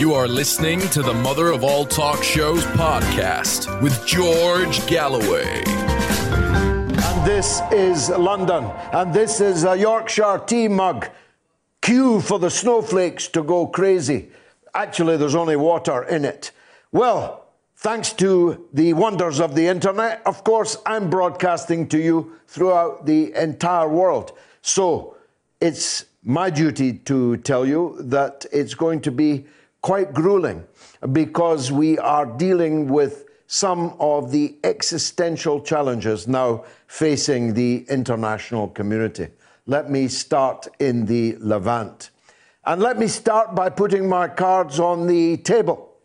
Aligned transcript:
You 0.00 0.14
are 0.14 0.26
listening 0.26 0.80
to 0.92 1.02
the 1.02 1.12
Mother 1.12 1.48
of 1.48 1.62
All 1.62 1.84
Talk 1.84 2.22
Shows 2.22 2.64
podcast 2.64 3.82
with 3.82 4.06
George 4.06 4.86
Galloway. 4.86 5.62
And 5.66 7.26
this 7.26 7.60
is 7.70 8.08
London, 8.08 8.64
and 8.94 9.12
this 9.12 9.42
is 9.42 9.64
a 9.64 9.76
Yorkshire 9.76 10.38
tea 10.46 10.68
mug. 10.68 11.10
Cue 11.82 12.22
for 12.22 12.38
the 12.38 12.48
snowflakes 12.48 13.28
to 13.28 13.42
go 13.42 13.66
crazy. 13.66 14.30
Actually, 14.72 15.18
there's 15.18 15.34
only 15.34 15.56
water 15.56 16.04
in 16.04 16.24
it. 16.24 16.52
Well, 16.92 17.48
thanks 17.76 18.14
to 18.14 18.68
the 18.72 18.94
wonders 18.94 19.38
of 19.38 19.54
the 19.54 19.66
internet, 19.66 20.22
of 20.24 20.44
course, 20.44 20.78
I'm 20.86 21.10
broadcasting 21.10 21.86
to 21.88 21.98
you 21.98 22.38
throughout 22.48 23.04
the 23.04 23.34
entire 23.34 23.90
world. 23.90 24.32
So 24.62 25.18
it's 25.60 26.06
my 26.24 26.48
duty 26.48 26.94
to 26.94 27.36
tell 27.36 27.66
you 27.66 27.98
that 28.00 28.46
it's 28.50 28.72
going 28.72 29.02
to 29.02 29.10
be 29.10 29.44
quite 29.82 30.12
grueling 30.12 30.64
because 31.12 31.72
we 31.72 31.98
are 31.98 32.26
dealing 32.26 32.88
with 32.88 33.26
some 33.46 33.96
of 33.98 34.30
the 34.30 34.56
existential 34.62 35.60
challenges 35.60 36.28
now 36.28 36.64
facing 36.86 37.54
the 37.54 37.84
international 37.88 38.68
community. 38.68 39.28
Let 39.66 39.90
me 39.90 40.08
start 40.08 40.68
in 40.78 41.06
the 41.06 41.36
Levant. 41.40 42.10
And 42.64 42.80
let 42.80 42.98
me 42.98 43.08
start 43.08 43.54
by 43.54 43.70
putting 43.70 44.08
my 44.08 44.28
cards 44.28 44.78
on 44.78 45.06
the 45.06 45.38
table. 45.38 45.96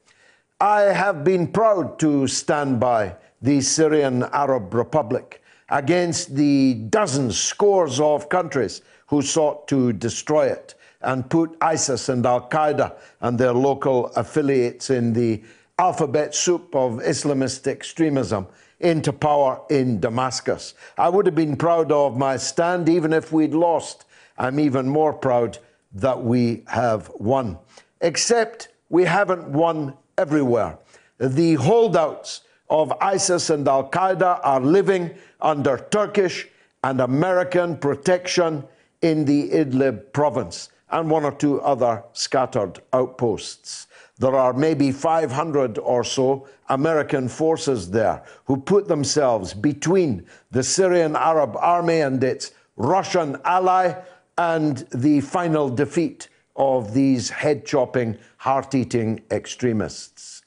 I 0.59 0.81
have 0.81 1.23
been 1.23 1.47
proud 1.47 1.99
to 1.99 2.27
stand 2.27 2.79
by 2.79 3.15
the 3.41 3.61
Syrian 3.61 4.23
Arab 4.23 4.73
Republic 4.73 5.43
against 5.69 6.35
the 6.35 6.75
dozens, 6.89 7.37
scores 7.37 7.99
of 7.99 8.29
countries 8.29 8.81
who 9.07 9.21
sought 9.21 9.67
to 9.67 9.93
destroy 9.93 10.47
it 10.47 10.75
and 11.05 11.29
put 11.29 11.55
ISIS 11.61 12.09
and 12.09 12.25
Al 12.25 12.49
Qaeda 12.49 12.95
and 13.21 13.37
their 13.37 13.53
local 13.53 14.07
affiliates 14.15 14.89
in 14.89 15.13
the 15.13 15.43
alphabet 15.77 16.33
soup 16.33 16.75
of 16.75 16.93
Islamist 16.93 17.67
extremism 17.67 18.47
into 18.79 19.13
power 19.13 19.61
in 19.69 19.99
Damascus. 19.99 20.73
I 20.97 21.09
would 21.09 21.27
have 21.27 21.35
been 21.35 21.55
proud 21.55 21.91
of 21.91 22.17
my 22.17 22.37
stand 22.37 22.89
even 22.89 23.13
if 23.13 23.31
we'd 23.31 23.53
lost. 23.53 24.05
I'm 24.37 24.59
even 24.59 24.89
more 24.89 25.13
proud 25.13 25.59
that 25.93 26.21
we 26.23 26.63
have 26.67 27.09
won. 27.15 27.57
Except 28.01 28.69
we 28.89 29.05
haven't 29.05 29.47
won 29.47 29.93
everywhere. 30.17 30.77
The 31.19 31.53
holdouts 31.53 32.41
of 32.69 32.91
ISIS 32.99 33.49
and 33.51 33.67
Al 33.67 33.89
Qaeda 33.89 34.39
are 34.43 34.59
living 34.59 35.11
under 35.39 35.77
Turkish 35.91 36.47
and 36.83 36.99
American 36.99 37.77
protection 37.77 38.63
in 39.01 39.25
the 39.25 39.51
Idlib 39.51 40.11
province 40.11 40.69
and 40.91 41.09
one 41.09 41.23
or 41.23 41.31
two 41.31 41.61
other 41.61 42.03
scattered 42.13 42.79
outposts. 42.93 43.87
There 44.17 44.35
are 44.35 44.53
maybe 44.53 44.91
500 44.91 45.77
or 45.79 46.03
so 46.03 46.47
American 46.69 47.27
forces 47.27 47.91
there 47.91 48.23
who 48.45 48.57
put 48.57 48.87
themselves 48.87 49.53
between 49.53 50.25
the 50.51 50.63
Syrian 50.63 51.15
Arab 51.15 51.57
army 51.57 51.99
and 51.99 52.23
its 52.23 52.51
Russian 52.77 53.37
ally 53.43 53.93
and 54.37 54.77
the 54.93 55.21
final 55.21 55.69
defeat 55.69 56.29
of 56.55 56.93
these 56.93 57.29
head 57.29 57.65
chopping, 57.65 58.17
heart 58.37 58.73
eating 58.73 59.21
extremists. 59.31 60.43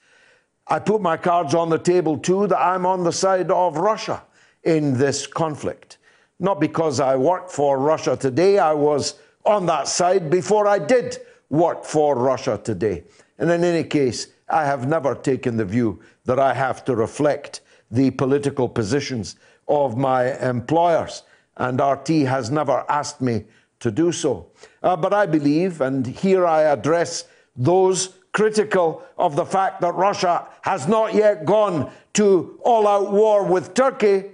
I 0.66 0.78
put 0.78 1.00
my 1.00 1.16
cards 1.16 1.54
on 1.54 1.68
the 1.70 1.78
table 1.78 2.18
too 2.18 2.46
that 2.46 2.58
I'm 2.58 2.86
on 2.86 3.04
the 3.04 3.12
side 3.12 3.50
of 3.50 3.76
Russia 3.76 4.22
in 4.64 4.96
this 4.96 5.26
conflict. 5.26 5.98
Not 6.40 6.60
because 6.60 7.00
I 7.00 7.16
work 7.16 7.50
for 7.50 7.78
Russia 7.78 8.16
today, 8.16 8.58
I 8.58 8.72
was 8.72 9.14
on 9.48 9.64
that 9.66 9.88
side 9.88 10.28
before 10.28 10.68
I 10.68 10.78
did 10.78 11.16
work 11.48 11.82
for 11.82 12.14
Russia 12.14 12.60
today. 12.62 13.04
And 13.38 13.50
in 13.50 13.64
any 13.64 13.82
case, 13.82 14.28
I 14.50 14.66
have 14.66 14.86
never 14.86 15.14
taken 15.14 15.56
the 15.56 15.64
view 15.64 16.00
that 16.26 16.38
I 16.38 16.52
have 16.52 16.84
to 16.84 16.94
reflect 16.94 17.62
the 17.90 18.10
political 18.10 18.68
positions 18.68 19.36
of 19.66 19.96
my 19.96 20.38
employers, 20.46 21.22
and 21.56 21.80
RT 21.80 22.08
has 22.28 22.50
never 22.50 22.84
asked 22.90 23.22
me 23.22 23.44
to 23.80 23.90
do 23.90 24.12
so. 24.12 24.48
Uh, 24.82 24.96
but 24.96 25.14
I 25.14 25.24
believe, 25.24 25.80
and 25.80 26.06
here 26.06 26.46
I 26.46 26.62
address 26.62 27.24
those 27.56 28.18
critical 28.32 29.02
of 29.16 29.34
the 29.34 29.46
fact 29.46 29.80
that 29.80 29.94
Russia 29.94 30.46
has 30.62 30.86
not 30.86 31.14
yet 31.14 31.46
gone 31.46 31.90
to 32.14 32.58
all 32.62 32.86
out 32.86 33.12
war 33.12 33.44
with 33.44 33.72
Turkey, 33.72 34.24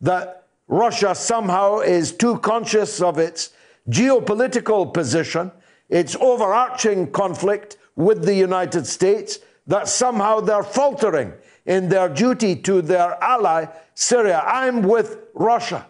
that 0.00 0.46
Russia 0.68 1.14
somehow 1.14 1.80
is 1.80 2.12
too 2.12 2.38
conscious 2.38 3.02
of 3.02 3.18
its 3.18 3.50
geopolitical 3.88 4.92
position, 4.92 5.50
its 5.88 6.16
overarching 6.16 7.10
conflict 7.10 7.76
with 7.96 8.24
the 8.24 8.34
United 8.34 8.86
States, 8.86 9.40
that 9.66 9.88
somehow 9.88 10.40
they're 10.40 10.62
faltering 10.62 11.32
in 11.66 11.88
their 11.88 12.08
duty 12.08 12.56
to 12.56 12.82
their 12.82 13.22
ally, 13.22 13.66
Syria. 13.94 14.42
I'm 14.44 14.82
with 14.82 15.18
Russia. 15.34 15.86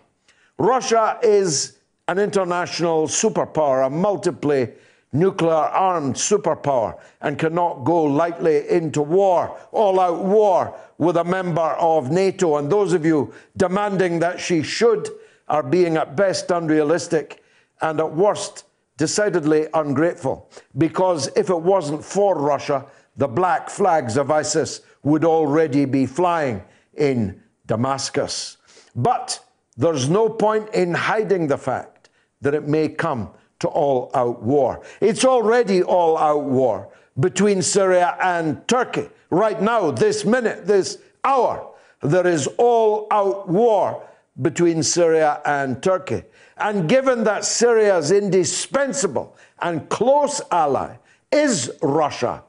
Russia 0.58 1.18
is 1.22 1.78
an 2.08 2.18
international 2.18 3.06
superpower, 3.06 3.86
a 3.86 3.90
multiply 3.90 4.66
nuclear 5.12 5.52
armed 5.52 6.14
superpower, 6.14 6.98
and 7.20 7.38
cannot 7.38 7.84
go 7.84 8.02
lightly 8.02 8.68
into 8.68 9.02
war, 9.02 9.58
all 9.70 10.00
out 10.00 10.24
war, 10.24 10.74
with 10.98 11.16
a 11.16 11.24
member 11.24 11.60
of 11.60 12.10
NATO. 12.10 12.56
And 12.56 12.70
those 12.70 12.92
of 12.92 13.04
you 13.04 13.32
demanding 13.56 14.18
that 14.20 14.40
she 14.40 14.62
should 14.62 15.08
are 15.48 15.62
being 15.62 15.96
at 15.96 16.16
best 16.16 16.50
unrealistic 16.50 17.41
and 17.82 18.00
at 18.00 18.14
worst, 18.14 18.64
decidedly 18.96 19.66
ungrateful. 19.74 20.48
Because 20.78 21.28
if 21.36 21.50
it 21.50 21.60
wasn't 21.60 22.04
for 22.04 22.38
Russia, 22.38 22.86
the 23.16 23.28
black 23.28 23.68
flags 23.68 24.16
of 24.16 24.30
ISIS 24.30 24.80
would 25.02 25.24
already 25.24 25.84
be 25.84 26.06
flying 26.06 26.62
in 26.94 27.42
Damascus. 27.66 28.56
But 28.94 29.40
there's 29.76 30.08
no 30.08 30.28
point 30.28 30.68
in 30.74 30.94
hiding 30.94 31.48
the 31.48 31.58
fact 31.58 32.10
that 32.40 32.54
it 32.54 32.68
may 32.68 32.88
come 32.88 33.30
to 33.60 33.68
all 33.68 34.10
out 34.14 34.42
war. 34.42 34.82
It's 35.00 35.24
already 35.24 35.82
all 35.82 36.18
out 36.18 36.44
war 36.44 36.88
between 37.20 37.62
Syria 37.62 38.16
and 38.20 38.66
Turkey. 38.68 39.08
Right 39.30 39.60
now, 39.60 39.90
this 39.90 40.24
minute, 40.24 40.66
this 40.66 40.98
hour, 41.24 41.72
there 42.02 42.26
is 42.26 42.48
all 42.58 43.06
out 43.10 43.48
war 43.48 44.06
between 44.40 44.82
Syria 44.82 45.40
and 45.44 45.82
Turkey. 45.82 46.24
And 46.56 46.88
given 46.88 47.24
that 47.24 47.44
Syria's 47.44 48.10
indispensable 48.10 49.36
and 49.60 49.88
close 49.88 50.40
ally 50.50 50.96
is 51.30 51.70
Russia, 51.82 52.44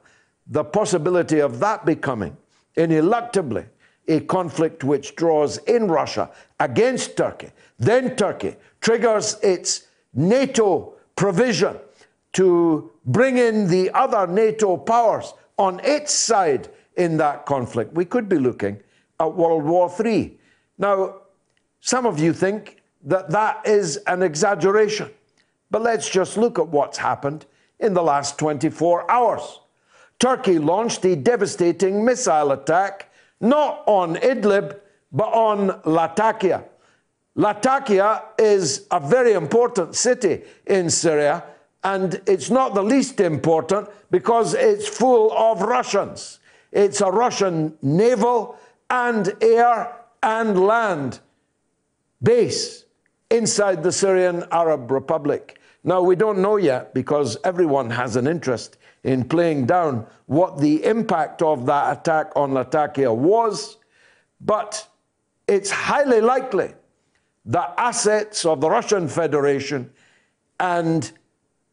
the 0.47 0.63
possibility 0.63 1.39
of 1.39 1.59
that 1.59 1.85
becoming 1.85 2.35
ineluctably 2.75 3.65
a 4.07 4.19
conflict 4.21 4.83
which 4.83 5.15
draws 5.15 5.57
in 5.59 5.87
Russia 5.87 6.29
against 6.59 7.15
Turkey, 7.15 7.49
then 7.79 8.15
Turkey 8.15 8.55
triggers 8.81 9.37
its 9.41 9.87
NATO 10.13 10.93
provision 11.15 11.77
to 12.33 12.91
bring 13.05 13.37
in 13.37 13.67
the 13.67 13.89
other 13.91 14.27
NATO 14.27 14.75
powers 14.75 15.33
on 15.57 15.79
its 15.83 16.13
side 16.13 16.67
in 16.97 17.17
that 17.17 17.45
conflict. 17.45 17.93
We 17.93 18.05
could 18.05 18.27
be 18.27 18.37
looking 18.37 18.81
at 19.19 19.33
World 19.33 19.63
War 19.63 19.91
III. 20.03 20.37
Now, 20.77 21.15
some 21.79 22.05
of 22.05 22.19
you 22.19 22.33
think 22.33 22.82
that 23.03 23.29
that 23.31 23.67
is 23.67 23.97
an 24.07 24.23
exaggeration. 24.23 25.09
But 25.69 25.81
let's 25.81 26.09
just 26.09 26.37
look 26.37 26.59
at 26.59 26.67
what's 26.67 26.97
happened 26.97 27.45
in 27.79 27.93
the 27.93 28.03
last 28.03 28.37
24 28.37 29.09
hours. 29.11 29.59
Turkey 30.19 30.59
launched 30.59 31.03
a 31.05 31.15
devastating 31.15 32.05
missile 32.05 32.51
attack 32.51 33.11
not 33.41 33.83
on 33.87 34.15
Idlib, 34.15 34.79
but 35.11 35.33
on 35.33 35.81
Latakia. 35.85 36.63
Latakia 37.35 38.23
is 38.39 38.87
a 38.91 38.99
very 38.99 39.33
important 39.33 39.95
city 39.95 40.43
in 40.65 40.89
Syria, 40.89 41.43
and 41.83 42.21
it's 42.25 42.49
not 42.49 42.73
the 42.73 42.83
least 42.83 43.19
important 43.19 43.89
because 44.11 44.53
it's 44.53 44.87
full 44.87 45.31
of 45.33 45.61
Russians. 45.61 46.39
It's 46.71 47.01
a 47.01 47.11
Russian 47.11 47.77
naval 47.81 48.57
and 48.89 49.33
air 49.41 49.93
and 50.21 50.65
land 50.65 51.19
base 52.21 52.82
inside 53.33 53.81
the 53.81 53.91
Syrian 53.91 54.45
Arab 54.51 54.91
Republic. 54.91 55.59
Now, 55.83 56.01
we 56.01 56.15
don't 56.15 56.39
know 56.39 56.55
yet 56.57 56.93
because 56.93 57.35
everyone 57.43 57.89
has 57.89 58.15
an 58.15 58.27
interest 58.27 58.77
in 59.03 59.27
playing 59.27 59.65
down 59.65 60.05
what 60.27 60.59
the 60.59 60.85
impact 60.85 61.41
of 61.41 61.65
that 61.65 61.97
attack 61.97 62.31
on 62.37 62.53
Latakia 62.53 63.11
was, 63.11 63.77
but 64.39 64.87
it's 65.47 65.71
highly 65.71 66.21
likely 66.21 66.73
that 67.45 67.73
assets 67.77 68.45
of 68.45 68.61
the 68.61 68.69
Russian 68.69 69.09
Federation 69.09 69.91
and 70.59 71.11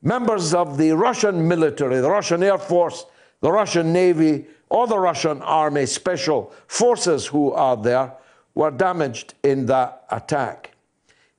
members 0.02 0.54
of 0.54 0.78
the 0.78 0.92
Russian 0.92 1.46
military, 1.46 2.00
the 2.00 2.10
Russian 2.10 2.42
Air 2.42 2.58
Force, 2.58 3.04
the 3.42 3.52
Russian 3.52 3.92
Navy, 3.92 4.46
or 4.70 4.86
the 4.86 4.98
Russian 4.98 5.42
Army 5.42 5.86
Special 5.86 6.52
Forces 6.66 7.26
who 7.26 7.52
are 7.52 7.76
there 7.76 8.12
were 8.54 8.70
damaged 8.70 9.34
in 9.44 9.66
that 9.66 10.04
attack. 10.10 10.70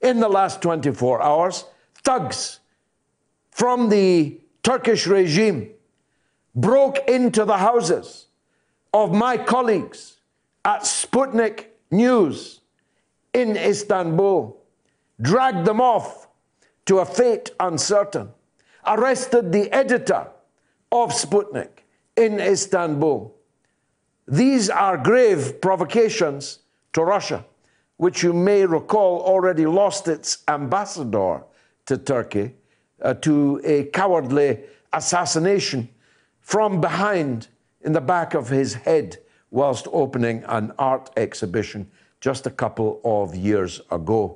In 0.01 0.19
the 0.19 0.29
last 0.29 0.61
24 0.61 1.21
hours, 1.21 1.65
thugs 2.03 2.59
from 3.51 3.89
the 3.89 4.39
Turkish 4.63 5.07
regime 5.07 5.69
broke 6.55 6.97
into 7.07 7.45
the 7.45 7.57
houses 7.57 8.27
of 8.93 9.13
my 9.13 9.37
colleagues 9.37 10.17
at 10.65 10.81
Sputnik 10.81 11.67
News 11.91 12.61
in 13.33 13.55
Istanbul, 13.57 14.57
dragged 15.21 15.65
them 15.65 15.79
off 15.79 16.27
to 16.85 16.99
a 16.99 17.05
fate 17.05 17.51
uncertain, 17.59 18.29
arrested 18.85 19.51
the 19.51 19.71
editor 19.71 20.27
of 20.91 21.11
Sputnik 21.11 21.83
in 22.17 22.39
Istanbul. 22.39 23.35
These 24.27 24.69
are 24.69 24.97
grave 24.97 25.61
provocations 25.61 26.59
to 26.93 27.03
Russia, 27.03 27.45
which 28.01 28.23
you 28.23 28.33
may 28.33 28.65
recall 28.65 29.21
already 29.21 29.67
lost 29.67 30.07
its 30.07 30.39
ambassador 30.47 31.43
to 31.85 31.95
Turkey 31.99 32.55
uh, 33.03 33.13
to 33.13 33.61
a 33.63 33.83
cowardly 33.93 34.57
assassination 34.91 35.87
from 36.39 36.81
behind 36.81 37.47
in 37.81 37.93
the 37.93 38.01
back 38.01 38.33
of 38.33 38.49
his 38.49 38.73
head 38.73 39.17
whilst 39.51 39.87
opening 39.93 40.43
an 40.47 40.73
art 40.79 41.11
exhibition 41.15 41.91
just 42.19 42.47
a 42.47 42.49
couple 42.49 42.99
of 43.03 43.35
years 43.35 43.81
ago. 43.91 44.35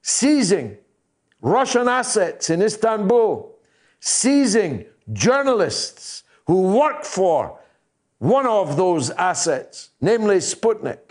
Seizing 0.00 0.78
Russian 1.42 1.88
assets 1.88 2.48
in 2.48 2.62
Istanbul, 2.62 3.58
seizing 4.00 4.86
journalists 5.12 6.22
who 6.46 6.62
work 6.62 7.04
for 7.04 7.60
one 8.20 8.46
of 8.46 8.78
those 8.78 9.10
assets, 9.10 9.90
namely 10.00 10.36
Sputnik, 10.36 11.05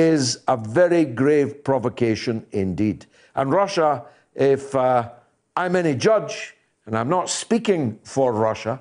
is 0.00 0.42
a 0.48 0.56
very 0.56 1.04
grave 1.04 1.62
provocation 1.62 2.46
indeed. 2.52 3.04
And 3.34 3.52
Russia, 3.52 4.04
if 4.34 4.74
uh, 4.74 5.10
I'm 5.56 5.76
any 5.76 5.94
judge, 5.94 6.56
and 6.86 6.96
I'm 6.96 7.10
not 7.10 7.28
speaking 7.28 7.98
for 8.02 8.32
Russia, 8.32 8.80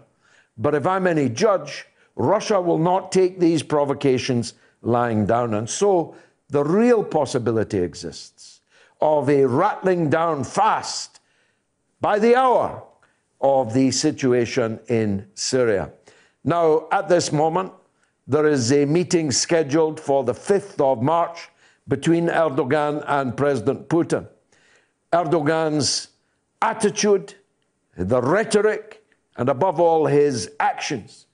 but 0.57 0.73
if 0.73 0.87
I'm 0.87 1.07
any 1.07 1.27
judge, 1.27 1.85
Russia 2.15 2.61
will 2.61 2.77
not 2.77 3.11
take 3.11 3.37
these 3.37 3.61
provocations 3.61 4.53
lying 4.81 5.25
down. 5.25 5.53
And 5.55 5.69
so 5.69 6.15
the 6.49 6.63
real 6.63 7.03
possibility 7.03 7.79
exists 7.79 8.61
of 9.01 9.29
a 9.29 9.45
rattling 9.45 10.09
down 10.09 10.45
fast 10.45 11.19
by 11.99 12.17
the 12.17 12.35
hour 12.35 12.81
of 13.41 13.73
the 13.73 13.91
situation 13.91 14.79
in 14.87 15.27
Syria. 15.35 15.91
Now, 16.45 16.87
at 16.91 17.09
this 17.09 17.31
moment, 17.31 17.73
there 18.29 18.45
is 18.45 18.71
a 18.71 18.85
meeting 18.85 19.31
scheduled 19.31 19.99
for 19.99 20.23
the 20.23 20.33
5th 20.33 20.79
of 20.79 21.01
March 21.01 21.49
between 21.87 22.27
Erdogan 22.27 23.03
and 23.07 23.35
President 23.35 23.89
Putin. 23.89 24.27
Erdogan's 25.11 26.09
attitude, 26.61 27.33
the 27.97 28.21
rhetoric, 28.21 29.03
and 29.37 29.49
above 29.49 29.79
all, 29.79 30.05
his 30.05 30.51
actions 30.59 31.25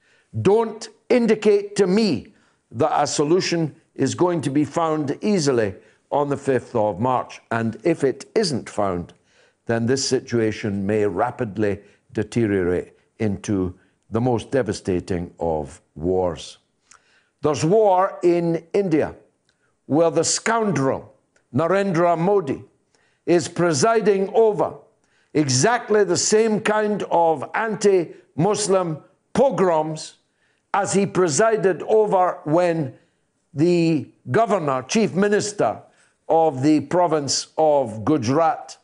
don't 0.41 0.87
indicate 1.09 1.75
to 1.75 1.85
me 1.85 2.33
that 2.71 3.03
a 3.03 3.05
solution 3.05 3.75
is 3.95 4.15
going 4.15 4.39
to 4.39 4.49
be 4.49 4.63
found 4.63 5.17
easily 5.21 5.75
on 6.11 6.29
the 6.29 6.37
5th 6.37 6.75
of 6.75 7.01
March. 7.01 7.41
And 7.51 7.77
if 7.83 8.05
it 8.05 8.31
isn't 8.35 8.69
found, 8.69 9.13
then 9.65 9.85
this 9.85 10.07
situation 10.07 10.85
may 10.85 11.05
rapidly 11.05 11.81
deteriorate 12.13 12.93
into 13.19 13.77
the 14.11 14.21
most 14.21 14.49
devastating 14.49 15.33
of 15.41 15.81
wars. 15.95 16.59
There's 17.45 17.63
war 17.63 18.17
in 18.23 18.65
India, 18.73 19.13
where 19.85 20.09
the 20.09 20.23
scoundrel 20.23 21.13
Narendra 21.53 22.17
Modi 22.17 22.63
is 23.27 23.47
presiding 23.47 24.31
over 24.33 24.73
exactly 25.31 26.03
the 26.03 26.17
same 26.17 26.59
kind 26.59 27.03
of 27.11 27.47
anti 27.53 28.15
Muslim 28.35 28.97
pogroms 29.33 30.15
as 30.73 30.93
he 30.93 31.05
presided 31.05 31.83
over 31.83 32.39
when 32.45 32.95
the 33.53 34.09
governor, 34.31 34.81
chief 34.81 35.13
minister 35.13 35.83
of 36.27 36.63
the 36.63 36.79
province 36.79 37.49
of 37.59 38.03
Gujarat, 38.03 38.75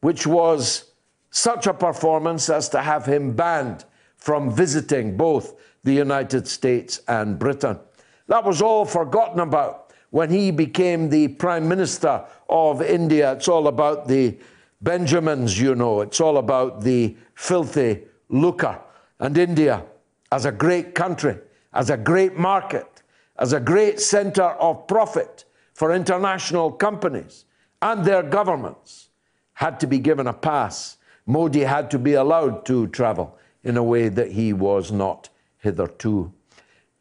which 0.00 0.28
was 0.28 0.92
such 1.32 1.66
a 1.66 1.74
performance 1.74 2.48
as 2.50 2.68
to 2.68 2.82
have 2.82 3.04
him 3.06 3.32
banned 3.32 3.84
from 4.16 4.48
visiting 4.48 5.16
both 5.16 5.56
the 5.84 5.92
United 5.92 6.46
States 6.46 7.00
and 7.08 7.38
Britain. 7.38 7.78
That 8.26 8.44
was 8.44 8.62
all 8.62 8.84
forgotten 8.84 9.40
about 9.40 9.92
when 10.10 10.30
he 10.30 10.50
became 10.50 11.08
the 11.08 11.28
Prime 11.28 11.68
Minister 11.68 12.24
of 12.48 12.82
India. 12.82 13.32
It's 13.32 13.48
all 13.48 13.68
about 13.68 14.08
the 14.08 14.38
Benjamins, 14.82 15.60
you 15.60 15.74
know, 15.74 16.00
it's 16.00 16.20
all 16.20 16.38
about 16.38 16.82
the 16.82 17.16
filthy 17.34 18.02
lucre. 18.28 18.80
And 19.18 19.36
India, 19.36 19.84
as 20.32 20.46
a 20.46 20.52
great 20.52 20.94
country, 20.94 21.36
as 21.74 21.90
a 21.90 21.96
great 21.96 22.36
market, 22.36 23.02
as 23.38 23.52
a 23.52 23.60
great 23.60 24.00
center 24.00 24.42
of 24.42 24.86
profit 24.86 25.44
for 25.74 25.92
international 25.94 26.70
companies 26.70 27.44
and 27.82 28.04
their 28.04 28.22
governments 28.22 29.08
had 29.54 29.80
to 29.80 29.86
be 29.86 29.98
given 29.98 30.26
a 30.26 30.32
pass. 30.32 30.96
Modi 31.26 31.60
had 31.60 31.90
to 31.90 31.98
be 31.98 32.14
allowed 32.14 32.64
to 32.66 32.86
travel 32.88 33.38
in 33.62 33.76
a 33.76 33.82
way 33.82 34.08
that 34.08 34.32
he 34.32 34.52
was 34.52 34.90
not 34.90 35.28
hitherto. 35.60 36.32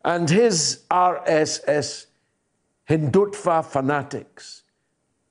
And 0.06 0.30
his 0.30 0.84
RSS 0.90 2.06
Hindutva 2.90 3.66
fanatics, 3.66 4.64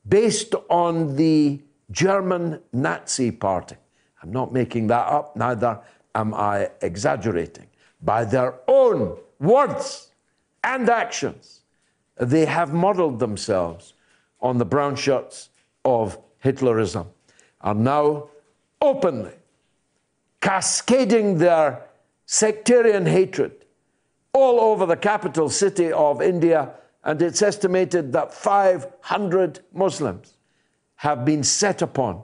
based 0.07 0.55
on 0.69 1.17
the 1.17 1.61
German 1.91 2.61
Nazi 2.73 3.31
Party, 3.31 3.76
I'm 4.23 4.31
not 4.33 4.52
making 4.52 4.88
that 4.88 5.07
up, 5.07 5.37
neither 5.37 5.81
am 6.14 6.35
I 6.35 6.71
exaggerating, 6.83 7.67
by 8.02 8.25
their 8.25 8.55
own 8.69 9.17
words 9.38 10.11
and 10.64 10.88
actions, 10.88 11.61
they 12.17 12.45
have 12.45 12.75
modeled 12.75 13.19
themselves 13.19 13.95
on 14.41 14.59
the 14.59 14.64
brown 14.64 14.97
shirts 14.97 15.50
of 15.85 16.19
Hitlerism, 16.45 17.07
are 17.61 17.75
now 17.75 18.29
openly 18.81 19.35
cascading 20.41 21.38
their 21.38 21.88
sectarian 22.30 23.06
hatred 23.06 23.64
all 24.35 24.61
over 24.61 24.85
the 24.85 24.97
capital 24.97 25.49
city 25.49 25.90
of 25.90 26.20
India, 26.20 26.70
and 27.02 27.23
it's 27.23 27.40
estimated 27.40 28.12
that 28.12 28.35
500 28.35 29.61
Muslims 29.73 30.37
have 30.97 31.25
been 31.25 31.42
set 31.42 31.80
upon, 31.80 32.23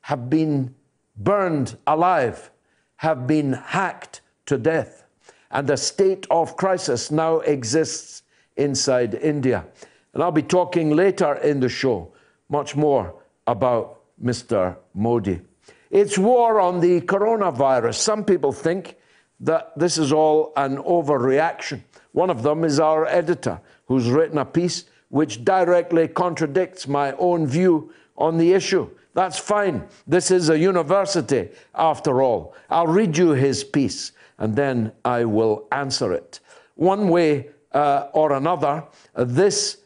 have 0.00 0.28
been 0.28 0.74
burned 1.16 1.76
alive, 1.86 2.50
have 2.96 3.28
been 3.28 3.52
hacked 3.52 4.22
to 4.46 4.58
death 4.58 5.04
and 5.52 5.70
a 5.70 5.76
state 5.76 6.26
of 6.30 6.56
crisis 6.56 7.12
now 7.12 7.38
exists 7.40 8.24
inside 8.56 9.14
India. 9.14 9.64
And 10.12 10.22
I'll 10.22 10.32
be 10.32 10.42
talking 10.42 10.90
later 10.90 11.34
in 11.34 11.60
the 11.60 11.68
show 11.68 12.12
much 12.48 12.74
more 12.74 13.14
about 13.46 14.00
Mr. 14.22 14.76
Modi. 14.94 15.40
It's 15.90 16.18
war 16.18 16.60
on 16.60 16.80
the 16.80 17.00
coronavirus. 17.02 17.94
Some 17.94 18.24
people 18.24 18.50
think 18.50 18.96
that 19.40 19.76
this 19.78 19.98
is 19.98 20.12
all 20.12 20.52
an 20.56 20.76
overreaction. 20.78 21.80
One 22.12 22.30
of 22.30 22.42
them 22.42 22.64
is 22.64 22.78
our 22.78 23.06
editor, 23.06 23.60
who's 23.86 24.08
written 24.08 24.38
a 24.38 24.44
piece 24.44 24.84
which 25.08 25.44
directly 25.44 26.08
contradicts 26.08 26.88
my 26.88 27.12
own 27.12 27.46
view 27.46 27.92
on 28.16 28.38
the 28.38 28.52
issue. 28.52 28.88
That's 29.14 29.38
fine. 29.38 29.86
This 30.06 30.30
is 30.30 30.48
a 30.48 30.58
university, 30.58 31.50
after 31.74 32.20
all. 32.22 32.54
I'll 32.68 32.86
read 32.88 33.16
you 33.16 33.30
his 33.30 33.62
piece 33.62 34.12
and 34.38 34.56
then 34.56 34.92
I 35.04 35.24
will 35.24 35.68
answer 35.70 36.12
it. 36.12 36.40
One 36.74 37.08
way 37.08 37.50
uh, 37.72 38.08
or 38.12 38.32
another, 38.32 38.84
uh, 39.14 39.24
this 39.24 39.78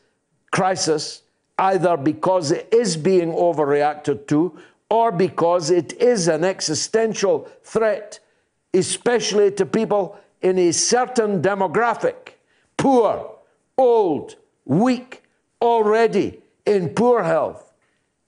crisis, 0.50 1.22
either 1.58 1.96
because 1.96 2.50
it 2.50 2.68
is 2.72 2.96
being 2.96 3.32
overreacted 3.32 4.26
to 4.28 4.58
or 4.90 5.12
because 5.12 5.70
it 5.70 5.92
is 5.94 6.28
an 6.28 6.44
existential 6.44 7.50
threat, 7.62 8.20
especially 8.74 9.50
to 9.52 9.66
people 9.66 10.18
in 10.42 10.58
a 10.58 10.72
certain 10.72 11.42
demographic 11.42 12.34
poor, 12.76 13.34
old, 13.76 14.36
weak, 14.64 15.22
already 15.60 16.40
in 16.64 16.90
poor 16.90 17.22
health, 17.22 17.72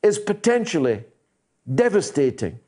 is 0.02 0.18
potentially 0.18 1.04
devastating, 1.74 2.58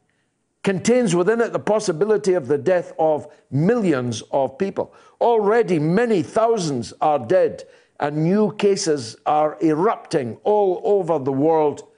contains 0.62 1.14
within 1.14 1.40
it 1.40 1.52
the 1.52 1.58
possibility 1.58 2.34
of 2.34 2.46
the 2.46 2.58
death 2.58 2.92
of 2.98 3.26
millions 3.50 4.22
of 4.30 4.56
people. 4.58 4.94
Already, 5.20 5.78
many 5.78 6.22
thousands 6.22 6.92
are 7.00 7.18
dead, 7.18 7.64
and 7.98 8.22
new 8.22 8.52
cases 8.56 9.16
are 9.26 9.56
erupting 9.62 10.36
all 10.44 10.80
over 10.84 11.18
the 11.18 11.32
world 11.32 11.88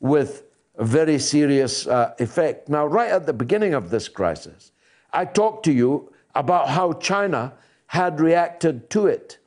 with 0.00 0.44
very 0.78 1.18
serious 1.18 1.86
uh, 1.86 2.14
effect. 2.18 2.68
Now, 2.68 2.86
right 2.86 3.10
at 3.10 3.26
the 3.26 3.32
beginning 3.32 3.74
of 3.74 3.90
this 3.90 4.08
crisis, 4.08 4.72
I 5.12 5.24
talked 5.24 5.64
to 5.64 5.72
you 5.72 6.12
about 6.34 6.68
how 6.68 6.92
China 6.94 7.54
had 7.86 8.20
reacted 8.20 8.90
to 8.90 9.06
it. 9.06 9.38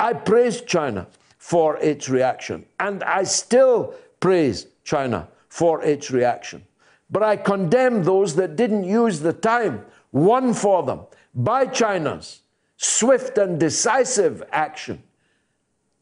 I 0.00 0.12
praised 0.12 0.66
China 0.66 1.06
for 1.38 1.76
its 1.78 2.08
reaction, 2.08 2.66
and 2.80 3.02
I 3.04 3.24
still 3.24 3.94
praise 4.20 4.66
China 4.82 5.28
for 5.48 5.82
its 5.82 6.10
reaction. 6.10 6.64
But 7.10 7.22
I 7.22 7.36
condemn 7.36 8.02
those 8.02 8.34
that 8.36 8.56
didn't 8.56 8.84
use 8.84 9.20
the 9.20 9.32
time 9.32 9.84
won 10.10 10.54
for 10.54 10.82
them 10.82 11.00
by 11.34 11.66
China's 11.66 12.40
swift 12.76 13.38
and 13.38 13.58
decisive 13.60 14.42
action 14.52 15.02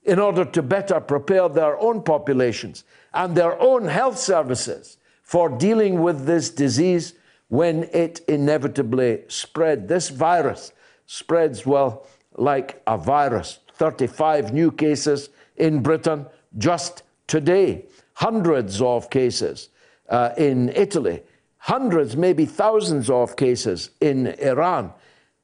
in 0.05 0.19
order 0.19 0.45
to 0.45 0.63
better 0.63 1.01
prepare 1.01 1.49
their 1.49 1.79
own 1.79 2.03
populations 2.03 2.85
and 3.15 3.37
their 3.37 3.61
own 3.61 3.87
health 3.87 4.19
services 4.19 4.97
for 5.23 5.49
dealing 5.49 6.03
with 6.03 6.27
this 6.27 6.51
disease 6.51 7.15
when 7.53 7.83
it 7.93 8.21
inevitably 8.29 9.21
spread. 9.29 9.87
This 9.87 10.09
virus 10.09 10.73
spreads, 11.05 11.67
well, 11.67 12.07
like 12.39 12.81
a 12.87 12.97
virus. 12.97 13.59
35 13.75 14.55
new 14.55 14.73
cases 14.73 15.29
in 15.57 15.83
Britain 15.83 16.25
just 16.57 17.03
today, 17.27 17.85
hundreds 18.15 18.81
of 18.81 19.11
cases 19.11 19.69
uh, 20.09 20.31
in 20.39 20.71
Italy, 20.71 21.23
hundreds, 21.59 22.17
maybe 22.17 22.47
thousands 22.47 23.11
of 23.11 23.37
cases 23.37 23.91
in 24.01 24.29
Iran, 24.41 24.91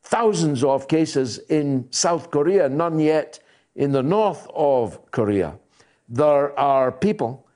thousands 0.01 0.65
of 0.65 0.89
cases 0.89 1.37
in 1.51 1.87
South 1.91 2.31
Korea, 2.31 2.71
none 2.71 2.99
yet 2.99 3.39
in 3.77 3.93
the 3.93 4.03
north 4.03 4.49
of 4.55 4.99
Korea. 5.11 5.59
There 6.09 6.59
are 6.59 6.91
people 6.91 7.47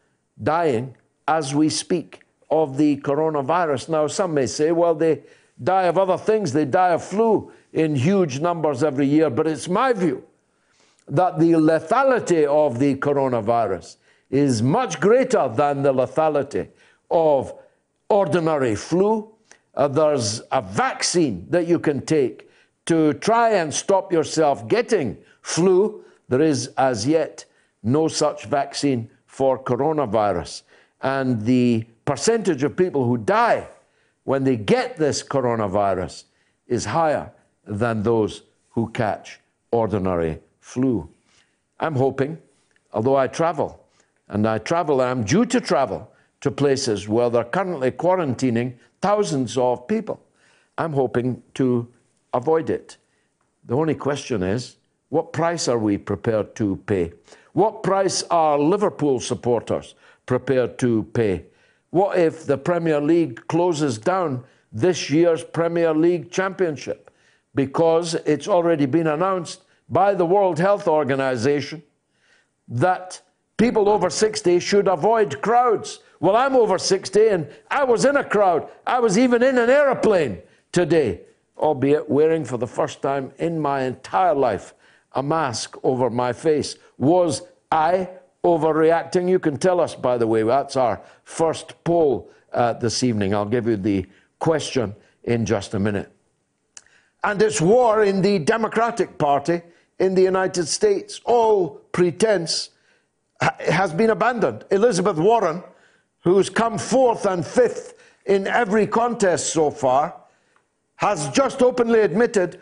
dying 0.42 0.94
as 1.26 1.54
we 1.54 1.70
speak 1.70 2.21
of 2.52 2.76
the 2.76 2.98
coronavirus. 2.98 3.88
Now, 3.88 4.06
some 4.06 4.34
may 4.34 4.44
say, 4.44 4.72
well, 4.72 4.94
they 4.94 5.22
die 5.64 5.84
of 5.84 5.96
other 5.96 6.18
things, 6.18 6.52
they 6.52 6.66
die 6.66 6.90
of 6.90 7.02
flu 7.02 7.50
in 7.72 7.96
huge 7.96 8.40
numbers 8.40 8.84
every 8.84 9.06
year, 9.06 9.30
but 9.30 9.46
it's 9.46 9.68
my 9.68 9.94
view 9.94 10.22
that 11.08 11.38
the 11.38 11.52
lethality 11.52 12.44
of 12.44 12.78
the 12.78 12.94
coronavirus 12.96 13.96
is 14.30 14.62
much 14.62 15.00
greater 15.00 15.48
than 15.48 15.82
the 15.82 15.92
lethality 15.94 16.68
of 17.10 17.54
ordinary 18.10 18.74
flu. 18.74 19.32
Uh, 19.74 19.88
there's 19.88 20.42
a 20.52 20.60
vaccine 20.60 21.46
that 21.48 21.66
you 21.66 21.78
can 21.78 22.04
take 22.04 22.50
to 22.84 23.14
try 23.14 23.54
and 23.54 23.72
stop 23.72 24.12
yourself 24.12 24.68
getting 24.68 25.16
flu. 25.40 26.04
There 26.28 26.42
is 26.42 26.68
as 26.76 27.06
yet 27.06 27.46
no 27.82 28.08
such 28.08 28.44
vaccine 28.44 29.08
for 29.24 29.58
coronavirus. 29.58 30.62
And 31.00 31.42
the 31.46 31.86
percentage 32.04 32.62
of 32.62 32.76
people 32.76 33.04
who 33.04 33.18
die 33.18 33.68
when 34.24 34.44
they 34.44 34.56
get 34.56 34.96
this 34.96 35.22
coronavirus 35.22 36.24
is 36.66 36.84
higher 36.84 37.32
than 37.66 38.02
those 38.02 38.42
who 38.70 38.88
catch 38.90 39.40
ordinary 39.70 40.38
flu. 40.60 41.08
I'm 41.80 41.94
hoping, 41.94 42.38
although 42.92 43.16
I 43.16 43.26
travel, 43.26 43.84
and 44.28 44.46
I 44.46 44.58
travel, 44.58 45.00
and 45.00 45.10
I'm 45.10 45.24
due 45.24 45.44
to 45.46 45.60
travel 45.60 46.10
to 46.40 46.50
places 46.50 47.08
where 47.08 47.30
they're 47.30 47.44
currently 47.44 47.90
quarantining 47.90 48.74
thousands 49.00 49.56
of 49.58 49.86
people. 49.86 50.20
I'm 50.78 50.92
hoping 50.92 51.42
to 51.54 51.88
avoid 52.32 52.70
it. 52.70 52.96
The 53.64 53.76
only 53.76 53.94
question 53.94 54.42
is 54.42 54.76
what 55.10 55.32
price 55.32 55.68
are 55.68 55.78
we 55.78 55.98
prepared 55.98 56.54
to 56.56 56.76
pay? 56.86 57.12
What 57.52 57.82
price 57.82 58.22
are 58.30 58.58
Liverpool 58.58 59.20
supporters 59.20 59.94
prepared 60.26 60.78
to 60.78 61.04
pay? 61.12 61.44
What 61.92 62.18
if 62.18 62.46
the 62.46 62.56
Premier 62.56 63.02
League 63.02 63.46
closes 63.48 63.98
down 63.98 64.44
this 64.72 65.10
year's 65.10 65.44
Premier 65.44 65.92
League 65.92 66.30
Championship 66.30 67.10
because 67.54 68.14
it's 68.14 68.48
already 68.48 68.86
been 68.86 69.08
announced 69.08 69.64
by 69.90 70.14
the 70.14 70.24
World 70.24 70.58
Health 70.58 70.88
Organization 70.88 71.82
that 72.66 73.20
people 73.58 73.90
over 73.90 74.08
60 74.08 74.58
should 74.58 74.88
avoid 74.88 75.42
crowds? 75.42 76.00
Well, 76.18 76.34
I'm 76.34 76.56
over 76.56 76.78
60 76.78 77.28
and 77.28 77.46
I 77.70 77.84
was 77.84 78.06
in 78.06 78.16
a 78.16 78.24
crowd. 78.24 78.70
I 78.86 78.98
was 78.98 79.18
even 79.18 79.42
in 79.42 79.58
an 79.58 79.68
aeroplane 79.68 80.38
today, 80.72 81.20
albeit 81.58 82.08
wearing 82.08 82.46
for 82.46 82.56
the 82.56 82.66
first 82.66 83.02
time 83.02 83.32
in 83.38 83.60
my 83.60 83.82
entire 83.82 84.34
life 84.34 84.72
a 85.12 85.22
mask 85.22 85.76
over 85.82 86.08
my 86.08 86.32
face. 86.32 86.76
Was 86.96 87.42
I 87.70 88.08
overreacting? 88.44 89.28
You 89.28 89.38
can 89.38 89.56
tell 89.56 89.80
us, 89.80 89.94
by 89.94 90.18
the 90.18 90.26
way. 90.26 90.42
That's 90.42 90.76
our 90.76 91.00
first 91.24 91.82
poll 91.84 92.30
uh, 92.52 92.74
this 92.74 93.02
evening. 93.02 93.34
I'll 93.34 93.44
give 93.46 93.66
you 93.66 93.76
the 93.76 94.06
question 94.38 94.94
in 95.24 95.46
just 95.46 95.74
a 95.74 95.78
minute. 95.78 96.10
And 97.24 97.40
it's 97.40 97.60
war 97.60 98.02
in 98.02 98.20
the 98.20 98.40
Democratic 98.40 99.16
Party 99.16 99.62
in 99.98 100.14
the 100.14 100.22
United 100.22 100.66
States. 100.66 101.20
All 101.24 101.80
pretense 101.92 102.70
has 103.40 103.92
been 103.92 104.10
abandoned. 104.10 104.64
Elizabeth 104.70 105.16
Warren, 105.16 105.62
who's 106.20 106.50
come 106.50 106.78
fourth 106.78 107.26
and 107.26 107.46
fifth 107.46 107.94
in 108.26 108.46
every 108.46 108.86
contest 108.86 109.52
so 109.52 109.70
far, 109.70 110.14
has 110.96 111.28
just 111.30 111.62
openly 111.62 112.00
admitted 112.00 112.60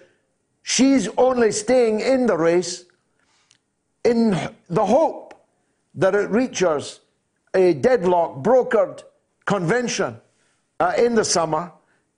she's 0.62 1.08
only 1.18 1.52
staying 1.52 2.00
in 2.00 2.26
the 2.26 2.36
race 2.36 2.84
in 4.04 4.30
the 4.68 4.84
hope 4.84 5.29
that 5.94 6.14
it 6.14 6.30
reaches 6.30 7.00
a 7.54 7.74
deadlock 7.74 8.42
brokered 8.42 9.02
convention 9.44 10.20
uh, 10.78 10.92
in 10.96 11.14
the 11.14 11.24
summer 11.24 11.72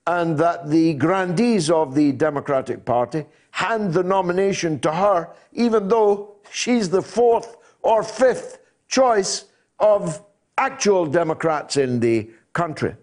and 0.05 0.37
that 0.37 0.69
the 0.69 0.93
grandees 0.95 1.69
of 1.69 1.95
the 1.95 2.11
Democratic 2.11 2.85
Party 2.85 3.25
hand 3.51 3.93
the 3.93 4.03
nomination 4.03 4.79
to 4.79 4.91
her, 4.91 5.29
even 5.53 5.87
though 5.87 6.35
she's 6.51 6.89
the 6.89 7.01
fourth 7.01 7.57
or 7.81 8.03
fifth 8.03 8.59
choice 8.87 9.45
of 9.79 10.21
actual 10.57 11.05
Democrats 11.05 11.77
in 11.77 11.99
the 11.99 12.29
country. 12.53 12.95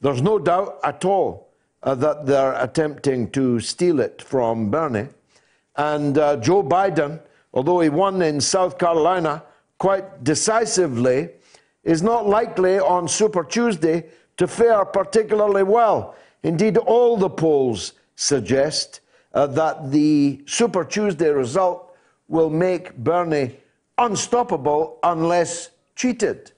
There's 0.00 0.22
no 0.22 0.38
doubt 0.38 0.78
at 0.84 1.04
all 1.04 1.48
uh, 1.82 1.94
that 1.96 2.26
they're 2.26 2.54
attempting 2.60 3.30
to 3.30 3.60
steal 3.60 4.00
it 4.00 4.22
from 4.22 4.70
Bernie. 4.70 5.08
And 5.76 6.16
uh, 6.16 6.36
Joe 6.38 6.62
Biden, 6.62 7.20
although 7.52 7.80
he 7.80 7.88
won 7.88 8.22
in 8.22 8.40
South 8.40 8.78
Carolina 8.78 9.42
quite 9.78 10.24
decisively, 10.24 11.30
is 11.84 12.02
not 12.02 12.26
likely 12.26 12.78
on 12.78 13.06
Super 13.06 13.44
Tuesday 13.44 14.04
to 14.36 14.46
fare 14.46 14.84
particularly 14.84 15.62
well. 15.62 16.14
Indeed, 16.42 16.76
all 16.78 17.16
the 17.16 17.30
polls 17.30 17.92
suggest 18.16 19.00
uh, 19.34 19.46
that 19.48 19.90
the 19.90 20.42
Super 20.46 20.84
Tuesday 20.84 21.28
result 21.28 21.94
will 22.28 22.50
make 22.50 22.96
Bernie 22.96 23.56
unstoppable 23.98 24.98
unless 25.02 25.70
cheated, 25.94 26.52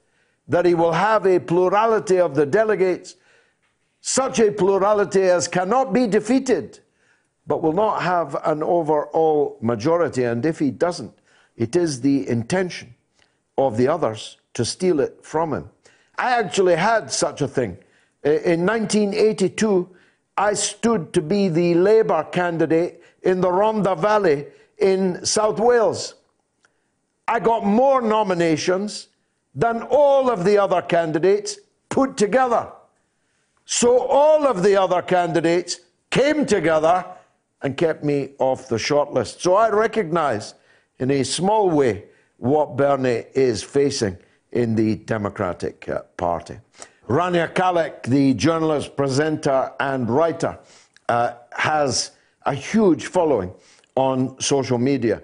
that 0.49 0.65
he 0.65 0.75
will 0.75 0.93
have 0.93 1.27
a 1.27 1.39
plurality 1.39 2.19
of 2.19 2.35
the 2.35 2.47
delegates 2.47 3.17
such 4.01 4.39
a 4.41 4.51
plurality 4.51 5.23
as 5.23 5.47
cannot 5.49 5.93
be 5.93 6.07
defeated, 6.07 6.81
but 7.47 7.63
will 7.63 7.73
not 7.73 8.03
have 8.03 8.37
an 8.45 8.63
overall 8.63 9.59
majority. 9.61 10.25
And 10.25 10.45
if 10.47 10.59
he 10.59 10.71
doesn't, 10.71 11.13
it 11.57 11.77
is 11.77 12.01
the 12.01 12.29
intention 12.29 12.95
of 13.59 13.77
the 13.77 13.88
others 13.88 14.38
to 14.55 14.65
steal 14.65 15.00
it 15.00 15.19
from 15.23 15.53
him. 15.53 15.69
I 16.17 16.38
actually 16.38 16.77
had 16.77 17.12
such 17.12 17.43
a 17.43 17.49
thing. 17.49 17.77
Uh, 18.25 18.31
in 18.31 18.65
1982, 18.65 19.88
I 20.37 20.55
stood 20.55 21.12
to 21.12 21.21
be 21.21 21.49
the 21.49 21.75
Labour 21.75 22.25
candidate 22.25 23.03
in 23.23 23.41
the 23.41 23.49
Rhondda 23.49 23.99
Valley 23.99 24.47
in 24.79 25.25
South 25.27 25.59
Wales. 25.59 26.15
I 27.27 27.41
got 27.41 27.67
more 27.67 28.00
nominations 28.00 29.09
than 29.55 29.83
all 29.83 30.31
of 30.31 30.45
the 30.45 30.57
other 30.57 30.81
candidates 30.81 31.59
put 31.88 32.17
together. 32.17 32.69
So 33.65 33.99
all 33.99 34.47
of 34.47 34.62
the 34.62 34.81
other 34.81 35.03
candidates 35.03 35.81
came 36.11 36.47
together 36.47 37.05
and 37.62 37.77
kept 37.77 38.05
me 38.05 38.31
off 38.38 38.69
the 38.69 38.77
shortlist. 38.77 39.41
So 39.41 39.55
I 39.55 39.69
recognize 39.71 40.55
in 40.99 41.11
a 41.11 41.25
small 41.25 41.71
way 41.71 42.05
what 42.38 42.76
Bernie 42.76 43.25
is 43.35 43.62
facing 43.62 44.18
in 44.50 44.75
the 44.75 44.97
Democratic 44.97 45.88
uh, 45.88 46.02
Party. 46.16 46.59
Rania 47.07 47.52
Khalek, 47.52 48.02
the 48.04 48.35
journalist, 48.35 48.97
presenter, 48.97 49.73
and 49.78 50.11
writer, 50.11 50.59
uh, 51.09 51.35
has 51.52 52.12
a 52.47 52.54
huge 52.54 53.07
following 53.07 53.52
on 53.95 54.38
social 54.40 54.78
media, 54.78 55.23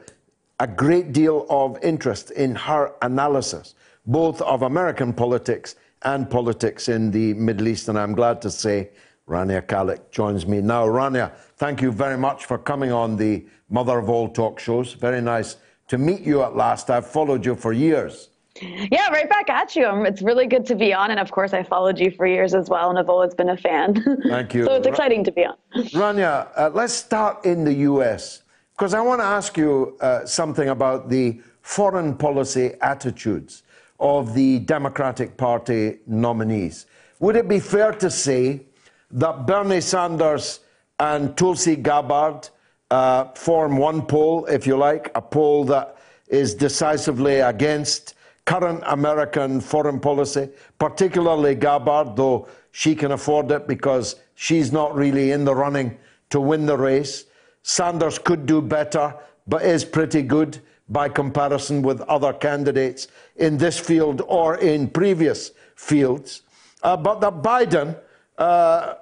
a 0.60 0.66
great 0.66 1.12
deal 1.12 1.46
of 1.50 1.78
interest 1.82 2.30
in 2.32 2.54
her 2.54 2.92
analysis 3.02 3.74
both 4.06 4.40
of 4.42 4.62
American 4.62 5.12
politics 5.12 5.76
and 6.02 6.28
politics 6.28 6.88
in 6.88 7.10
the 7.10 7.34
Middle 7.34 7.68
East. 7.68 7.88
And 7.88 7.98
I'm 7.98 8.14
glad 8.14 8.42
to 8.42 8.50
say 8.50 8.90
Rania 9.28 9.62
Khalek 9.62 10.10
joins 10.10 10.46
me 10.46 10.60
now. 10.60 10.86
Rania, 10.86 11.34
thank 11.56 11.80
you 11.80 11.90
very 11.90 12.18
much 12.18 12.44
for 12.44 12.58
coming 12.58 12.92
on 12.92 13.16
the 13.16 13.46
mother 13.70 13.98
of 13.98 14.10
all 14.10 14.28
talk 14.28 14.60
shows. 14.60 14.92
Very 14.92 15.22
nice 15.22 15.56
to 15.88 15.98
meet 15.98 16.20
you 16.20 16.42
at 16.42 16.56
last. 16.56 16.90
I've 16.90 17.06
followed 17.06 17.44
you 17.44 17.54
for 17.54 17.72
years. 17.72 18.30
Yeah, 18.60 19.08
right 19.08 19.28
back 19.28 19.50
at 19.50 19.74
you. 19.74 19.86
Um, 19.86 20.06
it's 20.06 20.22
really 20.22 20.46
good 20.46 20.64
to 20.66 20.76
be 20.76 20.94
on. 20.94 21.10
And 21.10 21.18
of 21.18 21.30
course, 21.30 21.52
I 21.52 21.62
followed 21.62 21.98
you 21.98 22.10
for 22.10 22.26
years 22.26 22.54
as 22.54 22.68
well 22.70 22.90
and 22.90 22.98
I've 22.98 23.08
always 23.08 23.34
been 23.34 23.48
a 23.50 23.56
fan. 23.56 24.20
Thank 24.28 24.54
you. 24.54 24.64
so 24.64 24.74
it's 24.74 24.86
exciting 24.86 25.24
to 25.24 25.32
be 25.32 25.44
on. 25.44 25.56
Rania, 25.74 26.48
uh, 26.56 26.70
let's 26.72 26.94
start 26.94 27.44
in 27.44 27.64
the 27.64 27.74
US 27.90 28.42
because 28.76 28.94
I 28.94 29.00
want 29.00 29.20
to 29.20 29.24
ask 29.24 29.56
you 29.56 29.96
uh, 30.00 30.24
something 30.24 30.68
about 30.68 31.08
the 31.08 31.40
foreign 31.62 32.16
policy 32.16 32.74
attitudes 32.80 33.64
of 33.98 34.34
the 34.34 34.60
Democratic 34.60 35.36
Party 35.36 35.98
nominees. 36.06 36.86
Would 37.20 37.36
it 37.36 37.48
be 37.48 37.58
fair 37.58 37.92
to 37.92 38.10
say 38.10 38.66
that 39.10 39.46
Bernie 39.46 39.80
Sanders 39.80 40.60
and 41.00 41.36
Tulsi 41.36 41.76
Gabbard 41.76 42.48
uh, 42.90 43.24
form 43.34 43.76
one 43.76 44.02
pole, 44.02 44.46
if 44.46 44.66
you 44.66 44.76
like, 44.76 45.10
a 45.14 45.22
pole 45.22 45.64
that 45.64 45.96
is 46.28 46.54
decisively 46.54 47.40
against 47.40 48.14
current 48.44 48.82
American 48.86 49.60
foreign 49.60 50.00
policy, 50.00 50.48
particularly 50.78 51.54
Gabbard, 51.54 52.16
though 52.16 52.48
she 52.72 52.94
can 52.94 53.12
afford 53.12 53.50
it 53.50 53.66
because 53.66 54.16
she's 54.34 54.72
not 54.72 54.94
really 54.94 55.30
in 55.30 55.44
the 55.44 55.54
running 55.54 55.96
to 56.30 56.40
win 56.40 56.66
the 56.66 56.76
race. 56.76 57.24
Sanders 57.62 58.18
could 58.18 58.46
do 58.46 58.60
better, 58.60 59.14
but 59.46 59.62
is 59.62 59.84
pretty 59.84 60.22
good 60.22 60.58
by 60.88 61.08
comparison 61.08 61.80
with 61.80 62.00
other 62.02 62.32
candidates 62.32 63.08
in 63.36 63.56
this 63.56 63.78
field 63.78 64.22
or 64.26 64.58
in 64.58 64.88
previous 64.88 65.52
fields. 65.76 66.42
Uh, 66.82 66.96
but 66.96 67.20
that 67.20 67.42
Biden 67.42 67.98
uh, 68.36 68.94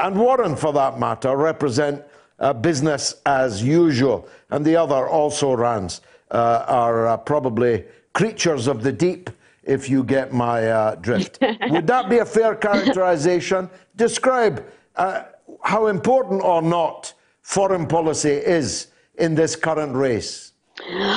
and 0.00 0.18
Warren, 0.18 0.56
for 0.56 0.72
that 0.72 0.98
matter, 0.98 1.36
represent 1.36 2.02
uh, 2.42 2.52
business 2.52 3.14
as 3.24 3.62
usual, 3.62 4.28
and 4.50 4.64
the 4.64 4.76
other 4.76 5.08
also 5.08 5.54
rans 5.54 6.02
uh, 6.30 6.64
are 6.66 7.06
uh, 7.06 7.16
probably 7.16 7.84
creatures 8.12 8.66
of 8.66 8.82
the 8.82 8.92
deep, 8.92 9.30
if 9.64 9.88
you 9.88 10.02
get 10.02 10.32
my 10.32 10.68
uh, 10.68 10.94
drift. 10.96 11.38
Would 11.70 11.86
that 11.86 12.10
be 12.10 12.18
a 12.18 12.24
fair 12.24 12.56
characterization? 12.56 13.70
Describe 13.96 14.66
uh, 14.96 15.22
how 15.62 15.86
important 15.86 16.42
or 16.42 16.60
not 16.60 17.14
foreign 17.42 17.86
policy 17.86 18.30
is 18.30 18.88
in 19.18 19.34
this 19.34 19.54
current 19.54 19.94
race. 19.94 20.52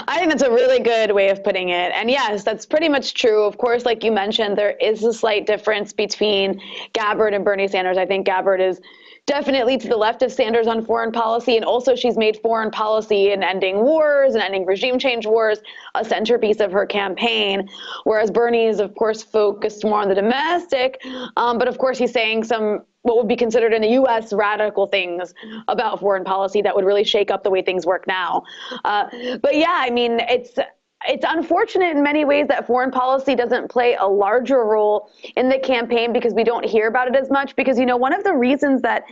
I 0.07 0.17
think 0.19 0.29
that's 0.29 0.43
a 0.43 0.51
really 0.51 0.79
good 0.79 1.11
way 1.11 1.29
of 1.29 1.43
putting 1.43 1.69
it. 1.69 1.91
And 1.95 2.11
yes, 2.11 2.43
that's 2.43 2.65
pretty 2.65 2.89
much 2.89 3.13
true. 3.13 3.43
Of 3.43 3.57
course, 3.57 3.85
like 3.85 4.03
you 4.03 4.11
mentioned, 4.11 4.57
there 4.57 4.75
is 4.81 5.03
a 5.03 5.13
slight 5.13 5.47
difference 5.47 5.91
between 5.93 6.61
Gabbard 6.93 7.33
and 7.33 7.43
Bernie 7.43 7.67
Sanders. 7.67 7.97
I 7.97 8.05
think 8.05 8.25
Gabbard 8.25 8.61
is 8.61 8.79
definitely 9.27 9.77
to 9.77 9.87
the 9.87 9.97
left 9.97 10.21
of 10.21 10.31
Sanders 10.31 10.67
on 10.67 10.85
foreign 10.85 11.11
policy. 11.11 11.55
And 11.55 11.65
also, 11.65 11.95
she's 11.95 12.17
made 12.17 12.37
foreign 12.41 12.69
policy 12.69 13.31
and 13.31 13.43
ending 13.43 13.77
wars 13.81 14.35
and 14.35 14.43
ending 14.43 14.65
regime 14.65 14.99
change 14.99 15.25
wars 15.25 15.59
a 15.95 16.05
centerpiece 16.05 16.59
of 16.59 16.71
her 16.71 16.85
campaign. 16.85 17.67
Whereas 18.03 18.29
Bernie 18.29 18.67
is, 18.67 18.79
of 18.79 18.93
course, 18.95 19.23
focused 19.23 19.83
more 19.83 20.01
on 20.01 20.09
the 20.09 20.15
domestic. 20.15 21.01
Um, 21.37 21.57
but 21.57 21.67
of 21.67 21.77
course, 21.77 21.97
he's 21.97 22.11
saying 22.11 22.43
some 22.43 22.83
what 23.01 23.17
would 23.17 23.27
be 23.27 23.35
considered 23.35 23.71
in 23.71 23.83
the 23.83 23.89
U.S. 23.89 24.33
radical 24.33 24.87
things 24.87 25.33
about 25.67 25.99
foreign 25.99 26.23
policy 26.23 26.63
that 26.63 26.75
would 26.75 26.85
really 26.85 27.03
shake 27.03 27.29
up 27.29 27.43
the 27.43 27.51
way 27.51 27.61
things 27.61 27.85
work 27.85 28.07
now. 28.07 28.43
Uh, 28.83 29.05
but 29.43 29.55
yeah, 29.55 29.79
I 29.79 29.91
mean, 29.91 30.19
it's 30.21 30.57
it's 31.07 31.25
unfortunate 31.27 31.95
in 31.95 32.03
many 32.03 32.25
ways 32.25 32.47
that 32.47 32.67
foreign 32.67 32.91
policy 32.91 33.35
doesn't 33.35 33.69
play 33.69 33.95
a 33.95 34.07
larger 34.07 34.63
role 34.63 35.09
in 35.35 35.49
the 35.49 35.59
campaign 35.59 36.13
because 36.13 36.33
we 36.33 36.43
don't 36.43 36.65
hear 36.65 36.87
about 36.87 37.07
it 37.07 37.15
as 37.15 37.29
much. 37.29 37.55
Because, 37.55 37.79
you 37.79 37.85
know, 37.85 37.97
one 37.97 38.13
of 38.13 38.23
the 38.23 38.33
reasons 38.33 38.81
that 38.81 39.05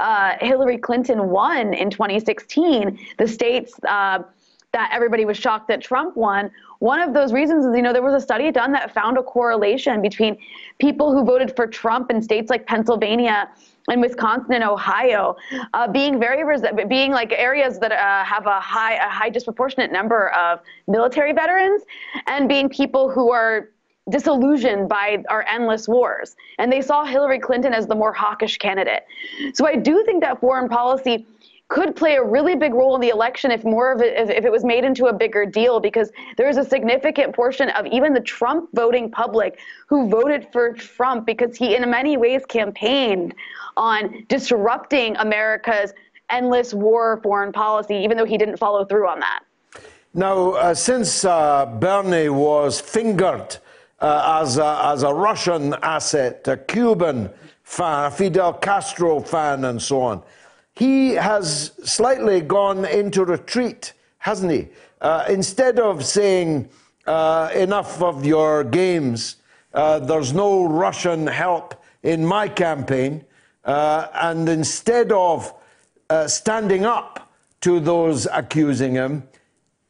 uh, 0.00 0.34
Hillary 0.40 0.78
Clinton 0.78 1.28
won 1.28 1.74
in 1.74 1.90
2016, 1.90 2.98
the 3.18 3.28
states 3.28 3.72
uh, 3.86 4.22
that 4.74 4.90
everybody 4.92 5.24
was 5.24 5.38
shocked 5.38 5.68
that 5.68 5.80
Trump 5.80 6.16
won, 6.16 6.50
one 6.80 7.00
of 7.00 7.14
those 7.14 7.32
reasons 7.32 7.64
is, 7.64 7.74
you 7.74 7.82
know, 7.82 7.92
there 7.92 8.02
was 8.02 8.14
a 8.14 8.20
study 8.20 8.50
done 8.50 8.72
that 8.72 8.92
found 8.92 9.16
a 9.16 9.22
correlation 9.22 10.02
between 10.02 10.36
people 10.78 11.12
who 11.12 11.24
voted 11.24 11.54
for 11.56 11.66
Trump 11.66 12.10
in 12.10 12.20
states 12.20 12.50
like 12.50 12.66
Pennsylvania 12.66 13.48
and 13.88 14.00
Wisconsin 14.00 14.54
and 14.54 14.64
Ohio, 14.64 15.36
uh, 15.74 15.86
being 15.88 16.18
very 16.18 16.42
being 16.88 17.12
like 17.12 17.32
areas 17.32 17.78
that 17.78 17.92
uh, 17.92 18.24
have 18.24 18.46
a 18.46 18.58
high 18.60 18.94
a 18.94 19.08
high 19.08 19.30
disproportionate 19.30 19.92
number 19.92 20.30
of 20.30 20.60
military 20.88 21.32
veterans, 21.32 21.82
and 22.26 22.48
being 22.48 22.68
people 22.68 23.10
who 23.10 23.30
are 23.30 23.70
disillusioned 24.10 24.88
by 24.88 25.22
our 25.30 25.46
endless 25.50 25.88
wars. 25.88 26.36
And 26.58 26.70
they 26.70 26.82
saw 26.82 27.04
Hillary 27.04 27.38
Clinton 27.38 27.72
as 27.72 27.86
the 27.86 27.94
more 27.94 28.12
hawkish 28.12 28.58
candidate. 28.58 29.04
So 29.54 29.66
I 29.66 29.76
do 29.76 30.02
think 30.04 30.22
that 30.22 30.40
foreign 30.40 30.68
policy 30.68 31.26
could 31.74 31.96
play 31.96 32.14
a 32.14 32.22
really 32.22 32.54
big 32.54 32.72
role 32.72 32.94
in 32.94 33.00
the 33.00 33.08
election 33.08 33.50
if 33.50 33.64
more 33.64 33.90
of 33.90 34.00
it 34.00 34.30
if, 34.30 34.44
it 34.44 34.52
was 34.52 34.64
made 34.64 34.84
into 34.84 35.06
a 35.06 35.12
bigger 35.12 35.44
deal 35.44 35.80
because 35.80 36.12
there 36.36 36.48
is 36.48 36.56
a 36.56 36.64
significant 36.64 37.34
portion 37.34 37.68
of 37.70 37.84
even 37.86 38.14
the 38.14 38.20
Trump 38.20 38.70
voting 38.74 39.10
public 39.10 39.58
who 39.88 40.08
voted 40.08 40.46
for 40.52 40.72
Trump 40.74 41.26
because 41.26 41.56
he 41.56 41.74
in 41.74 41.90
many 41.90 42.16
ways 42.16 42.42
campaigned 42.46 43.34
on 43.76 44.24
disrupting 44.28 45.16
America's 45.16 45.92
endless 46.30 46.72
war 46.72 47.18
foreign 47.24 47.50
policy 47.50 47.96
even 47.96 48.16
though 48.16 48.24
he 48.24 48.38
didn't 48.38 48.56
follow 48.56 48.84
through 48.84 49.08
on 49.08 49.18
that. 49.18 49.40
Now, 50.14 50.52
uh, 50.52 50.74
since 50.74 51.24
uh, 51.24 51.66
Bernie 51.66 52.28
was 52.28 52.80
fingered 52.80 53.56
uh, 53.98 54.40
as, 54.40 54.58
a, 54.58 54.80
as 54.92 55.02
a 55.02 55.12
Russian 55.12 55.74
asset, 55.82 56.46
a 56.46 56.56
Cuban 56.56 57.30
fan, 57.64 58.04
a 58.04 58.10
Fidel 58.12 58.52
Castro 58.52 59.18
fan, 59.18 59.64
and 59.64 59.82
so 59.82 60.02
on, 60.02 60.22
he 60.76 61.10
has 61.10 61.72
slightly 61.84 62.40
gone 62.40 62.84
into 62.84 63.24
retreat, 63.24 63.92
hasn't 64.18 64.52
he? 64.52 64.68
Uh, 65.00 65.24
instead 65.28 65.78
of 65.78 66.04
saying, 66.04 66.68
uh, 67.06 67.50
enough 67.54 68.02
of 68.02 68.24
your 68.24 68.64
games, 68.64 69.36
uh, 69.72 69.98
there's 69.98 70.32
no 70.32 70.64
Russian 70.64 71.26
help 71.26 71.74
in 72.02 72.24
my 72.24 72.48
campaign, 72.48 73.24
uh, 73.64 74.08
and 74.14 74.48
instead 74.48 75.12
of 75.12 75.52
uh, 76.10 76.26
standing 76.26 76.84
up 76.84 77.32
to 77.60 77.80
those 77.80 78.26
accusing 78.32 78.94
him, 78.94 79.22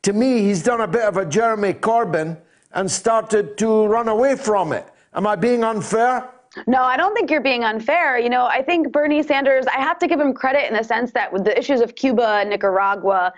to 0.03 0.13
me, 0.13 0.41
he's 0.43 0.63
done 0.63 0.81
a 0.81 0.87
bit 0.87 1.03
of 1.03 1.17
a 1.17 1.25
Jeremy 1.25 1.73
Corbyn 1.73 2.37
and 2.73 2.91
started 2.91 3.57
to 3.59 3.87
run 3.87 4.09
away 4.09 4.37
from 4.37 4.73
it. 4.73 4.87
Am 5.15 5.27
I 5.27 5.37
being 5.37 5.65
unfair? 5.65 6.29
No, 6.67 6.83
I 6.83 6.97
don't 6.97 7.15
think 7.15 7.31
you're 7.31 7.41
being 7.41 7.65
unfair. 7.65 8.19
You 8.19 8.31
know, 8.31 8.47
I 8.47 8.63
think 8.63 8.93
Bernie 8.93 9.23
Sanders, 9.23 9.67
I 9.67 9.81
have 9.81 9.99
to 10.01 10.07
give 10.07 10.21
him 10.21 10.33
credit 10.33 10.69
in 10.69 10.75
the 10.75 10.85
sense 10.85 11.13
that 11.13 11.33
with 11.33 11.45
the 11.45 11.57
issues 11.59 11.81
of 11.81 11.95
Cuba, 11.95 12.45
Nicaragua, 12.45 13.33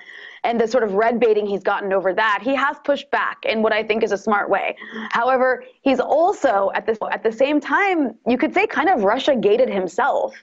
and 0.45 0.61
the 0.61 0.69
sort 0.69 0.85
of 0.85 0.95
red 0.95 1.19
baiting 1.19 1.47
he's 1.47 1.63
gotten 1.63 1.93
over 1.93 2.15
that, 2.15 2.41
he 2.43 2.55
has 2.55 2.77
pushed 2.85 3.11
back 3.11 3.45
in 3.45 3.63
what 3.63 3.73
I 3.73 3.83
think 3.83 4.05
is 4.05 4.13
a 4.13 4.19
smart 4.19 4.49
way. 4.49 4.77
However, 5.11 5.65
he's 5.83 5.99
also 5.99 6.71
at 6.75 6.87
this 6.87 6.99
at 7.11 7.23
the 7.23 7.33
same 7.33 7.61
time, 7.61 8.15
you 8.29 8.39
could 8.39 8.55
say, 8.55 8.67
kind 8.67 8.89
of 8.89 9.03
Russia 9.03 9.35
gated 9.35 9.69
himself. 9.69 10.35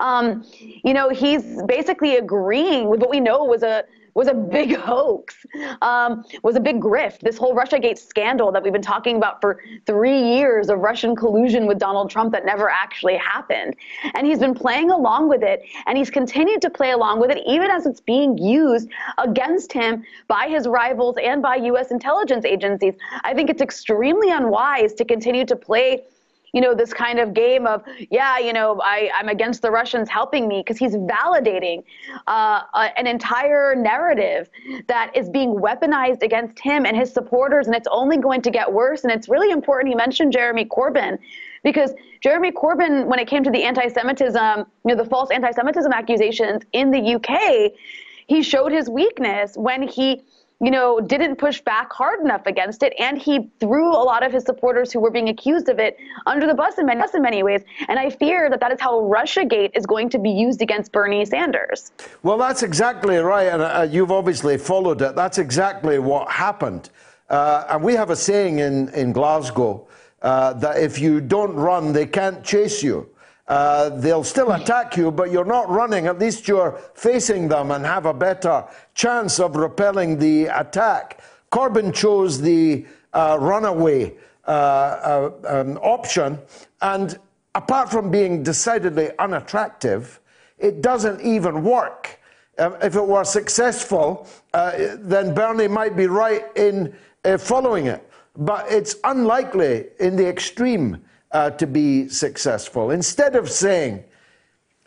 Um, 0.00 0.44
you 0.58 0.92
know, 0.92 1.10
he's 1.10 1.62
basically 1.62 2.16
agreeing 2.16 2.88
with 2.88 3.00
what 3.00 3.10
we 3.10 3.20
know 3.20 3.44
was 3.44 3.62
a 3.62 3.84
was 4.14 4.28
a 4.28 4.34
big 4.34 4.76
hoax, 4.88 5.46
um, 5.80 6.24
was 6.42 6.56
a 6.56 6.60
big 6.60 6.80
grift. 6.80 7.20
This 7.20 7.36
whole 7.38 7.54
Russiagate 7.54 7.98
scandal 7.98 8.52
that 8.52 8.62
we've 8.62 8.72
been 8.72 8.82
talking 8.82 9.16
about 9.16 9.40
for 9.40 9.62
three 9.86 10.20
years 10.36 10.68
of 10.68 10.78
Russian 10.80 11.16
collusion 11.16 11.66
with 11.66 11.78
Donald 11.78 12.10
Trump 12.10 12.32
that 12.32 12.44
never 12.44 12.68
actually 12.68 13.16
happened. 13.16 13.74
And 14.14 14.26
he's 14.26 14.38
been 14.38 14.54
playing 14.54 14.90
along 14.90 15.28
with 15.28 15.42
it, 15.42 15.62
and 15.86 15.96
he's 15.96 16.10
continued 16.10 16.62
to 16.62 16.70
play 16.70 16.92
along 16.92 17.20
with 17.20 17.30
it 17.30 17.42
even 17.46 17.70
as 17.70 17.86
it's 17.86 18.00
being 18.00 18.38
used 18.38 18.88
against 19.18 19.72
him 19.72 20.04
by 20.28 20.48
his 20.48 20.66
rivals 20.68 21.16
and 21.22 21.42
by 21.42 21.56
U.S. 21.56 21.90
intelligence 21.90 22.44
agencies. 22.44 22.94
I 23.22 23.34
think 23.34 23.50
it's 23.50 23.62
extremely 23.62 24.30
unwise 24.30 24.94
to 24.94 25.04
continue 25.04 25.44
to 25.46 25.56
play 25.56 26.04
you 26.52 26.60
know, 26.60 26.74
this 26.74 26.92
kind 26.92 27.18
of 27.18 27.32
game 27.32 27.66
of, 27.66 27.82
yeah, 28.10 28.38
you 28.38 28.52
know, 28.52 28.80
I, 28.82 29.10
I'm 29.14 29.28
against 29.28 29.62
the 29.62 29.70
Russians 29.70 30.08
helping 30.08 30.46
me 30.46 30.60
because 30.60 30.76
he's 30.76 30.96
validating 30.96 31.82
uh, 32.26 32.62
an 32.74 33.06
entire 33.06 33.74
narrative 33.74 34.50
that 34.86 35.16
is 35.16 35.30
being 35.30 35.54
weaponized 35.54 36.22
against 36.22 36.58
him 36.58 36.84
and 36.84 36.96
his 36.96 37.12
supporters, 37.12 37.66
and 37.66 37.74
it's 37.74 37.88
only 37.90 38.18
going 38.18 38.42
to 38.42 38.50
get 38.50 38.70
worse. 38.70 39.02
And 39.04 39.12
it's 39.12 39.28
really 39.28 39.50
important. 39.50 39.88
He 39.88 39.94
mentioned 39.94 40.32
Jeremy 40.32 40.66
Corbyn 40.66 41.18
because 41.64 41.94
Jeremy 42.20 42.52
Corbyn, 42.52 43.06
when 43.06 43.18
it 43.18 43.28
came 43.28 43.42
to 43.44 43.50
the 43.50 43.62
anti-Semitism, 43.62 44.58
you 44.58 44.66
know, 44.84 44.94
the 44.94 45.08
false 45.08 45.30
anti-Semitism 45.30 45.90
accusations 45.90 46.62
in 46.72 46.90
the 46.90 47.14
UK, 47.14 47.72
he 48.26 48.42
showed 48.42 48.72
his 48.72 48.88
weakness 48.88 49.56
when 49.56 49.82
he 49.82 50.22
you 50.62 50.70
know, 50.70 51.00
didn't 51.00 51.36
push 51.36 51.60
back 51.60 51.92
hard 51.92 52.20
enough 52.20 52.46
against 52.46 52.84
it, 52.84 52.94
and 53.00 53.20
he 53.20 53.50
threw 53.58 53.90
a 53.90 54.04
lot 54.04 54.24
of 54.24 54.32
his 54.32 54.44
supporters 54.44 54.92
who 54.92 55.00
were 55.00 55.10
being 55.10 55.28
accused 55.28 55.68
of 55.68 55.80
it 55.80 55.96
under 56.24 56.46
the 56.46 56.54
bus 56.54 56.78
in 56.78 56.86
many, 56.86 57.02
in 57.12 57.22
many 57.22 57.42
ways. 57.42 57.62
And 57.88 57.98
I 57.98 58.10
fear 58.10 58.48
that 58.48 58.60
that 58.60 58.70
is 58.70 58.80
how 58.80 59.00
RussiaGate 59.00 59.76
is 59.76 59.84
going 59.86 60.08
to 60.10 60.20
be 60.20 60.30
used 60.30 60.62
against 60.62 60.92
Bernie 60.92 61.24
Sanders. 61.24 61.90
Well, 62.22 62.38
that's 62.38 62.62
exactly 62.62 63.16
right, 63.16 63.48
and 63.48 63.60
uh, 63.60 63.88
you've 63.90 64.12
obviously 64.12 64.56
followed 64.56 65.02
it. 65.02 65.16
That's 65.16 65.38
exactly 65.38 65.98
what 65.98 66.30
happened. 66.30 66.90
Uh, 67.28 67.64
and 67.70 67.82
we 67.82 67.94
have 67.94 68.10
a 68.10 68.16
saying 68.16 68.60
in, 68.60 68.88
in 68.90 69.10
Glasgow 69.10 69.88
uh, 70.22 70.52
that 70.52 70.78
if 70.78 71.00
you 71.00 71.20
don't 71.20 71.54
run, 71.54 71.92
they 71.92 72.06
can't 72.06 72.44
chase 72.44 72.84
you. 72.84 73.08
Uh, 73.48 73.88
they'll 73.90 74.24
still 74.24 74.52
attack 74.52 74.96
you, 74.96 75.10
but 75.10 75.30
you're 75.30 75.44
not 75.44 75.68
running. 75.68 76.06
At 76.06 76.18
least 76.18 76.46
you're 76.46 76.78
facing 76.94 77.48
them 77.48 77.70
and 77.70 77.84
have 77.84 78.06
a 78.06 78.14
better 78.14 78.64
chance 78.94 79.40
of 79.40 79.56
repelling 79.56 80.18
the 80.18 80.46
attack. 80.46 81.20
Corbyn 81.50 81.92
chose 81.92 82.40
the 82.40 82.86
uh, 83.12 83.36
runaway 83.40 84.14
uh, 84.46 84.50
uh, 84.50 85.30
um, 85.46 85.78
option, 85.78 86.38
and 86.80 87.18
apart 87.54 87.90
from 87.90 88.10
being 88.10 88.42
decidedly 88.42 89.10
unattractive, 89.18 90.20
it 90.58 90.80
doesn't 90.80 91.20
even 91.20 91.62
work. 91.62 92.20
Um, 92.58 92.76
if 92.82 92.96
it 92.96 93.06
were 93.06 93.24
successful, 93.24 94.26
uh, 94.54 94.72
then 94.98 95.34
Bernie 95.34 95.68
might 95.68 95.96
be 95.96 96.06
right 96.06 96.44
in 96.56 96.94
uh, 97.24 97.38
following 97.38 97.86
it. 97.86 98.08
But 98.36 98.70
it's 98.70 98.96
unlikely 99.04 99.86
in 100.00 100.16
the 100.16 100.26
extreme 100.26 101.02
uh, 101.32 101.50
to 101.50 101.66
be 101.66 102.08
successful. 102.08 102.90
Instead 102.90 103.36
of 103.36 103.50
saying, 103.50 104.04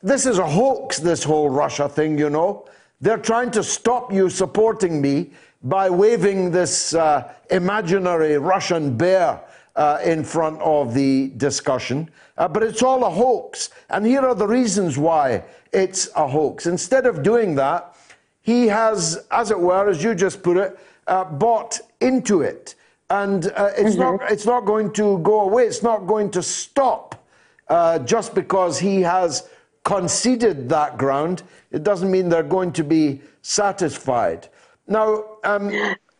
this 0.03 0.25
is 0.25 0.37
a 0.37 0.47
hoax, 0.47 0.99
this 0.99 1.23
whole 1.23 1.49
Russia 1.49 1.89
thing, 1.89 2.17
you 2.17 2.29
know, 2.29 2.65
they're 3.01 3.17
trying 3.17 3.51
to 3.51 3.63
stop 3.63 4.13
you 4.13 4.29
supporting 4.29 5.01
me 5.01 5.31
by 5.63 5.89
waving 5.89 6.51
this 6.51 6.93
uh, 6.93 7.33
imaginary 7.49 8.37
Russian 8.37 8.95
bear 8.95 9.41
uh, 9.75 9.99
in 10.03 10.23
front 10.23 10.61
of 10.61 10.93
the 10.93 11.31
discussion. 11.37 12.09
Uh, 12.37 12.47
but 12.47 12.63
it's 12.63 12.83
all 12.83 13.03
a 13.03 13.09
hoax. 13.09 13.69
And 13.89 14.05
here 14.05 14.21
are 14.21 14.35
the 14.35 14.47
reasons 14.47 14.97
why 14.97 15.43
it's 15.73 16.09
a 16.15 16.27
hoax. 16.27 16.67
Instead 16.67 17.05
of 17.05 17.23
doing 17.23 17.55
that, 17.55 17.95
he 18.41 18.67
has, 18.67 19.25
as 19.31 19.51
it 19.51 19.59
were, 19.59 19.89
as 19.89 20.03
you 20.03 20.13
just 20.13 20.43
put 20.43 20.57
it, 20.57 20.77
uh, 21.07 21.23
bought 21.23 21.79
into 21.99 22.41
it. 22.41 22.74
And 23.09 23.47
uh, 23.55 23.71
it's, 23.77 23.95
mm-hmm. 23.95 24.17
not, 24.17 24.31
it's 24.31 24.45
not 24.45 24.65
going 24.65 24.91
to 24.93 25.19
go 25.19 25.41
away, 25.41 25.65
it's 25.65 25.83
not 25.83 26.07
going 26.07 26.31
to 26.31 26.41
stop 26.41 27.23
uh, 27.67 27.99
just 27.99 28.33
because 28.33 28.79
he 28.79 29.01
has 29.01 29.47
conceded 29.83 30.67
that 30.69 30.97
ground. 30.97 31.43
It 31.71 31.83
doesn't 31.83 32.09
mean 32.09 32.29
they're 32.29 32.43
going 32.43 32.71
to 32.73 32.83
be 32.83 33.21
satisfied. 33.41 34.49
Now, 34.87 35.37
um, 35.43 35.71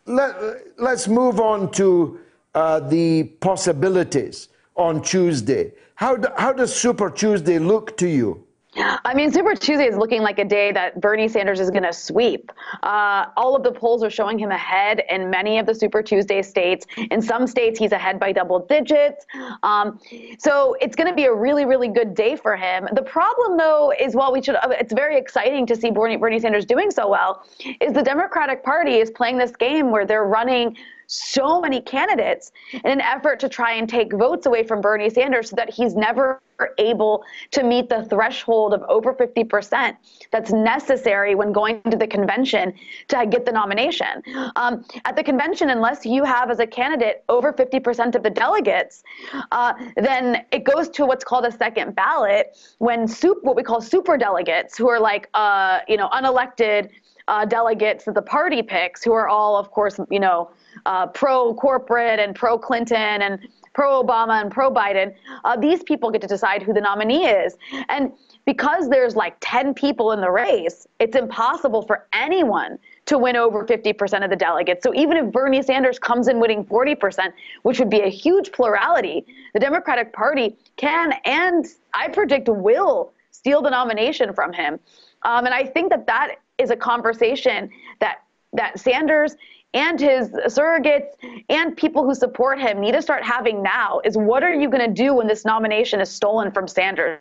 let, 0.06 0.36
us 0.80 1.08
move 1.08 1.40
on 1.40 1.72
to 1.72 2.20
uh, 2.54 2.80
the 2.82 3.24
possibilities 3.42 4.50
on 4.76 5.02
Tuesday. 5.02 5.74
How, 5.96 6.16
do, 6.16 6.28
how 6.38 6.54
does 6.54 6.76
Super 6.76 7.10
Tuesday 7.10 7.60
look 7.60 7.98
to 7.98 8.08
you? 8.08 8.45
I 8.78 9.14
mean, 9.14 9.32
Super 9.32 9.56
Tuesday 9.56 9.88
is 9.88 9.96
looking 9.96 10.22
like 10.22 10.40
a 10.40 10.46
day 10.46 10.72
that 10.74 11.00
Bernie 11.00 11.28
Sanders 11.28 11.60
is 11.60 11.70
going 11.70 11.84
to 11.84 11.94
sweep. 11.94 12.52
Uh, 12.84 13.28
all 13.38 13.56
of 13.56 13.64
the 13.64 13.72
polls 13.72 14.04
are 14.04 14.10
showing 14.10 14.38
him 14.38 14.52
ahead 14.52 15.04
in 15.10 15.30
many 15.30 15.60
of 15.60 15.66
the 15.66 15.74
Super 15.74 16.04
Tuesday 16.04 16.42
states. 16.42 16.86
In 17.12 17.22
some 17.22 17.48
states, 17.48 17.80
he's 17.80 17.92
ahead 17.92 18.20
by 18.20 18.32
double 18.32 18.60
digits. 18.60 19.26
Um, 19.64 20.00
so 20.40 20.76
it's 20.82 20.96
going 20.96 21.08
to 21.08 21.16
be 21.16 21.26
a 21.26 21.34
really, 21.34 21.66
really 21.66 21.88
good 21.88 22.14
day 22.14 22.36
for 22.36 22.56
him. 22.56 22.88
The 22.94 23.04
problem, 23.04 23.58
though, 23.58 23.94
is 23.98 24.16
while 24.16 24.34
we 24.34 24.42
should, 24.42 24.58
it's 24.72 24.94
very 24.94 25.18
exciting 25.18 25.66
to 25.68 25.76
see 25.76 25.92
Bernie, 25.92 26.18
Bernie 26.18 26.40
Sanders 26.40 26.66
doing 26.66 26.92
so 26.92 27.10
well, 27.10 27.46
is 27.80 27.94
the 27.94 28.04
Democratic 28.04 28.64
Party 28.64 28.96
is 28.96 29.10
playing 29.10 29.38
this 29.38 29.56
game 29.56 29.92
where 29.92 30.06
they're 30.06 30.26
running 30.26 30.76
so 31.08 31.62
many 31.62 31.82
candidates 31.82 32.52
in 32.74 32.92
an 32.92 33.02
effort 33.02 33.40
to 33.40 33.50
try 33.50 33.74
and 33.74 33.90
take 33.90 34.14
votes 34.14 34.46
away 34.46 34.64
from 34.64 34.82
Bernie 34.82 35.10
Sanders 35.10 35.50
so 35.50 35.56
that 35.56 35.70
he's 35.70 35.96
never 35.96 36.42
able 36.78 37.24
to 37.52 37.64
meet 37.64 37.90
the 37.90 38.04
threshold 38.06 38.74
of 38.74 38.82
over 38.88 39.14
50% 39.14 39.96
that's 40.32 40.52
necessary 40.52 41.36
when 41.36 41.52
going 41.52 41.82
to 41.84 41.98
the 41.98 42.08
convention 42.08 42.74
to 43.10 43.26
get 43.26 43.46
the 43.46 43.52
nomination. 43.52 44.24
Um, 44.56 44.86
at 45.06 45.16
the 45.16 45.24
convention, 45.24 45.70
unless 45.70 46.06
you 46.06 46.24
have 46.24 46.50
as 46.50 46.60
a 46.60 46.68
candidate 46.68 47.24
over 47.30 47.52
50% 47.52 48.16
of 48.16 48.24
the 48.24 48.30
delegates, 48.30 49.04
uh, 49.52 49.74
then 49.98 50.46
it 50.52 50.64
goes 50.64 50.90
to 50.90 51.06
what's 51.06 51.24
called 51.24 51.46
a 51.46 51.52
second 51.52 51.96
ballot 51.96 52.58
when 52.78 53.08
soup, 53.08 53.40
what 53.44 53.56
we 53.56 53.64
call 53.64 53.82
super 53.82 54.18
delegates, 54.18 54.78
who 54.78 54.90
are 54.90 55.00
like, 55.00 55.30
uh, 55.34 55.80
you 55.88 55.98
know, 55.98 56.10
unelected 56.10 56.90
uh, 57.28 57.46
delegates 57.46 58.06
that 58.06 58.16
the 58.16 58.22
party 58.22 58.62
picks, 58.62 59.04
who 59.04 59.12
are 59.12 59.28
all, 59.28 59.58
of 59.58 59.72
course, 59.72 60.00
you 60.10 60.20
know, 60.20 60.52
uh, 60.86 61.08
pro 61.08 61.54
corporate 61.54 62.20
and 62.20 62.36
pro 62.36 62.58
Clinton 62.58 63.22
and 63.22 63.40
pro 63.74 64.02
Obama 64.02 64.42
and 64.42 64.52
pro 64.52 64.72
Biden, 64.72 65.14
uh, 65.44 65.58
these 65.58 65.84
people 65.84 66.10
get 66.10 66.22
to 66.22 66.28
decide 66.28 66.64
who 66.64 66.74
the 66.74 66.82
nominee 66.82 67.26
is. 67.26 67.58
And 67.90 68.12
because 68.46 68.90
there's 68.90 69.16
like 69.16 69.36
10 69.42 69.74
people 69.74 70.14
in 70.14 70.22
the 70.22 70.32
race, 70.32 70.88
it's 71.00 71.16
impossible 71.16 71.82
for 71.82 72.08
anyone 72.14 72.80
to 73.06 73.18
win 73.18 73.36
over 73.36 73.66
50% 73.66 74.24
of 74.24 74.30
the 74.30 74.36
delegates. 74.36 74.82
So 74.84 74.94
even 74.96 75.18
if 75.18 75.32
Bernie 75.32 75.62
Sanders 75.62 76.00
comes 76.00 76.28
in 76.28 76.40
winning 76.40 76.64
40%, 76.66 77.34
which 77.64 77.80
would 77.80 77.90
be 77.90 78.02
a 78.02 78.10
huge 78.10 78.52
plurality, 78.52 79.26
the 79.54 79.60
Democratic 79.60 80.14
Party 80.14 80.58
can 80.78 81.14
and 81.26 81.66
I 81.94 82.08
predict 82.08 82.48
will 82.48 83.14
steal 83.32 83.62
the 83.62 83.70
nomination 83.70 84.34
from 84.34 84.54
him. 84.54 84.80
Um, 85.24 85.46
and 85.46 85.54
I 85.54 85.66
think 85.66 85.90
that 85.90 86.08
that 86.08 86.38
is 86.58 86.72
a 86.72 86.76
conversation 86.76 87.70
that 88.00 88.20
that 88.54 88.80
Sanders 88.80 89.36
and 89.76 90.00
his 90.00 90.30
surrogates 90.48 91.10
and 91.50 91.76
people 91.76 92.06
who 92.06 92.16
support 92.16 92.60
him 92.60 92.80
need 92.80 92.94
to 92.94 93.02
start 93.02 93.24
having 93.24 93.62
now 93.62 94.00
is 94.06 94.18
what 94.18 94.42
are 94.42 94.54
you 94.54 94.70
going 94.70 94.88
to 94.88 95.04
do 95.04 95.14
when 95.14 95.28
this 95.28 95.44
nomination 95.44 96.00
is 96.00 96.10
stolen 96.10 96.50
from 96.50 96.66
Sanders? 96.68 97.20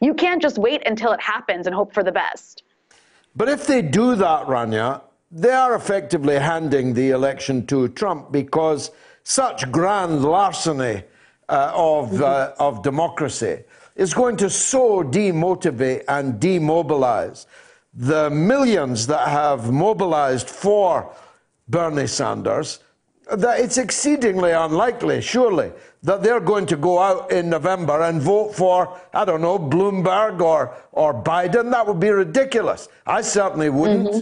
You 0.00 0.12
can't 0.12 0.40
just 0.40 0.58
wait 0.58 0.86
until 0.86 1.12
it 1.12 1.20
happens 1.20 1.66
and 1.66 1.74
hope 1.74 1.94
for 1.94 2.04
the 2.04 2.12
best. 2.12 2.62
But 3.34 3.48
if 3.48 3.66
they 3.66 3.80
do 3.80 4.14
that, 4.14 4.46
Rania, 4.46 5.00
they 5.30 5.50
are 5.50 5.74
effectively 5.74 6.38
handing 6.38 6.92
the 6.92 7.10
election 7.10 7.66
to 7.68 7.88
Trump 7.88 8.30
because 8.30 8.90
such 9.24 9.70
grand 9.72 10.22
larceny 10.22 11.02
uh, 11.48 11.72
of, 11.74 12.20
uh, 12.20 12.52
of 12.58 12.82
democracy 12.82 13.64
is 13.94 14.12
going 14.12 14.36
to 14.36 14.50
so 14.50 15.02
demotivate 15.02 16.04
and 16.08 16.38
demobilize 16.38 17.46
the 17.94 18.28
millions 18.28 19.06
that 19.06 19.28
have 19.28 19.72
mobilized 19.72 20.50
for 20.50 21.10
Bernie 21.68 22.06
Sanders, 22.06 22.80
that 23.34 23.58
it's 23.58 23.76
exceedingly 23.76 24.52
unlikely, 24.52 25.20
surely, 25.20 25.72
that 26.02 26.22
they're 26.22 26.40
going 26.40 26.66
to 26.66 26.76
go 26.76 26.98
out 27.00 27.32
in 27.32 27.50
November 27.50 28.02
and 28.02 28.22
vote 28.22 28.54
for, 28.54 28.96
I 29.12 29.24
don't 29.24 29.40
know, 29.42 29.58
Bloomberg 29.58 30.40
or, 30.40 30.74
or 30.92 31.12
Biden. 31.12 31.72
That 31.72 31.86
would 31.86 31.98
be 31.98 32.10
ridiculous. 32.10 32.88
I 33.04 33.22
certainly 33.22 33.70
wouldn't. 33.70 34.08
Mm-hmm. 34.08 34.20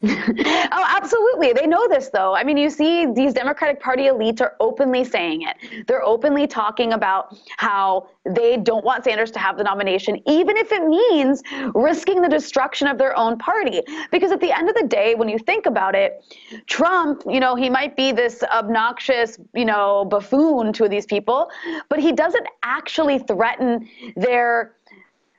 Oh, 0.00 0.86
absolutely. 0.96 1.52
They 1.52 1.66
know 1.66 1.88
this, 1.88 2.08
though. 2.10 2.32
I 2.32 2.44
mean, 2.44 2.56
you 2.56 2.70
see, 2.70 3.06
these 3.06 3.34
Democratic 3.34 3.80
Party 3.80 4.04
elites 4.04 4.40
are 4.40 4.54
openly 4.60 5.02
saying 5.02 5.42
it. 5.42 5.88
They're 5.88 6.04
openly 6.04 6.46
talking 6.46 6.92
about 6.92 7.36
how 7.56 8.08
they 8.24 8.58
don't 8.58 8.84
want 8.84 9.02
Sanders 9.02 9.32
to 9.32 9.40
have 9.40 9.56
the 9.58 9.64
nomination, 9.64 10.20
even 10.28 10.56
if 10.56 10.70
it 10.70 10.84
means 10.84 11.42
risking 11.74 12.22
the 12.22 12.28
destruction 12.28 12.86
of 12.86 12.96
their 12.96 13.16
own 13.18 13.38
party. 13.38 13.82
Because 14.12 14.30
at 14.30 14.40
the 14.40 14.56
end 14.56 14.68
of 14.68 14.76
the 14.76 14.86
day, 14.86 15.16
when 15.16 15.28
you 15.28 15.38
think 15.38 15.66
about 15.66 15.96
it, 15.96 16.24
Trump, 16.66 17.24
you 17.28 17.40
know, 17.40 17.56
he 17.56 17.68
might 17.68 17.96
be 17.96 18.12
this 18.12 18.44
obnoxious, 18.44 19.40
you 19.52 19.64
know, 19.64 20.04
buffoon 20.04 20.72
to 20.74 20.88
these 20.88 21.06
people, 21.06 21.50
but 21.88 21.98
he 21.98 22.12
doesn't 22.12 22.46
actually 22.62 23.18
threaten 23.18 23.88
their 24.14 24.76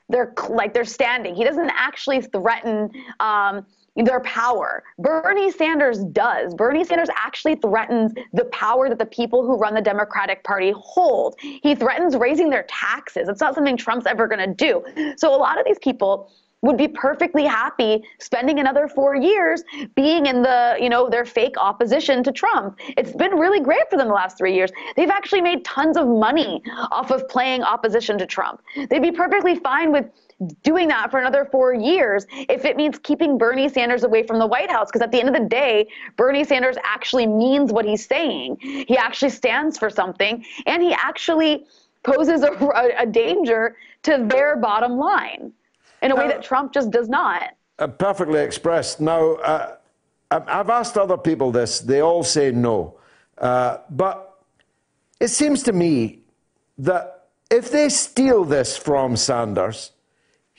their 0.10 0.34
like 0.50 0.74
their 0.74 0.86
standing. 0.86 1.36
He 1.36 1.44
doesn't 1.44 1.70
actually 1.70 2.22
threaten. 2.22 2.92
Um, 3.22 3.66
their 4.04 4.22
power. 4.22 4.84
Bernie 4.98 5.52
Sanders 5.52 6.04
does. 6.06 6.54
Bernie 6.56 6.84
Sanders 6.84 7.10
actually 7.16 7.56
threatens 7.56 8.14
the 8.34 8.46
power 8.46 8.90
that 8.90 9.00
the 9.00 9.06
people 9.06 9.46
who 9.46 9.58
run 9.58 9.74
the 9.74 9.82
Democratic 9.82 10.44
Party 10.44 10.74
hold. 10.76 11.36
He 11.40 11.76
threatens 11.76 12.16
raising 12.16 12.50
their 12.50 12.66
taxes. 12.70 13.30
It's 13.30 13.42
not 13.42 13.56
something 13.56 13.78
Trump's 13.78 14.06
ever 14.06 14.28
going 14.28 14.40
to 14.40 14.54
do. 14.54 14.84
So 15.18 15.34
a 15.34 15.38
lot 15.38 15.60
of 15.60 15.66
these 15.66 15.80
people 15.80 16.32
would 16.62 16.78
be 16.78 16.88
perfectly 16.88 17.46
happy 17.46 18.04
spending 18.20 18.60
another 18.60 18.88
four 18.88 19.16
years 19.16 19.64
being 19.96 20.26
in 20.26 20.42
the, 20.42 20.78
you 20.80 20.90
know, 20.90 21.10
their 21.10 21.24
fake 21.24 21.56
opposition 21.58 22.22
to 22.24 22.32
Trump. 22.32 22.78
It's 22.98 23.14
been 23.14 23.32
really 23.36 23.62
great 23.62 23.90
for 23.90 23.98
them 23.98 24.08
the 24.08 24.14
last 24.14 24.38
three 24.38 24.54
years. 24.54 24.70
They've 24.96 25.10
actually 25.10 25.42
made 25.42 25.64
tons 25.64 25.96
of 25.96 26.08
money 26.08 26.62
off 26.92 27.12
of 27.12 27.28
playing 27.30 27.64
opposition 27.64 28.18
to 28.18 28.26
Trump. 28.26 28.62
They'd 28.90 29.02
be 29.02 29.12
perfectly 29.12 29.56
fine 29.56 29.92
with 29.92 30.08
doing 30.64 30.88
that 30.88 31.12
for 31.12 31.20
another 31.20 31.48
four 31.52 31.74
years 31.74 32.26
if 32.32 32.66
it 32.66 32.78
means 32.78 32.98
keeping 33.00 33.38
Bernie 33.38 33.70
Sanders 33.70 34.04
away 34.04 34.24
from 34.24 34.40
the 34.40 34.48
White 34.48 34.72
House. 34.72 34.88
Because 34.88 35.02
at 35.02 35.12
the 35.12 35.20
end 35.20 35.30
of 35.30 35.36
the 35.36 35.48
day, 35.48 35.88
Bernie 36.16 36.44
Sanders 36.44 36.78
actually 36.84 37.28
means 37.28 37.72
what 37.72 37.86
he's 37.86 38.06
saying. 38.06 38.58
He 38.60 38.98
actually 38.98 39.32
stands 39.32 39.78
for 39.78 39.90
something, 39.90 40.46
and 40.66 40.82
he 40.82 40.94
actually 40.94 41.66
poses 42.04 42.44
a, 42.44 42.52
a 42.98 43.06
danger 43.06 43.76
to 44.04 44.26
their 44.30 44.56
bottom 44.56 44.98
line 44.98 45.52
in 46.02 46.12
a 46.12 46.16
way 46.16 46.28
that 46.28 46.42
Trump 46.42 46.74
just 46.74 46.92
does 46.92 47.10
not. 47.10 47.52
Uh, 47.78 47.88
perfectly 47.88 48.40
expressed. 48.40 49.02
Now, 49.02 49.34
uh, 49.36 49.76
I've 50.32 50.70
asked 50.70 50.98
other 50.98 51.18
people 51.18 51.52
this, 51.52 51.80
they 51.80 52.02
all 52.02 52.24
say 52.24 52.52
no. 52.52 53.00
Uh, 53.38 53.80
but 53.90 54.44
it 55.20 55.30
seems 55.30 55.64
to 55.64 55.74
me 55.74 56.20
that 56.78 57.28
if 57.50 57.72
they 57.72 57.90
steal 57.90 58.46
this 58.46 58.78
from 58.78 59.18
Sanders, 59.18 59.92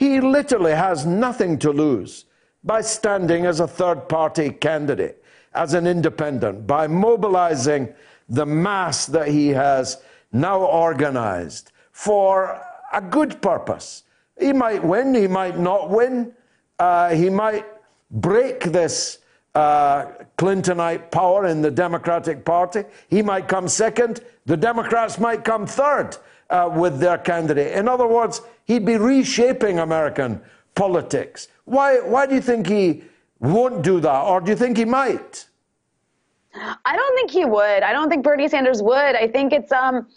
he 0.01 0.19
literally 0.19 0.73
has 0.73 1.05
nothing 1.05 1.59
to 1.59 1.71
lose 1.71 2.25
by 2.65 2.81
standing 2.81 3.45
as 3.45 3.61
a 3.61 3.69
third 3.69 4.09
party 4.09 4.49
candidate. 4.49 5.23
as 5.53 5.75
an 5.75 5.87
independent 5.87 6.67
by 6.67 6.87
mobilizing 6.87 7.93
the 8.29 8.47
mass 8.47 9.07
that 9.07 9.29
he 9.29 9.49
has 9.49 10.01
now 10.33 10.61
organized 10.61 11.73
for 11.91 12.61
a 12.93 13.01
good 13.01 13.43
purpose. 13.43 14.05
He 14.39 14.53
might 14.53 14.83
win, 14.83 15.15
he 15.15 15.27
might 15.27 15.59
not 15.59 15.91
win, 15.91 16.33
uh, 16.79 17.11
he 17.11 17.29
might 17.29 17.67
break 18.11 18.61
this 18.65 19.19
uh, 19.55 20.07
Clintonite 20.39 21.11
power 21.11 21.47
in 21.47 21.61
the 21.63 21.71
Democratic 21.71 22.45
Party. 22.45 22.85
He 23.09 23.21
might 23.21 23.49
come 23.49 23.67
second, 23.69 24.21
the 24.47 24.57
Democrats 24.57 25.19
might 25.19 25.45
come 25.45 25.67
third 25.67 26.17
uh, 26.51 26.71
with 26.73 26.99
their 26.99 27.19
candidate. 27.19 27.73
In 27.77 27.89
other 27.89 28.07
words, 28.07 28.43
he'd 28.65 28.85
be 28.85 28.97
reshaping 28.97 29.79
American 29.79 30.41
politics. 30.75 31.49
Why, 31.65 32.01
why 32.01 32.27
do 32.27 32.35
you 32.35 32.41
think 32.41 32.67
he 32.67 33.05
won't 33.39 33.83
do 33.83 34.01
that, 34.01 34.21
or 34.23 34.41
do 34.41 34.51
you 34.51 34.57
think 34.57 34.77
he 34.77 34.85
might? 34.85 35.47
I 36.85 36.97
don't 36.97 37.15
think 37.15 37.31
he 37.31 37.45
would. 37.45 37.83
I 37.83 37.93
don't 37.93 38.09
think 38.11 38.25
Bernie 38.25 38.49
Sanders 38.49 38.83
would. 38.83 39.15
I 39.15 39.29
think 39.29 39.53
it's 39.53 39.71
um 39.71 40.09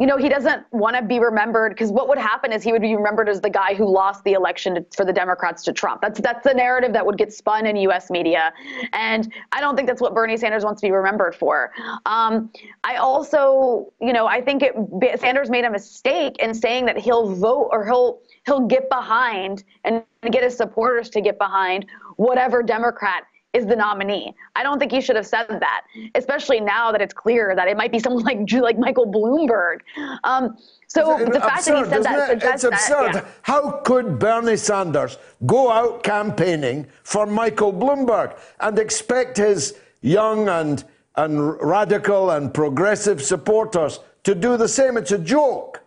you 0.00 0.06
know, 0.06 0.16
he 0.16 0.30
doesn't 0.30 0.64
want 0.72 0.96
to 0.96 1.02
be 1.02 1.18
remembered 1.18 1.72
because 1.72 1.92
what 1.92 2.08
would 2.08 2.16
happen 2.16 2.52
is 2.52 2.62
he 2.62 2.72
would 2.72 2.80
be 2.80 2.96
remembered 2.96 3.28
as 3.28 3.42
the 3.42 3.50
guy 3.50 3.74
who 3.74 3.84
lost 3.84 4.24
the 4.24 4.32
election 4.32 4.76
to, 4.76 4.86
for 4.96 5.04
the 5.04 5.12
Democrats 5.12 5.62
to 5.64 5.74
Trump. 5.74 6.00
That's 6.00 6.18
that's 6.20 6.42
the 6.42 6.54
narrative 6.54 6.94
that 6.94 7.04
would 7.04 7.18
get 7.18 7.34
spun 7.34 7.66
in 7.66 7.76
U.S. 7.76 8.10
media, 8.10 8.50
and 8.94 9.30
I 9.52 9.60
don't 9.60 9.76
think 9.76 9.86
that's 9.86 10.00
what 10.00 10.14
Bernie 10.14 10.38
Sanders 10.38 10.64
wants 10.64 10.80
to 10.80 10.86
be 10.86 10.90
remembered 10.90 11.34
for. 11.34 11.70
Um, 12.06 12.50
I 12.82 12.96
also, 12.96 13.92
you 14.00 14.14
know, 14.14 14.26
I 14.26 14.40
think 14.40 14.62
it, 14.62 15.20
Sanders 15.20 15.50
made 15.50 15.66
a 15.66 15.70
mistake 15.70 16.38
in 16.38 16.54
saying 16.54 16.86
that 16.86 16.96
he'll 16.96 17.34
vote 17.34 17.68
or 17.70 17.84
he'll 17.84 18.20
he'll 18.46 18.66
get 18.66 18.88
behind 18.88 19.64
and 19.84 20.02
get 20.30 20.42
his 20.42 20.56
supporters 20.56 21.10
to 21.10 21.20
get 21.20 21.36
behind 21.36 21.84
whatever 22.16 22.62
Democrat 22.62 23.24
is 23.52 23.66
the 23.66 23.76
nominee. 23.76 24.34
I 24.54 24.62
don't 24.62 24.78
think 24.78 24.92
he 24.92 25.00
should 25.00 25.16
have 25.16 25.26
said 25.26 25.46
that, 25.48 25.82
especially 26.14 26.60
now 26.60 26.92
that 26.92 27.00
it's 27.00 27.14
clear 27.14 27.54
that 27.56 27.68
it 27.68 27.76
might 27.76 27.92
be 27.92 27.98
someone 28.04 28.22
like 28.24 28.50
like 28.52 28.78
Michael 28.78 29.06
Bloomberg. 29.06 29.80
Um, 30.24 30.56
so 30.86 31.18
it's 31.18 31.32
the 31.32 31.40
fact 31.40 31.60
absurd, 31.60 31.90
that 31.90 31.98
he 31.98 32.02
said 32.02 32.04
that 32.04 32.28
suggests 32.28 32.64
it's 32.64 32.74
absurd. 32.74 33.14
That, 33.14 33.24
yeah. 33.24 33.30
How 33.42 33.70
could 33.84 34.18
Bernie 34.18 34.56
Sanders 34.56 35.18
go 35.46 35.70
out 35.70 36.02
campaigning 36.02 36.86
for 37.04 37.26
Michael 37.26 37.72
Bloomberg 37.72 38.38
and 38.60 38.78
expect 38.78 39.36
his 39.36 39.74
young 40.00 40.48
and 40.48 40.84
and 41.16 41.60
radical 41.60 42.30
and 42.30 42.54
progressive 42.54 43.20
supporters 43.22 44.00
to 44.24 44.34
do 44.34 44.56
the 44.56 44.68
same? 44.68 44.96
It's 44.96 45.12
a 45.12 45.18
joke. 45.18 45.82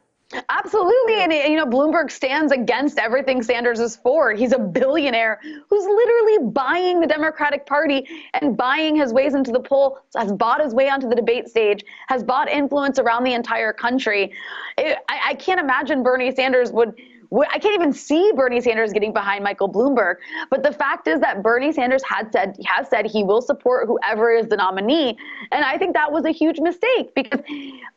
Absolutely. 0.49 1.21
And, 1.21 1.33
you 1.33 1.55
know, 1.55 1.65
Bloomberg 1.65 2.11
stands 2.11 2.51
against 2.51 2.97
everything 2.97 3.43
Sanders 3.43 3.79
is 3.79 3.95
for. 3.95 4.33
He's 4.33 4.53
a 4.53 4.59
billionaire 4.59 5.39
who's 5.69 5.85
literally 5.85 6.49
buying 6.51 6.99
the 6.99 7.07
Democratic 7.07 7.65
Party 7.65 8.07
and 8.33 8.57
buying 8.57 8.95
his 8.95 9.13
ways 9.13 9.33
into 9.35 9.51
the 9.51 9.59
poll, 9.59 9.99
has 10.15 10.31
bought 10.31 10.61
his 10.61 10.73
way 10.73 10.89
onto 10.89 11.07
the 11.09 11.15
debate 11.15 11.47
stage, 11.47 11.83
has 12.07 12.23
bought 12.23 12.49
influence 12.49 12.99
around 12.99 13.23
the 13.23 13.33
entire 13.33 13.73
country. 13.73 14.33
It, 14.77 14.97
I, 15.09 15.19
I 15.29 15.33
can't 15.35 15.59
imagine 15.59 16.03
Bernie 16.03 16.33
Sanders 16.33 16.71
would 16.71 16.95
I 17.41 17.59
can't 17.59 17.73
even 17.73 17.93
see 17.93 18.31
Bernie 18.35 18.61
Sanders 18.61 18.93
getting 18.93 19.13
behind 19.13 19.43
Michael 19.43 19.69
Bloomberg. 19.69 20.15
But 20.49 20.63
the 20.63 20.71
fact 20.71 21.07
is 21.07 21.19
that 21.21 21.41
Bernie 21.41 21.71
Sanders 21.71 22.03
had 22.03 22.31
said 22.31 22.57
has 22.65 22.87
said 22.89 23.05
he 23.05 23.23
will 23.23 23.41
support 23.41 23.87
whoever 23.87 24.31
is 24.31 24.47
the 24.47 24.57
nominee, 24.57 25.17
and 25.51 25.65
I 25.65 25.77
think 25.77 25.93
that 25.93 26.11
was 26.11 26.25
a 26.25 26.31
huge 26.31 26.59
mistake 26.59 27.13
because, 27.15 27.41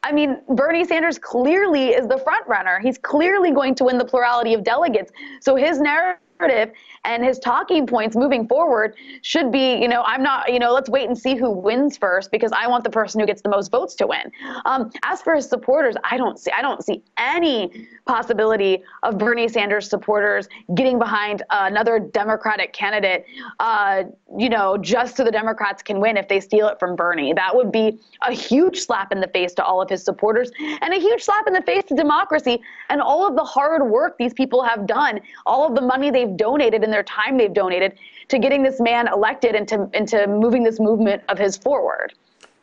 I 0.02 0.12
mean, 0.12 0.40
Bernie 0.48 0.84
Sanders 0.84 1.18
clearly 1.18 1.88
is 1.88 2.06
the 2.08 2.18
front 2.18 2.46
runner. 2.46 2.78
He's 2.80 2.98
clearly 2.98 3.50
going 3.50 3.74
to 3.76 3.84
win 3.84 3.98
the 3.98 4.04
plurality 4.04 4.54
of 4.54 4.64
delegates. 4.64 5.12
So 5.40 5.56
his 5.56 5.80
narrative 5.80 6.20
narrative 6.40 6.74
and 7.06 7.24
his 7.24 7.38
talking 7.38 7.86
points 7.86 8.16
moving 8.16 8.46
forward 8.46 8.94
should 9.22 9.50
be, 9.52 9.76
you 9.76 9.88
know, 9.88 10.02
I'm 10.02 10.22
not, 10.22 10.52
you 10.52 10.58
know, 10.58 10.72
let's 10.72 10.90
wait 10.90 11.08
and 11.08 11.16
see 11.16 11.36
who 11.36 11.50
wins 11.50 11.96
first 11.96 12.30
because 12.30 12.52
I 12.52 12.66
want 12.66 12.84
the 12.84 12.90
person 12.90 13.20
who 13.20 13.26
gets 13.26 13.40
the 13.40 13.48
most 13.48 13.70
votes 13.70 13.94
to 13.96 14.06
win. 14.06 14.30
Um, 14.64 14.90
as 15.04 15.22
for 15.22 15.34
his 15.34 15.48
supporters, 15.48 15.94
I 16.04 16.16
don't 16.16 16.38
see, 16.38 16.50
I 16.50 16.60
don't 16.60 16.84
see 16.84 17.02
any 17.16 17.86
possibility 18.06 18.82
of 19.04 19.18
Bernie 19.18 19.48
Sanders 19.48 19.88
supporters 19.88 20.48
getting 20.74 20.98
behind 20.98 21.42
another 21.50 22.00
Democratic 22.00 22.72
candidate, 22.72 23.24
uh, 23.60 24.04
you 24.36 24.48
know, 24.48 24.76
just 24.76 25.16
so 25.16 25.24
the 25.24 25.30
Democrats 25.30 25.82
can 25.82 26.00
win 26.00 26.16
if 26.16 26.28
they 26.28 26.40
steal 26.40 26.66
it 26.68 26.78
from 26.80 26.96
Bernie. 26.96 27.32
That 27.32 27.54
would 27.54 27.70
be 27.70 28.00
a 28.22 28.32
huge 28.32 28.80
slap 28.80 29.12
in 29.12 29.20
the 29.20 29.28
face 29.28 29.54
to 29.54 29.64
all 29.64 29.80
of 29.80 29.88
his 29.88 30.02
supporters 30.02 30.50
and 30.58 30.92
a 30.92 30.98
huge 30.98 31.22
slap 31.22 31.46
in 31.46 31.52
the 31.52 31.62
face 31.62 31.84
to 31.84 31.94
democracy 31.94 32.60
and 32.90 33.00
all 33.00 33.26
of 33.28 33.36
the 33.36 33.44
hard 33.44 33.88
work 33.88 34.18
these 34.18 34.34
people 34.34 34.62
have 34.62 34.86
done, 34.86 35.20
all 35.44 35.66
of 35.66 35.74
the 35.76 35.80
money 35.80 36.10
they've 36.10 36.36
donated 36.36 36.82
and 36.82 36.95
their 36.96 37.02
time 37.02 37.36
they've 37.36 37.52
donated 37.52 37.98
to 38.28 38.38
getting 38.38 38.62
this 38.62 38.80
man 38.80 39.06
elected 39.08 39.54
and 39.54 39.68
to, 39.68 39.88
into 39.92 40.26
moving 40.26 40.62
this 40.64 40.80
movement 40.80 41.22
of 41.28 41.38
his 41.38 41.56
forward. 41.56 42.14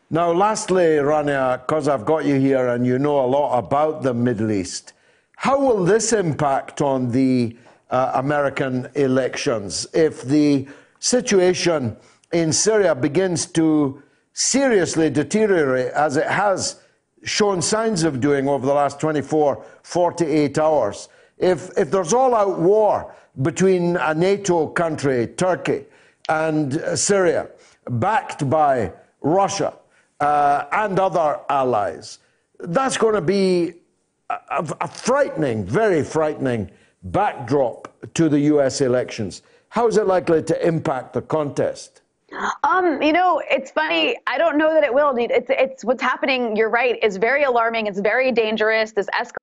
Now, 0.09 0.31
lastly, 0.31 0.97
Rania, 1.11 1.61
because 1.61 1.87
I've 1.87 2.05
got 2.05 2.25
you 2.25 2.39
here 2.39 2.69
and 2.69 2.85
you 2.85 2.97
know 2.97 3.23
a 3.23 3.27
lot 3.27 3.59
about 3.59 4.01
the 4.01 4.13
Middle 4.13 4.51
East, 4.51 4.93
how 5.37 5.59
will 5.59 5.83
this 5.85 6.13
impact 6.13 6.81
on 6.81 7.11
the 7.11 7.55
uh, 7.91 8.11
American 8.15 8.87
elections 8.95 9.85
if 9.93 10.23
the 10.23 10.67
situation 10.99 11.95
in 12.31 12.51
Syria 12.51 12.95
begins 12.95 13.45
to 13.47 14.01
seriously 14.33 15.11
deteriorate 15.11 15.91
as 15.93 16.17
it 16.17 16.27
has 16.27 16.81
shown 17.23 17.61
signs 17.61 18.03
of 18.03 18.19
doing 18.19 18.47
over 18.47 18.65
the 18.65 18.73
last 18.73 18.99
24, 18.99 19.63
48 19.83 20.57
hours? 20.57 21.09
If, 21.37 21.69
if 21.77 21.91
there's 21.91 22.13
all 22.13 22.33
out 22.33 22.59
war 22.59 23.13
between 23.41 23.97
a 23.97 24.13
NATO 24.13 24.67
country, 24.67 25.27
Turkey, 25.27 25.85
and 26.29 26.81
Syria, 26.95 27.49
backed 27.89 28.49
by 28.49 28.93
Russia 29.21 29.73
uh, 30.19 30.65
and 30.71 30.99
other 30.99 31.39
allies. 31.49 32.19
That's 32.59 32.97
going 32.97 33.15
to 33.15 33.21
be 33.21 33.73
a, 34.29 34.75
a, 34.81 34.87
frightening, 34.87 35.65
very 35.65 36.03
frightening 36.03 36.71
backdrop 37.03 37.93
to 38.13 38.29
the 38.29 38.39
US 38.39 38.81
elections. 38.81 39.41
How 39.69 39.87
is 39.87 39.97
it 39.97 40.07
likely 40.07 40.43
to 40.43 40.67
impact 40.67 41.13
the 41.13 41.21
contest? 41.21 42.01
Um, 42.63 43.01
you 43.01 43.13
know, 43.13 43.41
it's 43.49 43.71
funny. 43.71 44.17
I 44.27 44.37
don't 44.37 44.57
know 44.57 44.73
that 44.73 44.83
it 44.83 44.93
will. 44.93 45.13
It's 45.17 45.49
it's 45.49 45.85
what's 45.85 46.01
happening. 46.01 46.55
You're 46.55 46.69
right. 46.69 46.97
Is 47.03 47.17
very 47.17 47.43
alarming. 47.43 47.85
It's 47.85 47.99
very 47.99 48.31
dangerous. 48.31 48.91
This 48.91 49.07
escalates. 49.13 49.42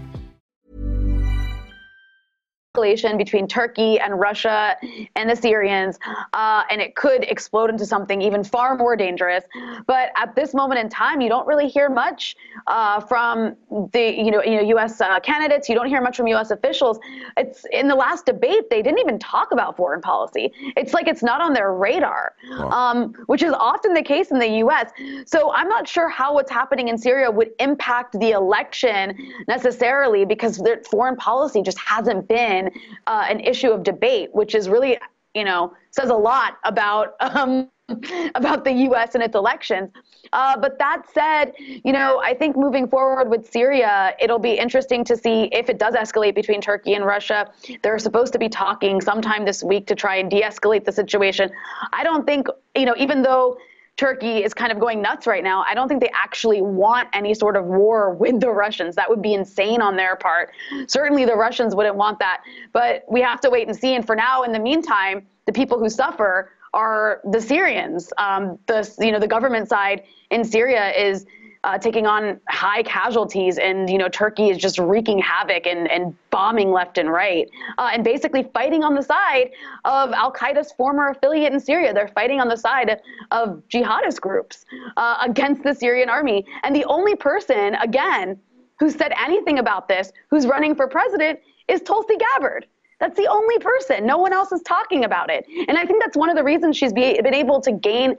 escalation 2.73 3.17
between 3.17 3.47
Turkey 3.47 3.99
and 3.99 4.19
Russia 4.19 4.75
and 5.15 5.29
the 5.29 5.35
Syrians, 5.35 5.99
uh, 6.33 6.63
and 6.69 6.81
it 6.81 6.95
could 6.95 7.23
explode 7.23 7.69
into 7.69 7.85
something 7.85 8.21
even 8.21 8.43
far 8.43 8.77
more 8.77 8.95
dangerous. 8.95 9.43
But 9.87 10.09
at 10.15 10.35
this 10.35 10.53
moment 10.53 10.79
in 10.79 10.89
time, 10.89 11.21
you 11.21 11.29
don't 11.29 11.47
really 11.47 11.67
hear 11.67 11.89
much 11.89 12.35
uh, 12.67 13.01
from 13.01 13.55
the 13.91 14.13
you 14.15 14.31
know 14.31 14.43
you 14.43 14.55
know 14.57 14.61
U.S. 14.61 15.01
Uh, 15.01 15.19
candidates. 15.19 15.67
You 15.69 15.75
don't 15.75 15.87
hear 15.87 16.01
much 16.01 16.17
from 16.17 16.27
U.S. 16.27 16.51
officials. 16.51 16.99
It's 17.37 17.65
in 17.71 17.87
the 17.87 17.95
last 17.95 18.25
debate 18.25 18.69
they 18.69 18.81
didn't 18.81 18.99
even 18.99 19.19
talk 19.19 19.51
about 19.51 19.75
foreign 19.75 20.01
policy. 20.01 20.51
It's 20.77 20.93
like 20.93 21.07
it's 21.07 21.23
not 21.23 21.41
on 21.41 21.53
their 21.53 21.73
radar, 21.73 22.33
wow. 22.51 22.69
um, 22.69 23.13
which 23.25 23.43
is 23.43 23.53
often 23.53 23.93
the 23.93 24.03
case 24.03 24.31
in 24.31 24.39
the 24.39 24.49
U.S. 24.59 24.91
So 25.25 25.51
I'm 25.53 25.67
not 25.67 25.87
sure 25.87 26.07
how 26.07 26.33
what's 26.33 26.51
happening 26.51 26.87
in 26.87 26.97
Syria 26.97 27.29
would 27.29 27.51
impact 27.59 28.17
the 28.19 28.31
election 28.31 29.17
necessarily 29.47 30.25
because 30.25 30.57
their 30.57 30.81
foreign 30.89 31.15
policy 31.15 31.61
just 31.61 31.79
hasn't 31.79 32.27
been 32.27 32.60
uh, 33.07 33.25
an 33.29 33.39
issue 33.39 33.71
of 33.71 33.83
debate, 33.83 34.29
which 34.33 34.55
is 34.55 34.69
really 34.69 34.97
you 35.33 35.45
know, 35.45 35.73
says 35.91 36.09
a 36.09 36.15
lot 36.15 36.57
about 36.65 37.15
um, 37.19 37.69
about 38.35 38.63
the 38.63 38.71
U.S. 38.71 39.15
and 39.15 39.23
its 39.23 39.35
elections. 39.35 39.89
Uh, 40.33 40.57
but 40.57 40.77
that 40.79 41.03
said, 41.13 41.53
you 41.57 41.91
know, 41.91 42.21
I 42.23 42.33
think 42.33 42.55
moving 42.55 42.87
forward 42.87 43.29
with 43.29 43.51
Syria, 43.51 44.15
it'll 44.19 44.39
be 44.39 44.53
interesting 44.53 45.03
to 45.05 45.17
see 45.17 45.49
if 45.51 45.69
it 45.69 45.77
does 45.77 45.93
escalate 45.93 46.35
between 46.35 46.61
Turkey 46.61 46.93
and 46.93 47.05
Russia. 47.05 47.51
They're 47.83 47.99
supposed 47.99 48.31
to 48.33 48.39
be 48.39 48.47
talking 48.47 49.01
sometime 49.01 49.43
this 49.43 49.61
week 49.61 49.87
to 49.87 49.95
try 49.95 50.17
and 50.17 50.31
de-escalate 50.31 50.85
the 50.85 50.91
situation. 50.91 51.49
I 51.91 52.03
don't 52.03 52.25
think, 52.25 52.47
you 52.75 52.85
know, 52.85 52.95
even 52.97 53.21
though 53.23 53.57
Turkey 53.97 54.43
is 54.43 54.53
kind 54.53 54.71
of 54.71 54.79
going 54.79 55.01
nuts 55.01 55.27
right 55.27 55.43
now. 55.43 55.63
I 55.67 55.75
don't 55.75 55.87
think 55.87 56.01
they 56.01 56.11
actually 56.13 56.61
want 56.61 57.07
any 57.13 57.33
sort 57.33 57.55
of 57.55 57.65
war 57.65 58.13
with 58.13 58.39
the 58.39 58.49
Russians. 58.49 58.95
That 58.95 59.09
would 59.09 59.21
be 59.21 59.33
insane 59.33 59.81
on 59.81 59.95
their 59.95 60.15
part. 60.15 60.51
Certainly 60.87 61.25
the 61.25 61.35
Russians 61.35 61.75
wouldn't 61.75 61.95
want 61.95 62.17
that. 62.19 62.41
But 62.73 63.03
we 63.09 63.21
have 63.21 63.41
to 63.41 63.49
wait 63.49 63.67
and 63.67 63.77
see. 63.77 63.93
And 63.93 64.05
for 64.05 64.15
now, 64.15 64.43
in 64.43 64.53
the 64.53 64.59
meantime, 64.59 65.27
the 65.45 65.51
people 65.51 65.77
who 65.77 65.89
suffer 65.89 66.51
are 66.73 67.21
the 67.31 67.41
Syrians. 67.41 68.11
Um, 68.17 68.57
the 68.67 68.89
you 68.99 69.11
know 69.11 69.19
the 69.19 69.27
government 69.27 69.67
side 69.67 70.03
in 70.29 70.43
Syria 70.43 70.91
is 70.91 71.25
uh, 71.63 71.77
taking 71.77 72.07
on 72.07 72.39
high 72.49 72.81
casualties, 72.83 73.57
and 73.57 73.89
you 73.89 73.97
know 73.97 74.09
Turkey 74.09 74.49
is 74.49 74.57
just 74.57 74.79
wreaking 74.79 75.19
havoc 75.19 75.67
and, 75.67 75.89
and 75.89 76.15
bombing 76.31 76.71
left 76.71 76.97
and 76.97 77.11
right, 77.11 77.49
uh, 77.77 77.89
and 77.93 78.03
basically 78.03 78.43
fighting 78.53 78.83
on 78.83 78.95
the 78.95 79.03
side 79.03 79.51
of 79.85 80.11
Al 80.11 80.31
Qaeda's 80.33 80.71
former 80.71 81.09
affiliate 81.09 81.53
in 81.53 81.59
Syria. 81.59 81.93
They're 81.93 82.07
fighting 82.09 82.39
on 82.39 82.47
the 82.47 82.57
side 82.57 82.99
of 83.31 83.61
jihadist 83.71 84.21
groups 84.21 84.65
uh, 84.97 85.17
against 85.21 85.63
the 85.63 85.73
Syrian 85.73 86.09
army, 86.09 86.45
and 86.63 86.75
the 86.75 86.85
only 86.85 87.15
person, 87.15 87.75
again, 87.75 88.39
who 88.79 88.89
said 88.89 89.13
anything 89.23 89.59
about 89.59 89.87
this, 89.87 90.11
who's 90.29 90.47
running 90.47 90.73
for 90.73 90.87
president, 90.87 91.39
is 91.67 91.81
Tulsi 91.81 92.15
Gabbard. 92.17 92.65
That's 92.99 93.17
the 93.17 93.27
only 93.27 93.57
person. 93.59 94.05
No 94.05 94.17
one 94.17 94.31
else 94.31 94.51
is 94.51 94.61
talking 94.61 95.05
about 95.05 95.31
it. 95.31 95.45
And 95.67 95.77
I 95.77 95.85
think 95.85 96.01
that's 96.01 96.15
one 96.15 96.29
of 96.29 96.35
the 96.35 96.43
reasons 96.43 96.77
she's 96.77 96.93
be, 96.93 97.19
been 97.21 97.33
able 97.33 97.59
to 97.61 97.71
gain 97.71 98.15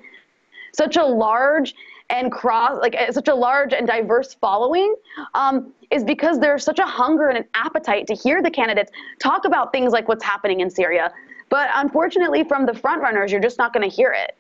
such 0.72 0.96
a 0.96 1.04
large 1.04 1.74
and 2.12 2.30
cross 2.30 2.78
like 2.80 2.94
uh, 2.94 3.10
such 3.10 3.26
a 3.26 3.34
large 3.34 3.72
and 3.72 3.86
diverse 3.86 4.34
following 4.34 4.94
um, 5.34 5.72
is 5.90 6.04
because 6.04 6.38
there's 6.38 6.62
such 6.62 6.78
a 6.78 6.86
hunger 6.86 7.28
and 7.30 7.38
an 7.38 7.44
appetite 7.54 8.06
to 8.06 8.14
hear 8.14 8.42
the 8.42 8.50
candidates 8.50 8.92
talk 9.18 9.46
about 9.46 9.72
things 9.72 9.92
like 9.92 10.06
what's 10.06 10.22
happening 10.22 10.60
in 10.60 10.70
Syria. 10.70 11.12
But 11.48 11.70
unfortunately, 11.74 12.44
from 12.44 12.66
the 12.66 12.74
front 12.74 13.02
runners, 13.02 13.32
you're 13.32 13.40
just 13.40 13.58
not 13.58 13.72
going 13.72 13.88
to 13.88 13.94
hear 13.94 14.12
it. 14.12 14.36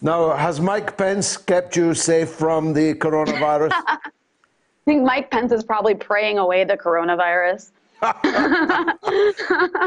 Now, 0.00 0.34
has 0.34 0.60
Mike 0.60 0.96
Pence 0.96 1.36
kept 1.36 1.76
you 1.76 1.92
safe 1.94 2.30
from 2.30 2.72
the 2.72 2.94
coronavirus? 2.94 3.70
I 3.86 3.98
think 4.84 5.04
Mike 5.04 5.30
Pence 5.30 5.52
is 5.52 5.62
probably 5.62 5.94
praying 5.94 6.38
away 6.38 6.64
the 6.64 6.76
coronavirus. 6.76 7.70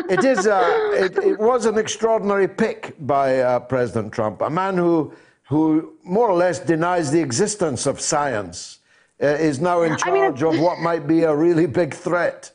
it 0.10 0.24
is. 0.24 0.48
Uh, 0.48 0.92
it, 0.94 1.18
it, 1.18 1.38
was 1.38 1.66
an 1.66 1.78
extraordinary 1.78 2.48
pick 2.48 2.96
by 3.06 3.40
uh, 3.40 3.60
President 3.60 4.14
Trump, 4.14 4.42
a 4.42 4.50
man 4.50 4.78
who 4.78 5.14
who 5.48 5.94
more 6.04 6.30
or 6.30 6.36
less 6.36 6.60
denies 6.60 7.12
the 7.12 7.22
existence 7.22 7.86
of 7.86 8.00
science, 8.02 8.80
uh, 9.22 9.28
is 9.28 9.62
now 9.62 9.84
in 9.84 9.96
charge 9.98 10.44
I 10.44 10.52
mean, 10.52 10.56
of 10.56 10.60
what 10.62 10.80
might 10.80 11.08
be 11.08 11.24
a 11.24 11.34
really 11.34 11.68
big 11.68 11.94
threat. 11.94 12.52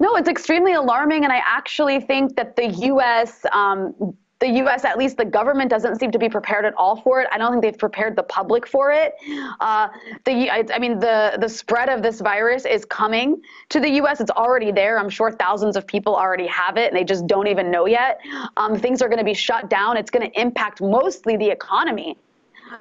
No, 0.00 0.16
it's 0.16 0.28
extremely 0.28 0.72
alarming, 0.72 1.24
and 1.24 1.32
I 1.32 1.42
actually 1.44 2.00
think 2.00 2.36
that 2.36 2.56
the 2.56 2.68
U.S. 2.68 3.44
Um, 3.52 4.16
the 4.40 4.48
U.S., 4.48 4.84
at 4.84 4.96
least 4.96 5.16
the 5.16 5.24
government, 5.24 5.68
doesn't 5.68 5.98
seem 5.98 6.12
to 6.12 6.18
be 6.18 6.28
prepared 6.28 6.64
at 6.64 6.74
all 6.76 7.00
for 7.00 7.20
it. 7.20 7.28
I 7.32 7.38
don't 7.38 7.50
think 7.50 7.62
they've 7.62 7.78
prepared 7.78 8.14
the 8.14 8.22
public 8.22 8.68
for 8.68 8.92
it. 8.92 9.14
Uh, 9.60 9.88
the, 10.24 10.48
I, 10.48 10.64
I, 10.72 10.78
mean, 10.78 11.00
the 11.00 11.36
the 11.40 11.48
spread 11.48 11.88
of 11.88 12.02
this 12.02 12.20
virus 12.20 12.64
is 12.64 12.84
coming 12.84 13.42
to 13.70 13.80
the 13.80 13.88
U.S. 14.02 14.20
It's 14.20 14.30
already 14.30 14.70
there. 14.70 14.98
I'm 14.98 15.10
sure 15.10 15.32
thousands 15.32 15.76
of 15.76 15.86
people 15.86 16.14
already 16.14 16.46
have 16.46 16.76
it, 16.76 16.92
and 16.92 16.96
they 16.96 17.04
just 17.04 17.26
don't 17.26 17.48
even 17.48 17.70
know 17.70 17.86
yet. 17.86 18.20
Um, 18.56 18.78
things 18.78 19.02
are 19.02 19.08
going 19.08 19.18
to 19.18 19.24
be 19.24 19.34
shut 19.34 19.68
down. 19.68 19.96
It's 19.96 20.10
going 20.10 20.30
to 20.30 20.40
impact 20.40 20.80
mostly 20.80 21.36
the 21.36 21.50
economy. 21.50 22.16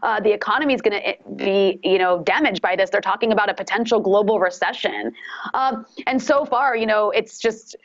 Uh, 0.04 0.20
the 0.20 0.32
economy 0.32 0.74
is 0.74 0.82
going 0.82 1.02
to 1.02 1.34
be, 1.36 1.80
you 1.82 1.98
know, 1.98 2.22
damaged 2.24 2.62
by 2.62 2.76
this. 2.76 2.90
They're 2.90 3.02
talking 3.02 3.32
about 3.32 3.50
a 3.50 3.54
potential 3.54 4.00
global 4.00 4.40
recession, 4.40 5.14
um, 5.56 5.86
and 6.06 6.22
so 6.22 6.46
far, 6.46 6.76
you 6.76 6.86
know, 6.86 7.10
it's 7.12 7.40
just 7.40 7.76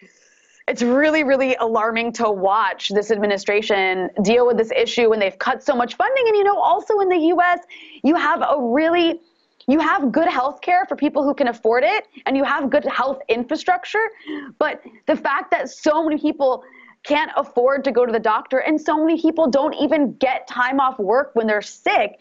it's 0.68 0.82
really, 0.82 1.24
really 1.24 1.56
alarming 1.56 2.12
to 2.14 2.30
watch 2.30 2.88
this 2.90 3.10
administration 3.10 4.08
deal 4.22 4.46
with 4.46 4.56
this 4.56 4.70
issue 4.70 5.10
when 5.10 5.18
they've 5.18 5.38
cut 5.38 5.62
so 5.62 5.74
much 5.74 5.96
funding. 5.96 6.24
And, 6.28 6.36
you 6.36 6.44
know, 6.44 6.58
also 6.58 7.00
in 7.00 7.08
the 7.08 7.18
US, 7.34 7.60
you 8.04 8.14
have 8.14 8.42
a 8.42 8.56
really 8.58 9.20
you 9.68 9.78
have 9.78 10.10
good 10.10 10.26
health 10.26 10.60
care 10.60 10.84
for 10.86 10.96
people 10.96 11.22
who 11.22 11.34
can 11.34 11.46
afford 11.46 11.84
it 11.84 12.08
and 12.26 12.36
you 12.36 12.42
have 12.42 12.68
good 12.68 12.84
health 12.84 13.20
infrastructure 13.28 14.10
but 14.58 14.82
the 15.06 15.14
fact 15.14 15.52
that 15.52 15.70
so 15.70 16.02
many 16.02 16.18
people 16.18 16.64
can't 17.02 17.30
afford 17.36 17.82
to 17.84 17.90
go 17.90 18.06
to 18.06 18.12
the 18.12 18.20
doctor 18.20 18.58
and 18.58 18.80
so 18.80 18.98
many 18.98 19.20
people 19.20 19.50
don't 19.50 19.74
even 19.74 20.12
get 20.14 20.46
time 20.46 20.78
off 20.78 20.98
work 20.98 21.30
when 21.34 21.46
they're 21.46 21.62
sick 21.62 22.18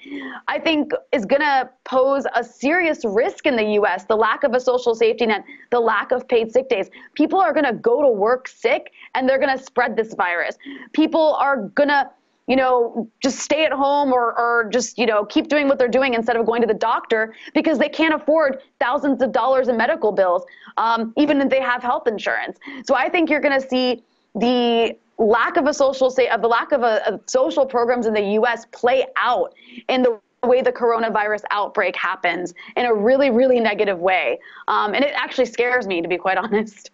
i 0.48 0.58
think 0.60 0.92
is 1.12 1.26
going 1.26 1.42
to 1.42 1.70
pose 1.84 2.26
a 2.36 2.44
serious 2.44 3.06
risk 3.06 3.46
in 3.46 3.56
the 3.56 3.64
us 3.64 4.06
the 4.06 4.16
lack 4.16 4.44
of 4.44 4.54
a 4.54 4.60
social 4.60 4.96
safety 4.96 5.26
net 5.26 5.44
the 5.70 5.80
lack 5.80 6.12
of 6.12 6.28
paid 6.28 6.52
sick 6.52 6.68
days 6.70 6.90
people 7.14 7.40
are 7.40 7.54
going 7.54 7.66
to 7.66 7.74
go 7.74 8.02
to 8.02 8.10
work 8.10 8.48
sick 8.48 8.92
and 9.16 9.28
they're 9.28 9.40
going 9.40 9.56
to 9.56 9.64
spread 9.64 9.96
this 9.96 10.14
virus 10.14 10.58
people 10.94 11.36
are 11.36 11.68
going 11.76 11.90
to 11.90 12.10
you 12.48 12.58
know, 12.58 13.10
just 13.22 13.40
stay 13.40 13.64
at 13.64 13.72
home 13.72 14.12
or, 14.12 14.38
or 14.38 14.68
just, 14.74 14.98
you 14.98 15.06
know, 15.06 15.24
keep 15.24 15.48
doing 15.48 15.70
what 15.70 15.78
they're 15.78 15.88
doing 15.88 16.16
instead 16.16 16.36
of 16.36 16.46
going 16.46 16.60
to 16.60 16.68
the 16.68 16.74
doctor 16.74 17.34
because 17.54 17.78
they 17.78 17.88
can't 17.88 18.14
afford 18.14 18.60
thousands 18.78 19.22
of 19.22 19.32
dollars 19.32 19.70
in 19.70 19.78
medical 19.78 20.12
bills, 20.12 20.44
um, 20.76 21.14
even 21.16 21.40
if 21.40 21.50
they 21.50 21.62
have 21.62 21.82
health 21.82 22.08
insurance. 22.08 22.60
So 22.86 22.94
I 22.94 23.08
think 23.08 23.30
you're 23.30 23.40
going 23.40 23.58
to 23.58 23.66
see 23.66 24.04
the 24.36 24.96
lack 25.18 25.58
of 25.58 25.68
a 25.68 25.74
social 25.74 26.10
say 26.10 26.28
of 26.28 26.42
the 26.42 26.48
lack 26.48 26.72
of, 26.72 26.82
a, 26.82 27.08
of 27.08 27.22
social 27.28 27.66
programs 27.66 28.06
in 28.06 28.14
the 28.14 28.34
U.S. 28.34 28.66
play 28.72 29.06
out 29.18 29.54
in 29.88 30.02
the 30.02 30.20
way 30.44 30.62
the 30.62 30.72
coronavirus 30.72 31.44
outbreak 31.52 31.96
happens 31.96 32.54
in 32.76 32.86
a 32.86 32.94
really, 32.94 33.30
really 33.30 33.60
negative 33.60 34.00
way. 34.00 34.40
Um, 34.68 34.96
and 34.96 35.04
it 35.04 35.14
actually 35.16 35.46
scares 35.46 35.86
me, 35.86 36.02
to 36.02 36.08
be 36.08 36.18
quite 36.18 36.38
honest. 36.38 36.92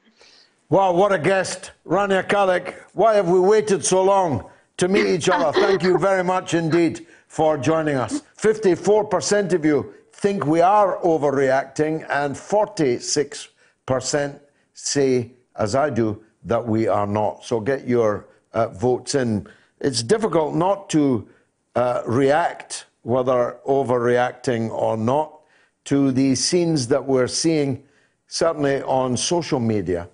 Wow, 0.70 0.94
what 0.94 1.14
a 1.14 1.18
guest. 1.18 1.72
Rania 1.86 2.28
Khalek, 2.28 2.76
why 2.94 3.16
have 3.16 3.30
we 3.30 3.40
waited 3.40 3.86
so 3.86 4.04
long 4.04 4.50
to 4.76 4.90
meet 4.90 5.06
each 5.06 5.30
other? 5.30 5.58
Thank 5.60 5.84
you 5.84 5.98
very 5.98 6.26
much 6.26 6.54
indeed 6.54 7.08
for 7.28 7.58
joining 7.58 7.96
us. 7.96 8.22
54% 8.38 9.54
of 9.54 9.64
you 9.64 9.94
think 10.12 10.46
we 10.46 10.60
are 10.60 11.00
overreacting, 11.04 12.06
and 12.10 12.36
46% 12.36 14.40
say, 14.74 15.32
as 15.56 15.76
I 15.76 15.90
do, 15.90 16.22
that 16.48 16.66
we 16.66 16.88
are 16.88 17.06
not. 17.06 17.44
So 17.44 17.60
get 17.60 17.88
your 17.88 18.26
uh, 18.54 18.70
votes 18.70 19.16
in. 19.16 19.48
It's 19.80 20.02
difficult 20.02 20.56
not 20.56 20.90
to 20.92 21.28
uh, 21.76 22.02
react, 22.08 22.86
whether 23.04 23.60
overreacting 23.68 24.72
or 24.72 24.98
not, 24.98 25.42
to 25.86 26.12
the 26.12 26.36
scenes 26.36 26.88
that 26.88 27.06
we're 27.06 27.28
seeing, 27.28 27.84
certainly 28.28 28.82
on 28.82 29.16
social 29.16 29.60
media, 29.60 30.10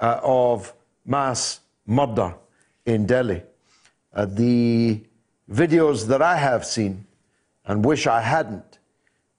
uh, 0.00 0.20
of 0.22 0.72
mass 1.06 1.60
murder 1.86 2.34
in 2.86 3.06
Delhi. 3.06 3.42
Uh, 4.12 4.26
the 4.26 5.00
videos 5.50 6.06
that 6.06 6.22
I 6.22 6.36
have 6.36 6.64
seen 6.64 7.06
and 7.66 7.84
wish 7.84 8.06
I 8.06 8.20
hadn't 8.20 8.78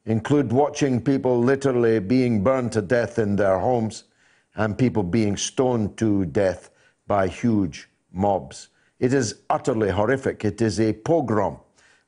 include 0.05 0.51
watching 0.51 1.01
people 1.01 1.39
literally 1.39 1.99
being 1.99 2.43
burned 2.43 2.71
to 2.73 2.81
death 2.81 3.17
in 3.17 3.35
their 3.35 3.59
homes 3.59 4.03
and 4.55 4.77
people 4.77 5.03
being 5.03 5.37
stoned 5.37 5.97
to 5.97 6.25
death 6.25 6.69
by 7.07 7.27
huge 7.27 7.89
mobs. 8.11 8.69
It 8.99 9.13
is 9.13 9.41
utterly 9.49 9.89
horrific. 9.89 10.45
It 10.45 10.61
is 10.61 10.79
a 10.79 10.93
pogrom 10.93 11.57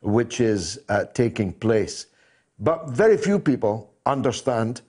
which 0.02 0.40
is 0.40 0.80
uh, 0.90 1.06
taking 1.14 1.52
place. 1.54 2.08
But 2.60 2.90
very 2.90 3.18
few 3.18 3.40
people 3.40 3.94
understand 4.06 4.82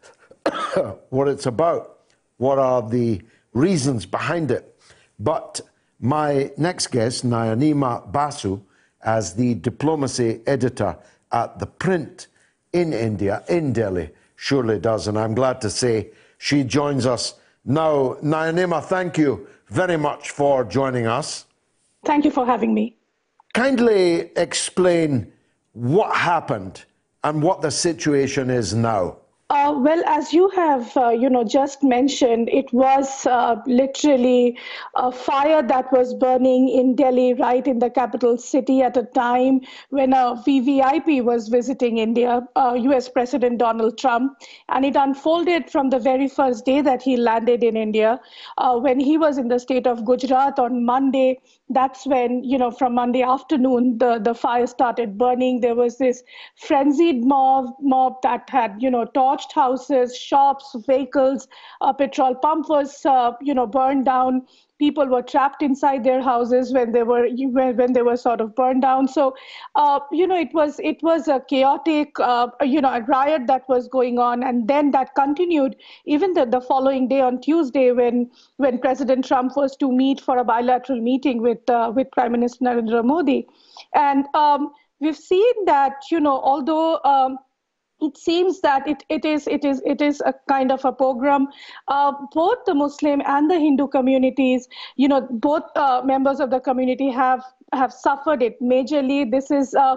what 1.10 1.28
it's 1.28 1.46
about, 1.46 2.00
what 2.36 2.58
are 2.58 2.88
the 2.88 3.20
reasons 3.52 4.06
behind 4.06 4.50
it. 4.50 4.78
But 5.18 5.60
my 6.00 6.52
next 6.56 6.88
guest, 6.88 7.26
Nayanima 7.26 8.10
Basu, 8.12 8.62
as 9.02 9.34
the 9.34 9.54
diplomacy 9.54 10.40
editor 10.46 10.96
at 11.32 11.58
The 11.58 11.66
Print 11.66 12.28
in 12.72 12.92
India, 12.92 13.42
in 13.48 13.72
Delhi, 13.72 14.10
surely 14.36 14.78
does. 14.78 15.08
And 15.08 15.18
I'm 15.18 15.34
glad 15.34 15.60
to 15.62 15.70
say 15.70 16.10
she 16.38 16.62
joins 16.62 17.06
us 17.06 17.34
now, 17.68 18.16
Nayanima, 18.22 18.82
thank 18.82 19.18
you 19.18 19.46
very 19.68 19.98
much 19.98 20.30
for 20.30 20.64
joining 20.64 21.06
us. 21.06 21.44
Thank 22.06 22.24
you 22.24 22.30
for 22.30 22.46
having 22.46 22.72
me. 22.72 22.96
Kindly 23.52 24.30
explain 24.36 25.30
what 25.72 26.16
happened 26.16 26.86
and 27.24 27.42
what 27.42 27.60
the 27.60 27.70
situation 27.70 28.48
is 28.48 28.72
now. 28.74 29.18
Uh, 29.50 29.74
well, 29.78 30.02
as 30.04 30.34
you 30.34 30.50
have, 30.50 30.94
uh, 30.94 31.08
you 31.08 31.30
know, 31.30 31.42
just 31.42 31.82
mentioned, 31.82 32.50
it 32.50 32.70
was 32.70 33.26
uh, 33.26 33.56
literally 33.66 34.58
a 34.94 35.10
fire 35.10 35.62
that 35.62 35.90
was 35.90 36.12
burning 36.12 36.68
in 36.68 36.94
Delhi, 36.94 37.32
right 37.32 37.66
in 37.66 37.78
the 37.78 37.88
capital 37.88 38.36
city, 38.36 38.82
at 38.82 38.94
a 38.98 39.04
time 39.04 39.62
when 39.88 40.12
a 40.12 40.34
VVIP 40.46 41.24
was 41.24 41.48
visiting 41.48 41.96
India, 41.96 42.42
U.S. 42.56 43.08
Uh, 43.08 43.12
President 43.12 43.58
Donald 43.58 43.96
Trump, 43.96 44.36
and 44.68 44.84
it 44.84 44.96
unfolded 44.96 45.70
from 45.70 45.88
the 45.88 45.98
very 45.98 46.28
first 46.28 46.66
day 46.66 46.82
that 46.82 47.00
he 47.00 47.16
landed 47.16 47.64
in 47.64 47.74
India, 47.74 48.20
uh, 48.58 48.78
when 48.78 49.00
he 49.00 49.16
was 49.16 49.38
in 49.38 49.48
the 49.48 49.58
state 49.58 49.86
of 49.86 50.04
Gujarat 50.04 50.58
on 50.58 50.84
Monday 50.84 51.40
that's 51.70 52.06
when 52.06 52.42
you 52.44 52.56
know 52.58 52.70
from 52.70 52.94
monday 52.94 53.22
afternoon 53.22 53.98
the 53.98 54.18
the 54.18 54.34
fire 54.34 54.66
started 54.66 55.18
burning. 55.18 55.60
There 55.60 55.74
was 55.74 55.98
this 55.98 56.22
frenzied 56.56 57.24
mob 57.24 57.66
mob 57.80 58.22
that 58.22 58.48
had 58.48 58.76
you 58.80 58.90
know 58.90 59.04
torched 59.06 59.52
houses 59.52 60.16
shops 60.16 60.74
vehicles 60.86 61.46
a 61.80 61.92
petrol 61.92 62.34
pump 62.34 62.68
was 62.68 63.04
uh, 63.06 63.32
you 63.40 63.54
know 63.54 63.66
burned 63.66 64.04
down 64.06 64.46
people 64.78 65.06
were 65.06 65.22
trapped 65.22 65.62
inside 65.62 66.04
their 66.04 66.22
houses 66.22 66.72
when 66.72 66.92
they 66.92 67.02
were 67.02 67.28
when 67.28 67.92
they 67.92 68.02
were 68.02 68.16
sort 68.16 68.40
of 68.40 68.54
burned 68.54 68.82
down. 68.82 69.08
So, 69.08 69.34
uh, 69.74 70.00
you 70.12 70.26
know, 70.26 70.38
it 70.38 70.52
was 70.54 70.78
it 70.80 71.02
was 71.02 71.28
a 71.28 71.40
chaotic, 71.48 72.18
uh, 72.20 72.48
you 72.62 72.80
know, 72.80 72.92
a 72.92 73.02
riot 73.02 73.46
that 73.46 73.68
was 73.68 73.88
going 73.88 74.18
on, 74.18 74.42
and 74.42 74.68
then 74.68 74.90
that 74.92 75.14
continued 75.14 75.76
even 76.06 76.32
the, 76.34 76.46
the 76.46 76.60
following 76.60 77.08
day 77.08 77.20
on 77.20 77.40
Tuesday 77.40 77.92
when 77.92 78.30
when 78.56 78.78
President 78.78 79.24
Trump 79.24 79.56
was 79.56 79.76
to 79.76 79.90
meet 79.90 80.20
for 80.20 80.38
a 80.38 80.44
bilateral 80.44 81.00
meeting 81.00 81.42
with 81.42 81.68
uh, 81.68 81.92
with 81.94 82.10
Prime 82.12 82.32
Minister 82.32 82.64
Narendra 82.64 83.04
Modi, 83.04 83.46
and 83.94 84.26
um, 84.34 84.72
we've 85.00 85.16
seen 85.16 85.64
that 85.66 85.94
you 86.10 86.20
know 86.20 86.40
although. 86.40 87.00
Um, 87.04 87.38
it 88.00 88.16
seems 88.16 88.60
that 88.60 88.86
it, 88.86 89.04
it 89.08 89.24
is 89.24 89.46
it 89.46 89.64
is 89.64 89.82
it 89.84 90.00
is 90.00 90.22
a 90.24 90.34
kind 90.48 90.70
of 90.70 90.84
a 90.84 90.92
pogrom. 90.92 91.48
Uh, 91.88 92.12
both 92.32 92.58
the 92.66 92.74
Muslim 92.74 93.22
and 93.26 93.50
the 93.50 93.58
Hindu 93.58 93.88
communities, 93.88 94.68
you 94.96 95.08
know, 95.08 95.26
both 95.30 95.64
uh, 95.76 96.02
members 96.04 96.40
of 96.40 96.50
the 96.50 96.60
community 96.60 97.10
have 97.10 97.42
have 97.72 97.92
suffered 97.92 98.42
it 98.42 98.60
majorly. 98.62 99.30
This 99.30 99.50
is 99.50 99.74
uh, 99.74 99.96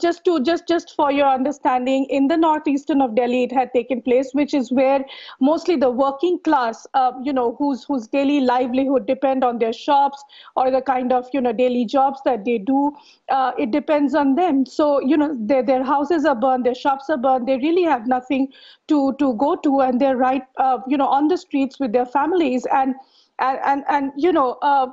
just 0.00 0.24
to 0.24 0.40
just 0.42 0.66
just 0.68 0.94
for 0.96 1.10
your 1.12 1.26
understanding 1.28 2.04
in 2.08 2.26
the 2.28 2.36
northeastern 2.36 3.00
of 3.02 3.14
delhi 3.14 3.42
it 3.44 3.52
had 3.52 3.72
taken 3.74 4.00
place 4.02 4.30
which 4.32 4.54
is 4.54 4.70
where 4.72 5.04
mostly 5.40 5.76
the 5.76 5.90
working 5.90 6.38
class 6.40 6.86
uh, 6.94 7.12
you 7.22 7.32
know 7.32 7.54
whose 7.58 7.84
whose 7.84 8.06
daily 8.08 8.40
livelihood 8.40 9.06
depend 9.06 9.44
on 9.44 9.58
their 9.58 9.72
shops 9.72 10.24
or 10.56 10.70
the 10.70 10.80
kind 10.80 11.12
of 11.12 11.28
you 11.32 11.40
know 11.40 11.52
daily 11.52 11.84
jobs 11.84 12.20
that 12.24 12.44
they 12.44 12.58
do 12.58 12.90
uh, 13.30 13.52
it 13.58 13.70
depends 13.70 14.14
on 14.14 14.34
them. 14.34 14.64
So 14.66 15.00
you 15.00 15.16
know 15.16 15.34
their, 15.38 15.62
their 15.62 15.84
houses 15.84 16.24
are 16.24 16.34
burned 16.34 16.64
their 16.66 16.74
shops 16.74 17.08
are 17.10 17.16
burned 17.18 17.46
they 17.48 17.56
really 17.58 17.84
have 17.84 18.06
nothing 18.06 18.48
to 18.88 19.14
to 19.18 19.34
go 19.34 19.56
to 19.56 19.80
and 19.80 20.00
they're 20.00 20.16
right 20.16 20.42
uh, 20.58 20.78
you 20.86 20.96
know 20.96 21.06
on 21.08 21.28
the 21.28 21.36
streets 21.36 21.78
with 21.78 21.92
their 21.92 22.06
families. 22.06 22.66
And 22.72 22.94
and 23.38 23.58
and, 23.64 23.84
and 23.88 24.12
you 24.16 24.32
know 24.32 24.58
uh, 24.62 24.86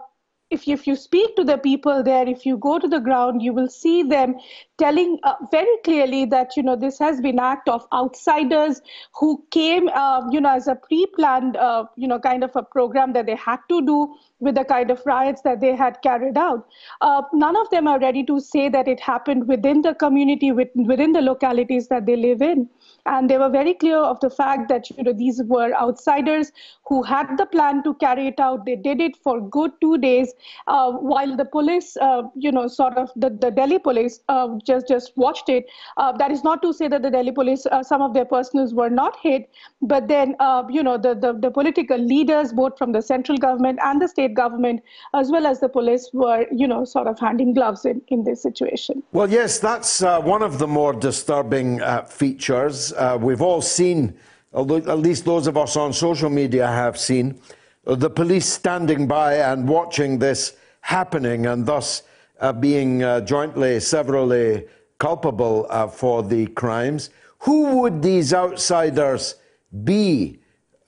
if 0.49 0.67
you, 0.67 0.73
if 0.73 0.87
you 0.87 0.95
speak 0.95 1.35
to 1.35 1.43
the 1.43 1.57
people 1.57 2.03
there, 2.03 2.27
if 2.27 2.45
you 2.45 2.57
go 2.57 2.79
to 2.79 2.87
the 2.87 2.99
ground, 2.99 3.41
you 3.41 3.53
will 3.53 3.67
see 3.67 4.03
them 4.03 4.35
telling 4.77 5.19
uh, 5.23 5.35
very 5.51 5.77
clearly 5.83 6.25
that 6.25 6.57
you 6.57 6.63
know 6.63 6.75
this 6.75 6.97
has 6.97 7.21
been 7.21 7.37
act 7.39 7.69
of 7.69 7.85
outsiders 7.93 8.81
who 9.19 9.43
came, 9.51 9.89
uh, 9.89 10.21
you 10.31 10.41
know, 10.41 10.49
as 10.55 10.67
a 10.67 10.75
pre-planned, 10.75 11.55
uh, 11.57 11.85
you 11.95 12.07
know, 12.07 12.19
kind 12.19 12.43
of 12.43 12.55
a 12.55 12.63
program 12.63 13.13
that 13.13 13.25
they 13.25 13.35
had 13.35 13.59
to 13.69 13.81
do 13.85 14.15
with 14.39 14.55
the 14.55 14.63
kind 14.63 14.89
of 14.89 15.01
riots 15.05 15.41
that 15.41 15.59
they 15.59 15.75
had 15.75 16.01
carried 16.01 16.37
out. 16.37 16.67
Uh, 17.01 17.21
none 17.33 17.55
of 17.55 17.69
them 17.69 17.87
are 17.87 17.99
ready 17.99 18.23
to 18.23 18.39
say 18.39 18.69
that 18.69 18.87
it 18.87 18.99
happened 18.99 19.47
within 19.47 19.81
the 19.81 19.93
community, 19.95 20.51
within 20.51 21.11
the 21.11 21.21
localities 21.21 21.87
that 21.89 22.05
they 22.05 22.15
live 22.15 22.41
in 22.41 22.69
and 23.05 23.29
they 23.29 23.37
were 23.37 23.49
very 23.49 23.73
clear 23.73 23.97
of 23.97 24.19
the 24.19 24.29
fact 24.29 24.69
that 24.69 24.89
you 24.89 25.03
know 25.03 25.13
these 25.13 25.41
were 25.43 25.73
outsiders 25.73 26.51
who 26.89 27.03
had 27.03 27.37
the 27.37 27.45
plan 27.45 27.83
to 27.83 27.93
carry 27.95 28.27
it 28.27 28.39
out. 28.39 28.65
They 28.65 28.75
did 28.75 28.99
it 28.99 29.15
for 29.15 29.39
good 29.39 29.71
two 29.79 29.97
days, 29.97 30.33
uh, 30.67 30.91
while 30.91 31.35
the 31.35 31.45
police, 31.45 31.95
uh, 31.97 32.23
you 32.35 32.51
know, 32.51 32.67
sort 32.67 32.97
of 32.97 33.11
the, 33.15 33.29
the 33.29 33.51
Delhi 33.51 33.79
police 33.79 34.19
uh, 34.27 34.47
just 34.65 34.87
just 34.87 35.11
watched 35.15 35.49
it. 35.49 35.65
Uh, 35.97 36.11
that 36.13 36.31
is 36.31 36.43
not 36.43 36.61
to 36.63 36.73
say 36.73 36.87
that 36.87 37.03
the 37.03 37.11
Delhi 37.11 37.31
police, 37.31 37.65
uh, 37.67 37.83
some 37.83 38.01
of 38.01 38.13
their 38.13 38.25
personals 38.25 38.73
were 38.73 38.89
not 38.89 39.17
hit, 39.21 39.49
but 39.81 40.07
then 40.07 40.35
uh, 40.39 40.63
you 40.69 40.83
know 40.83 40.97
the, 40.97 41.13
the 41.13 41.33
the 41.33 41.51
political 41.51 41.97
leaders, 41.97 42.51
both 42.51 42.77
from 42.77 42.91
the 42.91 43.01
central 43.01 43.37
government 43.37 43.79
and 43.83 44.01
the 44.01 44.07
state 44.07 44.33
government, 44.33 44.81
as 45.13 45.31
well 45.31 45.45
as 45.45 45.59
the 45.59 45.69
police, 45.69 46.09
were 46.13 46.45
you 46.51 46.67
know 46.67 46.83
sort 46.85 47.07
of 47.07 47.19
handing 47.19 47.53
gloves 47.53 47.85
in 47.85 48.01
in 48.07 48.23
this 48.23 48.41
situation. 48.41 49.03
Well, 49.11 49.29
yes, 49.29 49.59
that's 49.59 50.01
one 50.01 50.41
of 50.41 50.57
the 50.57 50.67
more 50.67 50.93
disturbing 50.93 51.79
features 52.07 52.88
uh, 52.93 53.17
we've 53.19 53.41
all 53.41 53.61
seen, 53.61 54.17
at 54.53 54.63
least 54.99 55.25
those 55.25 55.47
of 55.47 55.57
us 55.57 55.75
on 55.75 55.93
social 55.93 56.29
media 56.29 56.67
have 56.67 56.97
seen, 56.97 57.39
the 57.85 58.09
police 58.09 58.45
standing 58.45 59.07
by 59.07 59.35
and 59.35 59.67
watching 59.67 60.19
this 60.19 60.57
happening 60.81 61.45
and 61.45 61.65
thus 61.65 62.03
uh, 62.39 62.53
being 62.53 63.03
uh, 63.03 63.21
jointly, 63.21 63.79
severally 63.79 64.65
culpable 64.97 65.65
uh, 65.69 65.87
for 65.87 66.23
the 66.23 66.47
crimes. 66.47 67.09
Who 67.39 67.77
would 67.77 68.01
these 68.01 68.33
outsiders 68.33 69.35
be? 69.83 70.39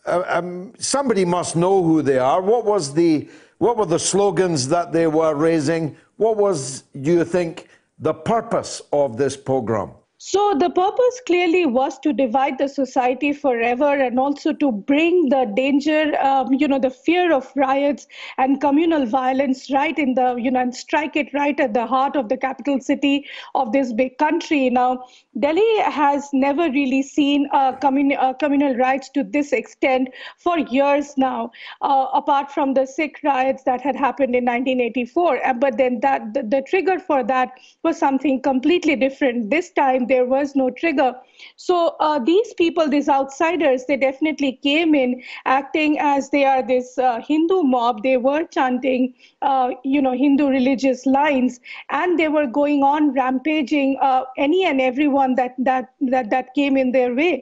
Uh, 0.05 0.23
um, 0.27 0.73
somebody 0.77 1.25
must 1.25 1.55
know 1.55 1.83
who 1.83 2.01
they 2.01 2.17
are. 2.17 2.41
What 2.41 2.65
was 2.65 2.93
the 2.93 3.29
what 3.57 3.77
were 3.77 3.85
the 3.85 3.99
slogans 3.99 4.67
that 4.69 4.91
they 4.91 5.05
were 5.05 5.35
raising? 5.35 5.95
What 6.17 6.35
was, 6.35 6.81
do 6.99 7.11
you 7.11 7.23
think, 7.23 7.67
the 7.99 8.11
purpose 8.11 8.81
of 8.91 9.17
this 9.17 9.37
pogrom? 9.37 9.91
So 10.23 10.53
the 10.53 10.69
purpose 10.69 11.19
clearly 11.25 11.65
was 11.65 11.97
to 12.01 12.13
divide 12.13 12.59
the 12.59 12.67
society 12.67 13.33
forever 13.33 13.91
and 13.91 14.19
also 14.19 14.53
to 14.53 14.71
bring 14.71 15.29
the 15.29 15.51
danger, 15.55 16.15
um, 16.21 16.53
you 16.53 16.67
know, 16.67 16.77
the 16.77 16.91
fear 16.91 17.33
of 17.33 17.51
riots 17.55 18.07
and 18.37 18.61
communal 18.61 19.07
violence 19.07 19.71
right 19.71 19.97
in 19.97 20.13
the, 20.13 20.35
you 20.35 20.51
know, 20.51 20.59
and 20.59 20.75
strike 20.75 21.15
it 21.15 21.33
right 21.33 21.59
at 21.59 21.73
the 21.73 21.87
heart 21.87 22.15
of 22.15 22.29
the 22.29 22.37
capital 22.37 22.79
city 22.79 23.25
of 23.55 23.71
this 23.71 23.93
big 23.93 24.19
country. 24.19 24.69
Now, 24.69 25.05
Delhi 25.39 25.79
has 25.79 26.29
never 26.33 26.69
really 26.69 27.01
seen 27.01 27.49
uh, 27.51 27.71
commun- 27.71 28.15
uh, 28.15 28.33
communal 28.33 28.75
riots 28.75 29.09
to 29.15 29.23
this 29.23 29.51
extent 29.51 30.09
for 30.37 30.59
years 30.59 31.17
now, 31.17 31.49
uh, 31.81 32.05
apart 32.13 32.51
from 32.51 32.75
the 32.75 32.85
Sikh 32.85 33.17
riots 33.23 33.63
that 33.63 33.81
had 33.81 33.95
happened 33.95 34.35
in 34.35 34.45
1984. 34.45 35.43
Uh, 35.43 35.53
but 35.53 35.79
then 35.79 35.99
that 36.01 36.35
the, 36.35 36.43
the 36.43 36.61
trigger 36.61 36.99
for 36.99 37.23
that 37.23 37.53
was 37.81 37.97
something 37.97 38.39
completely 38.39 38.95
different. 38.95 39.49
This 39.49 39.71
time 39.71 40.10
there 40.11 40.25
was 40.25 40.55
no 40.61 40.69
trigger. 40.69 41.09
So 41.55 41.77
uh, 41.99 42.19
these 42.29 42.53
people, 42.61 42.89
these 42.95 43.09
outsiders, 43.09 43.85
they 43.85 43.97
definitely 43.97 44.51
came 44.63 44.95
in 45.01 45.21
acting 45.45 45.97
as 45.99 46.29
they 46.29 46.43
are 46.45 46.61
this 46.71 46.97
uh, 46.97 47.21
Hindu 47.27 47.61
mob. 47.75 48.03
They 48.03 48.17
were 48.17 48.43
chanting, 48.57 49.13
uh, 49.41 49.71
you 49.83 50.01
know, 50.01 50.13
Hindu 50.23 50.49
religious 50.49 51.05
lines, 51.05 51.59
and 51.89 52.19
they 52.19 52.27
were 52.27 52.47
going 52.47 52.83
on 52.83 53.13
rampaging 53.13 53.97
uh, 54.01 54.23
any 54.37 54.65
and 54.65 54.81
everyone 54.89 55.35
that 55.35 55.55
that 55.71 55.93
that 56.01 56.29
that 56.35 56.53
came 56.59 56.77
in 56.85 56.91
their 56.91 57.15
way. 57.23 57.33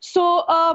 So 0.00 0.44
uh, 0.48 0.74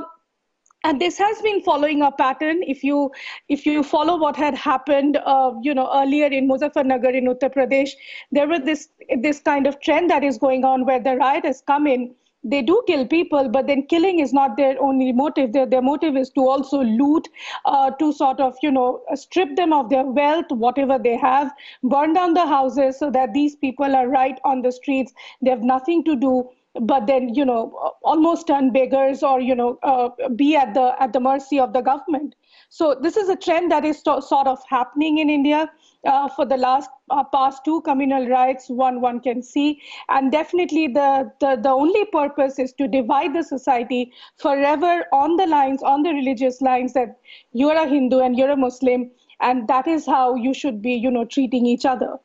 and 0.83 1.01
this 1.01 1.17
has 1.17 1.41
been 1.41 1.61
following 1.61 2.01
a 2.01 2.11
pattern 2.11 2.61
if 2.63 2.83
you 2.83 3.11
if 3.49 3.65
you 3.65 3.83
follow 3.83 4.17
what 4.17 4.35
had 4.35 4.55
happened 4.55 5.17
uh, 5.25 5.51
you 5.61 5.73
know 5.73 5.89
earlier 5.93 6.27
in 6.27 6.47
muzaffarnagar 6.47 7.13
in 7.21 7.33
uttar 7.33 7.51
pradesh 7.57 7.91
there 8.31 8.47
was 8.47 8.61
this 8.69 8.87
this 9.27 9.41
kind 9.51 9.67
of 9.67 9.79
trend 9.81 10.09
that 10.09 10.23
is 10.23 10.37
going 10.37 10.63
on 10.63 10.85
where 10.85 11.03
the 11.09 11.15
riot 11.17 11.45
has 11.45 11.61
come 11.73 11.87
in 11.87 12.09
they 12.43 12.61
do 12.61 12.81
kill 12.87 13.05
people, 13.05 13.49
but 13.49 13.67
then 13.67 13.85
killing 13.87 14.19
is 14.19 14.31
not 14.31 14.55
their 14.55 14.81
only 14.81 15.11
motive. 15.11 15.51
Their, 15.51 15.65
their 15.65 15.81
motive 15.81 16.15
is 16.15 16.29
to 16.31 16.47
also 16.47 16.81
loot, 16.81 17.27
uh, 17.65 17.91
to 17.91 18.13
sort 18.13 18.39
of, 18.39 18.55
you 18.63 18.71
know, 18.71 19.01
strip 19.15 19.57
them 19.57 19.73
of 19.73 19.89
their 19.89 20.05
wealth, 20.05 20.45
whatever 20.49 20.97
they 20.97 21.17
have, 21.17 21.51
burn 21.83 22.13
down 22.13 22.33
the 22.33 22.45
houses 22.45 22.97
so 22.97 23.11
that 23.11 23.33
these 23.33 23.55
people 23.55 23.93
are 23.93 24.07
right 24.07 24.39
on 24.45 24.61
the 24.61 24.71
streets. 24.71 25.11
They 25.41 25.49
have 25.49 25.63
nothing 25.63 26.03
to 26.05 26.15
do 26.15 26.49
but 26.81 27.07
then 27.07 27.33
you 27.33 27.45
know 27.45 27.93
almost 28.03 28.47
turn 28.47 28.71
beggars 28.71 29.23
or 29.23 29.39
you 29.39 29.55
know 29.55 29.77
uh, 29.83 30.09
be 30.35 30.55
at 30.55 30.73
the 30.73 30.95
at 31.01 31.13
the 31.13 31.19
mercy 31.19 31.59
of 31.59 31.73
the 31.73 31.81
government. 31.81 32.35
So 32.69 32.95
this 33.01 33.17
is 33.17 33.29
a 33.29 33.35
trend 33.35 33.71
that 33.71 33.83
is 33.83 34.01
to, 34.03 34.21
sort 34.21 34.47
of 34.47 34.59
happening 34.69 35.17
in 35.17 35.29
india 35.29 35.69
uh, 36.05 36.29
for 36.29 36.45
the 36.45 36.57
last 36.57 36.89
uh, 37.09 37.23
past 37.23 37.65
two 37.65 37.81
communal 37.81 38.27
riots 38.27 38.69
one 38.69 39.01
one 39.01 39.19
can 39.19 39.41
see. 39.41 39.81
And 40.09 40.31
definitely 40.31 40.87
the, 40.87 41.31
the 41.39 41.55
the 41.55 41.69
only 41.69 42.05
purpose 42.05 42.59
is 42.59 42.73
to 42.73 42.87
divide 42.87 43.33
the 43.33 43.43
society 43.43 44.11
forever 44.37 45.05
on 45.11 45.35
the 45.35 45.47
lines 45.47 45.83
on 45.83 46.03
the 46.03 46.11
religious 46.11 46.61
lines 46.61 46.93
that 46.93 47.17
you're 47.53 47.75
a 47.75 47.87
hindu 47.87 48.19
and 48.19 48.37
you're 48.37 48.51
a 48.51 48.57
muslim 48.57 49.09
and 49.39 49.67
that 49.67 49.87
is 49.87 50.05
how 50.05 50.35
you 50.35 50.53
should 50.53 50.81
be 50.81 50.93
you 50.93 51.11
know 51.11 51.25
treating 51.25 51.65
each 51.65 51.85
other. 51.85 52.17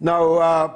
Now 0.00 0.34
uh, 0.34 0.74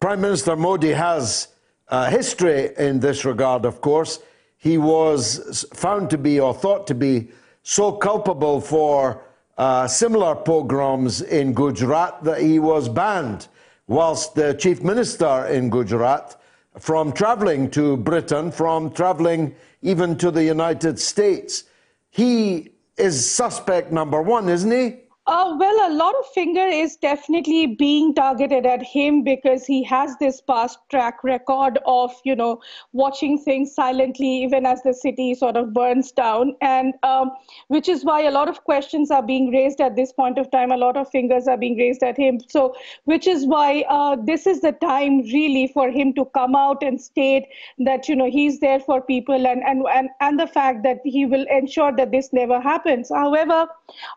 prime 0.00 0.20
minister 0.20 0.56
modi 0.56 0.92
has 0.92 1.48
uh, 1.90 2.10
history 2.10 2.70
in 2.78 3.00
this 3.00 3.24
regard, 3.24 3.64
of 3.64 3.80
course. 3.80 4.20
He 4.56 4.78
was 4.78 5.64
found 5.74 6.10
to 6.10 6.18
be 6.18 6.40
or 6.40 6.54
thought 6.54 6.86
to 6.88 6.94
be 6.94 7.28
so 7.62 7.92
culpable 7.92 8.60
for 8.60 9.22
uh, 9.58 9.86
similar 9.86 10.34
pogroms 10.34 11.20
in 11.22 11.52
Gujarat 11.52 12.24
that 12.24 12.40
he 12.40 12.58
was 12.58 12.88
banned, 12.88 13.48
whilst 13.86 14.34
the 14.34 14.54
chief 14.54 14.82
minister 14.82 15.46
in 15.46 15.68
Gujarat 15.68 16.40
from 16.78 17.12
travelling 17.12 17.70
to 17.70 17.96
Britain, 17.96 18.50
from 18.50 18.90
travelling 18.90 19.54
even 19.82 20.16
to 20.16 20.30
the 20.30 20.44
United 20.44 20.98
States. 20.98 21.64
He 22.10 22.70
is 22.96 23.28
suspect 23.28 23.92
number 23.92 24.22
one, 24.22 24.48
isn't 24.48 24.70
he? 24.70 24.96
Uh, 25.30 25.54
well, 25.60 25.88
a 25.88 25.94
lot 25.94 26.12
of 26.18 26.26
finger 26.34 26.66
is 26.66 26.96
definitely 26.96 27.64
being 27.64 28.12
targeted 28.12 28.66
at 28.66 28.82
him 28.82 29.22
because 29.22 29.64
he 29.64 29.80
has 29.84 30.16
this 30.18 30.40
past 30.40 30.80
track 30.90 31.22
record 31.22 31.78
of, 31.86 32.12
you 32.24 32.34
know, 32.34 32.60
watching 32.92 33.38
things 33.38 33.72
silently 33.72 34.26
even 34.26 34.66
as 34.66 34.82
the 34.82 34.92
city 34.92 35.32
sort 35.32 35.56
of 35.56 35.72
burns 35.72 36.10
down, 36.10 36.56
and 36.60 36.94
um, 37.04 37.30
which 37.68 37.88
is 37.88 38.04
why 38.04 38.22
a 38.22 38.30
lot 38.32 38.48
of 38.48 38.64
questions 38.64 39.12
are 39.12 39.22
being 39.22 39.52
raised 39.52 39.80
at 39.80 39.94
this 39.94 40.12
point 40.12 40.36
of 40.36 40.50
time. 40.50 40.72
A 40.72 40.76
lot 40.76 40.96
of 40.96 41.08
fingers 41.08 41.46
are 41.46 41.56
being 41.56 41.78
raised 41.78 42.02
at 42.02 42.16
him. 42.16 42.40
So, 42.48 42.74
which 43.04 43.28
is 43.28 43.46
why 43.46 43.84
uh, 43.88 44.16
this 44.16 44.48
is 44.48 44.62
the 44.62 44.72
time 44.72 45.18
really 45.20 45.68
for 45.68 45.90
him 45.90 46.12
to 46.14 46.24
come 46.34 46.56
out 46.56 46.82
and 46.82 47.00
state 47.00 47.44
that, 47.78 48.08
you 48.08 48.16
know, 48.16 48.28
he's 48.28 48.58
there 48.58 48.80
for 48.80 49.00
people, 49.00 49.46
and 49.46 49.62
and 49.62 49.86
and 49.94 50.08
and 50.20 50.40
the 50.40 50.48
fact 50.48 50.82
that 50.82 50.98
he 51.04 51.24
will 51.24 51.46
ensure 51.48 51.94
that 51.94 52.10
this 52.10 52.32
never 52.32 52.60
happens. 52.60 53.12
However, 53.14 53.68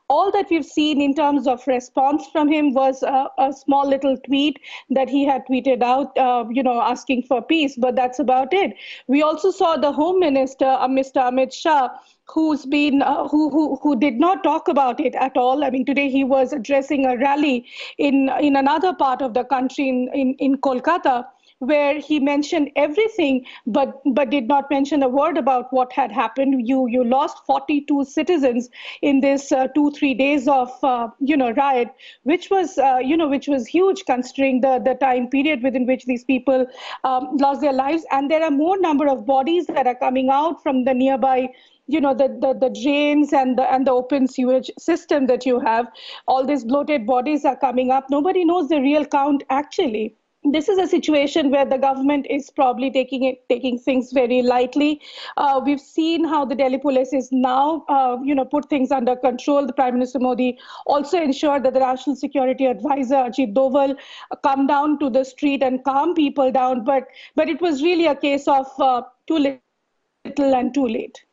all 0.09 0.31
that 0.31 0.47
we've 0.49 0.65
seen 0.65 1.02
in 1.03 1.13
terms 1.13 1.47
of 1.47 1.65
response 1.67 2.27
from 2.31 2.51
him 2.51 2.73
was 2.73 3.03
a, 3.03 3.27
a 3.37 3.51
small 3.53 3.87
little 3.87 4.17
tweet 4.17 4.59
that 4.89 5.09
he 5.09 5.25
had 5.25 5.45
tweeted 5.47 5.83
out, 5.83 6.17
uh, 6.17 6.45
you 6.49 6.63
know, 6.63 6.81
asking 6.81 7.23
for 7.23 7.41
peace, 7.41 7.75
but 7.77 7.95
that's 7.95 8.19
about 8.19 8.53
it. 8.53 8.75
We 9.07 9.21
also 9.21 9.51
saw 9.51 9.77
the 9.77 9.91
Home 9.91 10.19
Minister, 10.19 10.65
uh, 10.65 10.87
Mr. 10.87 11.21
Amit 11.29 11.53
Shah, 11.53 11.89
who's 12.27 12.65
been 12.65 13.01
uh, 13.01 13.27
who, 13.27 13.49
who 13.49 13.75
who 13.81 13.95
did 13.99 14.19
not 14.19 14.43
talk 14.43 14.67
about 14.67 14.99
it 14.99 15.15
at 15.15 15.35
all. 15.35 15.63
I 15.63 15.69
mean, 15.69 15.85
today 15.85 16.09
he 16.09 16.23
was 16.23 16.53
addressing 16.53 17.05
a 17.05 17.17
rally 17.17 17.65
in 17.97 18.29
in 18.39 18.55
another 18.55 18.93
part 18.93 19.21
of 19.21 19.33
the 19.33 19.43
country 19.43 19.89
in 19.89 20.09
in, 20.13 20.35
in 20.39 20.57
Kolkata 20.57 21.25
where 21.59 21.99
he 21.99 22.19
mentioned 22.19 22.69
everything 22.75 23.45
but 23.65 24.01
but 24.13 24.29
did 24.29 24.47
not 24.47 24.69
mention 24.69 25.03
a 25.03 25.07
word 25.07 25.37
about 25.37 25.71
what 25.71 25.91
had 25.93 26.11
happened. 26.11 26.67
You 26.67 26.87
you 26.87 27.03
lost 27.03 27.45
42 27.45 28.05
citizens 28.05 28.69
in 29.01 29.21
this 29.21 29.51
uh, 29.51 29.67
2 29.67 29.91
3 29.91 30.13
days 30.13 30.47
of 30.47 30.71
uh, 30.83 31.07
you 31.19 31.37
know 31.37 31.51
riot 31.51 31.89
which 32.23 32.49
was 32.49 32.77
uh, 32.77 32.99
you 33.03 33.17
know 33.17 33.27
which 33.27 33.47
was 33.47 33.67
huge 33.67 34.05
considering 34.05 34.61
the 34.61 34.79
the 34.79 34.95
time 34.95 35.27
period 35.29 35.63
within 35.63 35.85
which 35.85 36.05
these 36.05 36.23
people 36.23 36.65
um, 37.03 37.37
lost 37.37 37.61
their 37.61 37.73
lives. 37.73 38.05
And 38.11 38.29
there 38.29 38.43
are 38.43 38.51
more 38.51 38.79
number 38.79 39.07
of 39.07 39.25
bodies 39.25 39.67
that 39.67 39.87
are 39.87 39.95
coming 39.95 40.29
out 40.29 40.61
from 40.63 40.83
the 40.85 40.93
nearby 40.93 41.49
you 41.87 41.99
know 41.99 42.13
the, 42.13 42.27
the 42.41 42.53
the 42.53 42.69
drains 42.81 43.33
and 43.33 43.57
the 43.57 43.63
and 43.73 43.85
the 43.87 43.91
open 43.91 44.27
sewage 44.27 44.71
system 44.79 45.27
that 45.27 45.45
you 45.45 45.59
have. 45.59 45.87
All 46.27 46.45
these 46.45 46.63
bloated 46.63 47.05
bodies 47.05 47.45
are 47.45 47.57
coming 47.57 47.91
up. 47.91 48.09
Nobody 48.09 48.45
knows 48.45 48.69
the 48.69 48.79
real 48.81 49.05
count 49.05 49.43
actually 49.49 50.15
this 50.51 50.67
is 50.67 50.77
a 50.77 50.87
situation 50.87 51.49
where 51.49 51.65
the 51.65 51.77
government 51.77 52.27
is 52.29 52.49
probably 52.49 52.91
taking 52.91 53.23
it 53.23 53.47
taking 53.49 53.79
things 53.79 54.11
very 54.11 54.41
lightly. 54.41 55.01
Uh, 55.37 55.61
we've 55.65 55.79
seen 55.79 56.25
how 56.25 56.43
the 56.45 56.55
Delhi 56.55 56.77
police 56.77 57.13
is 57.13 57.31
now, 57.31 57.85
uh, 57.87 58.17
you 58.23 58.35
know, 58.35 58.45
put 58.45 58.69
things 58.69 58.91
under 58.91 59.15
control. 59.15 59.65
The 59.65 59.73
Prime 59.73 59.93
Minister 59.93 60.19
Modi 60.19 60.57
also 60.85 61.21
ensured 61.21 61.63
that 61.63 61.73
the 61.73 61.79
National 61.79 62.15
Security 62.15 62.65
Advisor 62.65 63.15
Ajit 63.15 63.53
Doval 63.53 63.95
uh, 64.31 64.35
come 64.37 64.67
down 64.67 64.99
to 64.99 65.09
the 65.09 65.23
street 65.23 65.63
and 65.63 65.83
calm 65.83 66.13
people 66.13 66.51
down. 66.51 66.83
But 66.83 67.07
but 67.35 67.47
it 67.47 67.61
was 67.61 67.81
really 67.81 68.07
a 68.07 68.15
case 68.15 68.47
of 68.47 68.67
uh, 68.79 69.03
too 69.27 69.37
little 69.37 70.55
and 70.55 70.73
too 70.73 70.87
late. 70.87 71.23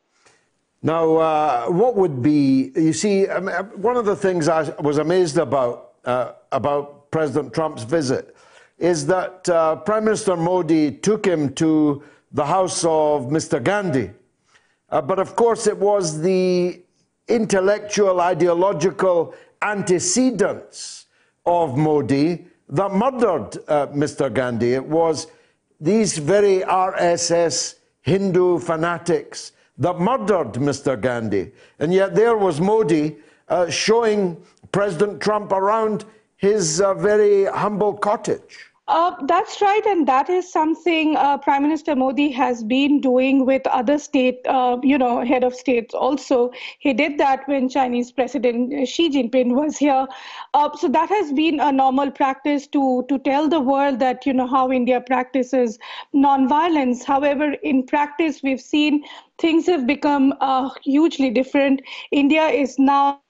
Now, 0.83 1.17
uh, 1.17 1.65
what 1.67 1.95
would 1.95 2.21
be? 2.21 2.71
You 2.75 2.93
see, 2.93 3.27
um, 3.27 3.47
one 3.75 3.97
of 3.97 4.05
the 4.05 4.15
things 4.15 4.47
I 4.47 4.69
was 4.79 4.97
amazed 4.97 5.37
about 5.37 5.93
uh, 6.05 6.31
about 6.51 7.11
President 7.11 7.53
Trump's 7.53 7.83
visit 7.83 8.35
is 8.81 9.05
that 9.05 9.47
uh, 9.47 9.75
Prime 9.75 10.05
Minister 10.05 10.35
Modi 10.35 10.91
took 10.91 11.23
him 11.23 11.53
to 11.53 12.03
the 12.31 12.45
house 12.45 12.83
of 12.83 13.27
Mr. 13.27 13.63
Gandhi. 13.63 14.09
Uh, 14.89 15.01
but 15.01 15.19
of 15.19 15.35
course, 15.35 15.67
it 15.67 15.77
was 15.77 16.19
the 16.19 16.81
intellectual, 17.27 18.19
ideological 18.19 19.35
antecedents 19.61 21.05
of 21.45 21.77
Modi 21.77 22.47
that 22.69 22.91
murdered 22.91 23.57
uh, 23.67 23.87
Mr. 23.87 24.33
Gandhi. 24.33 24.73
It 24.73 24.85
was 24.85 25.27
these 25.79 26.17
very 26.17 26.61
RSS 26.61 27.75
Hindu 28.01 28.57
fanatics 28.59 29.51
that 29.77 29.99
murdered 29.99 30.53
Mr. 30.53 30.99
Gandhi. 30.99 31.51
And 31.77 31.93
yet 31.93 32.15
there 32.15 32.35
was 32.35 32.59
Modi 32.59 33.17
uh, 33.47 33.69
showing 33.69 34.41
President 34.71 35.21
Trump 35.21 35.51
around 35.51 36.05
his 36.37 36.81
uh, 36.81 36.95
very 36.95 37.45
humble 37.45 37.93
cottage. 37.93 38.70
Uh, 38.91 39.15
that's 39.25 39.61
right, 39.61 39.85
and 39.87 40.07
that 40.07 40.29
is 40.29 40.51
something 40.51 41.15
uh, 41.17 41.37
Prime 41.37 41.63
Minister 41.63 41.95
Modi 41.95 42.29
has 42.31 42.63
been 42.63 42.99
doing 43.01 43.45
with 43.45 43.65
other 43.67 43.97
state, 43.97 44.39
uh, 44.47 44.77
you 44.83 44.97
know, 44.97 45.23
head 45.25 45.43
of 45.45 45.55
states. 45.55 45.95
Also, 45.95 46.51
he 46.79 46.93
did 46.93 47.17
that 47.19 47.47
when 47.47 47.69
Chinese 47.69 48.11
President 48.11 48.87
Xi 48.87 49.09
Jinping 49.09 49.55
was 49.55 49.77
here. 49.77 50.07
Uh, 50.53 50.75
so 50.75 50.89
that 50.89 51.09
has 51.09 51.31
been 51.33 51.59
a 51.61 51.71
normal 51.71 52.11
practice 52.11 52.67
to 52.67 53.05
to 53.09 53.19
tell 53.19 53.47
the 53.49 53.61
world 53.61 53.99
that 53.99 54.25
you 54.27 54.33
know 54.33 54.47
how 54.47 54.71
India 54.71 54.99
practices 55.01 55.79
nonviolence. 56.13 57.05
However, 57.05 57.53
in 57.73 57.85
practice, 57.85 58.43
we've 58.43 58.61
seen 58.61 59.03
things 59.39 59.67
have 59.67 59.87
become 59.87 60.33
uh, 60.41 60.69
hugely 60.83 61.31
different. 61.31 61.81
India 62.11 62.47
is 62.47 62.77
now 62.79 63.21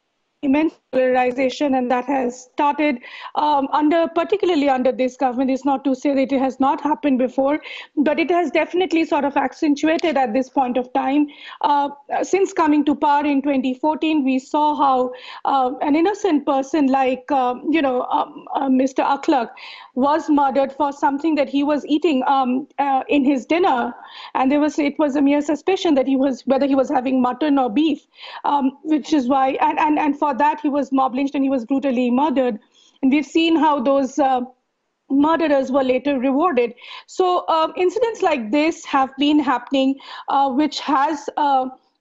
immense 0.42 0.81
polarization 0.92 1.76
and 1.76 1.90
that 1.90 2.06
has 2.06 2.44
started 2.44 2.98
um, 3.36 3.68
under 3.72 4.08
particularly 4.10 4.70
under 4.70 4.92
this 4.92 5.18
government 5.18 5.50
is 5.50 5.64
not 5.66 5.84
to 5.84 5.96
say 5.96 6.14
that 6.14 6.32
it 6.32 6.40
has 6.40 6.60
not 6.60 6.82
happened 6.82 7.18
before 7.18 7.60
but 7.98 8.20
it 8.20 8.30
has 8.30 8.52
definitely 8.52 9.06
sort 9.06 9.24
of 9.24 9.38
accentuated 9.38 10.18
at 10.18 10.34
this 10.34 10.50
point 10.50 10.78
of 10.78 10.92
time. 10.94 11.28
Uh, 11.62 11.90
since 12.24 12.54
coming 12.54 12.84
to 12.86 12.96
power 12.96 13.26
in 13.26 13.42
2014 13.42 14.24
we 14.24 14.38
saw 14.40 14.76
how 14.76 15.14
uh, 15.46 15.72
an 15.82 15.96
innocent 15.96 16.46
person 16.46 16.88
like 16.88 17.32
um, 17.32 17.64
you 17.72 17.82
know 17.82 18.04
um, 18.04 18.46
uh, 18.56 18.68
mr 18.68 19.04
akhlaq 19.06 19.50
was 19.96 20.30
murdered 20.30 20.72
for 20.72 20.92
something 20.92 21.36
that 21.36 21.50
he 21.50 21.64
was 21.64 21.86
eating 21.86 22.24
um, 22.28 22.68
uh, 22.80 23.04
in 23.10 23.26
his 23.26 23.46
dinner. 23.46 23.94
And 24.36 24.52
there 24.52 24.60
was 24.60 24.80
it 24.80 24.98
was 24.98 25.16
a 25.16 25.22
mere 25.22 25.42
suspicion 25.42 25.96
that 25.96 26.08
he 26.08 26.16
was 26.16 26.42
whether 26.46 26.66
he 26.66 26.76
was 26.76 26.90
having 26.90 27.22
mutton 27.22 27.58
or 27.58 27.70
beef 27.70 28.08
um, 28.44 28.78
which 28.84 29.14
is 29.14 29.28
why 29.28 29.50
and, 29.62 29.80
and 29.80 30.00
and 30.00 30.18
for 30.18 30.34
that 30.36 30.60
he 30.62 30.70
was 30.70 30.81
mob 30.90 31.14
lynched 31.14 31.36
and 31.36 31.44
he 31.44 31.50
was 31.50 31.66
brutally 31.66 32.10
murdered. 32.10 32.60
And 33.02 33.12
we've 33.12 33.26
seen 33.26 33.58
how 33.58 33.82
those 33.82 34.18
uh, 34.18 34.42
murderers 35.10 35.72
were 35.72 35.84
later 35.84 36.18
rewarded. 36.18 36.74
So 37.08 37.46
um, 37.50 37.74
incidents 37.76 38.22
like 38.22 38.52
this 38.52 38.86
have 38.86 39.10
been 39.18 39.40
happening, 39.40 39.96
uh, 40.30 40.50
which 40.50 40.80
has. 40.80 41.30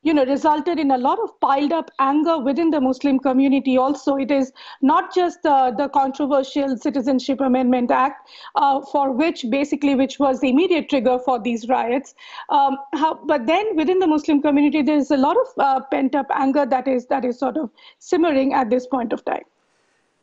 You 0.03 0.15
know, 0.15 0.25
resulted 0.25 0.79
in 0.79 0.93
a 0.93 0.97
lot 0.97 1.19
of 1.19 1.39
piled 1.41 1.73
up 1.73 1.91
anger 1.99 2.39
within 2.39 2.71
the 2.71 2.81
Muslim 2.81 3.19
community. 3.19 3.77
Also, 3.77 4.17
it 4.17 4.31
is 4.31 4.51
not 4.81 5.15
just 5.15 5.45
uh, 5.45 5.73
the 5.73 5.89
controversial 5.89 6.79
Citizenship 6.79 7.41
Amendment 7.41 7.91
Act, 7.91 8.31
uh, 8.55 8.81
for 8.81 9.13
which 9.13 9.45
basically, 9.51 9.95
which 9.95 10.19
was 10.19 10.41
the 10.41 10.49
immediate 10.49 10.89
trigger 10.89 11.19
for 11.19 11.39
these 11.39 11.69
riots. 11.69 12.15
Um, 12.49 12.79
how, 12.95 13.21
but 13.27 13.47
then 13.47 13.77
within 13.77 13.99
the 13.99 14.07
Muslim 14.07 14.41
community, 14.41 14.81
there 14.81 14.97
is 14.97 15.11
a 15.11 15.19
lot 15.19 15.37
of 15.37 15.47
uh, 15.59 15.81
pent 15.91 16.15
up 16.15 16.29
anger 16.35 16.65
that 16.65 16.89
is 16.89 17.07
that 17.09 17.27
is 17.27 17.39
sort 17.39 17.59
of 17.59 17.69
simmering 17.99 18.55
at 18.55 18.71
this 18.71 18.87
point 18.87 19.13
of 19.13 19.23
time. 19.27 19.45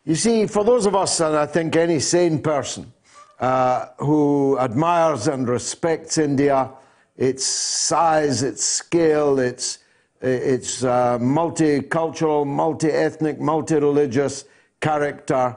You 0.05 0.15
see, 0.15 0.47
for 0.47 0.63
those 0.63 0.87
of 0.87 0.95
us, 0.95 1.19
and 1.19 1.35
I 1.35 1.45
think 1.45 1.75
any 1.75 1.99
sane 1.99 2.41
person 2.41 2.91
uh, 3.39 3.87
who 3.99 4.57
admires 4.57 5.27
and 5.27 5.47
respects 5.47 6.17
India 6.17 6.71
its 7.17 7.43
size, 7.45 8.43
its 8.43 8.63
scale, 8.63 9.39
its, 9.39 9.79
its 10.21 10.83
uh, 10.83 11.17
multicultural, 11.19 12.45
multi 12.45 12.89
ethnic, 12.89 13.39
multi 13.39 13.75
religious 13.75 14.45
character. 14.79 15.55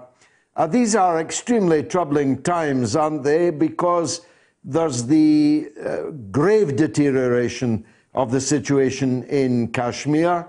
Uh, 0.57 0.67
these 0.67 0.97
are 0.97 1.21
extremely 1.21 1.83
troubling 1.83 2.43
times, 2.43 2.97
aren't 2.97 3.23
they? 3.23 3.51
Because 3.51 4.27
there's 4.65 5.07
the 5.07 5.71
uh, 5.85 6.11
grave 6.31 6.77
deterioration 6.77 7.85
of 8.15 8.31
the 8.31 8.41
situation 8.41 9.23
in 9.25 9.69
Kashmir. 9.69 10.47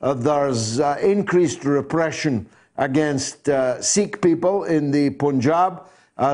Uh, 0.00 0.14
there's 0.14 0.80
uh, 0.80 0.98
increased 1.02 1.64
repression 1.64 2.46
against 2.76 3.48
uh, 3.48 3.80
Sikh 3.80 4.20
people 4.20 4.64
in 4.64 4.90
the 4.90 5.10
Punjab. 5.10 5.86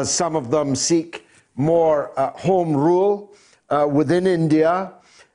some 0.04 0.34
of 0.34 0.50
them 0.50 0.74
seek 0.74 1.26
more 1.56 2.10
home 2.36 2.74
rule 2.74 3.29
uh, 3.70 3.86
within 3.90 4.26
India. 4.26 4.92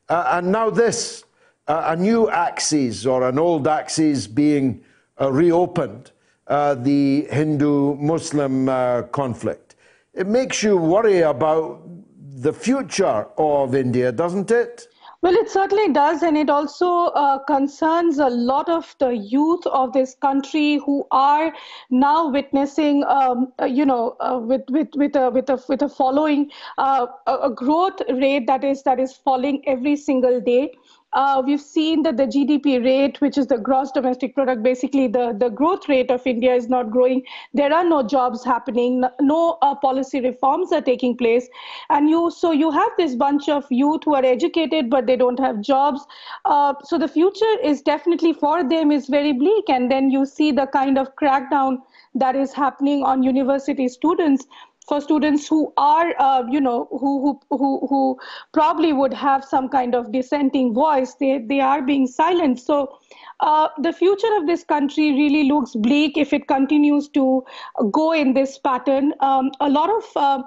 Uh, 0.09 0.29
and 0.33 0.51
now 0.51 0.69
this, 0.69 1.23
uh, 1.67 1.83
a 1.87 1.95
new 1.95 2.29
axis 2.29 3.05
or 3.05 3.27
an 3.27 3.39
old 3.39 3.67
axis 3.67 4.27
being 4.27 4.83
uh, 5.19 5.31
reopened, 5.31 6.11
uh, 6.47 6.75
the 6.75 7.27
Hindu 7.31 7.95
Muslim 7.95 8.67
conflict. 9.11 9.75
It 10.13 10.27
makes 10.27 10.61
you 10.61 10.77
worry 10.77 11.21
about 11.21 11.81
the 12.37 12.53
future 12.53 13.27
of 13.37 13.73
India, 13.75 14.11
doesn't 14.11 14.51
it? 14.51 14.87
Well, 15.25 15.33
it 15.33 15.49
certainly 15.49 15.91
does, 15.91 16.21
and 16.21 16.37
it 16.37 16.51
also 16.51 17.05
uh, 17.05 17.39
concerns 17.45 18.19
a 18.19 18.29
lot 18.29 18.69
of 18.69 18.95
the 18.99 19.09
youth 19.09 19.65
of 19.65 19.91
this 19.91 20.13
country 20.13 20.75
who 20.85 21.07
are 21.09 21.51
now 21.89 22.29
witnessing, 22.29 23.03
um, 23.05 23.51
uh, 23.59 23.65
you 23.65 23.87
know, 23.87 24.17
uh, 24.19 24.37
with 24.37 24.61
with 24.69 24.89
with 24.93 25.15
a 25.15 25.31
with 25.31 25.49
a 25.49 25.59
with 25.67 25.81
a 25.81 25.89
following 25.89 26.51
uh, 26.77 27.07
a 27.25 27.49
growth 27.49 28.03
rate 28.07 28.45
that 28.45 28.63
is 28.63 28.83
that 28.83 28.99
is 28.99 29.13
falling 29.13 29.63
every 29.67 29.95
single 29.95 30.39
day. 30.39 30.71
Uh, 31.15 31.41
we've 31.45 31.61
seen 31.61 32.03
that 32.03 32.17
the 32.17 32.27
GDP 32.27 32.83
rate, 32.83 33.21
which 33.21 33.37
is 33.37 33.47
the 33.47 33.57
gross 33.57 33.89
domestic 33.91 34.35
product, 34.35 34.61
basically 34.61 35.07
the, 35.07 35.33
the 35.39 35.47
growth 35.49 35.87
rate 35.87 36.11
of 36.11 36.27
India 36.27 36.53
is 36.53 36.67
not 36.67 36.91
growing. 36.91 37.23
There 37.53 37.73
are 37.73 37.85
no 37.85 38.03
jobs 38.03 38.43
happening, 38.43 39.05
no 39.21 39.57
uh, 39.61 39.75
policy 39.75 40.19
reforms 40.19 40.73
are 40.73 40.81
taking 40.81 41.15
place. 41.15 41.47
And 41.89 42.09
you, 42.09 42.29
so 42.31 42.51
you 42.51 42.69
have 42.69 42.91
this 42.97 43.15
bunch 43.15 43.47
of 43.47 43.65
youth 43.71 44.01
who 44.03 44.13
are 44.13 44.25
educated, 44.25 44.89
but 44.89 45.07
they 45.07 45.15
don't 45.15 45.39
have 45.39 45.61
jobs. 45.61 46.05
Uh, 46.43 46.73
so 46.83 46.97
the 46.97 47.07
future 47.07 47.59
is 47.63 47.81
definitely 47.81 48.33
for 48.33 48.67
them 48.67 48.91
is 48.91 49.07
very 49.07 49.31
bleak. 49.31 49.69
And 49.69 49.89
then 49.89 50.11
you 50.11 50.25
see 50.25 50.51
the 50.51 50.67
kind 50.67 50.97
of 50.97 51.15
crackdown 51.15 51.77
that 52.15 52.35
is 52.35 52.51
happening 52.53 53.03
on 53.03 53.23
university 53.23 53.87
students 53.87 54.47
for 54.87 55.01
students 55.01 55.47
who 55.47 55.73
are, 55.77 56.13
uh, 56.19 56.43
you 56.49 56.61
know, 56.61 56.87
who, 56.91 57.39
who, 57.49 57.57
who, 57.57 57.87
who 57.87 58.19
probably 58.53 58.93
would 58.93 59.13
have 59.13 59.43
some 59.43 59.69
kind 59.69 59.95
of 59.95 60.11
dissenting 60.11 60.73
voice, 60.73 61.15
they, 61.15 61.39
they 61.39 61.59
are 61.59 61.81
being 61.81 62.05
silenced 62.07 62.65
So 62.65 62.97
uh, 63.39 63.67
the 63.79 63.93
future 63.93 64.35
of 64.37 64.47
this 64.47 64.63
country 64.63 65.11
really 65.11 65.43
looks 65.43 65.75
bleak 65.75 66.17
if 66.17 66.33
it 66.33 66.47
continues 66.47 67.07
to 67.09 67.43
go 67.91 68.11
in 68.13 68.33
this 68.33 68.57
pattern. 68.57 69.13
Um, 69.19 69.51
a 69.59 69.69
lot 69.69 69.89
of 69.89 70.03
uh, 70.15 70.43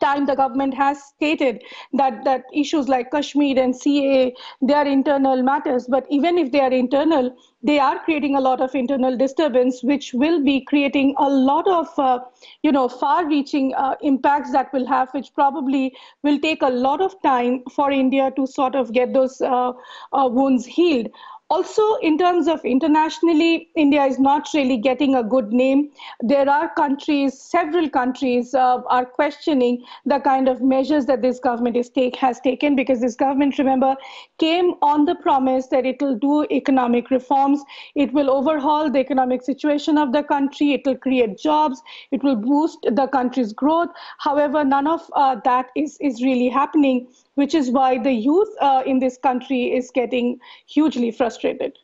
time 0.00 0.26
the 0.26 0.34
government 0.34 0.74
has 0.74 1.02
stated 1.02 1.62
that 1.92 2.24
that 2.24 2.44
issues 2.52 2.88
like 2.88 3.10
Kashmir 3.10 3.58
and 3.58 3.74
CA 3.74 4.34
they 4.62 4.74
are 4.74 4.86
internal 4.86 5.42
matters. 5.42 5.86
But 5.86 6.06
even 6.10 6.38
if 6.38 6.52
they 6.52 6.60
are 6.60 6.72
internal 6.72 7.34
they 7.62 7.78
are 7.78 7.98
creating 8.04 8.36
a 8.36 8.40
lot 8.40 8.60
of 8.60 8.74
internal 8.74 9.16
disturbance 9.16 9.82
which 9.82 10.12
will 10.14 10.42
be 10.42 10.60
creating 10.62 11.14
a 11.18 11.28
lot 11.28 11.66
of 11.68 11.98
uh, 11.98 12.20
you 12.62 12.72
know 12.72 12.88
far 12.88 13.26
reaching 13.26 13.74
uh, 13.74 13.96
impacts 14.02 14.52
that 14.52 14.72
will 14.72 14.86
have 14.86 15.10
which 15.12 15.32
probably 15.34 15.94
will 16.22 16.38
take 16.38 16.62
a 16.62 16.68
lot 16.68 17.00
of 17.00 17.20
time 17.22 17.62
for 17.70 17.90
India 17.90 18.30
to 18.36 18.46
sort 18.46 18.74
of 18.74 18.92
get 18.92 19.12
those 19.12 19.40
uh, 19.40 19.72
uh 20.12 20.28
wounds 20.30 20.64
healed 20.66 21.08
also 21.50 21.96
in 22.08 22.16
terms 22.16 22.46
of 22.52 22.64
internationally 22.64 23.68
india 23.82 24.04
is 24.10 24.18
not 24.26 24.48
really 24.54 24.76
getting 24.76 25.16
a 25.16 25.22
good 25.22 25.52
name. 25.52 25.90
There 26.32 26.48
are 26.48 26.72
countries 26.74 27.38
several 27.40 27.88
countries 27.96 28.54
uh, 28.54 28.82
are 28.96 29.04
questioning 29.04 29.82
the 30.06 30.18
kind 30.20 30.48
of 30.48 30.62
measures 30.62 31.06
that 31.06 31.22
this 31.22 31.40
government 31.40 31.76
is 31.76 31.90
take 31.90 32.16
has 32.16 32.40
taken 32.40 32.76
because 32.76 33.00
this 33.00 33.16
government 33.16 33.58
remember 33.58 33.96
came 34.38 34.74
on 34.90 35.04
the 35.06 35.16
promise 35.16 35.66
that 35.74 35.86
it 35.86 36.00
will 36.00 36.16
do 36.16 36.44
economic 36.50 37.10
reforms. 37.10 37.64
It 37.94 38.12
will 38.12 38.30
overhaul 38.30 38.90
the 38.90 39.00
economic 39.00 39.42
situation 39.42 39.98
of 39.98 40.12
the 40.12 40.22
country. 40.22 40.72
It 40.74 40.86
will 40.86 40.96
create 40.96 41.38
jobs. 41.38 41.82
It 42.12 42.22
will 42.22 42.36
boost 42.36 42.78
the 43.00 43.08
country's 43.08 43.52
growth. 43.52 43.88
However 44.18 44.64
none 44.64 44.86
of 44.86 45.10
uh, 45.14 45.36
that 45.44 45.70
is 45.74 45.98
is 46.00 46.22
really 46.22 46.48
happening 46.48 47.08
which 47.34 47.54
is 47.54 47.70
why 47.70 47.98
the 47.98 48.12
youth 48.12 48.48
uh, 48.60 48.82
in 48.86 48.98
this 48.98 49.16
country 49.18 49.72
is 49.74 49.90
getting 49.90 50.38
hugely 50.66 51.10
frustrated. 51.10 51.78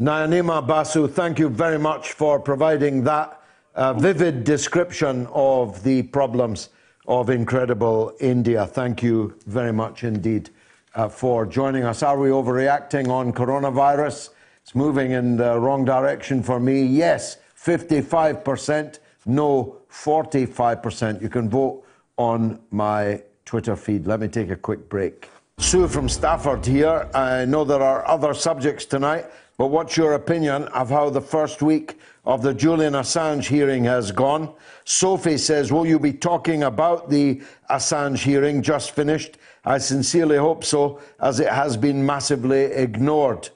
Nayanima 0.00 0.66
Basu, 0.66 1.08
thank 1.08 1.38
you 1.38 1.48
very 1.48 1.78
much 1.78 2.12
for 2.12 2.38
providing 2.38 3.04
that 3.04 3.40
uh, 3.74 3.92
vivid 3.94 4.44
description 4.44 5.26
of 5.32 5.82
the 5.82 6.02
problems 6.02 6.70
of 7.08 7.30
incredible 7.30 8.12
India. 8.20 8.66
Thank 8.66 9.02
you 9.02 9.38
very 9.46 9.72
much 9.72 10.04
indeed 10.04 10.50
uh, 10.94 11.08
for 11.08 11.46
joining 11.46 11.84
us. 11.84 12.02
Are 12.02 12.18
we 12.18 12.30
overreacting 12.30 13.08
on 13.08 13.32
coronavirus? 13.32 14.30
It's 14.62 14.74
moving 14.74 15.12
in 15.12 15.36
the 15.36 15.58
wrong 15.58 15.84
direction 15.84 16.42
for 16.42 16.58
me. 16.58 16.84
Yes, 16.84 17.36
55%. 17.56 18.98
No, 19.26 19.78
45%. 19.90 21.22
You 21.22 21.28
can 21.28 21.48
vote 21.48 21.84
on 22.16 22.60
my 22.70 23.22
Twitter 23.46 23.76
feed. 23.76 24.06
Let 24.06 24.20
me 24.20 24.28
take 24.28 24.50
a 24.50 24.56
quick 24.56 24.88
break. 24.88 25.30
Sue 25.58 25.88
from 25.88 26.08
Stafford 26.08 26.66
here. 26.66 27.08
I 27.14 27.46
know 27.46 27.64
there 27.64 27.80
are 27.80 28.06
other 28.06 28.34
subjects 28.34 28.84
tonight, 28.84 29.24
but 29.56 29.68
what's 29.68 29.96
your 29.96 30.14
opinion 30.14 30.64
of 30.64 30.90
how 30.90 31.08
the 31.08 31.20
first 31.20 31.62
week 31.62 31.98
of 32.26 32.42
the 32.42 32.52
Julian 32.52 32.92
Assange 32.92 33.46
hearing 33.46 33.84
has 33.84 34.12
gone? 34.12 34.52
Sophie 34.84 35.38
says, 35.38 35.72
Will 35.72 35.86
you 35.86 35.98
be 35.98 36.12
talking 36.12 36.64
about 36.64 37.08
the 37.08 37.40
Assange 37.70 38.18
hearing 38.18 38.60
just 38.62 38.90
finished? 38.90 39.38
I 39.64 39.78
sincerely 39.78 40.36
hope 40.36 40.62
so, 40.62 41.00
as 41.20 41.40
it 41.40 41.48
has 41.48 41.76
been 41.76 42.04
massively 42.04 42.64
ignored. 42.64 43.48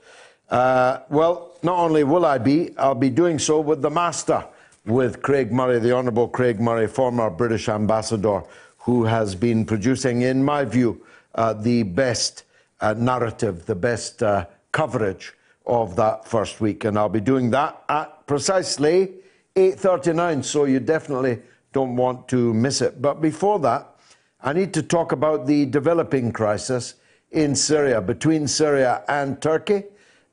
Uh, 0.49 1.01
well, 1.11 1.59
not 1.63 1.79
only 1.79 2.05
will 2.05 2.25
I 2.25 2.39
be, 2.39 2.77
I'll 2.79 2.95
be 2.95 3.11
doing 3.11 3.39
so 3.39 3.61
with 3.61 3.83
the 3.83 3.91
master, 3.91 4.45
with 4.87 5.21
Craig 5.21 5.53
Murray, 5.53 5.79
the 5.79 5.95
Honourable 5.95 6.29
Craig 6.29 6.61
Murray, 6.61 6.87
former 6.87 7.29
British 7.29 7.69
ambassador 7.69 8.43
who 8.91 9.05
has 9.05 9.37
been 9.37 9.65
producing, 9.65 10.23
in 10.23 10.43
my 10.43 10.65
view, 10.65 11.01
uh, 11.37 11.53
the 11.53 11.85
best 11.85 12.43
uh, 12.81 12.93
narrative, 12.99 13.65
the 13.67 13.75
best 13.75 14.21
uh, 14.21 14.45
coverage 14.73 15.33
of 15.65 15.95
that 15.95 16.27
first 16.27 16.61
week. 16.61 16.83
And 16.83 16.99
I'll 16.99 17.09
be 17.09 17.21
doing 17.21 17.51
that 17.51 17.85
at 17.89 18.27
precisely 18.27 19.13
8.39, 19.55 20.45
so 20.45 20.65
you 20.65 20.81
definitely 20.81 21.39
don't 21.73 21.95
want 21.95 22.27
to 22.31 22.53
miss 22.53 22.81
it. 22.81 23.01
But 23.01 23.21
before 23.21 23.61
that, 23.61 23.95
I 24.43 24.53
need 24.55 24.75
to 24.75 24.83
talk 24.83 25.13
about 25.13 25.47
the 25.47 25.67
developing 25.67 26.33
crisis 26.33 26.95
in 27.31 27.55
Syria, 27.55 28.01
between 28.01 28.49
Syria 28.49 29.05
and 29.07 29.41
Turkey, 29.41 29.85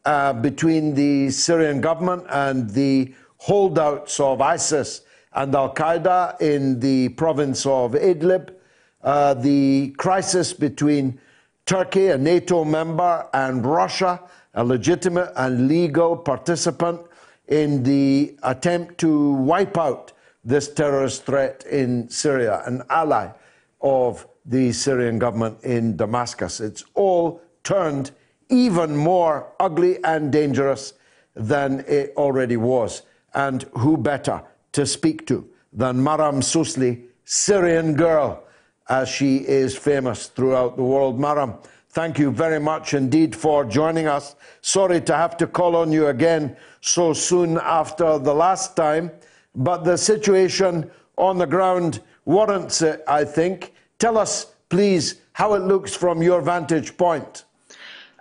uh, 0.03 0.33
between 0.33 0.95
the 0.95 1.29
Syrian 1.29 1.79
government 1.79 2.25
and 2.31 2.71
the 2.71 3.13
holdouts 3.37 4.19
of 4.19 4.41
ISIS 4.41 5.01
and 5.37 5.53
Al 5.53 5.71
Qaeda 5.73 6.41
in 6.41 6.79
the 6.79 7.09
province 7.09 7.65
of 7.67 7.91
Idlib, 7.91 8.55
uh, 9.03 9.35
the 9.35 9.93
crisis 9.97 10.51
between 10.51 11.19
Turkey, 11.67 12.07
a 12.07 12.17
NATO 12.17 12.65
member, 12.65 13.29
and 13.33 13.63
Russia, 13.63 14.19
a 14.55 14.63
legitimate 14.63 15.31
and 15.35 15.67
legal 15.67 16.17
participant 16.17 17.01
in 17.47 17.83
the 17.83 18.35
attempt 18.41 18.97
to 18.97 19.33
wipe 19.33 19.77
out 19.77 20.11
this 20.43 20.73
terrorist 20.73 21.25
threat 21.25 21.63
in 21.69 22.09
Syria, 22.09 22.63
an 22.65 22.81
ally 22.89 23.29
of 23.81 24.25
the 24.43 24.71
Syrian 24.71 25.19
government 25.19 25.63
in 25.63 25.95
Damascus. 25.95 26.59
It's 26.59 26.83
all 26.95 27.41
turned 27.63 28.09
even 28.49 28.97
more 28.97 29.53
ugly 29.59 30.03
and 30.03 30.31
dangerous 30.31 30.93
than 31.35 31.81
it 31.87 32.13
already 32.17 32.57
was. 32.57 33.03
And 33.35 33.63
who 33.75 33.97
better 33.97 34.41
to 34.77 34.85
speak 34.85 35.25
to 35.25 35.43
than 35.73 35.97
Maram 35.97 36.37
Susli, 36.37 37.01
Syrian 37.25 37.95
girl, 37.95 38.43
as 38.89 39.09
she 39.09 39.37
is 39.37 39.75
famous 39.75 40.27
throughout 40.27 40.77
the 40.77 40.83
world. 40.83 41.17
Maram, 41.19 41.57
thank 41.89 42.19
you 42.19 42.29
very 42.29 42.59
much 42.59 42.93
indeed 42.93 43.35
for 43.35 43.65
joining 43.65 44.05
us. 44.05 44.35
Sorry 44.61 45.01
to 45.01 45.15
have 45.15 45.35
to 45.37 45.47
call 45.47 45.75
on 45.75 45.91
you 45.91 46.07
again 46.07 46.55
so 46.81 47.11
soon 47.11 47.57
after 47.57 48.19
the 48.19 48.35
last 48.35 48.75
time, 48.75 49.09
but 49.55 49.83
the 49.83 49.97
situation 49.97 50.91
on 51.17 51.39
the 51.39 51.47
ground 51.47 52.01
warrants 52.25 52.83
it, 52.83 53.03
I 53.07 53.25
think. 53.25 53.73
Tell 53.97 54.15
us, 54.15 54.53
please, 54.69 55.21
how 55.33 55.55
it 55.55 55.63
looks 55.63 55.95
from 55.95 56.21
your 56.21 56.41
vantage 56.41 56.95
point. 56.97 57.45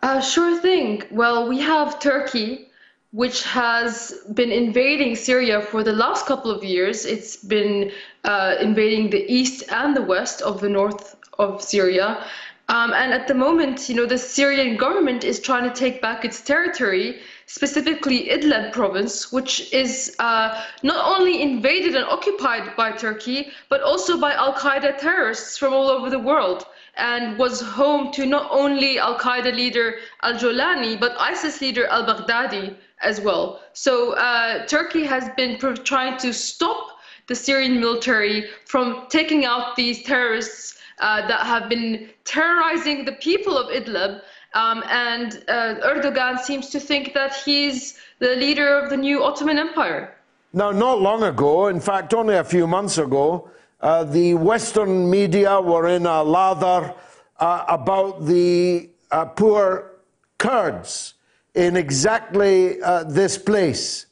Uh, 0.02 0.22
sure 0.22 0.58
thing. 0.62 1.02
Well, 1.10 1.50
we 1.50 1.60
have 1.60 2.00
Turkey 2.00 2.70
which 3.16 3.44
has 3.44 4.12
been 4.34 4.52
invading 4.52 5.16
Syria 5.16 5.62
for 5.62 5.82
the 5.82 5.92
last 5.92 6.26
couple 6.26 6.50
of 6.50 6.62
years. 6.62 7.06
It's 7.06 7.34
been 7.36 7.90
uh, 8.24 8.56
invading 8.60 9.08
the 9.08 9.24
east 9.26 9.64
and 9.70 9.96
the 9.96 10.02
west 10.02 10.42
of 10.42 10.60
the 10.60 10.68
north 10.68 11.16
of 11.38 11.62
Syria. 11.62 12.22
Um, 12.68 12.92
and 12.92 13.14
at 13.14 13.26
the 13.26 13.32
moment, 13.32 13.88
you 13.88 13.94
know, 13.94 14.04
the 14.04 14.18
Syrian 14.18 14.76
government 14.76 15.24
is 15.24 15.40
trying 15.40 15.64
to 15.64 15.74
take 15.74 16.02
back 16.02 16.26
its 16.26 16.42
territory, 16.42 17.20
specifically 17.46 18.28
Idlib 18.28 18.72
province, 18.72 19.32
which 19.32 19.72
is 19.72 20.14
uh, 20.18 20.62
not 20.82 21.00
only 21.18 21.40
invaded 21.40 21.94
and 21.94 22.04
occupied 22.04 22.76
by 22.76 22.92
Turkey, 22.92 23.48
but 23.70 23.80
also 23.80 24.20
by 24.20 24.34
Al 24.34 24.52
Qaeda 24.52 24.98
terrorists 24.98 25.56
from 25.56 25.72
all 25.72 25.88
over 25.88 26.10
the 26.10 26.18
world 26.18 26.66
and 26.98 27.38
was 27.38 27.62
home 27.62 28.12
to 28.12 28.26
not 28.26 28.46
only 28.50 28.98
Al 28.98 29.18
Qaeda 29.18 29.54
leader 29.54 29.94
al 30.22 30.34
Jolani, 30.34 31.00
but 31.00 31.16
ISIS 31.18 31.62
leader 31.62 31.86
al 31.86 32.04
Baghdadi 32.04 32.76
as 33.02 33.20
well. 33.20 33.60
So 33.72 34.12
uh, 34.14 34.66
Turkey 34.66 35.04
has 35.04 35.28
been 35.36 35.58
trying 35.84 36.18
to 36.18 36.32
stop 36.32 36.98
the 37.26 37.34
Syrian 37.34 37.80
military 37.80 38.46
from 38.66 39.06
taking 39.08 39.44
out 39.44 39.76
these 39.76 40.02
terrorists 40.02 40.78
uh, 40.98 41.26
that 41.26 41.44
have 41.44 41.68
been 41.68 42.08
terrorizing 42.24 43.04
the 43.04 43.12
people 43.12 43.58
of 43.58 43.70
Idlib. 43.70 44.20
Um, 44.54 44.82
and 44.88 45.44
uh, 45.48 45.74
Erdogan 45.84 46.38
seems 46.38 46.70
to 46.70 46.80
think 46.80 47.12
that 47.14 47.34
he's 47.34 47.98
the 48.20 48.36
leader 48.36 48.78
of 48.78 48.88
the 48.88 48.96
new 48.96 49.22
Ottoman 49.22 49.58
Empire. 49.58 50.14
Now, 50.52 50.70
not 50.70 51.02
long 51.02 51.22
ago, 51.24 51.66
in 51.66 51.80
fact, 51.80 52.14
only 52.14 52.36
a 52.36 52.44
few 52.44 52.66
months 52.66 52.96
ago, 52.96 53.50
uh, 53.82 54.04
the 54.04 54.34
Western 54.34 55.10
media 55.10 55.60
were 55.60 55.88
in 55.88 56.06
a 56.06 56.22
lather 56.22 56.94
uh, 57.38 57.64
about 57.68 58.24
the 58.24 58.88
uh, 59.10 59.26
poor 59.26 59.90
Kurds 60.38 61.14
in 61.56 61.74
exactly 61.74 62.80
uh, 62.82 63.02
this 63.04 63.38
place 63.38 64.06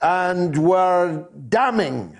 and 0.00 0.56
were 0.56 1.28
damning, 1.48 2.16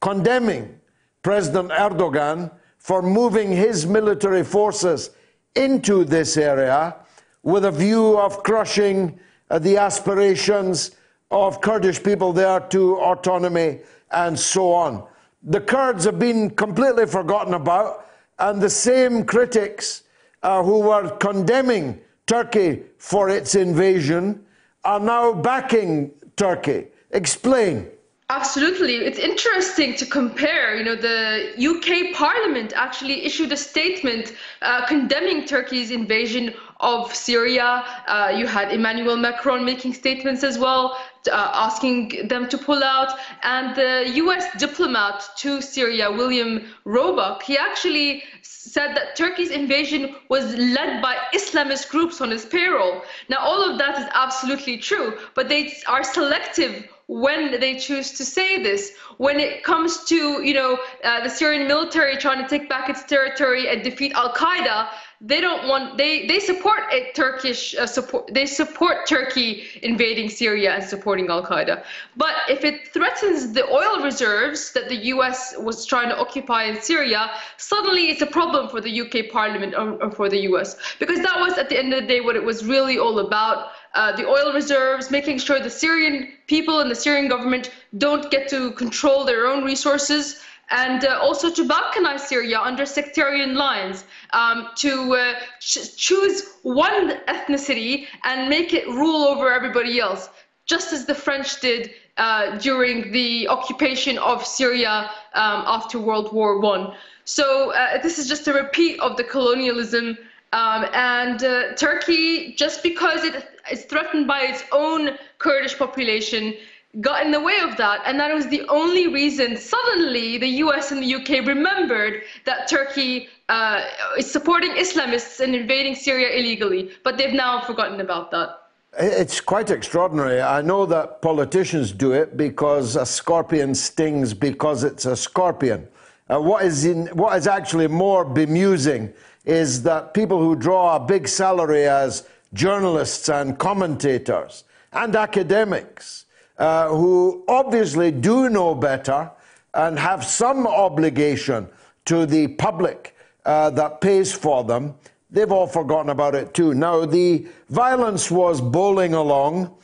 condemning 0.00 0.78
President 1.22 1.70
Erdogan 1.70 2.50
for 2.78 3.02
moving 3.02 3.50
his 3.50 3.86
military 3.86 4.44
forces 4.44 5.10
into 5.54 6.04
this 6.04 6.36
area 6.36 6.96
with 7.42 7.64
a 7.64 7.70
view 7.70 8.18
of 8.18 8.42
crushing 8.42 9.18
uh, 9.50 9.58
the 9.58 9.76
aspirations 9.78 10.92
of 11.30 11.60
Kurdish 11.62 12.02
people 12.02 12.32
there 12.32 12.60
to 12.60 12.96
autonomy 12.96 13.80
and 14.10 14.38
so 14.38 14.70
on. 14.72 15.06
The 15.42 15.60
Kurds 15.60 16.04
have 16.04 16.18
been 16.18 16.50
completely 16.50 17.06
forgotten 17.06 17.54
about, 17.54 18.06
and 18.38 18.60
the 18.60 18.68
same 18.70 19.24
critics 19.24 20.02
uh, 20.42 20.62
who 20.62 20.80
were 20.80 21.10
condemning 21.16 22.00
Turkey 22.30 22.82
for 22.98 23.28
its 23.28 23.56
invasion 23.56 24.40
are 24.84 25.00
now 25.00 25.32
backing 25.32 26.12
Turkey. 26.36 26.86
Explain. 27.10 27.88
Absolutely. 28.28 28.98
It's 28.98 29.18
interesting 29.18 29.96
to 29.96 30.06
compare. 30.06 30.76
You 30.76 30.84
know, 30.84 30.94
the 30.94 31.26
UK 31.70 32.14
Parliament 32.14 32.72
actually 32.76 33.24
issued 33.24 33.50
a 33.50 33.56
statement 33.56 34.34
uh, 34.62 34.86
condemning 34.86 35.44
Turkey's 35.44 35.90
invasion 35.90 36.54
of 36.80 37.14
Syria. 37.14 37.84
Uh, 38.06 38.32
you 38.34 38.46
had 38.46 38.72
Emmanuel 38.72 39.16
Macron 39.16 39.64
making 39.64 39.94
statements 39.94 40.42
as 40.42 40.58
well, 40.58 40.96
uh, 41.30 41.50
asking 41.54 42.28
them 42.28 42.48
to 42.48 42.58
pull 42.58 42.82
out. 42.82 43.18
And 43.42 43.76
the 43.76 44.10
US 44.24 44.46
diplomat 44.58 45.22
to 45.38 45.60
Syria, 45.60 46.10
William 46.10 46.66
Roebuck, 46.84 47.42
he 47.42 47.56
actually 47.56 48.22
said 48.42 48.94
that 48.96 49.16
Turkey's 49.16 49.50
invasion 49.50 50.14
was 50.28 50.54
led 50.56 51.02
by 51.02 51.16
Islamist 51.34 51.88
groups 51.88 52.20
on 52.20 52.30
his 52.30 52.44
payroll. 52.44 53.02
Now, 53.28 53.38
all 53.38 53.68
of 53.68 53.78
that 53.78 53.98
is 53.98 54.06
absolutely 54.14 54.78
true, 54.78 55.18
but 55.34 55.48
they 55.48 55.72
are 55.86 56.02
selective 56.02 56.88
when 57.10 57.58
they 57.58 57.74
choose 57.74 58.12
to 58.12 58.24
say 58.24 58.62
this. 58.62 58.92
When 59.18 59.40
it 59.40 59.64
comes 59.64 60.04
to, 60.04 60.42
you 60.42 60.54
know, 60.54 60.78
uh, 61.02 61.24
the 61.24 61.28
Syrian 61.28 61.66
military 61.66 62.16
trying 62.16 62.40
to 62.42 62.48
take 62.48 62.68
back 62.68 62.88
its 62.88 63.02
territory 63.02 63.68
and 63.68 63.82
defeat 63.82 64.12
Al 64.14 64.32
Qaeda, 64.32 64.88
they 65.20 65.40
don't 65.40 65.68
want 65.68 65.98
they 65.98 66.26
they 66.26 66.38
support 66.38 66.84
a 66.92 67.10
Turkish 67.12 67.74
uh, 67.74 67.86
support 67.86 68.32
they 68.32 68.46
support 68.46 69.06
Turkey 69.06 69.66
invading 69.82 70.30
Syria 70.30 70.76
and 70.76 70.84
supporting 70.84 71.28
Al 71.28 71.44
Qaeda. 71.44 71.82
But 72.16 72.34
if 72.48 72.64
it 72.64 72.88
threatens 72.94 73.52
the 73.52 73.66
oil 73.68 74.02
reserves 74.02 74.72
that 74.72 74.88
the 74.88 74.96
U.S. 75.14 75.54
was 75.58 75.84
trying 75.84 76.08
to 76.08 76.16
occupy 76.16 76.62
in 76.64 76.80
Syria, 76.80 77.32
suddenly 77.58 78.04
it's 78.10 78.22
a 78.22 78.32
problem 78.38 78.68
for 78.70 78.80
the 78.80 79.00
UK 79.02 79.30
Parliament 79.30 79.74
or, 79.74 80.02
or 80.02 80.10
for 80.10 80.28
the 80.30 80.40
U.S. 80.50 80.76
because 80.98 81.18
that 81.18 81.38
was 81.40 81.58
at 81.58 81.68
the 81.68 81.78
end 81.78 81.92
of 81.92 82.02
the 82.02 82.06
day 82.06 82.20
what 82.20 82.36
it 82.36 82.44
was 82.44 82.64
really 82.64 82.98
all 82.98 83.18
about. 83.18 83.72
Uh, 83.94 84.12
the 84.14 84.26
oil 84.26 84.52
reserves, 84.52 85.10
making 85.10 85.38
sure 85.38 85.58
the 85.58 85.70
Syrian 85.70 86.32
people 86.46 86.80
and 86.80 86.90
the 86.90 86.94
Syrian 86.94 87.28
government 87.28 87.70
don't 87.98 88.30
get 88.30 88.48
to 88.48 88.70
control 88.72 89.24
their 89.24 89.46
own 89.46 89.64
resources 89.64 90.40
and 90.70 91.04
uh, 91.04 91.18
also 91.20 91.50
to 91.50 91.66
balkanize 91.66 92.20
Syria 92.20 92.60
under 92.60 92.86
sectarian 92.86 93.54
lines, 93.54 94.04
um, 94.32 94.68
to 94.76 95.14
uh, 95.16 95.34
ch- 95.58 95.96
choose 95.96 96.54
one 96.62 97.18
ethnicity 97.26 98.06
and 98.24 98.48
make 98.48 98.72
it 98.72 98.86
rule 98.86 99.24
over 99.24 99.52
everybody 99.52 99.98
else, 99.98 100.30
just 100.66 100.92
as 100.92 101.06
the 101.06 101.14
French 101.14 101.60
did 101.60 101.90
uh, 102.16 102.56
during 102.58 103.10
the 103.10 103.48
occupation 103.48 104.18
of 104.18 104.46
Syria 104.46 105.10
um, 105.34 105.64
after 105.66 105.98
World 105.98 106.32
War 106.32 106.60
One. 106.60 106.94
So 107.24 107.72
uh, 107.72 108.00
this 108.02 108.18
is 108.18 108.28
just 108.28 108.46
a 108.46 108.52
repeat 108.52 109.00
of 109.00 109.16
the 109.16 109.24
colonialism. 109.24 110.16
Um, 110.52 110.86
and 110.92 111.44
uh, 111.44 111.74
Turkey, 111.74 112.54
just 112.54 112.82
because 112.82 113.22
it 113.22 113.48
is 113.70 113.84
threatened 113.84 114.26
by 114.26 114.40
its 114.40 114.64
own 114.72 115.10
Kurdish 115.38 115.78
population, 115.78 116.54
got 117.00 117.24
in 117.24 117.30
the 117.30 117.40
way 117.40 117.58
of 117.62 117.76
that. 117.76 118.02
And 118.04 118.18
that 118.18 118.34
was 118.34 118.48
the 118.48 118.66
only 118.68 119.06
reason 119.06 119.56
suddenly 119.56 120.38
the 120.38 120.48
US 120.64 120.90
and 120.90 121.02
the 121.02 121.14
UK 121.14 121.46
remembered 121.46 122.22
that 122.46 122.68
Turkey 122.68 123.28
uh, 123.48 123.82
is 124.18 124.30
supporting 124.30 124.72
Islamists 124.72 125.38
and 125.38 125.54
invading 125.54 125.94
Syria 125.94 126.30
illegally. 126.36 126.90
But 127.04 127.16
they've 127.16 127.32
now 127.32 127.60
forgotten 127.60 128.00
about 128.00 128.32
that. 128.32 128.56
It's 128.98 129.40
quite 129.40 129.70
extraordinary. 129.70 130.40
I 130.42 130.62
know 130.62 130.84
that 130.86 131.22
politicians 131.22 131.92
do 131.92 132.10
it 132.10 132.36
because 132.36 132.96
a 132.96 133.06
scorpion 133.06 133.72
stings 133.72 134.34
because 134.34 134.82
it's 134.82 135.04
a 135.04 135.16
scorpion. 135.16 135.86
Uh, 136.28 136.40
what, 136.40 136.64
is 136.64 136.84
in, 136.84 137.06
what 137.08 137.36
is 137.36 137.46
actually 137.46 137.86
more 137.86 138.24
bemusing 138.24 139.12
is 139.44 139.82
that 139.82 140.14
people 140.14 140.38
who 140.38 140.54
draw 140.54 140.96
a 140.96 141.00
big 141.00 141.26
salary 141.26 141.84
as 141.84 142.28
journalists 142.52 143.28
and 143.28 143.58
commentators 143.58 144.64
and 144.92 145.16
academics 145.16 146.26
uh, 146.58 146.88
who 146.88 147.44
obviously 147.48 148.10
do 148.10 148.48
know 148.48 148.74
better 148.74 149.30
and 149.74 149.98
have 149.98 150.24
some 150.24 150.66
obligation 150.66 151.68
to 152.04 152.26
the 152.26 152.48
public 152.48 153.16
uh, 153.46 153.70
that 153.70 154.00
pays 154.00 154.32
for 154.32 154.64
them, 154.64 154.94
they've 155.30 155.52
all 155.52 155.66
forgotten 155.66 156.10
about 156.10 156.34
it 156.34 156.52
too. 156.52 156.74
Now, 156.74 157.04
the 157.06 157.46
violence 157.68 158.30
was 158.30 158.60
bowling 158.60 159.14
along 159.14 159.74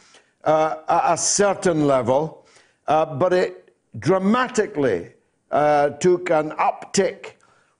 uh, 0.45 0.77
at 0.89 1.15
a 1.15 1.17
certain 1.17 1.87
level, 1.87 2.47
uh, 2.87 3.07
but 3.07 3.33
it 3.33 3.75
dramatically 3.99 5.13
uh, 5.51 5.91
took 5.91 6.31
an 6.31 6.51
uptick 6.53 7.33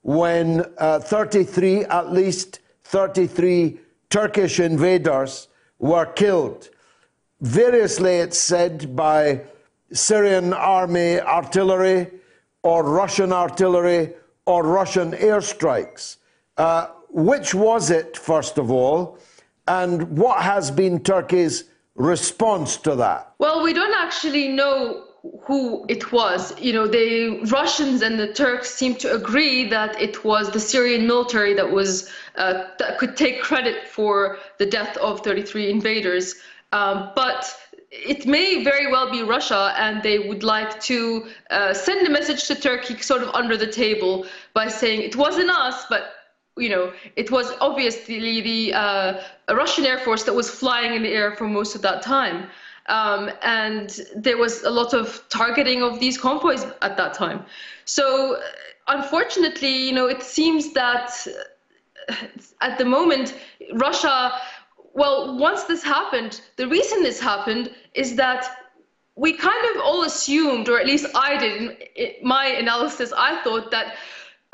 when 0.07 0.65
uh, 0.77 0.99
33, 0.99 1.85
at 1.85 2.11
least 2.11 2.59
33 2.85 3.79
Turkish 4.09 4.59
invaders 4.59 5.47
were 5.79 6.05
killed 6.05 6.69
variously 7.41 8.15
it's 8.15 8.39
said 8.39 8.95
by 8.95 9.41
Syrian 9.91 10.53
army 10.53 11.19
artillery 11.19 12.07
or 12.63 12.83
Russian 12.83 13.31
artillery 13.31 14.13
or 14.45 14.63
Russian 14.63 15.11
airstrikes. 15.11 16.17
Uh, 16.57 16.87
which 17.09 17.53
was 17.53 17.89
it, 17.91 18.17
first 18.17 18.57
of 18.57 18.71
all, 18.71 19.17
and 19.67 20.17
what 20.17 20.41
has 20.41 20.71
been 20.71 20.99
Turkey's 20.99 21.65
response 21.95 22.77
to 22.77 22.95
that? 22.95 23.33
Well, 23.37 23.63
we 23.63 23.73
don't 23.73 23.93
actually 23.95 24.49
know 24.49 25.06
who 25.41 25.85
it 25.87 26.11
was. 26.11 26.59
You 26.59 26.73
know, 26.73 26.87
the 26.87 27.39
Russians 27.51 28.01
and 28.01 28.19
the 28.19 28.33
Turks 28.33 28.73
seem 28.73 28.95
to 28.95 29.13
agree 29.13 29.69
that 29.69 29.99
it 30.01 30.23
was 30.23 30.51
the 30.51 30.59
Syrian 30.59 31.07
military 31.07 31.53
that 31.53 31.71
was 31.71 32.09
uh, 32.35 32.65
that 32.79 32.97
could 32.97 33.15
take 33.17 33.41
credit 33.41 33.87
for 33.87 34.37
the 34.57 34.65
death 34.65 34.97
of 34.97 35.21
33 35.21 35.69
invaders. 35.69 36.35
Um, 36.71 37.11
but 37.15 37.55
it 37.91 38.25
may 38.25 38.63
very 38.63 38.91
well 38.91 39.09
be 39.09 39.23
Russia, 39.23 39.73
and 39.77 40.03
they 40.03 40.19
would 40.19 40.43
like 40.43 40.79
to 40.81 41.27
uh, 41.49 41.73
send 41.73 42.05
a 42.05 42.09
message 42.09 42.45
to 42.47 42.55
Turkey 42.55 42.97
sort 43.01 43.23
of 43.23 43.29
under 43.29 43.55
the 43.55 43.67
table 43.67 44.25
by 44.53 44.67
saying 44.67 45.01
it 45.01 45.15
wasn't 45.15 45.49
us, 45.49 45.85
but 45.89 46.13
you 46.57 46.69
know, 46.69 46.91
it 47.15 47.31
was 47.31 47.53
obviously 47.61 48.41
the 48.41 48.73
uh, 48.73 49.21
Russian 49.49 49.85
Air 49.85 49.99
Force 49.99 50.23
that 50.23 50.33
was 50.33 50.49
flying 50.49 50.95
in 50.95 51.03
the 51.03 51.13
air 51.13 51.35
for 51.35 51.47
most 51.47 51.75
of 51.75 51.81
that 51.83 52.01
time. 52.01 52.49
Um, 52.87 53.29
and 53.41 53.99
there 54.15 54.37
was 54.37 54.63
a 54.63 54.69
lot 54.69 54.93
of 54.93 55.23
targeting 55.29 55.83
of 55.83 55.99
these 55.99 56.17
convoys 56.17 56.65
at 56.81 56.95
that 56.97 57.13
time. 57.13 57.45
So, 57.85 58.41
unfortunately, 58.87 59.75
you 59.87 59.91
know, 59.91 60.07
it 60.07 60.23
seems 60.23 60.73
that 60.73 61.27
uh, 62.09 62.13
at 62.61 62.77
the 62.77 62.85
moment, 62.85 63.35
Russia 63.73 64.31
well, 64.97 65.37
once 65.37 65.65
this 65.65 65.83
happened, 65.83 66.41
the 66.55 66.67
reason 66.67 67.03
this 67.03 67.19
happened 67.19 67.69
is 67.93 68.15
that 68.15 68.49
we 69.15 69.31
kind 69.31 69.75
of 69.75 69.81
all 69.83 70.03
assumed, 70.03 70.69
or 70.69 70.79
at 70.79 70.87
least 70.87 71.05
I 71.13 71.37
did, 71.37 71.77
in 71.95 72.13
my 72.23 72.47
analysis, 72.47 73.13
I 73.15 73.39
thought 73.43 73.69
that 73.69 73.95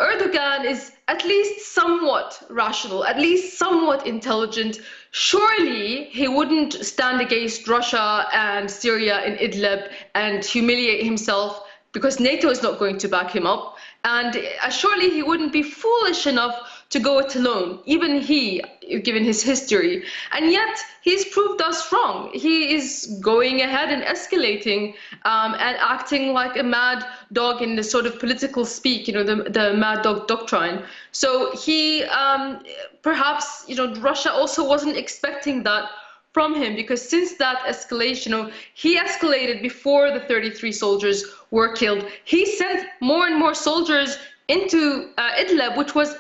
Erdogan 0.02 0.66
is 0.66 0.92
at 1.08 1.24
least 1.24 1.74
somewhat 1.74 2.44
rational, 2.50 3.06
at 3.06 3.18
least 3.18 3.58
somewhat 3.58 4.06
intelligent. 4.06 4.80
Surely 5.16 6.06
he 6.06 6.28
wouldn't 6.28 6.74
stand 6.74 7.22
against 7.22 7.68
Russia 7.68 8.28
and 8.34 8.70
Syria 8.70 9.24
in 9.24 9.36
Idlib 9.38 9.92
and 10.16 10.44
humiliate 10.44 11.06
himself 11.06 11.64
because 11.92 12.20
NATO 12.20 12.50
is 12.50 12.64
not 12.64 12.80
going 12.80 12.98
to 12.98 13.08
back 13.08 13.30
him 13.30 13.46
up. 13.46 13.78
And 14.04 14.36
uh, 14.36 14.70
surely 14.72 15.12
he 15.12 15.22
wouldn't 15.22 15.54
be 15.54 15.62
foolish 15.62 16.26
enough 16.26 16.84
to 16.90 17.00
go 17.00 17.20
it 17.20 17.36
alone, 17.36 17.82
even 17.86 18.22
he, 18.22 18.64
given 19.04 19.24
his 19.24 19.42
history. 19.44 20.04
And 20.32 20.52
yet, 20.52 20.78
he's 21.02 21.26
proved 21.26 21.62
us 21.62 21.92
wrong. 21.92 22.30
He 22.34 22.74
is 22.76 23.18
going 23.22 23.62
ahead 23.62 23.90
and 23.90 24.04
escalating 24.04 24.96
um, 25.26 25.54
and 25.54 25.78
acting 25.80 26.34
like 26.34 26.58
a 26.58 26.64
mad 26.64 27.06
dog 27.32 27.62
in 27.62 27.76
the 27.76 27.84
sort 27.84 28.06
of 28.06 28.20
political 28.20 28.66
speak, 28.66 29.08
you 29.08 29.14
know, 29.14 29.24
the, 29.24 29.36
the 29.50 29.74
mad 29.74 30.02
dog 30.04 30.28
doctrine. 30.28 30.84
So 31.12 31.56
he, 31.56 32.04
um, 32.06 32.64
perhaps, 33.02 33.66
you 33.68 33.76
know, 33.76 33.94
Russia 33.96 34.32
also 34.32 34.68
wasn't 34.68 34.98
expecting 34.98 35.64
that 35.64 35.90
from 36.34 36.56
him 36.56 36.76
because 36.76 37.08
since 37.08 37.36
that 37.36 37.60
escalation, 37.60 38.26
you 38.26 38.32
know, 38.32 38.52
he 38.74 38.98
escalated 38.98 39.62
before 39.62 40.12
the 40.12 40.22
33 40.22 40.72
soldiers 40.72 41.26
were 41.52 41.74
killed. 41.74 42.06
He 42.26 42.46
sent 42.46 42.88
more 43.02 43.28
and 43.28 43.38
more 43.38 43.54
soldiers 43.54 44.18
into 44.48 45.12
uh, 45.18 45.32
Idlib, 45.38 45.78
which 45.78 45.96
was 45.96 46.16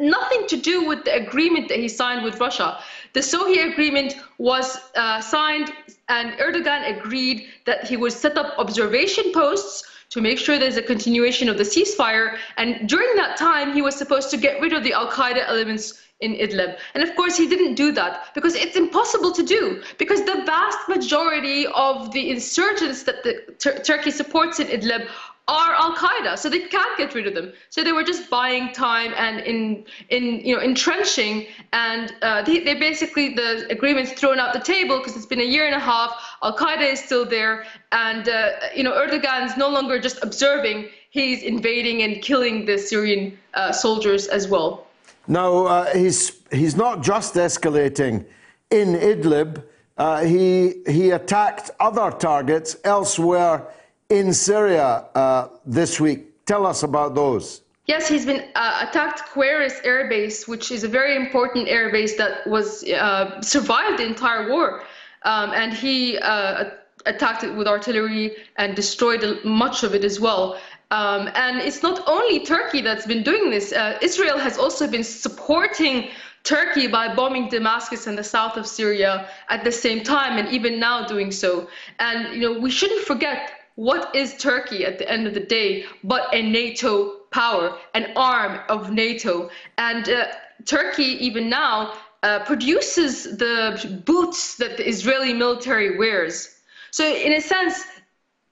nothing 0.00 0.46
to 0.48 0.56
do 0.56 0.86
with 0.86 1.04
the 1.04 1.14
agreement 1.14 1.68
that 1.68 1.78
he 1.78 1.88
signed 1.88 2.24
with 2.24 2.40
Russia. 2.40 2.78
The 3.12 3.20
Sochi 3.20 3.72
agreement 3.72 4.16
was 4.38 4.78
uh, 4.94 5.20
signed, 5.20 5.72
and 6.08 6.32
Erdogan 6.38 6.98
agreed 6.98 7.46
that 7.64 7.86
he 7.86 7.96
would 7.96 8.12
set 8.12 8.36
up 8.36 8.58
observation 8.58 9.32
posts 9.32 9.84
to 10.10 10.20
make 10.20 10.38
sure 10.38 10.58
there's 10.58 10.76
a 10.76 10.82
continuation 10.82 11.48
of 11.48 11.58
the 11.58 11.64
ceasefire. 11.64 12.38
And 12.56 12.88
during 12.88 13.16
that 13.16 13.36
time, 13.36 13.72
he 13.72 13.82
was 13.82 13.96
supposed 13.96 14.30
to 14.30 14.36
get 14.36 14.60
rid 14.60 14.72
of 14.72 14.84
the 14.84 14.92
Al 14.92 15.10
Qaeda 15.10 15.46
elements 15.46 16.02
in 16.20 16.34
Idlib. 16.34 16.78
And 16.94 17.02
of 17.02 17.14
course, 17.14 17.36
he 17.36 17.46
didn't 17.46 17.74
do 17.74 17.92
that 17.92 18.34
because 18.34 18.54
it's 18.54 18.76
impossible 18.76 19.32
to 19.32 19.42
do 19.42 19.82
because 19.98 20.24
the 20.24 20.42
vast 20.46 20.78
majority 20.88 21.66
of 21.66 22.10
the 22.12 22.30
insurgents 22.30 23.02
that 23.02 23.22
the 23.22 23.54
Tur 23.58 23.78
Turkey 23.80 24.10
supports 24.10 24.58
in 24.58 24.68
Idlib 24.68 25.08
are 25.48 25.74
Al 25.74 25.94
Qaeda, 25.94 26.36
so 26.36 26.48
they 26.48 26.60
can't 26.60 26.98
get 26.98 27.14
rid 27.14 27.26
of 27.26 27.34
them. 27.34 27.52
So 27.70 27.84
they 27.84 27.92
were 27.92 28.02
just 28.02 28.28
buying 28.28 28.72
time 28.72 29.12
and 29.16 29.40
in 29.40 29.84
in 30.08 30.40
you 30.40 30.56
know 30.56 30.62
entrenching, 30.62 31.46
and 31.72 32.12
uh, 32.22 32.42
they, 32.42 32.60
they 32.60 32.74
basically 32.74 33.34
the 33.34 33.66
agreement's 33.70 34.12
thrown 34.12 34.40
out 34.40 34.52
the 34.52 34.60
table 34.60 34.98
because 34.98 35.16
it's 35.16 35.26
been 35.26 35.40
a 35.40 35.44
year 35.44 35.66
and 35.66 35.74
a 35.74 35.78
half. 35.78 36.10
Al 36.42 36.56
Qaeda 36.56 36.92
is 36.92 37.00
still 37.00 37.24
there, 37.24 37.64
and 37.92 38.28
uh, 38.28 38.50
you 38.74 38.82
know 38.82 38.92
Erdogan's 38.92 39.56
no 39.56 39.68
longer 39.68 40.00
just 40.00 40.18
observing; 40.22 40.88
he's 41.10 41.42
invading 41.42 42.02
and 42.02 42.22
killing 42.22 42.66
the 42.66 42.76
Syrian 42.76 43.38
uh, 43.54 43.70
soldiers 43.70 44.26
as 44.26 44.48
well. 44.48 44.86
Now 45.28 45.66
uh, 45.66 45.94
he's 45.94 46.42
he's 46.50 46.74
not 46.76 47.02
just 47.04 47.34
escalating 47.34 48.24
in 48.70 48.94
Idlib. 48.94 49.62
Uh, 49.96 50.24
he 50.24 50.82
he 50.88 51.10
attacked 51.10 51.70
other 51.78 52.10
targets 52.10 52.76
elsewhere 52.82 53.64
in 54.08 54.32
Syria 54.32 55.04
uh, 55.14 55.48
this 55.64 56.00
week. 56.00 56.44
Tell 56.46 56.66
us 56.66 56.82
about 56.82 57.14
those. 57.14 57.62
Yes, 57.86 58.08
he's 58.08 58.26
been 58.26 58.48
uh, 58.56 58.86
attacked 58.88 59.22
Kuweires 59.32 59.74
Air 59.84 60.08
Base, 60.08 60.48
which 60.48 60.72
is 60.72 60.82
a 60.82 60.88
very 60.88 61.14
important 61.14 61.68
air 61.68 61.90
base 61.92 62.16
that 62.16 62.46
was 62.46 62.82
uh, 62.84 63.40
survived 63.40 63.98
the 64.00 64.06
entire 64.06 64.50
war, 64.50 64.82
um, 65.22 65.52
and 65.54 65.72
he 65.72 66.18
uh, 66.18 66.70
attacked 67.06 67.44
it 67.44 67.54
with 67.54 67.68
artillery 67.68 68.36
and 68.56 68.74
destroyed 68.74 69.22
much 69.44 69.84
of 69.84 69.94
it 69.94 70.04
as 70.04 70.18
well. 70.18 70.58
Um, 70.90 71.28
and 71.34 71.58
it's 71.58 71.82
not 71.82 72.02
only 72.08 72.44
Turkey 72.44 72.80
that's 72.80 73.06
been 73.06 73.22
doing 73.22 73.50
this. 73.50 73.72
Uh, 73.72 73.98
Israel 74.02 74.38
has 74.38 74.58
also 74.58 74.88
been 74.88 75.04
supporting 75.04 76.10
Turkey 76.42 76.86
by 76.86 77.12
bombing 77.12 77.48
Damascus 77.48 78.06
and 78.06 78.16
the 78.16 78.22
south 78.24 78.56
of 78.56 78.66
Syria 78.66 79.28
at 79.48 79.64
the 79.64 79.72
same 79.72 80.04
time, 80.04 80.38
and 80.38 80.48
even 80.48 80.78
now 80.78 81.04
doing 81.06 81.32
so. 81.32 81.68
And 81.98 82.34
you 82.34 82.40
know, 82.40 82.60
we 82.60 82.70
shouldn't 82.70 83.04
forget 83.04 83.52
what 83.76 84.14
is 84.14 84.36
Turkey 84.38 84.84
at 84.84 84.98
the 84.98 85.08
end 85.08 85.26
of 85.26 85.34
the 85.34 85.40
day 85.40 85.84
but 86.02 86.28
a 86.34 86.42
NATO 86.42 87.20
power, 87.30 87.78
an 87.94 88.12
arm 88.16 88.60
of 88.68 88.90
NATO? 88.90 89.50
And 89.78 90.08
uh, 90.08 90.26
Turkey, 90.64 91.24
even 91.24 91.48
now, 91.48 91.92
uh, 92.22 92.40
produces 92.40 93.36
the 93.36 94.02
boots 94.04 94.56
that 94.56 94.76
the 94.78 94.88
Israeli 94.88 95.32
military 95.32 95.98
wears. 95.98 96.56
So, 96.90 97.04
in 97.04 97.34
a 97.34 97.40
sense, 97.40 97.84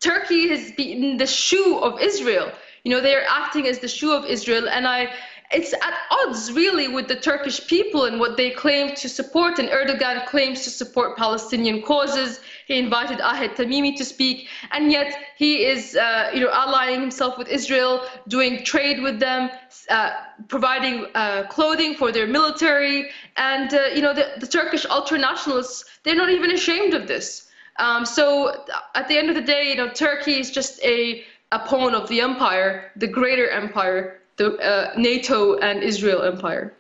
Turkey 0.01 0.49
has 0.49 0.72
the 0.77 1.27
shoe 1.27 1.79
of 1.79 2.01
Israel. 2.01 2.53
You 2.85 2.93
know, 2.93 3.01
they're 3.01 3.25
acting 3.27 3.66
as 3.66 3.79
the 3.79 3.89
shoe 3.89 4.12
of 4.12 4.27
Israel. 4.27 4.68
And 4.68 4.87
I 4.87 5.14
it's 5.55 5.72
at 5.72 5.94
odds 6.11 6.52
really 6.52 6.88
with 6.88 7.07
the 7.07 7.14
Turkish 7.14 7.64
people 7.68 8.07
and 8.07 8.18
what 8.18 8.36
they 8.36 8.50
claim 8.50 8.94
to 8.96 9.09
support. 9.09 9.61
And 9.61 9.68
Erdogan 9.68 10.26
claims 10.26 10.64
to 10.64 10.70
support 10.70 11.16
Palestinian 11.16 11.80
causes. 11.82 12.40
He 12.66 12.76
invited 12.78 13.18
Ahed 13.18 13.55
Tamimi 13.55 13.96
to 13.96 14.05
speak, 14.05 14.48
and 14.72 14.90
yet 14.90 15.14
he 15.36 15.64
is, 15.64 15.94
uh, 15.94 16.30
you 16.34 16.40
know, 16.40 16.50
allying 16.50 17.00
himself 17.00 17.38
with 17.38 17.48
Israel, 17.48 18.02
doing 18.26 18.64
trade 18.64 19.00
with 19.00 19.20
them, 19.20 19.50
uh, 19.90 20.11
providing 20.48 21.07
uh, 21.14 21.44
clothing 21.48 21.94
for 21.94 22.11
their 22.11 22.26
military, 22.26 23.11
and 23.36 23.72
uh, 23.72 23.82
you 23.94 24.02
know, 24.02 24.12
the, 24.12 24.26
the 24.40 24.46
Turkish 24.46 24.84
ultranationalists, 24.86 25.84
they're 26.02 26.16
not 26.16 26.30
even 26.30 26.50
ashamed 26.50 26.94
of 26.94 27.07
this. 27.07 27.48
Um, 27.78 28.05
so 28.05 28.64
at 28.94 29.09
the 29.09 29.16
end 29.16 29.28
of 29.28 29.36
the 29.36 29.42
day, 29.42 29.68
you 29.70 29.76
know, 29.76 29.88
Turkey 29.88 30.40
is 30.40 30.50
just 30.50 30.82
a 30.82 31.24
a 31.52 31.59
pawn 31.61 31.94
of 31.94 32.09
the 32.09 32.20
empire, 32.20 32.90
the 32.96 33.07
greater 33.07 33.48
empire 33.48 34.20
the 34.37 34.57
uh, 34.59 34.93
NATO 34.97 35.57
and 35.59 35.82
Israel 35.82 36.22
empire. 36.22 36.74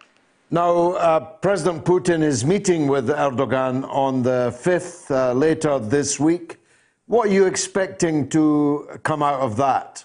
Now, 0.50 0.92
uh, 0.92 1.20
President 1.20 1.84
Putin 1.84 2.22
is 2.22 2.44
meeting 2.44 2.86
with 2.86 3.08
Erdogan 3.08 3.88
on 3.88 4.22
the 4.22 4.56
5th 4.62 5.10
uh, 5.10 5.32
later 5.32 5.78
this 5.78 6.20
week. 6.20 6.58
What 7.06 7.28
are 7.28 7.32
you 7.32 7.46
expecting 7.46 8.28
to 8.30 8.88
come 9.02 9.22
out 9.22 9.40
of 9.40 9.56
that? 9.56 10.04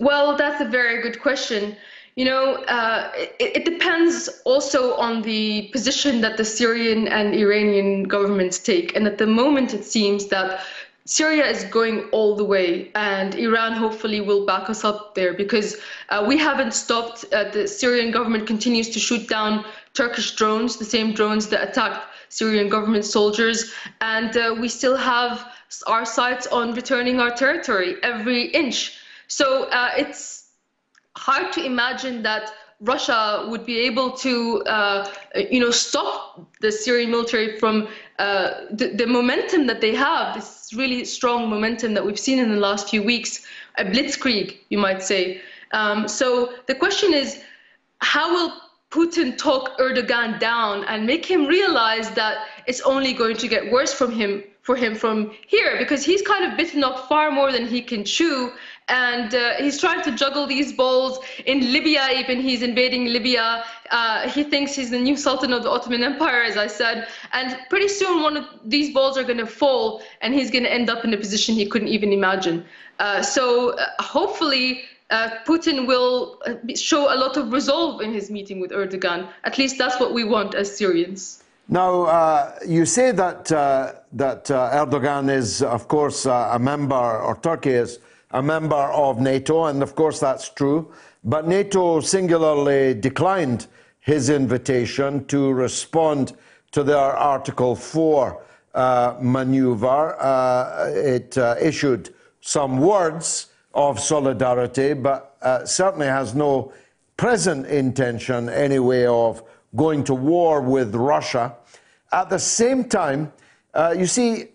Well, 0.00 0.36
that's 0.36 0.60
a 0.60 0.64
very 0.64 1.02
good 1.02 1.20
question. 1.20 1.76
You 2.16 2.24
know, 2.24 2.54
uh, 2.64 3.12
it, 3.14 3.56
it, 3.58 3.64
depends 3.66 4.30
also 4.46 4.94
on 4.94 5.20
the 5.20 5.68
position 5.70 6.22
that 6.22 6.38
the 6.38 6.46
Syrian 6.46 7.08
and 7.08 7.34
Iranian 7.34 8.04
governments 8.04 8.58
take. 8.58 8.96
And 8.96 9.06
at 9.06 9.18
the 9.18 9.26
moment, 9.26 9.74
it 9.74 9.84
seems 9.84 10.28
that 10.28 10.64
Syria 11.06 11.46
is 11.46 11.62
going 11.64 12.08
all 12.10 12.34
the 12.34 12.44
way, 12.44 12.90
and 12.96 13.34
Iran 13.36 13.72
hopefully 13.74 14.20
will 14.20 14.44
back 14.44 14.68
us 14.68 14.84
up 14.84 15.14
there 15.14 15.34
because 15.34 15.76
uh, 16.08 16.24
we 16.26 16.36
haven't 16.36 16.74
stopped. 16.74 17.24
Uh, 17.32 17.48
the 17.50 17.68
Syrian 17.68 18.10
government 18.10 18.46
continues 18.46 18.88
to 18.90 18.98
shoot 18.98 19.28
down 19.28 19.64
Turkish 19.94 20.34
drones, 20.34 20.76
the 20.76 20.84
same 20.84 21.12
drones 21.12 21.46
that 21.48 21.62
attacked 21.62 22.08
Syrian 22.28 22.68
government 22.68 23.04
soldiers, 23.04 23.72
and 24.00 24.36
uh, 24.36 24.56
we 24.60 24.68
still 24.68 24.96
have 24.96 25.46
our 25.86 26.04
sights 26.04 26.48
on 26.48 26.74
returning 26.74 27.20
our 27.20 27.30
territory 27.30 27.96
every 28.02 28.46
inch. 28.46 28.98
So 29.28 29.64
uh, 29.70 29.90
it's 29.96 30.48
hard 31.16 31.52
to 31.52 31.64
imagine 31.64 32.22
that 32.22 32.52
Russia 32.80 33.46
would 33.48 33.64
be 33.64 33.78
able 33.80 34.10
to, 34.12 34.62
uh, 34.64 35.10
you 35.50 35.60
know, 35.60 35.70
stop 35.70 36.46
the 36.60 36.70
Syrian 36.70 37.10
military 37.10 37.58
from 37.58 37.88
uh, 38.18 38.66
the, 38.70 38.88
the, 38.88 39.06
momentum 39.06 39.66
that 39.66 39.80
they 39.80 39.94
have, 39.94 40.34
this 40.34 40.55
really 40.76 41.04
strong 41.04 41.48
momentum 41.48 41.94
that 41.94 42.04
we've 42.04 42.18
seen 42.18 42.38
in 42.38 42.50
the 42.50 42.60
last 42.60 42.90
few 42.90 43.02
weeks, 43.02 43.46
a 43.76 43.84
blitzkrieg, 43.84 44.58
you 44.68 44.78
might 44.78 45.02
say. 45.02 45.40
Um, 45.72 46.08
so 46.08 46.54
the 46.66 46.74
question 46.74 47.12
is, 47.12 47.42
how 47.98 48.32
will 48.32 48.52
Putin 48.90 49.36
talk 49.36 49.78
Erdogan 49.78 50.38
down 50.38 50.84
and 50.84 51.06
make 51.06 51.26
him 51.26 51.46
realize 51.46 52.10
that 52.12 52.46
it's 52.66 52.80
only 52.82 53.12
going 53.12 53.36
to 53.36 53.48
get 53.48 53.70
worse 53.70 53.92
from 53.92 54.12
him 54.12 54.42
for 54.62 54.74
him 54.74 54.94
from 54.94 55.32
here 55.46 55.76
because 55.78 56.04
he's 56.04 56.22
kind 56.22 56.44
of 56.44 56.56
bitten 56.56 56.82
off 56.82 57.08
far 57.08 57.30
more 57.30 57.52
than 57.52 57.66
he 57.66 57.80
can 57.80 58.04
chew 58.04 58.52
and 58.88 59.34
uh, 59.34 59.54
he's 59.58 59.80
trying 59.80 60.02
to 60.02 60.12
juggle 60.12 60.46
these 60.46 60.72
balls 60.72 61.18
in 61.44 61.72
Libya 61.72 62.08
even 62.12 62.40
he's 62.40 62.62
invading 62.62 63.06
Libya 63.06 63.64
uh, 63.90 64.28
he 64.28 64.44
thinks 64.44 64.74
he's 64.74 64.90
the 64.90 64.98
new 64.98 65.16
sultan 65.16 65.52
of 65.52 65.62
the 65.62 65.70
Ottoman 65.70 66.04
Empire 66.04 66.42
as 66.42 66.56
I 66.56 66.68
said 66.68 67.08
and 67.32 67.58
pretty 67.68 67.88
soon 67.88 68.22
one 68.22 68.36
of 68.36 68.44
these 68.64 68.94
balls 68.94 69.18
are 69.18 69.24
going 69.24 69.38
to 69.38 69.46
fall 69.46 70.02
and 70.20 70.34
he's 70.34 70.50
going 70.50 70.64
to 70.64 70.72
end 70.72 70.88
up 70.88 71.04
in 71.04 71.12
a 71.12 71.16
position 71.16 71.54
he 71.54 71.66
couldn't 71.66 71.88
even 71.88 72.12
imagine 72.12 72.64
uh, 73.00 73.22
so 73.22 73.70
uh, 73.70 73.86
hopefully 73.98 74.82
uh, 75.10 75.30
Putin 75.44 75.86
will 75.86 76.40
uh, 76.46 76.54
show 76.74 77.12
a 77.12 77.16
lot 77.16 77.36
of 77.36 77.52
resolve 77.52 78.00
in 78.00 78.12
his 78.12 78.28
meeting 78.28 78.58
with 78.58 78.72
Erdogan. 78.72 79.28
At 79.44 79.56
least 79.56 79.78
that's 79.78 80.00
what 80.00 80.12
we 80.12 80.24
want 80.24 80.56
as 80.56 80.76
Syrians. 80.76 81.44
Now, 81.68 82.02
uh, 82.02 82.58
you 82.66 82.84
say 82.86 83.12
that, 83.12 83.52
uh, 83.52 83.92
that 84.14 84.50
uh, 84.50 84.84
Erdogan 84.84 85.30
is, 85.30 85.62
of 85.62 85.86
course, 85.86 86.26
a 86.26 86.58
member, 86.60 86.94
or 86.94 87.36
Turkey 87.36 87.70
is 87.70 88.00
a 88.30 88.42
member 88.42 88.74
of 88.74 89.20
NATO, 89.20 89.64
and 89.66 89.82
of 89.82 89.94
course 89.94 90.20
that's 90.20 90.48
true. 90.50 90.92
But 91.24 91.48
NATO 91.48 92.00
singularly 92.00 92.94
declined 92.94 93.66
his 94.00 94.30
invitation 94.30 95.24
to 95.26 95.52
respond 95.52 96.36
to 96.72 96.82
their 96.82 96.98
Article 96.98 97.74
4 97.74 98.42
uh, 98.74 99.16
maneuver. 99.20 100.20
Uh, 100.20 100.90
it 100.94 101.36
issued 101.60 102.14
some 102.40 102.78
words 102.78 103.48
of 103.74 103.98
solidarity, 103.98 104.94
but 104.94 105.36
certainly 105.64 106.06
has 106.06 106.34
no 106.34 106.72
present 107.16 107.66
intention, 107.66 108.48
anyway, 108.48 109.06
of 109.06 109.42
going 109.74 110.04
to 110.04 110.14
war 110.14 110.60
with 110.60 110.94
Russia. 110.94 111.54
At 112.12 112.30
the 112.30 112.38
same 112.38 112.84
time, 112.84 113.32
uh, 113.74 113.94
you 113.96 114.06
see, 114.06 114.48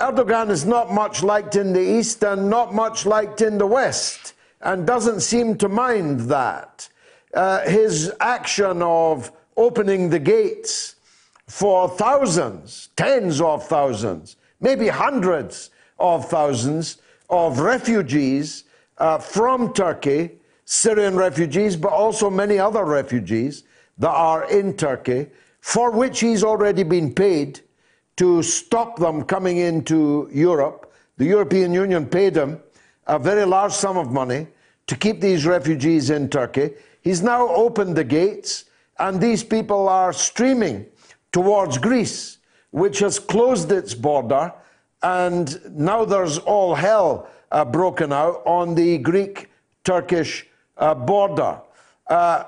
Erdogan 0.00 0.48
is 0.48 0.64
not 0.64 0.90
much 0.90 1.22
liked 1.22 1.56
in 1.56 1.74
the 1.74 1.98
East 1.98 2.24
and 2.24 2.48
not 2.48 2.72
much 2.72 3.04
liked 3.04 3.42
in 3.42 3.58
the 3.58 3.66
West, 3.66 4.32
and 4.62 4.86
doesn't 4.86 5.20
seem 5.20 5.56
to 5.58 5.68
mind 5.68 6.20
that. 6.20 6.88
Uh, 7.34 7.60
his 7.68 8.10
action 8.18 8.80
of 8.80 9.30
opening 9.58 10.08
the 10.08 10.18
gates 10.18 10.96
for 11.48 11.86
thousands, 11.86 12.88
tens 12.96 13.42
of 13.42 13.66
thousands, 13.66 14.36
maybe 14.60 14.88
hundreds 14.88 15.70
of 15.98 16.28
thousands 16.30 16.96
of 17.28 17.60
refugees 17.60 18.64
uh, 18.98 19.18
from 19.18 19.72
Turkey, 19.74 20.30
Syrian 20.64 21.14
refugees, 21.14 21.76
but 21.76 21.92
also 21.92 22.30
many 22.30 22.58
other 22.58 22.84
refugees 22.84 23.64
that 23.98 24.10
are 24.10 24.50
in 24.50 24.76
Turkey, 24.76 25.26
for 25.60 25.90
which 25.90 26.20
he's 26.20 26.42
already 26.42 26.84
been 26.84 27.12
paid 27.12 27.60
to 28.16 28.42
stop 28.42 28.98
them 28.98 29.22
coming 29.22 29.58
into 29.58 30.28
Europe. 30.32 30.92
The 31.16 31.24
European 31.24 31.72
Union 31.72 32.06
paid 32.06 32.36
him 32.36 32.60
a 33.06 33.18
very 33.18 33.44
large 33.44 33.72
sum 33.72 33.96
of 33.96 34.10
money 34.10 34.46
to 34.86 34.96
keep 34.96 35.20
these 35.20 35.46
refugees 35.46 36.10
in 36.10 36.28
Turkey. 36.28 36.70
He's 37.02 37.22
now 37.22 37.48
opened 37.48 37.96
the 37.96 38.04
gates, 38.04 38.64
and 38.98 39.20
these 39.20 39.42
people 39.42 39.88
are 39.88 40.12
streaming 40.12 40.86
towards 41.32 41.78
Greece, 41.78 42.38
which 42.70 42.98
has 42.98 43.18
closed 43.18 43.72
its 43.72 43.94
border, 43.94 44.52
and 45.02 45.60
now 45.76 46.04
there's 46.04 46.38
all 46.38 46.74
hell 46.74 47.28
uh, 47.52 47.64
broken 47.64 48.12
out 48.12 48.42
on 48.44 48.74
the 48.74 48.98
Greek 48.98 49.50
Turkish 49.84 50.46
uh, 50.76 50.94
border. 50.94 51.60
Uh, 52.06 52.44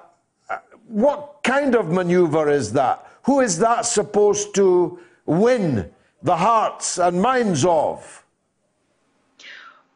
what 0.87 1.39
kind 1.43 1.75
of 1.75 1.91
maneuver 1.91 2.51
is 2.51 2.73
that? 2.73 3.07
Who 3.25 3.41
is 3.41 3.59
that 3.59 3.87
supposed 3.87 4.55
to 4.57 5.01
win 5.27 5.91
the 6.23 6.37
hearts 6.37 6.99
and 6.99 7.21
minds 7.21 7.65
of? 7.65 8.25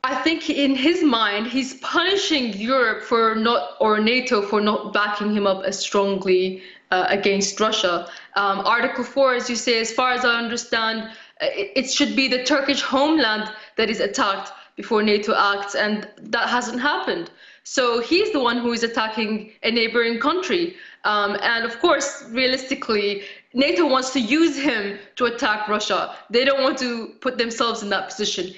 I 0.04 0.14
think 0.22 0.48
in 0.48 0.76
his 0.76 1.02
mind, 1.02 1.48
he's 1.48 1.74
punishing 1.80 2.52
Europe 2.52 3.02
for 3.02 3.34
not, 3.34 3.70
or 3.80 3.98
NATO 3.98 4.40
for 4.40 4.60
not 4.60 4.92
backing 4.92 5.34
him 5.34 5.48
up 5.48 5.64
as 5.64 5.80
strongly 5.80 6.62
uh, 6.92 7.06
against 7.08 7.58
Russia. 7.58 8.08
Um, 8.36 8.60
Article 8.60 9.02
4, 9.02 9.34
as 9.34 9.50
you 9.50 9.56
say, 9.56 9.80
as 9.80 9.92
far 9.92 10.12
as 10.12 10.24
I 10.24 10.38
understand, 10.38 11.10
it, 11.40 11.72
it 11.74 11.90
should 11.90 12.14
be 12.14 12.28
the 12.28 12.44
Turkish 12.44 12.82
homeland 12.82 13.50
that 13.76 13.90
is 13.90 13.98
attacked 13.98 14.52
before 14.76 15.02
NATO 15.02 15.34
acts, 15.34 15.74
and 15.74 16.06
that 16.18 16.48
hasn't 16.48 16.80
happened. 16.80 17.30
So 17.64 18.00
he's 18.00 18.30
the 18.30 18.38
one 18.38 18.58
who 18.58 18.72
is 18.72 18.84
attacking 18.84 19.50
a 19.64 19.72
neighboring 19.72 20.20
country. 20.20 20.76
Um, 21.02 21.36
and 21.42 21.64
of 21.64 21.80
course, 21.80 22.24
realistically, 22.28 23.22
NATO 23.56 23.88
wants 23.88 24.10
to 24.12 24.20
use 24.20 24.54
him 24.54 24.98
to 25.16 25.24
attack 25.24 25.66
Russia. 25.66 26.14
They 26.28 26.44
don't 26.44 26.62
want 26.62 26.76
to 26.78 27.08
put 27.22 27.38
themselves 27.38 27.82
in 27.82 27.88
that 27.88 28.10
position. 28.10 28.54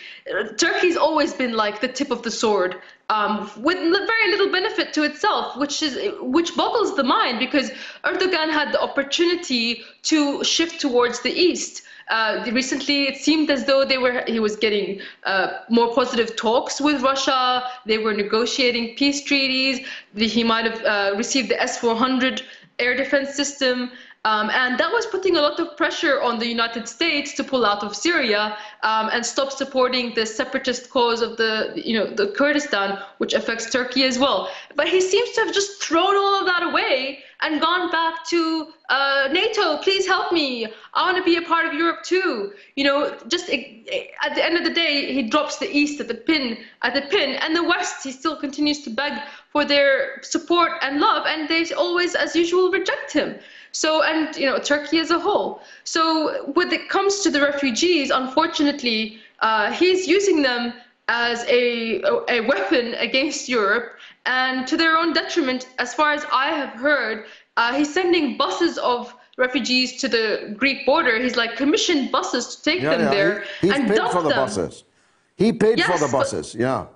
Turkey's 0.57 0.97
always 0.97 1.33
been 1.33 1.53
like 1.53 1.81
the 1.81 1.87
tip 1.87 2.11
of 2.11 2.23
the 2.25 2.33
sword, 2.33 2.83
um, 3.09 3.49
with 3.57 3.79
very 3.79 4.31
little 4.33 4.51
benefit 4.51 4.93
to 4.95 5.05
itself, 5.05 5.57
which 5.57 5.83
is 5.85 5.97
which 6.21 6.57
boggles 6.57 6.97
the 6.97 7.05
mind 7.05 7.39
because 7.39 7.71
Erdogan 8.05 8.51
had 8.51 8.73
the 8.73 8.83
opportunity 8.83 9.85
to 10.03 10.43
shift 10.43 10.81
towards 10.81 11.21
the 11.21 11.31
east. 11.31 11.85
Uh, 12.09 12.45
recently, 12.53 13.05
it 13.05 13.19
seemed 13.19 13.51
as 13.51 13.67
though 13.67 13.85
they 13.85 13.99
were 13.99 14.25
he 14.27 14.41
was 14.41 14.57
getting 14.57 15.01
uh, 15.25 15.59
more 15.71 15.95
positive 15.95 16.35
talks 16.35 16.81
with 16.81 17.03
Russia. 17.03 17.63
They 17.87 17.99
were 17.99 18.15
negotiating 18.15 18.97
peace 18.97 19.23
treaties. 19.23 19.87
He 20.17 20.43
might 20.43 20.65
have 20.65 20.83
uh, 20.85 21.17
received 21.17 21.51
the 21.51 21.63
S-400 21.63 22.43
air 22.79 22.97
defense 22.97 23.35
system. 23.35 23.91
Um, 24.29 24.51
and 24.51 24.79
that 24.79 24.93
was 24.93 25.07
putting 25.07 25.37
a 25.37 25.41
lot 25.41 25.59
of 25.59 25.75
pressure 25.77 26.21
on 26.21 26.39
the 26.39 26.47
United 26.47 26.87
States 26.87 27.33
to 27.37 27.43
pull 27.43 27.65
out 27.65 27.83
of 27.83 27.97
Syria 27.97 28.59
um, 28.83 29.09
and 29.11 29.25
stop 29.25 29.51
supporting 29.51 30.15
the 30.15 30.27
separatist 30.27 30.91
cause 30.91 31.23
of 31.23 31.39
the, 31.39 31.73
you 31.75 31.95
know, 31.99 32.07
the 32.21 32.29
Kurdistan, 32.39 32.99
which 33.17 33.33
affects 33.33 33.71
Turkey 33.71 34.05
as 34.05 34.19
well. 34.19 34.51
But 34.77 34.87
he 34.89 35.01
seems 35.01 35.31
to 35.33 35.41
have 35.45 35.55
just 35.55 35.83
thrown 35.83 36.15
all 36.15 36.41
of 36.41 36.47
that 36.47 36.63
away 36.63 37.21
and 37.41 37.59
gone 37.59 37.91
back 37.91 38.27
to 38.27 38.69
uh, 38.91 39.29
NATO. 39.33 39.79
Please 39.79 40.07
help 40.07 40.31
me. 40.31 40.67
I 40.93 41.07
want 41.07 41.17
to 41.17 41.25
be 41.25 41.37
a 41.37 41.43
part 41.43 41.65
of 41.65 41.73
Europe 41.73 42.03
too. 42.03 42.53
You 42.77 42.85
know, 42.85 43.17
just 43.29 43.49
at 43.49 44.35
the 44.35 44.45
end 44.45 44.59
of 44.59 44.65
the 44.65 44.75
day, 44.75 45.11
he 45.11 45.23
drops 45.23 45.57
the 45.57 45.71
East 45.75 46.01
at 46.01 46.09
the 46.09 46.21
pin, 46.29 46.59
at 46.83 46.93
the 46.93 47.03
pin, 47.03 47.37
and 47.37 47.57
the 47.57 47.63
West. 47.63 48.05
He 48.05 48.13
still 48.13 48.37
continues 48.37 48.83
to 48.83 48.91
beg 48.91 49.15
for 49.53 49.65
their 49.65 50.23
support 50.23 50.73
and 50.83 51.01
love, 51.01 51.27
and 51.27 51.49
they 51.49 51.65
always, 51.73 52.15
as 52.15 52.37
usual, 52.37 52.71
reject 52.71 53.13
him. 53.13 53.39
So, 53.73 54.03
and 54.03 54.35
you 54.37 54.47
know, 54.47 54.59
Turkey 54.59 54.99
as 54.99 55.11
a 55.11 55.19
whole. 55.19 55.63
So, 55.85 56.51
when 56.53 56.73
it 56.73 56.89
comes 56.89 57.21
to 57.21 57.31
the 57.31 57.41
refugees, 57.41 58.11
unfortunately, 58.11 59.19
uh, 59.41 59.73
he's 59.73 60.07
using 60.07 60.43
them 60.43 60.75
as 61.09 61.45
a, 61.49 62.03
a 62.29 62.41
weapon 62.41 62.95
against 62.95 63.49
Europe 63.49 63.93
and 64.27 64.67
to 64.67 64.77
their 64.77 64.97
own 64.97 65.13
detriment, 65.13 65.69
as 65.79 65.95
far 65.95 66.13
as 66.13 66.25
I 66.33 66.49
have 66.49 66.71
heard. 66.71 67.27
Uh, 67.57 67.75
he's 67.75 67.93
sending 67.93 68.37
buses 68.37 68.79
of 68.79 69.15
refugees 69.37 70.01
to 70.01 70.09
the 70.09 70.55
Greek 70.57 70.85
border. 70.85 71.19
He's 71.19 71.37
like 71.37 71.57
commissioned 71.57 72.13
buses 72.13 72.57
to 72.57 72.63
take 72.63 72.83
yeah, 72.83 72.91
them 72.91 73.01
yeah. 73.01 73.11
there 73.11 73.45
he, 73.61 73.71
and 73.71 73.89
paid 73.89 73.97
dump 73.97 74.13
for 74.13 74.23
the 74.23 74.29
them. 74.29 74.39
buses. 74.39 74.85
He 75.37 75.53
paid 75.53 75.79
yes, 75.79 75.91
for 75.91 76.05
the 76.05 76.13
buses. 76.13 76.55
yeah 76.55 76.87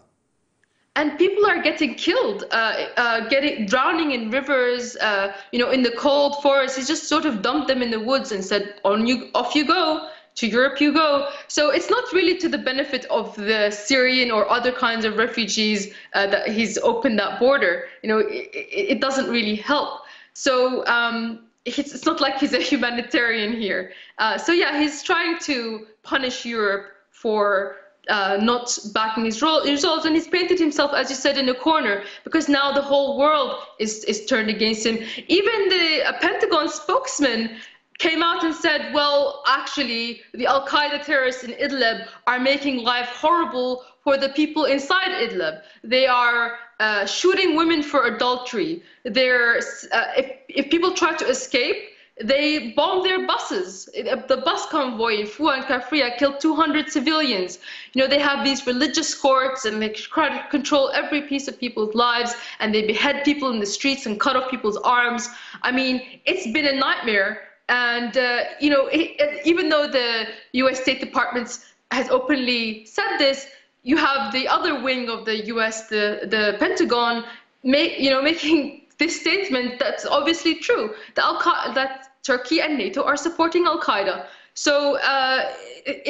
and 0.97 1.19
people 1.19 1.47
are 1.47 1.63
getting 1.63 1.95
killed, 1.95 2.45
uh, 2.51 2.87
uh, 2.97 3.29
getting 3.29 3.67
drowning 3.67 4.11
in 4.13 4.31
rivers, 4.31 4.97
uh, 4.97 5.35
you 5.51 5.59
know, 5.59 5.71
in 5.71 5.83
the 5.83 5.93
cold 5.93 6.43
forest. 6.43 6.79
He 6.79 6.85
just 6.85 7.09
sort 7.09 7.25
of 7.25 7.41
dumped 7.41 7.69
them 7.69 7.83
in 7.83 7.91
the 7.91 8.01
woods 8.01 8.33
and 8.33 8.45
said, 8.45 8.75
"On 8.85 9.07
you, 9.07 9.31
off 9.35 9.55
you 9.55 9.65
go." 9.65 10.09
To 10.37 10.47
Europe 10.47 10.81
you 10.81 10.95
go. 10.95 11.29
So 11.49 11.69
it's 11.69 11.91
not 11.91 12.11
really 12.15 12.39
to 12.39 12.49
the 12.49 12.57
benefit 12.57 13.05
of 13.11 13.37
the 13.37 13.71
Syrian 13.71 14.31
or 14.31 14.51
other 14.51 14.73
kinds 14.73 15.05
of 15.05 15.19
refugees 15.19 15.93
uh, 16.15 16.27
that 16.29 16.49
he's 16.49 16.79
opened 16.79 17.19
that 17.19 17.39
border. 17.39 17.85
You 18.03 18.09
know, 18.09 18.19
it, 18.21 18.49
it 18.95 19.01
doesn't 19.03 19.29
really 19.29 19.57
help. 19.57 20.01
So 20.33 20.87
um, 20.87 21.49
it's, 21.67 21.95
it's, 21.95 22.07
not 22.07 22.23
like 22.23 22.39
he's 22.39 22.55
a 22.55 22.63
humanitarian 22.63 23.53
here. 23.53 23.93
Uh, 24.17 24.39
so 24.39 24.53
yeah, 24.53 24.81
he's 24.81 25.03
trying 25.03 25.39
to 25.41 25.87
punish 26.03 26.47
Europe 26.47 26.87
for 27.11 27.77
uh, 28.09 28.39
not 28.41 28.77
backing 28.93 29.25
his 29.25 29.41
results, 29.43 30.05
and 30.07 30.15
he's 30.15 30.29
painted 30.29 30.59
himself, 30.59 30.93
as 30.93 31.09
you 31.09 31.17
said, 31.17 31.39
in 31.39 31.49
a 31.49 31.55
corner 31.55 32.03
because 32.25 32.49
now 32.49 32.73
the 32.73 32.83
whole 32.83 33.19
world 33.19 33.61
is 33.79 34.05
is 34.05 34.27
turned 34.27 34.51
against 34.51 34.85
him. 34.85 34.99
Even 35.29 35.69
the 35.69 36.03
uh, 36.05 36.13
Pentagon 36.21 36.69
spokesman 36.69 37.51
came 37.99 38.23
out 38.23 38.43
and 38.43 38.55
said, 38.55 38.93
well, 38.93 39.43
actually, 39.47 40.23
the 40.35 40.47
Al 40.47 40.67
Qaeda 40.67 41.05
terrorists 41.05 41.45
in 41.45 41.53
Idlib 41.53 42.09
are 42.27 42.41
making 42.41 42.79
life 42.79 43.11
horrible 43.11 43.85
for 44.03 44.17
the 44.17 44.31
people 44.31 44.65
inside 44.65 45.13
Idlib. 45.25 45.63
They 45.85 46.09
are 46.09 46.59
uh, 46.81 47.07
shooting 47.07 47.55
women 47.55 47.83
for 47.83 48.07
adultery. 48.07 48.83
They're, 49.05 49.59
uh, 49.59 50.07
if, 50.17 50.33
if 50.49 50.71
people 50.71 50.93
try 50.93 51.15
to 51.15 51.27
escape, 51.29 51.77
they 52.21 52.73
bombed 52.73 53.05
their 53.05 53.27
buses. 53.27 53.87
The 53.95 54.43
bus 54.45 54.67
convoy 54.67 55.21
in 55.21 55.27
Foua 55.27 55.57
and 55.57 55.65
Kafria 55.65 56.17
killed 56.19 56.41
200 56.41 56.91
civilians. 56.91 57.59
You 57.95 58.03
know, 58.03 58.09
they 58.09 58.19
have 58.19 58.45
these 58.45 58.67
religious 58.67 59.15
courts 59.15 59.65
and 59.65 59.81
they 59.81 59.89
try 59.89 60.29
to 60.29 60.49
control 60.51 60.91
every 60.91 61.23
piece 61.23 61.49
of 61.49 61.59
people's 61.59 61.95
lives 61.95 62.35
and 62.61 62.75
they 62.75 62.87
behead 62.87 63.25
people 63.25 63.51
in 63.51 63.61
the 63.61 63.67
streets 63.67 64.05
and 64.07 64.21
cut 64.21 64.37
off 64.37 64.51
people's 64.51 64.77
arms. 64.79 65.29
I 65.63 65.73
mean, 65.73 66.21
it's 66.27 66.47
been 66.53 66.67
a 66.67 66.79
nightmare. 66.79 67.49
And, 67.69 68.17
uh, 68.17 68.45
you 68.61 68.69
know, 68.69 68.89
it, 68.89 69.17
it, 69.19 69.47
even 69.47 69.71
though 69.71 69.89
the 69.89 70.27
US 70.53 70.81
State 70.83 71.01
Department 71.01 71.59
has 71.91 72.11
openly 72.11 72.85
said 72.85 73.17
this, 73.17 73.47
you 73.85 73.97
have 73.97 74.33
the 74.33 74.47
other 74.47 74.83
wing 74.83 75.09
of 75.09 75.25
the 75.25 75.47
US, 75.47 75.89
the, 75.89 76.21
the 76.25 76.57
Pentagon, 76.59 77.25
make, 77.65 77.99
you 77.99 78.11
know, 78.11 78.21
making 78.31 78.82
this 79.03 79.21
statement 79.21 79.79
that's 79.79 80.05
obviously 80.07 80.55
true. 80.67 80.95
That, 81.17 81.33
that 81.75 81.93
Turkey 82.23 82.61
and 82.61 82.79
NATO 82.79 83.01
are 83.11 83.17
supporting 83.17 83.65
Al 83.67 83.81
Qaeda. 83.81 84.27
So 84.55 84.75
uh, 84.99 85.53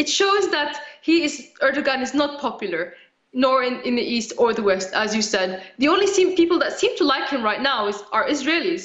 it 0.01 0.09
shows 0.09 0.51
that 0.51 0.71
he 1.01 1.23
is 1.27 1.33
Erdogan 1.63 2.01
is 2.03 2.13
not 2.13 2.41
popular, 2.41 2.83
nor 3.33 3.63
in, 3.63 3.81
in 3.89 3.95
the 4.01 4.07
east 4.17 4.31
or 4.37 4.53
the 4.53 4.63
west, 4.71 4.91
as 4.93 5.15
you 5.17 5.23
said. 5.23 5.63
The 5.79 5.89
only 5.89 6.07
people 6.37 6.59
that 6.59 6.73
seem 6.79 6.93
to 6.99 7.05
like 7.05 7.29
him 7.31 7.43
right 7.43 7.63
now 7.63 7.81
is, 7.89 7.99
are 8.13 8.27
Israelis. 8.29 8.85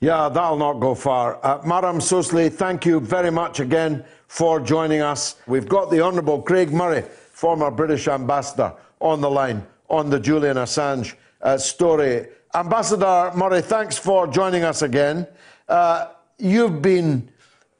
Yeah, 0.00 0.28
that'll 0.28 0.56
not 0.68 0.74
go 0.86 0.94
far. 0.94 1.26
Uh, 1.42 1.58
Maram 1.62 1.98
Susli, 2.10 2.50
thank 2.50 2.86
you 2.86 3.00
very 3.00 3.32
much 3.42 3.60
again 3.60 4.04
for 4.28 4.60
joining 4.60 5.02
us. 5.12 5.36
We've 5.46 5.68
got 5.68 5.90
the 5.90 6.00
Honourable 6.00 6.40
Craig 6.42 6.72
Murray, 6.72 7.02
former 7.32 7.70
British 7.70 8.06
ambassador, 8.08 8.72
on 9.00 9.20
the 9.20 9.30
line 9.30 9.66
on 9.88 10.08
the 10.08 10.20
Julian 10.20 10.56
Assange 10.56 11.14
uh, 11.42 11.58
story. 11.58 12.28
Ambassador 12.52 13.30
Murray, 13.36 13.62
thanks 13.62 13.96
for 13.96 14.26
joining 14.26 14.64
us 14.64 14.82
again. 14.82 15.24
Uh, 15.68 16.08
you've 16.36 16.82
been 16.82 17.30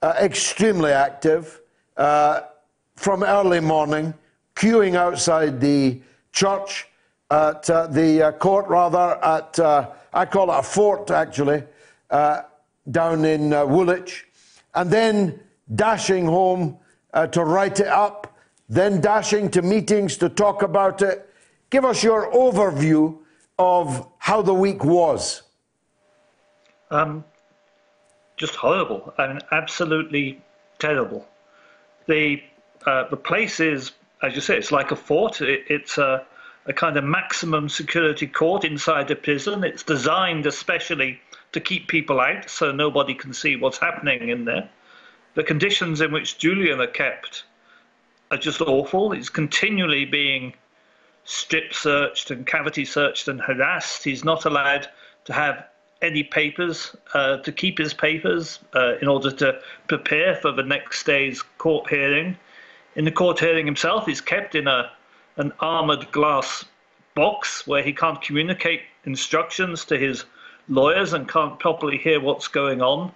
uh, 0.00 0.14
extremely 0.20 0.92
active 0.92 1.60
uh, 1.96 2.42
from 2.94 3.24
early 3.24 3.58
morning, 3.58 4.14
queuing 4.54 4.94
outside 4.94 5.60
the 5.60 6.00
church, 6.32 6.86
at 7.32 7.68
uh, 7.68 7.88
the 7.88 8.22
uh, 8.22 8.32
court, 8.32 8.68
rather, 8.68 9.18
at, 9.24 9.58
uh, 9.58 9.88
I 10.12 10.24
call 10.24 10.52
it 10.52 10.58
a 10.58 10.62
fort 10.62 11.10
actually, 11.10 11.64
down 12.08 13.24
in 13.24 13.50
Woolwich, 13.50 14.28
and 14.76 14.88
then 14.88 15.40
dashing 15.74 16.26
home 16.26 16.78
to 17.32 17.44
write 17.44 17.80
it 17.80 17.88
up, 17.88 18.38
then 18.68 19.00
dashing 19.00 19.50
to 19.50 19.62
meetings 19.62 20.16
to 20.18 20.28
talk 20.28 20.62
about 20.62 21.02
it. 21.02 21.28
Give 21.70 21.84
us 21.84 22.04
your 22.04 22.32
overview 22.32 23.18
of 23.60 24.08
how 24.18 24.40
the 24.40 24.54
week 24.54 24.82
was? 24.84 25.42
Um, 26.90 27.24
just 28.38 28.54
horrible 28.54 29.12
I 29.18 29.26
and 29.26 29.44
absolutely 29.52 30.40
terrible. 30.78 31.28
The 32.06 32.42
uh, 32.86 33.08
the 33.10 33.18
place 33.18 33.60
is, 33.60 33.92
as 34.22 34.34
you 34.34 34.40
say, 34.40 34.56
it's 34.56 34.72
like 34.72 34.90
a 34.90 34.96
fort. 34.96 35.42
It, 35.42 35.64
it's 35.68 35.98
a, 35.98 36.24
a 36.64 36.72
kind 36.72 36.96
of 36.96 37.04
maximum 37.04 37.68
security 37.68 38.26
court 38.26 38.64
inside 38.64 39.10
a 39.10 39.16
prison. 39.16 39.62
It's 39.62 39.82
designed 39.82 40.46
especially 40.46 41.20
to 41.52 41.60
keep 41.60 41.86
people 41.88 42.18
out 42.18 42.48
so 42.48 42.72
nobody 42.72 43.12
can 43.12 43.34
see 43.34 43.56
what's 43.56 43.76
happening 43.76 44.30
in 44.30 44.46
there. 44.46 44.70
The 45.34 45.44
conditions 45.44 46.00
in 46.00 46.10
which 46.12 46.38
Julian 46.38 46.80
are 46.80 46.86
kept 46.86 47.44
are 48.30 48.38
just 48.38 48.62
awful. 48.62 49.12
It's 49.12 49.28
continually 49.28 50.06
being 50.06 50.54
strip 51.24 51.72
searched 51.72 52.30
and 52.30 52.46
cavity 52.46 52.84
searched 52.84 53.28
and 53.28 53.40
harassed. 53.40 54.04
He's 54.04 54.24
not 54.24 54.44
allowed 54.44 54.88
to 55.24 55.32
have 55.32 55.66
any 56.02 56.22
papers, 56.22 56.96
uh, 57.14 57.36
to 57.38 57.52
keep 57.52 57.78
his 57.78 57.92
papers 57.92 58.58
uh, 58.74 58.96
in 59.02 59.08
order 59.08 59.30
to 59.30 59.60
prepare 59.86 60.34
for 60.34 60.52
the 60.52 60.62
next 60.62 61.04
day's 61.04 61.42
court 61.58 61.88
hearing. 61.90 62.36
In 62.96 63.04
the 63.04 63.12
court 63.12 63.38
hearing 63.38 63.66
himself, 63.66 64.06
he's 64.06 64.20
kept 64.20 64.54
in 64.54 64.66
a 64.66 64.90
an 65.36 65.52
armored 65.60 66.10
glass 66.12 66.64
box 67.14 67.66
where 67.66 67.82
he 67.82 67.92
can't 67.92 68.20
communicate 68.20 68.82
instructions 69.04 69.84
to 69.86 69.96
his 69.96 70.24
lawyers 70.68 71.12
and 71.12 71.28
can't 71.28 71.58
properly 71.58 71.96
hear 71.96 72.20
what's 72.20 72.48
going 72.48 72.82
on. 72.82 73.12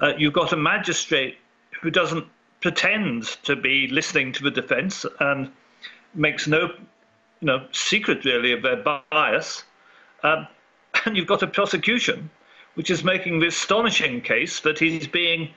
Uh, 0.00 0.12
you've 0.18 0.32
got 0.32 0.52
a 0.52 0.56
magistrate 0.56 1.38
who 1.80 1.90
doesn't 1.90 2.26
pretend 2.60 3.24
to 3.44 3.56
be 3.56 3.88
listening 3.88 4.32
to 4.32 4.42
the 4.42 4.50
defense 4.50 5.06
and 5.20 5.50
makes 6.14 6.46
no 6.46 6.70
you 7.40 7.46
know, 7.46 7.66
secret 7.72 8.24
really 8.24 8.52
of 8.52 8.62
their 8.62 8.76
bias. 9.10 9.64
Um, 10.22 10.46
and 11.04 11.16
you've 11.16 11.26
got 11.26 11.42
a 11.42 11.46
prosecution 11.46 12.30
which 12.74 12.90
is 12.90 13.02
making 13.02 13.40
the 13.40 13.48
astonishing 13.48 14.20
case 14.20 14.60
that 14.60 14.78
he's 14.78 15.08
being 15.08 15.50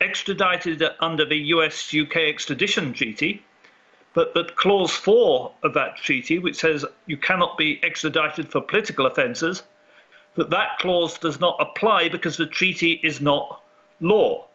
extradited 0.00 0.82
under 0.98 1.24
the 1.24 1.36
US 1.54 1.94
UK 1.94 2.16
extradition 2.16 2.92
treaty, 2.92 3.44
but 4.12 4.34
that 4.34 4.56
clause 4.56 4.90
4 4.90 5.52
of 5.62 5.74
that 5.74 5.96
treaty, 5.96 6.40
which 6.40 6.56
says 6.56 6.84
you 7.06 7.16
cannot 7.16 7.56
be 7.56 7.78
extradited 7.84 8.50
for 8.50 8.60
political 8.60 9.06
offences, 9.06 9.62
that 10.34 10.50
that 10.50 10.78
clause 10.80 11.16
does 11.18 11.38
not 11.38 11.56
apply 11.60 12.08
because 12.08 12.36
the 12.36 12.46
treaty 12.46 13.00
is 13.04 13.20
not 13.20 13.62
law. 14.00 14.46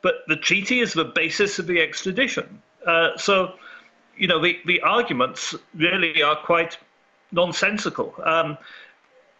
But 0.00 0.24
the 0.26 0.36
treaty 0.36 0.80
is 0.80 0.94
the 0.94 1.04
basis 1.04 1.58
of 1.58 1.66
the 1.66 1.82
extradition. 1.82 2.62
Uh, 2.86 3.16
so, 3.16 3.54
you 4.18 4.26
know, 4.26 4.40
the, 4.40 4.58
the 4.66 4.80
arguments 4.80 5.54
really 5.74 6.22
are 6.22 6.36
quite 6.36 6.76
nonsensical. 7.32 8.14
Um, 8.24 8.58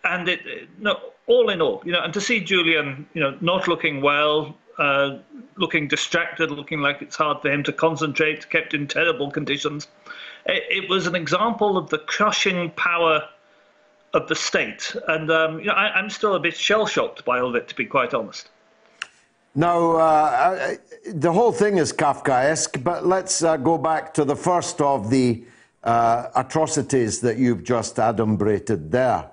and 0.05 0.29
it, 0.29 0.41
no, 0.79 0.99
all 1.27 1.51
in 1.51 1.61
all, 1.61 1.83
you 1.85 1.93
know, 1.93 2.03
and 2.03 2.15
to 2.15 2.21
see 2.21 2.41
Julian, 2.41 3.07
you 3.15 3.21
know, 3.21 3.37
not 3.41 3.69
looking 3.69 4.01
well, 4.01 4.57
uh, 4.79 5.19
looking 5.57 5.89
distracted, 5.89 6.51
looking 6.51 6.81
like 6.81 7.03
it's 7.03 7.17
hard 7.17 7.43
for 7.43 7.51
him 7.51 7.65
to 7.65 7.73
concentrate, 7.73 8.49
kept 8.49 8.75
in 8.75 8.87
terrible 8.87 9.31
conditions, 9.31 9.89
it, 10.47 10.85
it 10.85 10.89
was 10.89 11.07
an 11.07 11.15
example 11.15 11.77
of 11.77 11.91
the 11.91 11.99
crushing 11.99 12.71
power 12.71 13.29
of 14.15 14.29
the 14.29 14.35
state. 14.35 14.95
And 15.09 15.31
um, 15.31 15.59
you 15.61 15.67
know, 15.67 15.73
I, 15.73 15.99
am 15.99 16.11
still 16.11 16.35
a 16.35 16.41
bit 16.41 16.57
shell 16.57 16.87
shocked 16.87 17.25
by 17.25 17.41
all 17.41 17.51
of 17.51 17.55
it, 17.57 17.69
to 17.69 17.75
be 17.75 17.85
quite 17.85 18.15
honest. 18.15 18.49
Now, 19.59 19.97
uh, 19.97 20.77
the 21.05 21.33
whole 21.33 21.51
thing 21.51 21.79
is 21.79 21.93
Kafkaesque, 21.93 22.85
but 22.85 23.05
let's 23.05 23.43
uh, 23.43 23.57
go 23.57 23.77
back 23.77 24.15
to 24.15 24.25
the 24.25 24.37
first 24.37 24.81
of 24.81 25.11
the 25.11 25.43
uh, 25.83 26.29
atrocities 26.37 27.21
that 27.23 27.39
you've 27.39 27.65
just 27.65 27.97
adumbrated 27.97 28.93
there. 28.93 29.29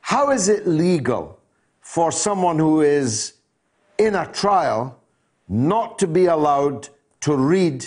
How 0.00 0.32
is 0.32 0.48
it 0.48 0.66
legal 0.66 1.38
for 1.82 2.10
someone 2.10 2.58
who 2.58 2.80
is 2.80 3.34
in 3.96 4.16
a 4.16 4.26
trial 4.32 5.00
not 5.48 6.00
to 6.00 6.08
be 6.08 6.26
allowed 6.26 6.88
to 7.20 7.36
read 7.36 7.86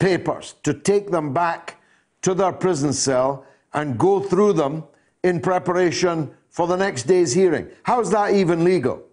papers, 0.00 0.56
to 0.64 0.74
take 0.74 1.12
them 1.12 1.32
back 1.32 1.80
to 2.22 2.34
their 2.34 2.50
prison 2.50 2.92
cell 2.92 3.46
and 3.72 3.96
go 3.96 4.18
through 4.18 4.54
them 4.54 4.82
in 5.22 5.38
preparation 5.38 6.34
for 6.50 6.66
the 6.66 6.76
next 6.76 7.04
day's 7.04 7.32
hearing? 7.32 7.68
How 7.84 8.00
is 8.00 8.10
that 8.10 8.34
even 8.34 8.64
legal? 8.64 9.04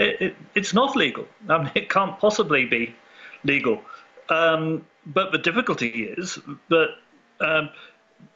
It, 0.00 0.22
it, 0.22 0.36
it's 0.54 0.72
not 0.72 0.96
legal. 0.96 1.26
I 1.48 1.58
mean, 1.62 1.70
it 1.74 1.90
can't 1.90 2.18
possibly 2.18 2.64
be 2.64 2.96
legal. 3.44 3.82
Um, 4.30 4.86
but 5.06 5.30
the 5.30 5.38
difficulty 5.38 5.88
is 5.88 6.38
that 6.68 6.88
um, 7.40 7.70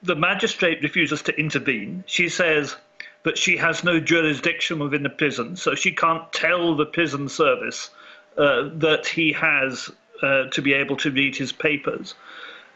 the 0.02 0.14
magistrate 0.14 0.82
refuses 0.82 1.22
to 1.22 1.38
intervene. 1.38 2.04
She 2.06 2.28
says 2.28 2.76
that 3.22 3.38
she 3.38 3.56
has 3.56 3.82
no 3.82 3.98
jurisdiction 3.98 4.78
within 4.78 5.02
the 5.02 5.10
prison, 5.10 5.56
so 5.56 5.74
she 5.74 5.92
can't 5.92 6.30
tell 6.32 6.76
the 6.76 6.86
prison 6.86 7.28
service 7.28 7.90
uh, 8.36 8.68
that 8.74 9.06
he 9.06 9.32
has 9.32 9.90
uh, 10.22 10.44
to 10.50 10.60
be 10.60 10.74
able 10.74 10.96
to 10.98 11.10
read 11.10 11.36
his 11.36 11.52
papers. 11.52 12.14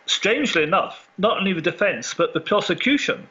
Strangely 0.06 0.62
enough, 0.62 1.08
not 1.18 1.38
only 1.38 1.52
the 1.52 1.60
defense, 1.60 2.14
but 2.14 2.32
the 2.32 2.40
prosecution 2.40 3.28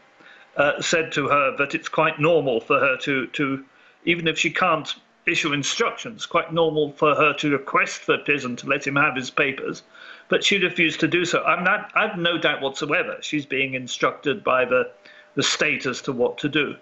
uh, 0.57 0.79
said 0.81 1.11
to 1.13 1.27
her 1.27 1.55
that 1.57 1.73
it's 1.73 1.89
quite 1.89 2.19
normal 2.19 2.59
for 2.59 2.79
her 2.79 2.97
to, 2.97 3.27
to, 3.27 3.63
even 4.05 4.27
if 4.27 4.37
she 4.37 4.51
can't 4.51 4.95
issue 5.27 5.53
instructions, 5.53 6.25
quite 6.25 6.53
normal 6.53 6.91
for 6.93 7.15
her 7.15 7.33
to 7.35 7.51
request 7.51 8.07
the 8.07 8.19
prison 8.19 8.55
to 8.57 8.67
let 8.67 8.87
him 8.87 8.95
have 8.95 9.15
his 9.15 9.29
papers 9.29 9.83
but 10.29 10.43
she 10.43 10.57
refused 10.57 10.99
to 10.99 11.07
do 11.07 11.25
so. 11.25 11.43
I'm 11.43 11.63
not, 11.63 11.91
I've 11.95 12.17
no 12.17 12.37
doubt 12.37 12.61
whatsoever 12.61 13.17
she's 13.21 13.45
being 13.45 13.73
instructed 13.73 14.43
by 14.43 14.65
the, 14.65 14.91
the 15.35 15.43
state 15.43 15.85
as 15.85 16.01
to 16.03 16.11
what 16.11 16.37
to 16.39 16.49
do. 16.49 16.75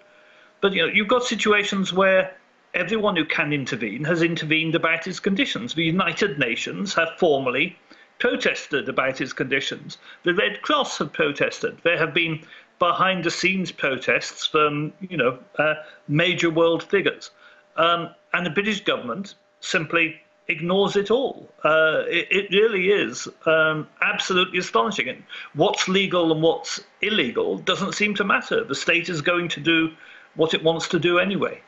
But 0.62 0.74
you 0.74 0.82
know, 0.82 0.92
you've 0.92 1.08
got 1.08 1.24
situations 1.24 1.94
where 1.94 2.34
everyone 2.74 3.16
who 3.16 3.26
can 3.26 3.54
intervene 3.54 4.04
has 4.06 4.24
intervened 4.24 4.76
about 4.76 5.06
his 5.06 5.20
conditions. 5.20 5.74
The 5.74 5.84
United 5.84 6.40
Nations 6.40 6.94
have 6.96 7.10
formally 7.18 7.78
protested 8.18 8.90
about 8.90 9.18
his 9.18 9.34
conditions. 9.34 9.98
The 10.24 10.34
Red 10.34 10.62
Cross 10.62 10.98
have 10.98 11.14
protested. 11.14 11.78
There 11.84 11.98
have 11.98 12.14
been 12.14 12.44
behind 12.80 13.24
the 13.24 13.32
scenes 13.32 13.72
protests 13.72 14.46
from 14.46 14.92
you 15.02 15.18
know 15.18 15.38
uh, 15.60 15.76
major 16.08 16.50
world 16.50 16.84
figures. 16.84 17.30
Um, 17.76 18.10
and 18.34 18.46
the 18.46 18.50
British 18.50 18.84
government 18.84 19.36
simply 19.60 20.16
ignores 20.48 20.96
it 20.96 21.10
all. 21.10 21.50
Uh, 21.64 22.04
it, 22.08 22.28
it, 22.30 22.52
really 22.52 22.90
is 22.90 23.28
um, 23.46 23.88
absolutely 24.02 24.60
astonishing. 24.60 25.10
And 25.10 25.24
what's 25.54 25.88
legal 25.88 26.32
and 26.32 26.42
what's 26.42 26.80
illegal 27.02 27.58
doesn't 27.58 27.94
seem 27.94 28.14
to 28.16 28.24
matter. 28.24 28.64
The 28.64 28.76
state 28.76 29.10
is 29.10 29.22
going 29.22 29.50
to 29.50 29.60
do 29.60 29.92
what 30.36 30.54
it 30.54 30.64
wants 30.64 30.88
to 30.90 31.00
do 31.00 31.18
anyway. 31.20 31.62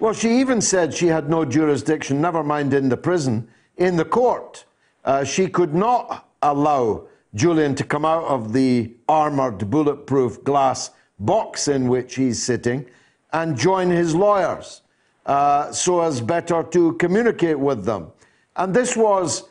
Well, 0.00 0.12
she 0.12 0.40
even 0.40 0.60
said 0.60 0.94
she 0.94 1.06
had 1.06 1.28
no 1.28 1.44
jurisdiction, 1.44 2.20
never 2.20 2.42
mind 2.42 2.72
in 2.74 2.88
the 2.88 2.96
prison, 2.96 3.48
in 3.76 3.96
the 3.96 4.04
court. 4.04 4.64
Uh, 5.04 5.24
she 5.24 5.48
could 5.48 5.74
not 5.74 6.28
allow 6.42 7.06
Julian 7.34 7.74
to 7.74 7.84
come 7.84 8.04
out 8.04 8.24
of 8.24 8.52
the 8.52 8.94
armoured, 9.08 9.70
bulletproof 9.70 10.42
glass 10.44 10.90
box 11.18 11.68
in 11.68 11.88
which 11.88 12.14
he's 12.14 12.42
sitting 12.42 12.86
and 13.32 13.56
join 13.56 13.90
his 13.90 14.14
lawyers 14.14 14.82
uh, 15.28 15.70
so 15.70 16.00
as 16.00 16.20
better 16.20 16.62
to 16.62 16.94
communicate 16.94 17.58
with 17.58 17.84
them. 17.84 18.10
And 18.56 18.74
this 18.74 18.96
was 18.96 19.44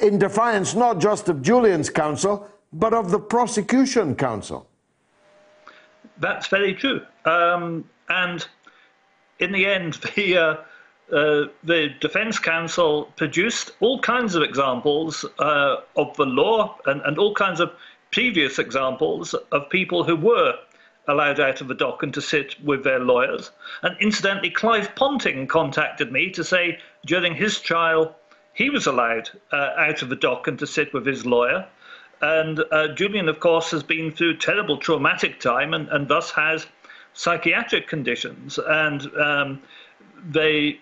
in 0.00 0.18
defiance 0.18 0.74
not 0.74 1.00
just 1.00 1.28
of 1.28 1.42
Julian's 1.42 1.90
counsel, 1.90 2.46
but 2.72 2.92
of 2.92 3.10
the 3.10 3.18
prosecution 3.18 4.14
counsel. 4.14 4.68
That's 6.18 6.46
very 6.48 6.74
true. 6.74 7.00
Um, 7.24 7.84
and 8.08 8.46
in 9.38 9.52
the 9.52 9.66
end, 9.66 9.94
the, 10.16 10.36
uh, 10.36 10.56
uh, 11.14 11.48
the 11.64 11.88
defense 12.00 12.38
counsel 12.38 13.04
produced 13.16 13.72
all 13.80 14.00
kinds 14.00 14.34
of 14.34 14.42
examples 14.42 15.24
uh, 15.38 15.76
of 15.96 16.14
the 16.16 16.26
law 16.26 16.76
and, 16.86 17.00
and 17.02 17.18
all 17.18 17.34
kinds 17.34 17.60
of 17.60 17.72
previous 18.10 18.58
examples 18.58 19.34
of 19.52 19.68
people 19.70 20.04
who 20.04 20.16
were 20.16 20.54
allowed 21.08 21.40
out 21.40 21.60
of 21.60 21.68
the 21.68 21.74
dock 21.74 22.02
and 22.02 22.14
to 22.14 22.20
sit 22.20 22.54
with 22.62 22.84
their 22.84 23.00
lawyers. 23.00 23.50
And 23.82 23.96
incidentally, 24.00 24.50
Clive 24.50 24.94
Ponting 24.94 25.46
contacted 25.46 26.12
me 26.12 26.30
to 26.30 26.44
say 26.44 26.78
during 27.06 27.34
his 27.34 27.60
trial 27.60 28.14
he 28.52 28.70
was 28.70 28.86
allowed 28.86 29.30
uh, 29.52 29.70
out 29.76 30.02
of 30.02 30.08
the 30.08 30.16
dock 30.16 30.48
and 30.48 30.58
to 30.58 30.66
sit 30.66 30.92
with 30.92 31.06
his 31.06 31.24
lawyer. 31.24 31.66
And 32.20 32.62
uh, 32.72 32.88
Julian, 32.88 33.28
of 33.28 33.38
course, 33.38 33.70
has 33.70 33.82
been 33.84 34.10
through 34.10 34.38
terrible 34.38 34.76
traumatic 34.76 35.38
time 35.40 35.74
and, 35.74 35.88
and 35.88 36.08
thus 36.08 36.32
has 36.32 36.66
psychiatric 37.14 37.86
conditions. 37.86 38.58
And 38.58 39.06
um, 39.16 39.62
the 40.30 40.78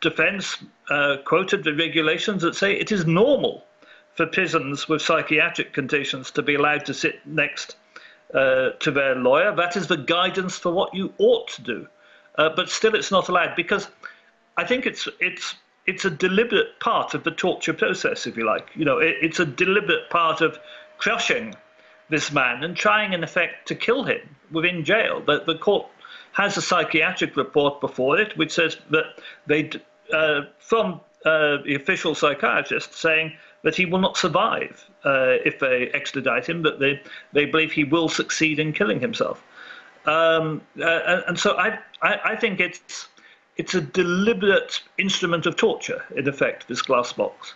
defense 0.00 0.58
uh, 0.90 1.16
quoted 1.24 1.64
the 1.64 1.74
regulations 1.74 2.42
that 2.42 2.54
say 2.54 2.74
it 2.74 2.92
is 2.92 3.06
normal 3.06 3.64
for 4.14 4.26
prisons 4.26 4.88
with 4.88 5.00
psychiatric 5.00 5.72
conditions 5.72 6.30
to 6.32 6.42
be 6.42 6.56
allowed 6.56 6.84
to 6.86 6.94
sit 6.94 7.26
next 7.26 7.76
uh, 8.34 8.70
to 8.80 8.90
their 8.90 9.14
lawyer. 9.14 9.54
That 9.54 9.76
is 9.76 9.86
the 9.86 9.96
guidance 9.96 10.58
for 10.58 10.72
what 10.72 10.94
you 10.94 11.12
ought 11.18 11.48
to 11.48 11.62
do. 11.62 11.88
Uh, 12.36 12.50
but 12.54 12.68
still, 12.68 12.94
it's 12.94 13.10
not 13.10 13.28
allowed 13.28 13.56
because 13.56 13.88
I 14.56 14.64
think 14.64 14.86
it's 14.86 15.08
it's 15.20 15.54
it's 15.86 16.04
a 16.04 16.10
deliberate 16.10 16.78
part 16.80 17.14
of 17.14 17.24
the 17.24 17.30
torture 17.30 17.72
process, 17.72 18.26
if 18.26 18.36
you 18.36 18.44
like. 18.44 18.68
You 18.74 18.84
know, 18.84 18.98
it, 18.98 19.16
it's 19.22 19.40
a 19.40 19.46
deliberate 19.46 20.10
part 20.10 20.40
of 20.42 20.58
crushing 20.98 21.54
this 22.10 22.30
man 22.30 22.62
and 22.62 22.76
trying, 22.76 23.12
in 23.12 23.24
effect, 23.24 23.68
to 23.68 23.74
kill 23.74 24.04
him 24.04 24.20
within 24.50 24.84
jail. 24.84 25.22
The, 25.24 25.42
the 25.46 25.56
court 25.56 25.86
has 26.32 26.56
a 26.56 26.62
psychiatric 26.62 27.36
report 27.36 27.80
before 27.80 28.20
it 28.20 28.36
which 28.36 28.52
says 28.52 28.76
that 28.90 29.04
they, 29.46 29.70
uh, 30.12 30.42
from 30.58 31.00
uh, 31.24 31.58
the 31.64 31.74
official 31.74 32.14
psychiatrist, 32.14 32.94
saying 32.94 33.32
that 33.62 33.74
he 33.74 33.84
will 33.84 33.98
not 33.98 34.16
survive 34.16 34.88
uh, 35.04 35.36
if 35.44 35.58
they 35.58 35.90
extradite 35.94 36.48
him, 36.48 36.62
that 36.62 36.78
they, 36.78 37.00
they 37.32 37.44
believe 37.44 37.72
he 37.72 37.84
will 37.84 38.08
succeed 38.08 38.58
in 38.58 38.72
killing 38.72 39.00
himself. 39.00 39.42
Um, 40.06 40.62
uh, 40.80 41.22
and 41.26 41.38
so 41.38 41.56
I, 41.56 41.78
I, 42.02 42.20
I, 42.24 42.36
think 42.36 42.60
it's, 42.60 43.08
it's 43.56 43.74
a 43.74 43.80
deliberate 43.80 44.80
instrument 44.96 45.44
of 45.46 45.56
torture, 45.56 46.04
in 46.16 46.28
effect, 46.28 46.68
this 46.68 46.82
glass 46.82 47.12
box. 47.12 47.54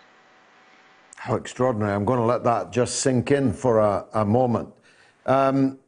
How 1.17 1.37
extraordinary. 1.37 1.95
I'm 1.95 2.05
going 2.05 2.19
to 2.19 2.27
let 2.27 2.43
that 2.45 2.73
just 2.73 2.97
sink 3.01 3.31
in 3.31 3.53
for 3.53 3.79
a, 3.79 4.05
a 4.13 4.25
moment. 4.25 4.71
Um, 5.25 5.79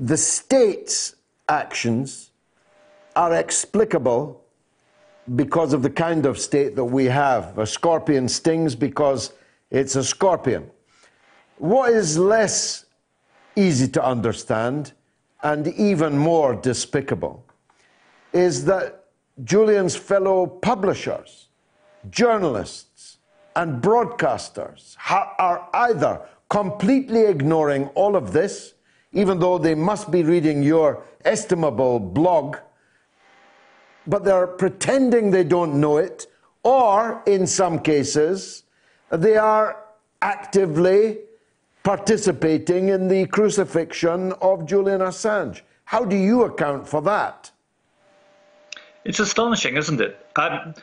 the 0.00 0.16
state's 0.16 1.14
actions 1.48 2.30
are 3.14 3.34
explicable 3.34 4.42
because 5.36 5.72
of 5.72 5.82
the 5.82 5.90
kind 5.90 6.26
of 6.26 6.38
state 6.38 6.76
that 6.76 6.84
we 6.84 7.04
have. 7.06 7.58
A 7.58 7.66
scorpion 7.66 8.28
stings 8.28 8.74
because 8.74 9.32
it's 9.70 9.96
a 9.96 10.04
scorpion. 10.04 10.70
What 11.58 11.92
is 11.92 12.18
less 12.18 12.86
easy 13.54 13.88
to 13.88 14.04
understand 14.04 14.92
and 15.42 15.68
even 15.68 16.16
more 16.16 16.54
despicable 16.54 17.44
is 18.32 18.64
that 18.64 19.04
Julian's 19.44 19.96
fellow 19.96 20.46
publishers, 20.46 21.48
journalists, 22.10 23.18
and 23.56 23.82
broadcasters 23.82 24.96
are 25.08 25.68
either 25.74 26.20
completely 26.48 27.24
ignoring 27.26 27.86
all 27.88 28.16
of 28.16 28.32
this, 28.32 28.74
even 29.12 29.38
though 29.38 29.58
they 29.58 29.74
must 29.74 30.10
be 30.10 30.22
reading 30.22 30.62
your 30.62 31.02
estimable 31.24 31.98
blog, 31.98 32.56
but 34.06 34.24
they're 34.24 34.46
pretending 34.46 35.30
they 35.30 35.44
don't 35.44 35.80
know 35.80 35.98
it, 35.98 36.26
or 36.62 37.22
in 37.26 37.46
some 37.46 37.78
cases, 37.78 38.64
they 39.10 39.36
are 39.36 39.84
actively 40.22 41.18
participating 41.82 42.88
in 42.88 43.08
the 43.08 43.26
crucifixion 43.26 44.32
of 44.34 44.66
Julian 44.66 45.00
Assange. 45.00 45.62
How 45.84 46.04
do 46.04 46.16
you 46.16 46.44
account 46.44 46.86
for 46.86 47.02
that? 47.02 47.50
It's 49.04 49.18
astonishing, 49.18 49.76
isn't 49.76 50.00
it? 50.00 50.26
Um, 50.36 50.74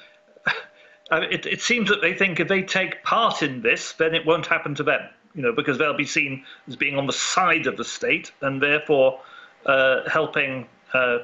it, 1.11 1.45
it 1.45 1.61
seems 1.61 1.89
that 1.89 2.01
they 2.01 2.13
think 2.13 2.39
if 2.39 2.47
they 2.47 2.63
take 2.63 3.03
part 3.03 3.43
in 3.43 3.61
this, 3.61 3.93
then 3.93 4.15
it 4.15 4.25
won't 4.25 4.47
happen 4.47 4.75
to 4.75 4.83
them. 4.83 5.01
You 5.35 5.43
know, 5.43 5.53
because 5.53 5.77
they'll 5.77 5.95
be 5.95 6.05
seen 6.05 6.43
as 6.67 6.75
being 6.75 6.97
on 6.97 7.05
the 7.05 7.13
side 7.13 7.67
of 7.67 7.77
the 7.77 7.85
state 7.85 8.31
and 8.41 8.59
therefore 8.59 9.19
uh, 9.67 10.09
helping 10.09 10.67
uh, 10.95 11.19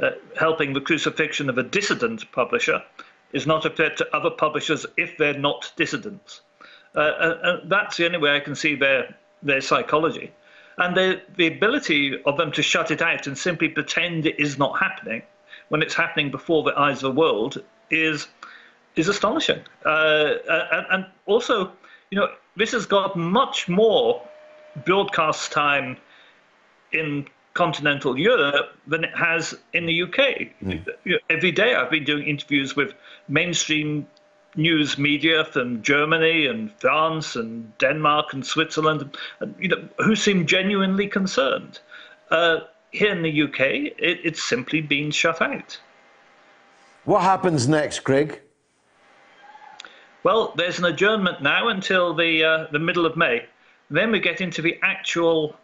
uh, 0.00 0.10
helping 0.38 0.72
the 0.72 0.80
crucifixion 0.80 1.48
of 1.48 1.58
a 1.58 1.62
dissident 1.62 2.30
publisher 2.32 2.82
is 3.32 3.46
not 3.46 3.64
a 3.64 3.70
threat 3.70 3.96
to 3.96 4.16
other 4.16 4.30
publishers 4.30 4.86
if 4.96 5.16
they're 5.16 5.38
not 5.38 5.72
dissidents. 5.76 6.42
Uh, 6.94 6.98
uh, 6.98 7.60
that's 7.64 7.96
the 7.96 8.06
only 8.06 8.18
way 8.18 8.34
I 8.34 8.40
can 8.40 8.54
see 8.54 8.74
their 8.74 9.16
their 9.42 9.60
psychology, 9.60 10.32
and 10.78 10.96
the 10.96 11.22
the 11.36 11.46
ability 11.46 12.20
of 12.24 12.36
them 12.36 12.52
to 12.52 12.62
shut 12.62 12.90
it 12.90 13.00
out 13.00 13.26
and 13.26 13.38
simply 13.38 13.68
pretend 13.68 14.26
it 14.26 14.38
is 14.38 14.58
not 14.58 14.78
happening 14.78 15.22
when 15.68 15.82
it's 15.82 15.94
happening 15.94 16.30
before 16.30 16.62
the 16.64 16.76
eyes 16.78 17.02
of 17.02 17.14
the 17.14 17.20
world 17.20 17.62
is 17.90 18.28
is 18.96 19.08
astonishing. 19.08 19.60
Uh, 19.84 20.34
and, 20.48 20.86
and, 20.90 21.06
also, 21.26 21.72
you 22.10 22.18
know, 22.18 22.28
this 22.56 22.72
has 22.72 22.86
got 22.86 23.16
much 23.16 23.68
more 23.68 24.20
broadcast 24.84 25.52
time 25.52 25.96
in 26.92 27.26
continental 27.54 28.18
Europe 28.18 28.76
than 28.86 29.04
it 29.04 29.16
has 29.16 29.54
in 29.72 29.86
the 29.86 30.02
UK. 30.02 30.50
Mm. 30.62 30.86
Every 31.28 31.52
day 31.52 31.74
I've 31.74 31.90
been 31.90 32.04
doing 32.04 32.26
interviews 32.26 32.76
with 32.76 32.94
mainstream 33.28 34.06
news 34.56 34.98
media 34.98 35.44
from 35.44 35.82
Germany 35.82 36.46
and 36.46 36.72
France 36.72 37.36
and 37.36 37.76
Denmark 37.78 38.32
and 38.32 38.44
Switzerland, 38.44 39.16
and, 39.40 39.54
you 39.58 39.68
know, 39.68 39.88
who 39.98 40.16
seem 40.16 40.46
genuinely 40.46 41.06
concerned. 41.06 41.80
Uh, 42.30 42.60
here 42.90 43.12
in 43.12 43.22
the 43.22 43.42
UK, 43.42 43.60
it, 43.60 44.20
it's 44.24 44.42
simply 44.42 44.80
been 44.80 45.10
shut 45.10 45.40
out. 45.40 45.78
What 47.04 47.22
happens 47.22 47.68
next, 47.68 48.00
Craig? 48.00 48.40
Well, 50.22 50.52
there's 50.56 50.78
an 50.78 50.84
adjournment 50.84 51.42
now 51.42 51.68
until 51.68 52.12
the 52.14 52.44
uh, 52.44 52.66
the 52.72 52.78
middle 52.78 53.06
of 53.06 53.16
May. 53.16 53.46
Then 53.90 54.12
we 54.12 54.20
get 54.20 54.40
into 54.40 54.60
the 54.60 54.78
actual 54.82 55.56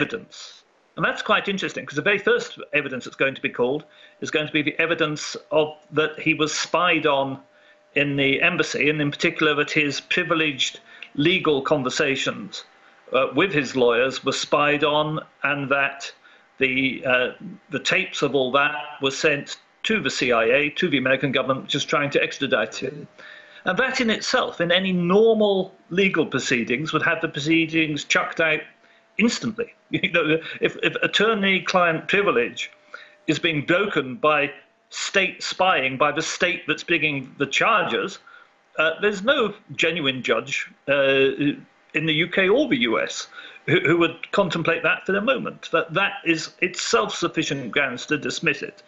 evidence. 0.00 0.62
And 0.96 1.04
that's 1.04 1.22
quite 1.22 1.48
interesting 1.48 1.84
because 1.84 1.96
the 1.96 2.02
very 2.02 2.18
first 2.18 2.58
evidence 2.72 3.04
that's 3.04 3.16
going 3.16 3.34
to 3.34 3.40
be 3.40 3.48
called 3.48 3.84
is 4.20 4.30
going 4.30 4.46
to 4.46 4.52
be 4.52 4.62
the 4.62 4.78
evidence 4.80 5.36
of 5.50 5.74
that 5.92 6.18
he 6.18 6.34
was 6.34 6.52
spied 6.54 7.06
on 7.06 7.40
in 7.94 8.16
the 8.16 8.40
embassy, 8.42 8.88
and 8.88 9.00
in 9.00 9.10
particular 9.10 9.54
that 9.54 9.70
his 9.70 10.00
privileged 10.00 10.80
legal 11.14 11.62
conversations 11.62 12.64
uh, 13.12 13.26
with 13.34 13.52
his 13.52 13.74
lawyers 13.74 14.24
were 14.24 14.32
spied 14.32 14.84
on, 14.84 15.20
and 15.42 15.68
that 15.70 16.12
the 16.58 17.02
uh, 17.06 17.30
the 17.70 17.80
tapes 17.80 18.22
of 18.22 18.34
all 18.34 18.52
that 18.52 18.74
were 19.02 19.10
sent 19.10 19.56
to 19.82 20.00
the 20.00 20.10
CIA, 20.10 20.70
to 20.70 20.88
the 20.88 20.98
American 20.98 21.32
government, 21.32 21.66
just 21.66 21.88
trying 21.88 22.10
to 22.10 22.22
extradite 22.22 22.76
him. 22.76 23.08
And 23.64 23.78
that 23.78 24.00
in 24.00 24.10
itself, 24.10 24.60
in 24.60 24.70
any 24.70 24.92
normal 24.92 25.74
legal 25.90 26.26
proceedings, 26.26 26.92
would 26.92 27.02
have 27.02 27.20
the 27.20 27.28
proceedings 27.28 28.04
chucked 28.04 28.40
out 28.40 28.60
instantly. 29.20 29.72
You 29.92 30.12
know, 30.12 30.38
if, 30.60 30.76
if 30.84 30.94
attorney-client 31.02 32.06
privilege 32.06 32.70
is 33.26 33.40
being 33.40 33.66
broken 33.66 34.14
by 34.14 34.52
state 34.90 35.42
spying, 35.42 35.96
by 35.96 36.12
the 36.12 36.22
state 36.22 36.62
that's 36.68 36.84
bringing 36.84 37.34
the 37.38 37.46
charges, 37.46 38.20
uh, 38.78 38.92
there's 39.02 39.24
no 39.24 39.52
genuine 39.74 40.22
judge 40.22 40.70
uh, 40.88 41.26
in 41.94 42.06
the 42.06 42.22
UK 42.22 42.38
or 42.50 42.68
the 42.68 42.78
US 42.82 43.26
who, 43.66 43.80
who, 43.80 43.98
would 43.98 44.30
contemplate 44.30 44.84
that 44.84 45.04
for 45.06 45.12
the 45.12 45.20
moment. 45.20 45.70
That 45.72 45.92
that 45.94 46.12
is 46.24 46.52
itself 46.60 47.14
sufficient 47.14 47.72
grounds 47.72 48.06
to 48.06 48.16
dismiss 48.16 48.62
it. 48.62 48.82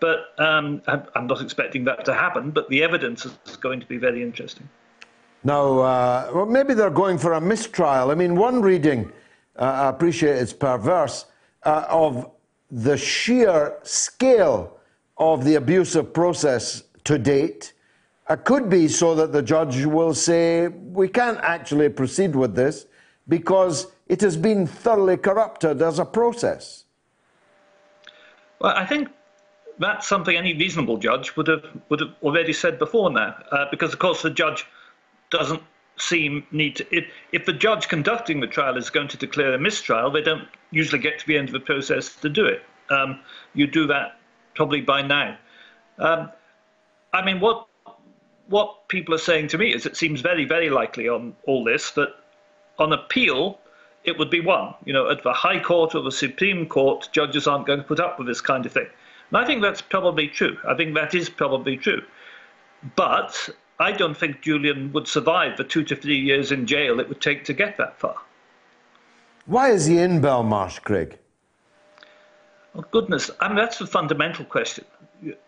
But 0.00 0.34
um, 0.38 0.82
I'm 0.86 1.26
not 1.26 1.40
expecting 1.40 1.84
that 1.84 2.04
to 2.04 2.14
happen. 2.14 2.50
But 2.50 2.68
the 2.68 2.82
evidence 2.82 3.24
is 3.24 3.56
going 3.56 3.80
to 3.80 3.86
be 3.86 3.96
very 3.96 4.22
interesting. 4.22 4.68
Now, 5.44 5.78
uh, 5.78 6.30
well, 6.34 6.46
maybe 6.46 6.74
they're 6.74 6.90
going 6.90 7.18
for 7.18 7.34
a 7.34 7.40
mistrial. 7.40 8.10
I 8.10 8.14
mean, 8.14 8.34
one 8.34 8.60
reading, 8.62 9.12
I 9.58 9.88
appreciate 9.88 10.36
it's 10.36 10.52
perverse, 10.52 11.26
uh, 11.64 11.84
of 11.88 12.30
the 12.70 12.96
sheer 12.96 13.78
scale 13.82 14.78
of 15.18 15.44
the 15.44 15.54
abusive 15.54 16.12
process 16.12 16.84
to 17.04 17.18
date. 17.18 17.72
It 18.28 18.44
could 18.44 18.68
be 18.68 18.88
so 18.88 19.14
that 19.14 19.32
the 19.32 19.42
judge 19.42 19.84
will 19.84 20.14
say, 20.14 20.68
we 20.68 21.08
can't 21.08 21.38
actually 21.42 21.88
proceed 21.88 22.34
with 22.34 22.54
this 22.54 22.86
because 23.28 23.86
it 24.08 24.20
has 24.20 24.36
been 24.36 24.66
thoroughly 24.66 25.16
corrupted 25.16 25.80
as 25.80 25.98
a 25.98 26.04
process. 26.04 26.84
Well, 28.60 28.74
I 28.76 28.86
think 28.86 29.08
that's 29.78 30.08
something 30.08 30.36
any 30.36 30.54
reasonable 30.54 30.96
judge 30.96 31.36
would 31.36 31.48
have 31.48 31.64
would 31.88 32.00
have 32.00 32.14
already 32.22 32.52
said 32.52 32.78
before 32.78 33.10
now, 33.10 33.36
uh, 33.52 33.66
because 33.70 33.92
of 33.92 33.98
course 33.98 34.22
the 34.22 34.30
judge 34.30 34.66
doesn't 35.30 35.62
seem 35.96 36.46
need 36.50 36.76
to. 36.76 36.96
If, 36.96 37.06
if 37.32 37.46
the 37.46 37.52
judge 37.52 37.88
conducting 37.88 38.40
the 38.40 38.46
trial 38.46 38.76
is 38.76 38.90
going 38.90 39.08
to 39.08 39.16
declare 39.16 39.54
a 39.54 39.58
mistrial, 39.58 40.10
they 40.10 40.22
don't 40.22 40.48
usually 40.70 41.00
get 41.00 41.18
to 41.18 41.26
the 41.26 41.36
end 41.38 41.48
of 41.48 41.52
the 41.52 41.60
process 41.60 42.14
to 42.16 42.28
do 42.28 42.44
it. 42.44 42.62
Um, 42.90 43.20
you 43.54 43.66
do 43.66 43.86
that 43.88 44.18
probably 44.54 44.80
by 44.80 45.02
now. 45.02 45.36
Um, 45.98 46.30
I 47.12 47.24
mean, 47.24 47.40
what 47.40 47.66
what 48.48 48.88
people 48.88 49.14
are 49.14 49.18
saying 49.18 49.48
to 49.48 49.58
me 49.58 49.74
is 49.74 49.86
it 49.86 49.96
seems 49.96 50.20
very 50.20 50.44
very 50.44 50.70
likely 50.70 51.08
on 51.08 51.34
all 51.46 51.64
this 51.64 51.90
that 51.92 52.10
on 52.78 52.92
appeal 52.92 53.58
it 54.04 54.16
would 54.18 54.30
be 54.30 54.40
won. 54.40 54.74
You 54.84 54.92
know, 54.92 55.10
at 55.10 55.22
the 55.22 55.32
High 55.32 55.60
Court 55.60 55.94
or 55.94 56.02
the 56.02 56.12
Supreme 56.12 56.66
Court, 56.66 57.08
judges 57.12 57.46
aren't 57.46 57.66
going 57.66 57.80
to 57.80 57.84
put 57.84 58.00
up 58.00 58.18
with 58.18 58.28
this 58.28 58.40
kind 58.40 58.64
of 58.64 58.72
thing. 58.72 58.86
And 59.30 59.38
I 59.38 59.44
think 59.44 59.62
that's 59.62 59.82
probably 59.82 60.28
true. 60.28 60.56
I 60.66 60.74
think 60.74 60.94
that 60.94 61.14
is 61.14 61.28
probably 61.28 61.76
true. 61.76 62.02
But 62.94 63.48
I 63.78 63.92
don't 63.92 64.16
think 64.16 64.42
Julian 64.42 64.92
would 64.92 65.06
survive 65.06 65.56
the 65.56 65.64
two 65.64 65.84
to 65.84 65.96
three 65.96 66.18
years 66.18 66.50
in 66.52 66.66
jail 66.66 66.98
it 66.98 67.08
would 67.08 67.20
take 67.20 67.44
to 67.44 67.52
get 67.52 67.76
that 67.76 67.98
far. 67.98 68.16
Why 69.46 69.70
is 69.70 69.86
he 69.86 69.98
in 69.98 70.20
Belmarsh, 70.20 70.82
Craig? 70.82 71.18
Oh, 72.74 72.84
goodness. 72.90 73.30
I 73.40 73.48
mean, 73.48 73.56
that's 73.56 73.78
the 73.78 73.86
fundamental 73.86 74.44
question. 74.44 74.84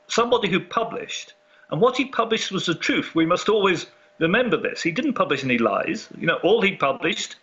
Somebody 0.07 0.49
who 0.49 0.61
published, 0.61 1.35
and 1.71 1.81
what 1.81 1.97
he 1.97 2.07
published 2.07 2.53
was 2.53 2.67
the 2.67 2.75
truth. 2.75 3.15
We 3.15 3.27
must 3.27 3.49
always 3.49 3.87
remember 4.19 4.57
this. 4.57 4.83
He 4.83 4.91
didn't 4.91 5.15
publish 5.15 5.45
any 5.45 5.59
lies. 5.59 6.09
You 6.19 6.27
know, 6.27 6.39
all 6.43 6.63
he 6.63 6.77
published 6.77 7.37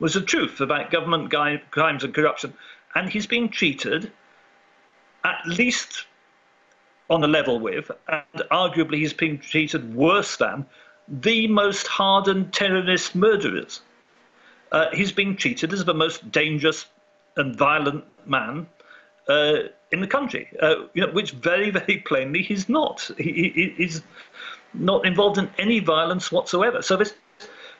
was 0.00 0.14
the 0.14 0.22
truth 0.22 0.60
about 0.60 0.90
government 0.90 1.30
crimes 1.70 2.04
and 2.04 2.14
corruption. 2.14 2.54
And 2.94 3.08
he's 3.08 3.26
being 3.26 3.48
treated 3.48 4.10
at 5.24 5.40
least 5.46 6.06
on 7.10 7.24
a 7.24 7.26
level 7.26 7.58
with, 7.58 7.90
and 8.08 8.48
arguably 8.50 8.96
he's 8.96 9.12
being 9.12 9.38
treated 9.38 9.94
worse 9.94 10.36
than, 10.36 10.66
the 11.08 11.46
most 11.48 11.86
hardened 11.86 12.52
terrorist 12.52 13.14
murderers. 13.14 13.80
Uh, 14.72 14.86
he's 14.92 15.12
being 15.12 15.34
treated 15.36 15.72
as 15.72 15.84
the 15.84 15.94
most 15.94 16.30
dangerous 16.30 16.86
and 17.36 17.56
violent 17.56 18.04
man 18.26 18.66
uh, 19.28 19.56
in 19.92 20.00
the 20.00 20.06
country, 20.06 20.48
uh, 20.60 20.74
you 20.92 21.06
know, 21.06 21.12
which 21.12 21.32
very, 21.32 21.70
very 21.86 21.98
plainly 21.98 22.42
he's 22.42 22.68
not. 22.68 23.10
He, 23.16 23.50
he, 23.54 23.74
he's 23.76 24.02
not 24.74 25.06
involved 25.06 25.38
in 25.38 25.50
any 25.58 25.80
violence 25.80 26.30
whatsoever. 26.30 26.82
So 26.82 26.96
this, 26.96 27.14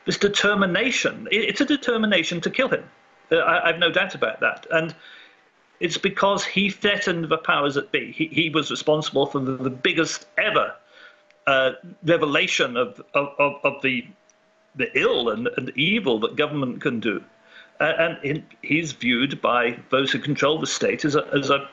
this 0.05 0.17
determination, 0.17 1.27
it's 1.31 1.61
a 1.61 1.65
determination 1.65 2.41
to 2.41 2.49
kill 2.49 2.69
him. 2.69 2.83
Uh, 3.31 3.43
I, 3.43 3.67
have 3.67 3.79
no 3.79 3.91
doubt 3.91 4.15
about 4.15 4.39
that. 4.39 4.65
And 4.71 4.95
it's 5.79 5.97
because 5.97 6.43
he 6.43 6.69
threatened 6.69 7.29
the 7.29 7.37
powers 7.37 7.75
that 7.75 7.91
be. 7.91 8.11
He, 8.11 8.27
he 8.27 8.49
was 8.49 8.69
responsible 8.69 9.25
for 9.25 9.39
the, 9.39 9.57
the 9.57 9.69
biggest 9.69 10.27
ever 10.37 10.75
uh, 11.47 11.71
revelation 12.03 12.77
of, 12.77 13.01
of, 13.13 13.55
of, 13.63 13.81
the, 13.81 14.05
the 14.75 14.89
ill 14.97 15.29
and, 15.29 15.49
and 15.57 15.71
evil 15.75 16.19
that 16.19 16.35
government 16.35 16.81
can 16.81 16.99
do. 16.99 17.23
and 17.79 18.43
he's 18.61 18.91
viewed 18.91 19.41
by 19.41 19.79
those 19.89 20.11
who 20.11 20.19
control 20.19 20.59
the 20.59 20.67
state 20.67 21.05
as 21.05 21.15
a, 21.15 21.25
as 21.33 21.49
a, 21.49 21.69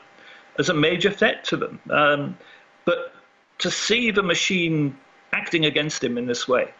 as 0.57 0.69
a 0.69 0.73
major 0.73 1.11
threat 1.11 1.43
to 1.43 1.57
them. 1.57 1.79
Um, 1.89 2.37
but 2.85 3.13
to 3.59 3.69
see 3.69 4.11
the 4.11 4.23
machine 4.23 4.97
acting 5.33 5.65
against 5.65 6.03
him 6.03 6.17
in 6.17 6.25
this 6.25 6.47
way, 6.47 6.73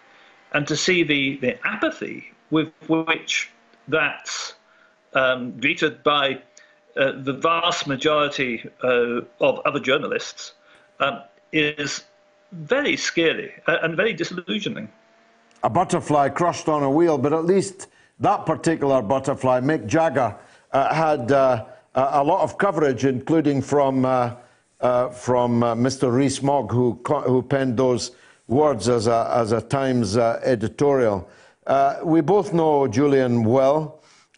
and 0.54 0.66
to 0.68 0.78
see 0.78 1.04
the, 1.04 1.38
the 1.38 1.68
apathy 1.68 2.32
with 2.50 2.72
which 2.88 3.52
that's 3.88 4.54
um, 5.14 5.60
greeted 5.60 6.04
by 6.04 6.42
uh, 6.98 7.14
the 7.24 7.34
vast 7.34 7.88
majority 7.88 8.68
uh, 8.84 9.22
of 9.40 9.60
other 9.66 9.80
journalists 9.80 10.54
um, 11.00 11.22
is 11.52 12.04
very 12.52 12.98
scary 12.98 13.52
and 13.68 13.96
very 13.96 14.14
disillusioning. 14.14 14.90
A 15.64 15.70
butterfly 15.70 16.30
crushed 16.30 16.70
on 16.70 16.84
a 16.84 16.90
wheel, 16.90 17.18
but 17.18 17.34
at 17.34 17.46
least 17.46 17.88
that 18.20 18.46
particular 18.46 19.02
butterfly, 19.02 19.60
Mick 19.60 19.86
Jagger, 19.86 20.36
uh, 20.72 20.94
had 20.94 21.32
uh, 21.32 21.66
a 21.94 22.24
lot 22.24 22.42
of 22.42 22.58
coverage, 22.58 23.06
including 23.06 23.62
from, 23.62 24.06
uh, 24.06 24.36
uh 24.82 25.10
from 25.10 25.64
uh, 25.64 25.76
Mr. 25.76 26.12
Rees-Mogg, 26.12 26.72
who, 26.72 27.00
who 27.26 27.42
penned 27.42 27.78
those 27.78 28.12
words 28.48 28.90
as 28.90 29.08
a, 29.08 29.32
as 29.34 29.52
a 29.52 29.62
Times 29.62 30.18
uh, 30.18 30.40
editorial. 30.44 31.30
we 32.04 32.22
both 32.22 32.54
know 32.54 32.88
Julian 32.88 33.44
well, 33.44 33.97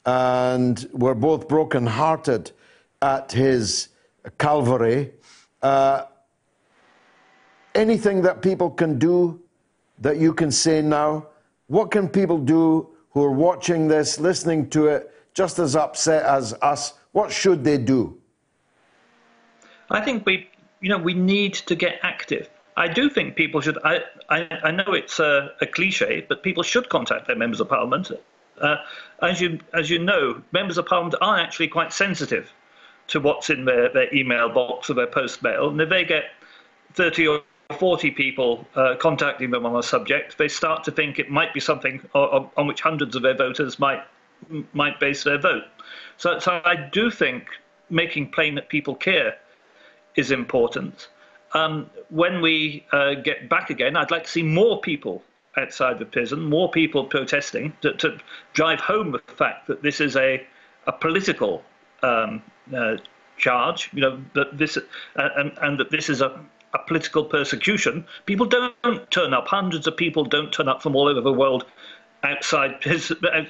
and 0.09 0.89
we're 0.91 1.13
both 1.13 1.47
broken-hearted 1.47 2.51
at 3.01 3.31
his 3.31 3.89
Calvary. 4.39 5.11
Uh, 5.61 6.05
anything 7.75 8.23
that 8.23 8.41
people 8.41 8.71
can 8.71 8.97
do 8.97 9.39
that 9.99 10.17
you 10.17 10.33
can 10.33 10.51
say 10.51 10.81
now? 10.81 11.27
What 11.67 11.91
can 11.91 12.09
people 12.09 12.39
do 12.39 12.89
who 13.11 13.23
are 13.23 13.37
watching 13.49 13.87
this, 13.87 14.19
listening 14.19 14.69
to 14.71 14.87
it, 14.87 15.13
just 15.35 15.59
as 15.59 15.75
upset 15.75 16.23
as 16.23 16.53
us, 16.61 16.93
what 17.11 17.31
should 17.31 17.63
they 17.63 17.77
do? 17.77 18.17
I 19.91 20.01
think 20.01 20.25
we, 20.25 20.49
you 20.81 20.89
know, 20.89 20.97
we 20.97 21.13
need 21.13 21.53
to 21.69 21.75
get 21.75 21.99
active. 22.01 22.49
I 22.77 22.87
do 22.87 23.09
think 23.09 23.35
people 23.35 23.61
should. 23.61 23.77
I, 23.83 23.99
I, 24.29 24.47
I 24.63 24.71
know 24.71 24.93
it's 24.93 25.19
a, 25.19 25.51
a, 25.61 25.65
cliche, 25.65 26.25
but 26.29 26.43
people 26.43 26.63
should 26.63 26.87
contact 26.89 27.27
their 27.27 27.35
members 27.35 27.59
of 27.59 27.67
parliament. 27.69 28.11
Uh, 28.61 28.77
as 29.21 29.41
you 29.41 29.59
as 29.73 29.89
you 29.89 29.99
know, 29.99 30.41
members 30.51 30.77
of 30.77 30.85
parliament 30.85 31.15
are 31.21 31.39
actually 31.39 31.67
quite 31.67 31.93
sensitive 31.93 32.51
to 33.07 33.19
what's 33.19 33.49
in 33.49 33.65
their, 33.65 33.89
their 33.89 34.13
email 34.13 34.49
box 34.49 34.89
or 34.89 34.93
their 34.93 35.07
post 35.07 35.41
mail, 35.41 35.69
and 35.69 35.81
if 35.81 35.89
they 35.89 36.05
get 36.05 36.25
30 36.93 37.27
or 37.27 37.41
40 37.77 38.11
people 38.11 38.65
uh, 38.75 38.95
contacting 38.99 39.51
them 39.51 39.65
on 39.65 39.75
a 39.75 39.83
subject, 39.83 40.37
they 40.37 40.47
start 40.47 40.83
to 40.83 40.91
think 40.91 41.19
it 41.19 41.29
might 41.29 41.53
be 41.53 41.59
something 41.59 42.01
on, 42.13 42.49
on, 42.57 42.67
which 42.67 42.81
hundreds 42.81 43.15
of 43.15 43.21
their 43.21 43.35
voters 43.35 43.77
might 43.79 44.01
might 44.73 44.99
base 44.99 45.23
their 45.23 45.37
vote. 45.37 45.63
So, 46.17 46.39
so 46.39 46.61
I 46.63 46.89
do 46.91 47.11
think 47.11 47.47
making 47.89 48.31
plain 48.31 48.55
that 48.55 48.69
people 48.69 48.95
care 48.95 49.35
is 50.15 50.31
important. 50.31 51.09
Um, 51.53 51.89
when 52.09 52.41
we 52.41 52.85
uh, 52.91 53.15
get 53.15 53.49
back 53.49 53.69
again, 53.69 53.97
I'd 53.97 54.11
like 54.11 54.23
to 54.23 54.29
see 54.29 54.43
more 54.43 54.79
people 54.79 55.23
outside 55.57 55.99
the 55.99 56.05
prison, 56.05 56.41
more 56.41 56.69
people 56.69 57.03
protesting 57.05 57.73
to, 57.81 57.93
to 57.93 58.17
drive 58.53 58.79
home 58.79 59.11
the 59.11 59.19
fact 59.33 59.67
that 59.67 59.81
this 59.81 59.99
is 59.99 60.15
a, 60.15 60.45
a 60.87 60.91
political 60.91 61.63
um, 62.03 62.41
uh, 62.75 62.97
charge, 63.37 63.89
you 63.93 64.01
know, 64.01 64.21
that 64.35 64.57
this 64.57 64.77
uh, 64.77 65.29
and, 65.37 65.51
and 65.61 65.79
that 65.79 65.89
this 65.91 66.09
is 66.09 66.21
a 66.21 66.39
a 66.73 66.79
political 66.79 67.23
persecution, 67.23 68.05
people 68.25 68.45
don't 68.45 69.09
turn 69.11 69.33
up. 69.33 69.47
Hundreds 69.47 69.87
of 69.87 69.97
people 69.97 70.23
don't 70.23 70.51
turn 70.51 70.67
up 70.67 70.81
from 70.81 70.95
all 70.95 71.07
over 71.07 71.21
the 71.21 71.33
world 71.33 71.65
outside 72.23 72.75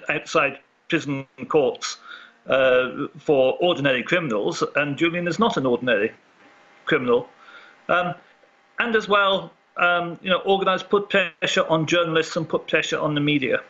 outside 0.09 0.59
prison 0.87 1.27
courts 1.47 1.97
uh, 2.47 3.07
for 3.17 3.57
ordinary 3.59 4.03
criminals, 4.03 4.63
and 4.75 4.97
Julian 4.97 5.27
is 5.27 5.39
not 5.39 5.57
an 5.57 5.65
ordinary 5.65 6.13
criminal. 6.85 7.27
Um, 7.89 8.15
and 8.79 8.95
as 8.95 9.07
well, 9.07 9.51
um, 9.79 10.19
you 10.21 10.29
know, 10.29 10.41
organised 10.45 10.89
put 10.89 11.09
pressure 11.09 11.65
on 11.67 11.85
journalists 11.85 12.35
and 12.35 12.47
put 12.47 12.67
pressure 12.67 12.99
on 12.99 13.15
the 13.15 13.21
media. 13.21 13.61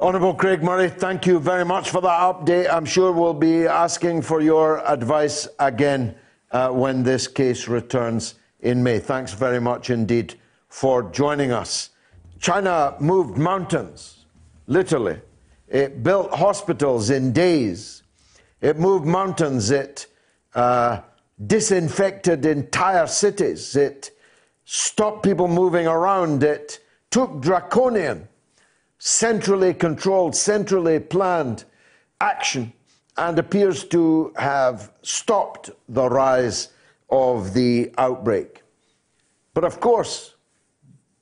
Honourable 0.00 0.34
Craig 0.34 0.62
Murray, 0.62 0.90
thank 0.90 1.26
you 1.26 1.38
very 1.38 1.64
much 1.64 1.90
for 1.90 2.00
that 2.02 2.20
update. 2.20 2.70
I'm 2.70 2.84
sure 2.84 3.12
we'll 3.12 3.32
be 3.32 3.66
asking 3.66 4.22
for 4.22 4.40
your 4.40 4.86
advice 4.86 5.48
again 5.58 6.14
uh, 6.50 6.68
when 6.68 7.02
this 7.02 7.26
case 7.26 7.68
returns 7.68 8.34
in 8.60 8.82
May. 8.82 8.98
Thanks 8.98 9.32
very 9.32 9.60
much 9.60 9.90
indeed 9.90 10.34
for 10.68 11.02
joining 11.10 11.52
us. 11.52 11.90
China 12.38 12.94
moved 13.00 13.38
mountains, 13.38 14.26
literally. 14.66 15.20
It 15.68 16.02
built 16.02 16.32
hospitals 16.34 17.10
in 17.10 17.32
days. 17.32 18.02
It 18.60 18.78
moved 18.78 19.06
mountains. 19.06 19.70
It 19.70 20.06
uh, 20.54 21.00
disinfected 21.46 22.44
entire 22.44 23.06
cities. 23.06 23.76
It 23.76 24.10
stopped 24.66 25.22
people 25.22 25.48
moving 25.48 25.86
around. 25.86 26.42
It 26.42 26.80
took 27.10 27.40
draconian, 27.40 28.28
centrally 28.98 29.72
controlled, 29.72 30.36
centrally 30.36 31.00
planned 31.00 31.64
action 32.20 32.72
and 33.16 33.38
appears 33.38 33.84
to 33.84 34.32
have 34.36 34.92
stopped 35.02 35.70
the 35.88 36.08
rise 36.08 36.68
of 37.08 37.54
the 37.54 37.92
outbreak. 37.96 38.62
But 39.54 39.64
of 39.64 39.80
course, 39.80 40.34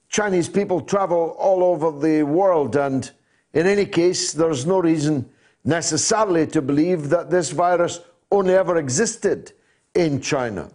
Chinese 0.08 0.48
people 0.48 0.80
travel 0.80 1.36
all 1.38 1.62
over 1.62 1.90
the 1.92 2.22
world, 2.22 2.76
and 2.76 3.08
in 3.52 3.66
any 3.66 3.84
case, 3.84 4.32
there's 4.32 4.64
no 4.64 4.78
reason 4.80 5.28
necessarily 5.64 6.46
to 6.48 6.62
believe 6.62 7.10
that 7.10 7.30
this 7.30 7.50
virus 7.50 8.00
only 8.30 8.54
ever 8.54 8.76
existed 8.78 9.52
in 9.94 10.20
China. 10.20 10.70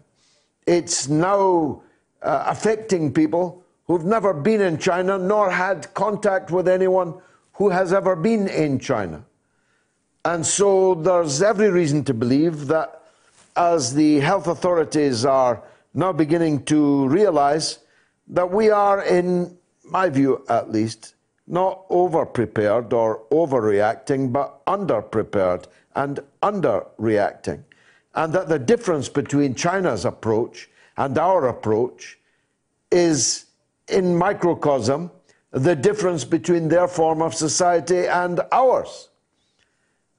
It's 0.65 1.09
now 1.09 1.81
uh, 2.21 2.43
affecting 2.47 3.13
people 3.13 3.63
who've 3.85 4.05
never 4.05 4.33
been 4.33 4.61
in 4.61 4.77
China 4.77 5.17
nor 5.17 5.49
had 5.49 5.93
contact 5.93 6.51
with 6.51 6.67
anyone 6.67 7.13
who 7.53 7.69
has 7.69 7.91
ever 7.91 8.15
been 8.15 8.47
in 8.47 8.79
China. 8.79 9.25
And 10.25 10.45
so 10.45 10.95
there's 10.95 11.41
every 11.41 11.69
reason 11.69 12.03
to 12.05 12.13
believe 12.13 12.67
that 12.67 13.03
as 13.55 13.93
the 13.93 14.19
health 14.19 14.47
authorities 14.47 15.25
are 15.25 15.63
now 15.93 16.11
beginning 16.11 16.63
to 16.65 17.07
realize 17.07 17.79
that 18.27 18.51
we 18.51 18.69
are, 18.69 19.03
in 19.03 19.57
my 19.83 20.09
view 20.09 20.45
at 20.49 20.71
least, 20.71 21.15
not 21.47 21.83
over 21.89 22.25
prepared 22.25 22.93
or 22.93 23.23
overreacting, 23.31 24.31
but 24.31 24.61
under 24.67 25.01
prepared 25.01 25.67
and 25.95 26.19
under 26.43 26.85
reacting. 26.97 27.65
And 28.13 28.31
that 28.33 28.49
the 28.49 28.59
difference 28.59 29.09
between 29.09 29.55
China's 29.55 30.05
approach 30.05 30.68
and 30.99 31.17
our 31.17 31.47
approach 31.47 32.19
is, 32.91 33.45
in 33.87 34.15
microcosm, 34.15 35.09
the 35.51 35.75
difference 35.75 36.25
between 36.25 36.67
their 36.67 36.89
form 36.89 37.21
of 37.21 37.33
society 37.33 38.05
and 38.05 38.41
ours. 38.51 39.07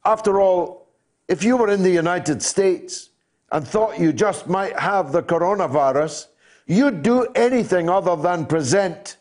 After 0.07 0.41
all, 0.41 0.89
if 1.29 1.45
you 1.45 1.59
were 1.59 1.71
in 1.71 1.83
the 1.83 1.91
United 1.91 2.43
States 2.43 3.11
and 3.53 3.69
thought 3.69 4.01
you 4.01 4.13
just 4.13 4.49
might 4.49 4.77
have 4.79 5.13
the 5.13 5.23
coronavirus, 5.23 6.29
you'd 6.67 7.03
do 7.03 7.27
anything 7.35 7.91
other 7.91 8.17
than 8.17 8.47
present. 8.47 9.19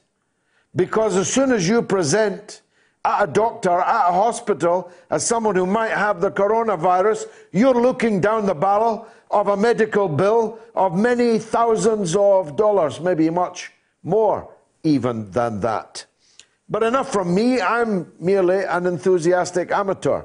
Because 0.77 1.17
as 1.17 1.31
soon 1.31 1.51
as 1.51 1.67
you 1.67 1.81
present 1.81 2.61
at 3.03 3.23
a 3.23 3.27
doctor, 3.27 3.81
at 3.81 4.09
a 4.09 4.13
hospital, 4.13 4.91
as 5.09 5.25
someone 5.25 5.55
who 5.55 5.65
might 5.65 5.91
have 5.91 6.21
the 6.21 6.31
coronavirus, 6.31 7.25
you're 7.51 7.73
looking 7.73 8.21
down 8.21 8.45
the 8.45 8.55
barrel 8.55 9.07
of 9.31 9.47
a 9.47 9.57
medical 9.57 10.07
bill 10.07 10.59
of 10.75 10.95
many 10.95 11.37
thousands 11.39 12.15
of 12.15 12.55
dollars, 12.55 12.99
maybe 12.99 13.29
much 13.29 13.71
more 14.03 14.51
even 14.83 15.29
than 15.31 15.59
that. 15.59 16.05
But 16.69 16.83
enough 16.83 17.11
from 17.11 17.33
me, 17.33 17.61
I'm 17.61 18.11
merely 18.19 18.63
an 18.63 18.85
enthusiastic 18.85 19.71
amateur. 19.71 20.23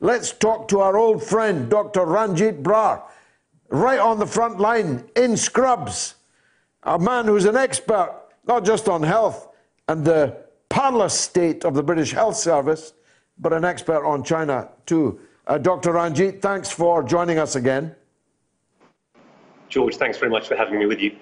Let's 0.00 0.32
talk 0.32 0.68
to 0.68 0.80
our 0.80 0.96
old 0.96 1.22
friend, 1.22 1.68
Dr. 1.68 2.00
Ranjeet 2.00 2.62
Brar, 2.62 3.02
right 3.68 3.98
on 3.98 4.18
the 4.18 4.26
front 4.26 4.60
line 4.60 5.08
in 5.16 5.36
Scrubs. 5.36 6.14
A 6.84 6.98
man 6.98 7.26
who's 7.26 7.44
an 7.44 7.56
expert, 7.56 8.14
not 8.46 8.64
just 8.64 8.88
on 8.88 9.02
health 9.02 9.48
and 9.88 10.04
the 10.04 10.36
parlous 10.68 11.18
state 11.18 11.64
of 11.64 11.74
the 11.74 11.82
British 11.82 12.12
Health 12.12 12.36
Service, 12.36 12.92
but 13.38 13.52
an 13.52 13.64
expert 13.64 14.04
on 14.04 14.22
China 14.22 14.68
too. 14.86 15.20
Uh, 15.46 15.58
Dr. 15.58 15.92
Ranjeet, 15.92 16.42
thanks 16.42 16.70
for 16.70 17.02
joining 17.02 17.38
us 17.38 17.56
again. 17.56 17.94
George, 19.68 19.96
thanks 19.96 20.18
very 20.18 20.30
much 20.30 20.48
for 20.48 20.56
having 20.56 20.78
me 20.78 20.86
with 20.86 21.00
you. 21.00 21.16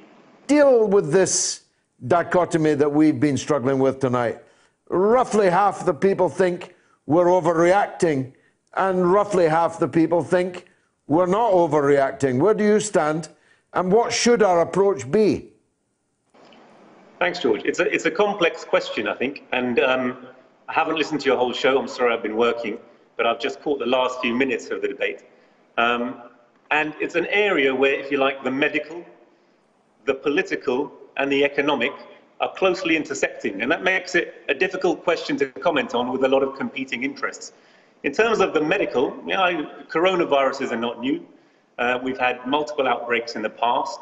Deal 0.46 0.86
with 0.86 1.12
this 1.12 1.62
dichotomy 2.06 2.74
that 2.74 2.90
we've 2.90 3.18
been 3.18 3.36
struggling 3.36 3.78
with 3.78 4.00
tonight. 4.00 4.38
Roughly 4.88 5.50
half 5.50 5.84
the 5.84 5.94
people 5.94 6.28
think 6.28 6.74
we're 7.06 7.26
overreacting 7.26 8.32
and 8.76 9.12
roughly 9.12 9.48
half 9.48 9.78
the 9.78 9.88
people 9.88 10.22
think 10.22 10.66
we're 11.06 11.26
not 11.26 11.52
overreacting. 11.52 12.38
Where 12.38 12.54
do 12.54 12.64
you 12.64 12.80
stand, 12.80 13.28
and 13.72 13.90
what 13.92 14.12
should 14.12 14.42
our 14.42 14.60
approach 14.60 15.10
be? 15.10 15.52
Thanks, 17.18 17.38
George. 17.38 17.62
It's 17.64 17.78
a, 17.78 17.92
it's 17.92 18.04
a 18.04 18.10
complex 18.10 18.64
question, 18.64 19.08
I 19.08 19.14
think, 19.14 19.44
and 19.52 19.78
um, 19.80 20.26
I 20.68 20.72
haven't 20.72 20.96
listened 20.96 21.20
to 21.20 21.26
your 21.26 21.38
whole 21.38 21.52
show. 21.52 21.78
I'm 21.78 21.88
sorry 21.88 22.12
I've 22.12 22.22
been 22.22 22.36
working, 22.36 22.78
but 23.16 23.26
I've 23.26 23.40
just 23.40 23.62
caught 23.62 23.78
the 23.78 23.86
last 23.86 24.20
few 24.20 24.34
minutes 24.34 24.70
of 24.70 24.82
the 24.82 24.88
debate. 24.88 25.22
Um, 25.78 26.22
and 26.70 26.94
it's 27.00 27.14
an 27.14 27.26
area 27.26 27.74
where, 27.74 27.94
if 27.94 28.10
you 28.10 28.18
like, 28.18 28.42
the 28.42 28.50
medical, 28.50 29.04
the 30.04 30.14
political, 30.14 30.92
and 31.16 31.30
the 31.30 31.44
economic 31.44 31.92
are 32.40 32.52
closely 32.54 32.96
intersecting. 32.96 33.62
And 33.62 33.70
that 33.70 33.82
makes 33.82 34.14
it 34.14 34.42
a 34.48 34.54
difficult 34.54 35.02
question 35.04 35.36
to 35.38 35.46
comment 35.46 35.94
on 35.94 36.12
with 36.12 36.24
a 36.24 36.28
lot 36.28 36.42
of 36.42 36.56
competing 36.56 37.02
interests. 37.02 37.52
In 38.02 38.12
terms 38.12 38.40
of 38.40 38.52
the 38.52 38.60
medical, 38.60 39.16
you 39.26 39.34
know, 39.34 39.70
coronaviruses 39.88 40.70
are 40.70 40.76
not 40.76 41.00
new. 41.00 41.26
Uh, 41.78 41.98
we've 42.02 42.18
had 42.18 42.46
multiple 42.46 42.86
outbreaks 42.86 43.36
in 43.36 43.42
the 43.42 43.50
past. 43.50 43.98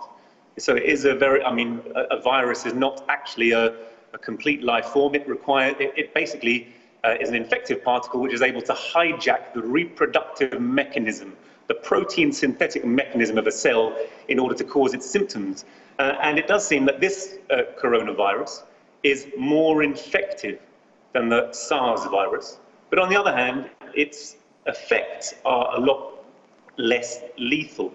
So 0.59 0.75
it 0.75 0.85
is 0.85 1.05
a 1.05 1.15
very, 1.15 1.43
I 1.43 1.53
mean, 1.53 1.81
a, 1.95 2.17
a 2.17 2.21
virus 2.21 2.67
is 2.67 2.75
not 2.75 3.05
actually 3.09 3.53
a, 3.53 3.75
a, 4.13 4.19
complete 4.19 4.63
life 4.63 4.87
form. 4.87 5.15
It 5.15 5.29
requires, 5.29 5.75
it, 5.81 5.93
it 5.97 6.15
basically 6.15 6.69
uh, 7.03 7.17
is 7.21 7.29
an 7.29 7.35
infective 7.35 7.83
particle 7.83 8.21
which 8.21 8.33
is 8.33 8.43
able 8.43 8.63
to 8.63 8.73
hijack 8.73 9.53
the 9.55 9.63
reproductive 9.63 10.61
mechanism, 10.61 11.37
the 11.69 11.75
protein 11.75 12.33
synthetic 12.33 12.85
mechanism 12.85 13.39
of 13.39 13.47
a 13.47 13.53
cell 13.53 13.97
in 14.29 14.39
order 14.39 14.55
to 14.55 14.65
cause 14.65 14.95
its 14.95 15.09
symptoms. 15.09 15.65
Uh, 15.99 16.15
and 16.23 16.39
it 16.39 16.47
does 16.47 16.67
seem 16.67 16.85
that 16.85 17.01
this 17.01 17.37
uh, 17.51 17.63
coronavirus 17.81 18.65
is 19.03 19.29
more 19.39 19.83
infective 19.83 20.59
than 21.13 21.29
the 21.29 21.53
SARS 21.53 22.05
virus. 22.07 22.59
But 22.91 22.99
on 22.99 23.09
the 23.09 23.19
other 23.19 23.35
hand, 23.35 23.71
its 23.95 24.37
effects 24.67 25.35
are 25.45 25.77
a 25.77 25.81
lot 25.81 26.25
less 26.77 27.21
lethal. 27.39 27.93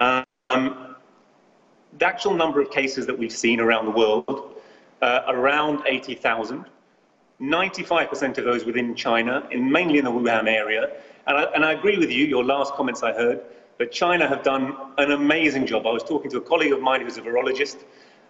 Um, 0.00 0.24
the 1.98 2.06
actual 2.06 2.34
number 2.34 2.60
of 2.60 2.70
cases 2.70 3.06
that 3.06 3.18
we've 3.18 3.32
seen 3.32 3.60
around 3.60 3.86
the 3.86 3.90
world, 3.92 4.60
uh, 5.02 5.20
around 5.28 5.82
80,000, 5.86 6.64
95% 7.40 8.38
of 8.38 8.44
those 8.44 8.64
within 8.64 8.94
China, 8.94 9.46
in, 9.50 9.70
mainly 9.70 9.98
in 9.98 10.04
the 10.04 10.10
Wuhan 10.10 10.48
area. 10.48 10.90
And 11.26 11.36
I, 11.38 11.42
and 11.54 11.64
I 11.64 11.72
agree 11.72 11.98
with 11.98 12.10
you, 12.10 12.26
your 12.26 12.44
last 12.44 12.74
comments 12.74 13.02
I 13.02 13.12
heard, 13.12 13.40
that 13.78 13.90
China 13.92 14.28
have 14.28 14.42
done 14.42 14.76
an 14.98 15.12
amazing 15.12 15.66
job. 15.66 15.86
I 15.86 15.92
was 15.92 16.02
talking 16.02 16.30
to 16.30 16.38
a 16.38 16.40
colleague 16.40 16.72
of 16.72 16.80
mine 16.80 17.00
who's 17.00 17.16
a 17.16 17.22
virologist. 17.22 17.78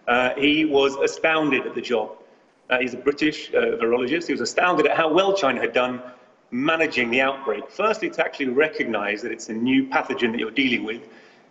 Uh, 0.07 0.31
he 0.35 0.65
was 0.65 0.95
astounded 0.95 1.65
at 1.65 1.75
the 1.75 1.81
job. 1.81 2.11
Uh, 2.69 2.79
he's 2.79 2.93
a 2.93 2.97
British 2.97 3.53
uh, 3.53 3.77
virologist. 3.77 4.27
He 4.27 4.33
was 4.33 4.41
astounded 4.41 4.87
at 4.87 4.97
how 4.97 5.13
well 5.13 5.35
China 5.35 5.61
had 5.61 5.73
done 5.73 6.01
managing 6.51 7.11
the 7.11 7.21
outbreak. 7.21 7.69
Firstly, 7.69 8.09
to 8.11 8.23
actually 8.23 8.47
recognize 8.47 9.21
that 9.21 9.31
it's 9.31 9.49
a 9.49 9.53
new 9.53 9.85
pathogen 9.87 10.31
that 10.31 10.39
you're 10.39 10.51
dealing 10.51 10.83
with 10.83 11.01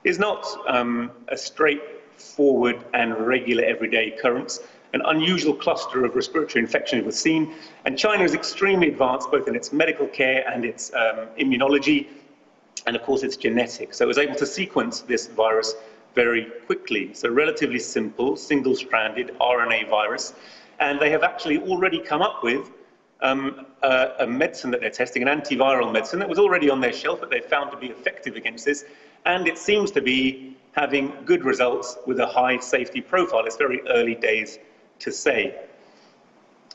is 0.03 0.19
not 0.19 0.47
um, 0.67 1.11
a 1.29 1.37
straightforward 1.37 2.85
and 2.95 3.15
regular 3.19 3.65
everyday 3.65 4.13
occurrence. 4.13 4.61
An 4.95 5.03
unusual 5.07 5.53
cluster 5.53 6.05
of 6.05 6.15
respiratory 6.15 6.63
infections 6.63 7.05
was 7.05 7.19
seen, 7.19 7.53
and 7.85 7.99
China 7.99 8.23
is 8.23 8.33
extremely 8.33 8.87
advanced 8.87 9.29
both 9.29 9.49
in 9.49 9.57
its 9.57 9.73
medical 9.73 10.07
care 10.07 10.49
and 10.49 10.65
its 10.65 10.95
um, 10.95 11.27
immunology, 11.37 12.07
and 12.87 12.95
of 12.95 13.03
course 13.03 13.25
its 13.25 13.37
genetics. 13.37 13.99
So 13.99 14.05
it 14.05 14.07
was 14.07 14.19
able 14.19 14.37
to 14.37 14.47
sequence 14.47 15.01
this 15.01 15.27
virus 15.27 15.75
very 16.15 16.45
quickly. 16.67 17.13
So 17.13 17.29
relatively 17.29 17.81
simple, 17.81 18.37
single-stranded 18.37 19.37
RNA 19.41 19.91
virus, 19.91 20.33
and 20.79 21.01
they 21.01 21.11
have 21.11 21.25
actually 21.25 21.59
already 21.59 21.99
come 21.99 22.23
up 22.23 22.45
with 22.45 22.71
um, 23.21 23.67
a, 23.83 24.11
a, 24.21 24.27
medicine 24.29 24.71
that 24.71 24.81
they're 24.81 24.91
testing, 24.91 25.27
an 25.27 25.41
antiviral 25.41 25.93
medicine 25.93 26.21
that 26.21 26.29
was 26.29 26.39
already 26.39 26.71
on 26.71 26.81
their 26.81 26.93
shelf 26.93 27.21
that 27.21 27.31
they 27.31 27.41
found 27.41 27.73
to 27.73 27.77
be 27.77 27.89
effective 27.89 28.37
against 28.37 28.65
this, 28.65 28.85
and 29.25 29.49
it 29.49 29.59
seems 29.59 29.91
to 29.91 30.01
be 30.01 30.57
having 30.73 31.13
good 31.25 31.43
results 31.43 31.99
with 32.07 32.21
a 32.21 32.27
high 32.27 32.59
safety 32.59 33.01
profile. 33.01 33.45
It's 33.45 33.57
very 33.57 33.81
early 33.89 34.15
days 34.15 34.61
to 35.01 35.13
say. 35.13 35.57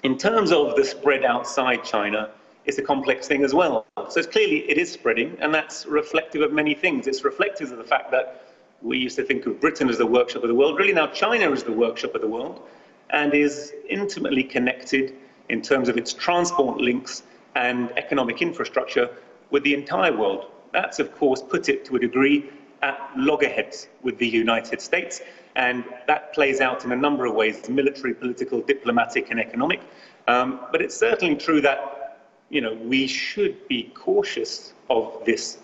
In 0.04 0.18
terms 0.18 0.52
of 0.52 0.76
the 0.76 0.84
spread 0.84 1.24
outside 1.24 1.84
China, 1.84 2.32
it's 2.66 2.78
a 2.78 2.82
complex 2.82 3.28
thing 3.28 3.44
as 3.44 3.54
well. 3.54 3.86
So 4.10 4.20
it's 4.20 4.28
clearly 4.28 4.70
it 4.70 4.78
is 4.78 4.92
spreading, 4.92 5.38
and 5.42 5.54
that's 5.54 5.86
reflective 5.86 6.42
of 6.42 6.54
many 6.54 6.74
things. 6.74 7.08
It's 7.08 7.24
reflective 7.24 7.72
of 7.72 7.78
the 7.78 7.84
fact 7.84 8.12
that 8.12 8.54
we 8.82 8.98
used 8.98 9.16
to 9.18 9.24
think 9.24 9.46
of 9.46 9.60
Britain 9.60 9.90
as 9.90 9.98
the 9.98 10.06
workshop 10.06 10.44
of 10.44 10.50
the 10.50 10.56
world. 10.56 10.78
Really 10.78 10.94
now 10.94 11.08
China 11.08 11.52
is 11.52 11.64
the 11.64 11.72
workshop 11.72 12.16
of 12.16 12.22
the 12.22 12.28
world 12.28 12.62
and 13.10 13.34
is 13.34 13.74
intimately 13.90 14.44
connected 14.44 15.16
in 15.50 15.62
terms 15.62 15.90
of 15.90 15.98
its 15.98 16.14
transport 16.14 16.80
links 16.80 17.24
and 17.56 17.92
economic 17.98 18.42
infrastructure 18.42 19.10
with 19.50 19.64
the 19.64 19.74
entire 19.74 20.16
world. 20.16 20.46
That's, 20.72 21.00
of 21.00 21.14
course, 21.18 21.42
put 21.42 21.68
it 21.68 21.84
to 21.86 21.96
a 21.96 22.00
degree 22.00 22.50
at 22.82 23.12
loggerheads 23.18 23.88
with 24.04 24.18
the 24.20 24.28
United 24.28 24.80
States, 24.80 25.22
and 25.60 25.84
that 26.08 26.34
plays 26.34 26.62
out 26.62 26.86
in 26.86 26.92
a 26.94 26.96
number 26.96 27.26
of 27.26 27.36
ways 27.36 27.68
military, 27.68 28.14
political, 28.14 28.62
diplomatic, 28.62 29.30
and 29.30 29.40
economic. 29.42 29.82
Um, 30.28 30.62
but 30.72 30.82
it's 30.82 30.96
certainly 30.96 31.36
true 31.36 31.60
that 31.62 32.22
you 32.50 32.62
know, 32.62 32.74
we 32.76 33.06
should 33.08 33.68
be 33.68 33.92
cautious 33.94 34.74
of 34.90 35.22
this 35.26 35.58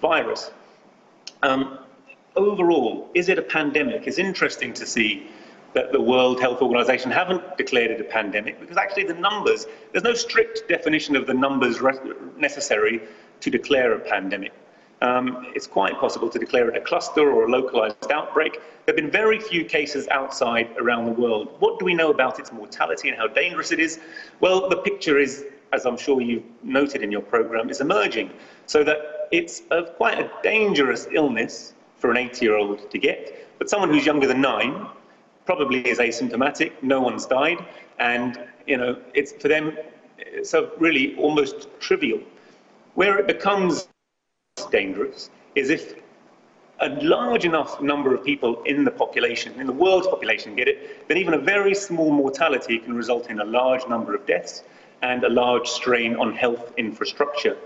virus. 0.00 0.52
Um, 1.42 1.80
overall, 2.36 3.10
is 3.14 3.28
it 3.28 3.38
a 3.38 3.42
pandemic? 3.42 4.06
It's 4.06 4.18
interesting 4.18 4.72
to 4.74 4.86
see 4.86 5.26
that 5.74 5.90
the 5.90 6.00
World 6.00 6.40
Health 6.40 6.62
Organization 6.62 7.10
haven't 7.10 7.42
declared 7.58 7.90
it 7.90 8.00
a 8.00 8.04
pandemic 8.04 8.60
because 8.60 8.76
actually 8.76 9.04
the 9.04 9.20
numbers, 9.28 9.66
there's 9.90 10.04
no 10.04 10.14
strict 10.14 10.68
definition 10.68 11.16
of 11.16 11.26
the 11.26 11.34
numbers 11.34 11.80
necessary 12.36 13.02
to 13.40 13.50
declare 13.50 13.94
a 13.94 13.98
pandemic. 13.98 14.52
Um, 15.02 15.48
it's 15.52 15.66
quite 15.66 15.98
possible 15.98 16.28
to 16.28 16.38
declare 16.38 16.68
it 16.68 16.76
a 16.76 16.80
cluster 16.80 17.28
or 17.32 17.46
a 17.46 17.50
localized 17.50 18.12
outbreak. 18.12 18.52
There 18.52 18.94
have 18.94 18.96
been 18.96 19.10
very 19.10 19.40
few 19.40 19.64
cases 19.64 20.06
outside 20.12 20.70
around 20.78 21.06
the 21.06 21.20
world. 21.20 21.56
What 21.58 21.80
do 21.80 21.84
we 21.84 21.92
know 21.92 22.10
about 22.10 22.38
its 22.38 22.52
mortality 22.52 23.08
and 23.08 23.18
how 23.18 23.26
dangerous 23.26 23.72
it 23.72 23.80
is? 23.80 23.98
Well, 24.38 24.68
the 24.68 24.76
picture 24.76 25.18
is, 25.18 25.44
as 25.72 25.86
I'm 25.86 25.96
sure 25.96 26.20
you've 26.20 26.44
noted 26.62 27.02
in 27.02 27.10
your 27.10 27.20
program, 27.20 27.68
is 27.68 27.80
emerging. 27.80 28.30
So 28.66 28.84
that 28.84 29.28
it's 29.32 29.62
a, 29.72 29.82
quite 29.82 30.20
a 30.20 30.30
dangerous 30.44 31.08
illness 31.12 31.74
for 31.96 32.12
an 32.12 32.16
80 32.16 32.44
year 32.44 32.56
old 32.56 32.88
to 32.88 32.98
get, 32.98 33.48
but 33.58 33.68
someone 33.68 33.90
who's 33.90 34.06
younger 34.06 34.28
than 34.28 34.40
nine 34.40 34.86
probably 35.46 35.80
is 35.88 35.98
asymptomatic, 35.98 36.80
no 36.80 37.00
one's 37.00 37.26
died, 37.26 37.58
and 37.98 38.38
you 38.68 38.76
know, 38.76 38.96
it's 39.14 39.32
for 39.32 39.48
them, 39.48 39.76
so 40.44 40.70
really 40.78 41.16
almost 41.16 41.66
trivial. 41.80 42.20
Where 42.94 43.18
it 43.18 43.26
becomes 43.26 43.88
dangerous 44.72 45.30
is 45.54 45.70
if 45.70 45.94
a 46.80 46.88
large 47.00 47.44
enough 47.44 47.80
number 47.80 48.12
of 48.14 48.24
people 48.24 48.60
in 48.64 48.84
the 48.84 48.90
population, 48.90 49.52
in 49.60 49.66
the 49.66 49.72
world's 49.72 50.08
population, 50.08 50.56
get 50.56 50.66
it, 50.66 51.06
then 51.06 51.16
even 51.16 51.34
a 51.34 51.38
very 51.38 51.74
small 51.74 52.10
mortality 52.10 52.78
can 52.78 52.94
result 52.94 53.30
in 53.30 53.38
a 53.40 53.44
large 53.44 53.86
number 53.88 54.14
of 54.14 54.26
deaths 54.26 54.64
and 55.02 55.22
a 55.22 55.28
large 55.28 55.68
strain 55.68 56.16
on 56.16 56.34
health 56.34 56.72
infrastructure. 56.76 57.56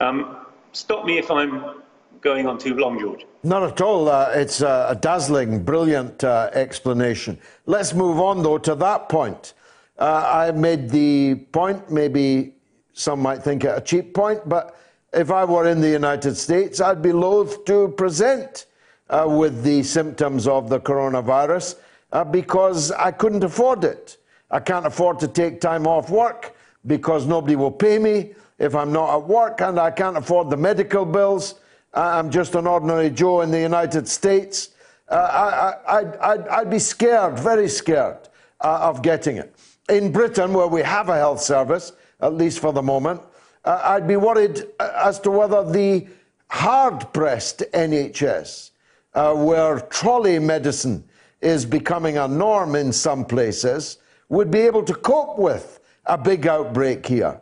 Um, 0.00 0.38
stop 0.72 1.04
me 1.04 1.18
if 1.18 1.30
I'm 1.30 1.82
going 2.20 2.46
on 2.48 2.58
too 2.58 2.74
long, 2.74 2.98
George. 2.98 3.26
Not 3.44 3.62
at 3.62 3.80
all. 3.80 4.08
Uh, 4.08 4.30
it's 4.34 4.60
a, 4.60 4.86
a, 4.90 4.96
dazzling, 4.96 5.62
brilliant 5.62 6.24
uh, 6.24 6.50
explanation. 6.54 7.38
Let's 7.66 7.94
move 7.94 8.18
on, 8.18 8.42
though, 8.42 8.58
to 8.58 8.74
that 8.76 9.08
point. 9.08 9.52
Uh, 9.98 10.24
I 10.26 10.50
made 10.50 10.90
the 10.90 11.36
point, 11.52 11.90
maybe 11.90 12.54
some 12.92 13.20
might 13.20 13.42
think 13.42 13.64
it 13.64 13.76
a 13.76 13.80
cheap 13.80 14.14
point, 14.14 14.48
but 14.48 14.76
if 15.14 15.30
I 15.30 15.44
were 15.44 15.68
in 15.68 15.80
the 15.80 15.90
United 15.90 16.36
States, 16.36 16.80
I'd 16.80 17.02
be 17.02 17.12
loath 17.12 17.64
to 17.66 17.88
present 17.88 18.66
uh, 19.10 19.26
with 19.28 19.62
the 19.62 19.82
symptoms 19.82 20.46
of 20.48 20.68
the 20.68 20.80
coronavirus 20.80 21.76
uh, 22.12 22.24
because 22.24 22.90
I 22.92 23.10
couldn't 23.10 23.44
afford 23.44 23.84
it. 23.84 24.16
I 24.50 24.60
can't 24.60 24.86
afford 24.86 25.18
to 25.20 25.28
take 25.28 25.60
time 25.60 25.86
off 25.86 26.10
work 26.10 26.56
because 26.86 27.26
nobody 27.26 27.56
will 27.56 27.70
pay 27.70 27.98
me 27.98 28.34
if 28.58 28.74
I'm 28.74 28.92
not 28.92 29.16
at 29.16 29.26
work, 29.26 29.60
and 29.60 29.80
I 29.80 29.90
can't 29.90 30.16
afford 30.16 30.48
the 30.48 30.56
medical 30.56 31.04
bills 31.04 31.56
I'm 31.94 32.30
just 32.30 32.54
an 32.54 32.66
ordinary 32.66 33.10
Joe 33.10 33.42
in 33.42 33.50
the 33.50 33.60
United 33.60 34.08
States, 34.08 34.70
uh, 35.08 35.74
I, 35.86 36.58
would 36.58 36.70
be 36.70 36.78
scared, 36.78 37.38
very 37.38 37.68
scared 37.68 38.18
uh, 38.60 38.78
of 38.82 39.02
getting 39.02 39.36
it. 39.36 39.54
In 39.88 40.10
Britain, 40.10 40.52
where 40.52 40.66
we 40.66 40.82
have 40.82 41.08
a 41.08 41.16
health 41.16 41.40
service, 41.40 41.92
at 42.20 42.34
least 42.34 42.58
for 42.58 42.72
the 42.72 42.82
moment, 42.82 43.20
uh, 43.64 43.80
I'd 43.84 44.06
be 44.06 44.16
worried 44.16 44.62
uh, 44.78 44.90
as 45.04 45.20
to 45.20 45.30
whether 45.30 45.64
the 45.70 46.06
hard 46.48 47.12
pressed 47.12 47.60
NHS, 47.72 48.70
uh, 49.14 49.34
where 49.34 49.80
trolley 49.80 50.38
medicine 50.38 51.04
is 51.40 51.64
becoming 51.64 52.18
a 52.18 52.28
norm 52.28 52.74
in 52.74 52.92
some 52.92 53.24
places, 53.24 53.98
would 54.28 54.50
be 54.50 54.60
able 54.60 54.82
to 54.82 54.94
cope 54.94 55.38
with 55.38 55.80
a 56.06 56.18
big 56.18 56.46
outbreak 56.46 57.06
here. 57.06 57.40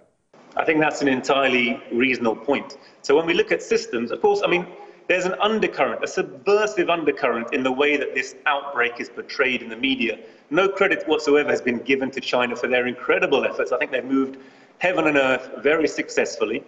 I 0.56 0.64
think 0.64 0.80
that's 0.80 1.00
an 1.02 1.08
entirely 1.08 1.82
reasonable 1.92 2.36
point. 2.36 2.76
So 3.02 3.16
when 3.16 3.26
we 3.26 3.34
look 3.34 3.52
at 3.52 3.62
systems, 3.62 4.10
of 4.10 4.20
course, 4.20 4.42
I 4.44 4.48
mean, 4.48 4.66
there's 5.08 5.24
an 5.24 5.34
undercurrent, 5.40 6.04
a 6.04 6.06
subversive 6.06 6.88
undercurrent 6.88 7.52
in 7.52 7.62
the 7.62 7.72
way 7.72 7.96
that 7.96 8.14
this 8.14 8.36
outbreak 8.46 9.00
is 9.00 9.08
portrayed 9.08 9.62
in 9.62 9.68
the 9.68 9.76
media. 9.76 10.18
No 10.50 10.68
credit 10.68 11.06
whatsoever 11.08 11.50
has 11.50 11.60
been 11.60 11.78
given 11.78 12.10
to 12.12 12.20
China 12.20 12.54
for 12.54 12.68
their 12.68 12.86
incredible 12.86 13.44
efforts. 13.44 13.72
I 13.72 13.78
think 13.78 13.90
they've 13.90 14.04
moved 14.04 14.38
heaven 14.82 15.06
and 15.06 15.16
earth 15.16 15.48
very 15.62 15.86
successfully. 15.86 16.64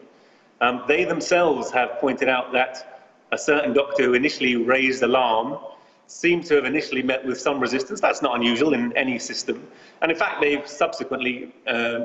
Um, 0.60 0.84
they 0.86 1.02
themselves 1.02 1.72
have 1.72 1.90
pointed 1.98 2.28
out 2.28 2.52
that 2.52 3.02
a 3.32 3.38
certain 3.50 3.72
doctor 3.72 4.04
who 4.04 4.14
initially 4.14 4.54
raised 4.54 5.02
alarm 5.02 5.58
seemed 6.06 6.46
to 6.46 6.54
have 6.54 6.64
initially 6.64 7.02
met 7.02 7.24
with 7.24 7.40
some 7.40 7.58
resistance. 7.58 8.00
That's 8.00 8.22
not 8.22 8.36
unusual 8.36 8.72
in 8.72 8.96
any 8.96 9.18
system. 9.18 9.66
And 10.00 10.12
in 10.12 10.16
fact, 10.16 10.40
they've 10.40 10.64
subsequently 10.64 11.52
uh, 11.66 12.04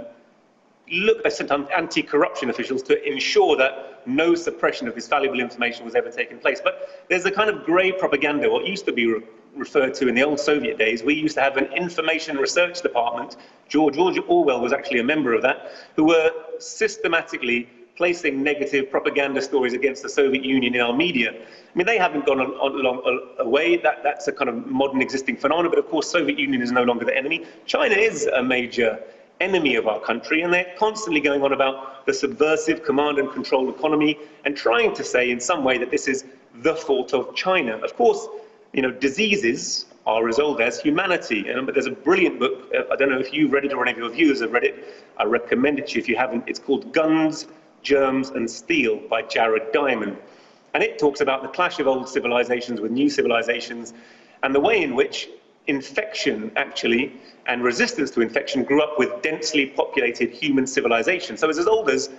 look, 0.91 1.23
they 1.23 1.29
sent 1.29 1.51
anti-corruption 1.51 2.49
officials 2.49 2.81
to 2.83 3.07
ensure 3.07 3.55
that 3.57 4.01
no 4.07 4.33
suppression 4.33 4.87
of 4.87 4.95
this 4.95 5.07
valuable 5.07 5.39
information 5.39 5.85
was 5.85 5.93
ever 5.93 6.09
taking 6.09 6.39
place. 6.39 6.59
But 6.63 7.05
there's 7.09 7.25
a 7.25 7.31
kind 7.31 7.49
of 7.49 7.65
grey 7.65 7.91
propaganda, 7.91 8.49
what 8.49 8.65
used 8.65 8.85
to 8.85 8.91
be 8.91 9.21
referred 9.55 9.93
to 9.95 10.07
in 10.07 10.15
the 10.15 10.23
old 10.23 10.39
Soviet 10.39 10.77
days. 10.77 11.03
We 11.03 11.13
used 11.13 11.35
to 11.35 11.41
have 11.41 11.57
an 11.57 11.65
information 11.73 12.37
research 12.37 12.81
department. 12.81 13.37
George, 13.67 13.95
George 13.95 14.19
Orwell 14.27 14.61
was 14.61 14.73
actually 14.73 14.99
a 14.99 15.03
member 15.03 15.33
of 15.33 15.41
that, 15.41 15.71
who 15.95 16.05
were 16.05 16.31
systematically 16.59 17.69
placing 17.95 18.41
negative 18.41 18.89
propaganda 18.89 19.41
stories 19.41 19.73
against 19.73 20.01
the 20.01 20.07
Soviet 20.07 20.43
Union 20.43 20.73
in 20.73 20.79
our 20.79 20.93
media. 20.93 21.31
I 21.33 21.77
mean, 21.77 21.85
they 21.85 21.97
haven't 21.97 22.25
gone 22.25 22.39
on, 22.39 22.51
on, 22.51 22.81
long, 22.81 23.35
away. 23.39 23.75
That, 23.75 24.03
that's 24.03 24.27
a 24.29 24.31
kind 24.31 24.49
of 24.49 24.65
modern 24.67 25.01
existing 25.01 25.35
phenomenon. 25.35 25.69
But 25.69 25.79
of 25.79 25.89
course, 25.89 26.09
Soviet 26.09 26.39
Union 26.39 26.61
is 26.61 26.71
no 26.71 26.83
longer 26.83 27.03
the 27.03 27.15
enemy. 27.15 27.45
China 27.65 27.95
is 27.95 28.25
a 28.27 28.41
major 28.41 28.99
enemy 29.41 29.75
of 29.75 29.87
our 29.87 29.99
country, 29.99 30.43
and 30.43 30.53
they're 30.53 30.73
constantly 30.77 31.19
going 31.19 31.43
on 31.43 31.51
about 31.51 32.05
the 32.05 32.13
subversive 32.13 32.83
command 32.83 33.19
and 33.19 33.31
control 33.31 33.69
economy 33.69 34.17
and 34.45 34.55
trying 34.55 34.93
to 34.95 35.03
say 35.03 35.29
in 35.29 35.39
some 35.39 35.63
way 35.65 35.77
that 35.77 35.91
this 35.91 36.07
is 36.07 36.23
the 36.61 36.75
fault 36.75 37.13
of 37.13 37.35
China. 37.35 37.77
Of 37.77 37.95
course, 37.95 38.27
you 38.73 38.81
know, 38.81 38.91
diseases 38.91 39.85
are 40.05 40.27
as 40.27 40.39
old 40.39 40.61
as 40.61 40.79
humanity. 40.79 41.49
And 41.49 41.67
there's 41.69 41.85
a 41.85 41.91
brilliant 41.91 42.39
book. 42.39 42.71
Uh, 42.73 42.91
I 42.91 42.95
don't 42.95 43.09
know 43.09 43.19
if 43.19 43.33
you've 43.33 43.51
read 43.51 43.65
it 43.65 43.73
or 43.73 43.83
any 43.83 43.91
of 43.91 43.97
your 43.97 44.09
viewers 44.09 44.41
have 44.41 44.51
read 44.51 44.63
it. 44.63 44.85
I 45.17 45.25
recommend 45.25 45.79
it 45.79 45.87
to 45.87 45.95
you 45.95 45.99
if 46.01 46.07
you 46.07 46.15
haven't. 46.15 46.43
It's 46.47 46.59
called 46.59 46.91
Guns, 46.93 47.47
Germs 47.83 48.29
and 48.29 48.49
Steel 48.49 48.97
by 49.09 49.21
Jared 49.21 49.71
Diamond. 49.71 50.17
And 50.73 50.83
it 50.83 50.99
talks 50.99 51.21
about 51.21 51.41
the 51.41 51.49
clash 51.49 51.79
of 51.79 51.87
old 51.87 52.07
civilizations 52.07 52.79
with 52.79 52.91
new 52.91 53.09
civilizations 53.09 53.93
and 54.43 54.53
the 54.53 54.59
way 54.59 54.81
in 54.81 54.95
which 54.95 55.29
infection 55.67 56.51
actually 56.55 57.13
and 57.47 57.63
resistance 57.63 58.11
to 58.11 58.21
infection 58.21 58.63
grew 58.63 58.81
up 58.81 58.97
with 58.97 59.21
densely 59.21 59.67
populated 59.67 60.29
human 60.29 60.65
civilization. 60.65 61.37
So 61.37 61.49
it's 61.49 61.59
as 61.59 61.67
old 61.67 61.89
as 61.89 62.09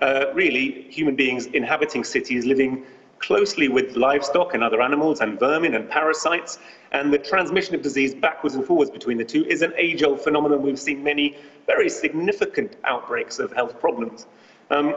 uh, 0.00 0.26
really 0.34 0.82
human 0.90 1.16
beings 1.16 1.46
inhabiting 1.46 2.04
cities, 2.04 2.44
living 2.44 2.84
closely 3.18 3.68
with 3.68 3.96
livestock 3.96 4.54
and 4.54 4.62
other 4.62 4.80
animals 4.80 5.20
and 5.20 5.38
vermin 5.38 5.74
and 5.74 5.88
parasites. 5.88 6.58
And 6.92 7.12
the 7.12 7.18
transmission 7.18 7.74
of 7.74 7.82
disease 7.82 8.14
backwards 8.14 8.54
and 8.54 8.64
forwards 8.64 8.90
between 8.90 9.18
the 9.18 9.24
two 9.24 9.44
is 9.46 9.62
an 9.62 9.72
age-old 9.76 10.20
phenomenon. 10.20 10.62
We've 10.62 10.78
seen 10.78 11.02
many 11.02 11.36
very 11.66 11.88
significant 11.88 12.76
outbreaks 12.84 13.38
of 13.38 13.52
health 13.52 13.80
problems. 13.80 14.26
Um, 14.70 14.94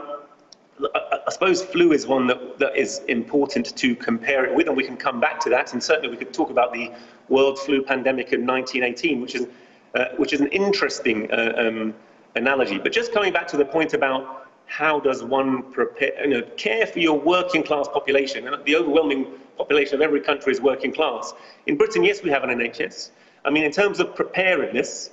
I, 0.94 1.18
I 1.26 1.30
suppose 1.30 1.62
flu 1.62 1.92
is 1.92 2.06
one 2.06 2.26
that, 2.28 2.58
that 2.58 2.76
is 2.76 3.00
important 3.08 3.76
to 3.76 3.94
compare 3.96 4.44
it 4.44 4.54
with, 4.54 4.68
and 4.68 4.76
we 4.76 4.84
can 4.84 4.96
come 4.96 5.20
back 5.20 5.40
to 5.40 5.50
that. 5.50 5.72
And 5.72 5.82
certainly 5.82 6.10
we 6.10 6.16
could 6.16 6.32
talk 6.32 6.50
about 6.50 6.72
the 6.72 6.92
world 7.28 7.58
flu 7.58 7.82
pandemic 7.82 8.32
of 8.32 8.40
1918, 8.40 9.20
which 9.20 9.34
is, 9.34 9.46
uh, 9.94 10.06
which 10.16 10.32
is 10.32 10.40
an 10.40 10.48
interesting 10.48 11.30
uh, 11.32 11.54
um, 11.56 11.94
analogy. 12.34 12.78
But 12.78 12.92
just 12.92 13.12
coming 13.12 13.32
back 13.32 13.46
to 13.48 13.56
the 13.56 13.64
point 13.64 13.94
about 13.94 14.49
how 14.70 15.00
does 15.00 15.24
one 15.24 15.64
prepare, 15.72 16.12
you 16.24 16.30
know, 16.30 16.42
care 16.56 16.86
for 16.86 17.00
your 17.00 17.18
working 17.18 17.60
class 17.60 17.88
population, 17.88 18.46
and 18.46 18.64
the 18.64 18.76
overwhelming 18.76 19.26
population 19.58 19.96
of 19.96 20.00
every 20.00 20.20
country 20.20 20.52
is 20.52 20.60
working 20.60 20.92
class. 20.92 21.34
In 21.66 21.76
Britain, 21.76 22.04
yes, 22.04 22.22
we 22.22 22.30
have 22.30 22.44
an 22.44 22.50
NHS. 22.50 23.10
I 23.44 23.50
mean, 23.50 23.64
in 23.64 23.72
terms 23.72 23.98
of 23.98 24.14
preparedness, 24.14 25.10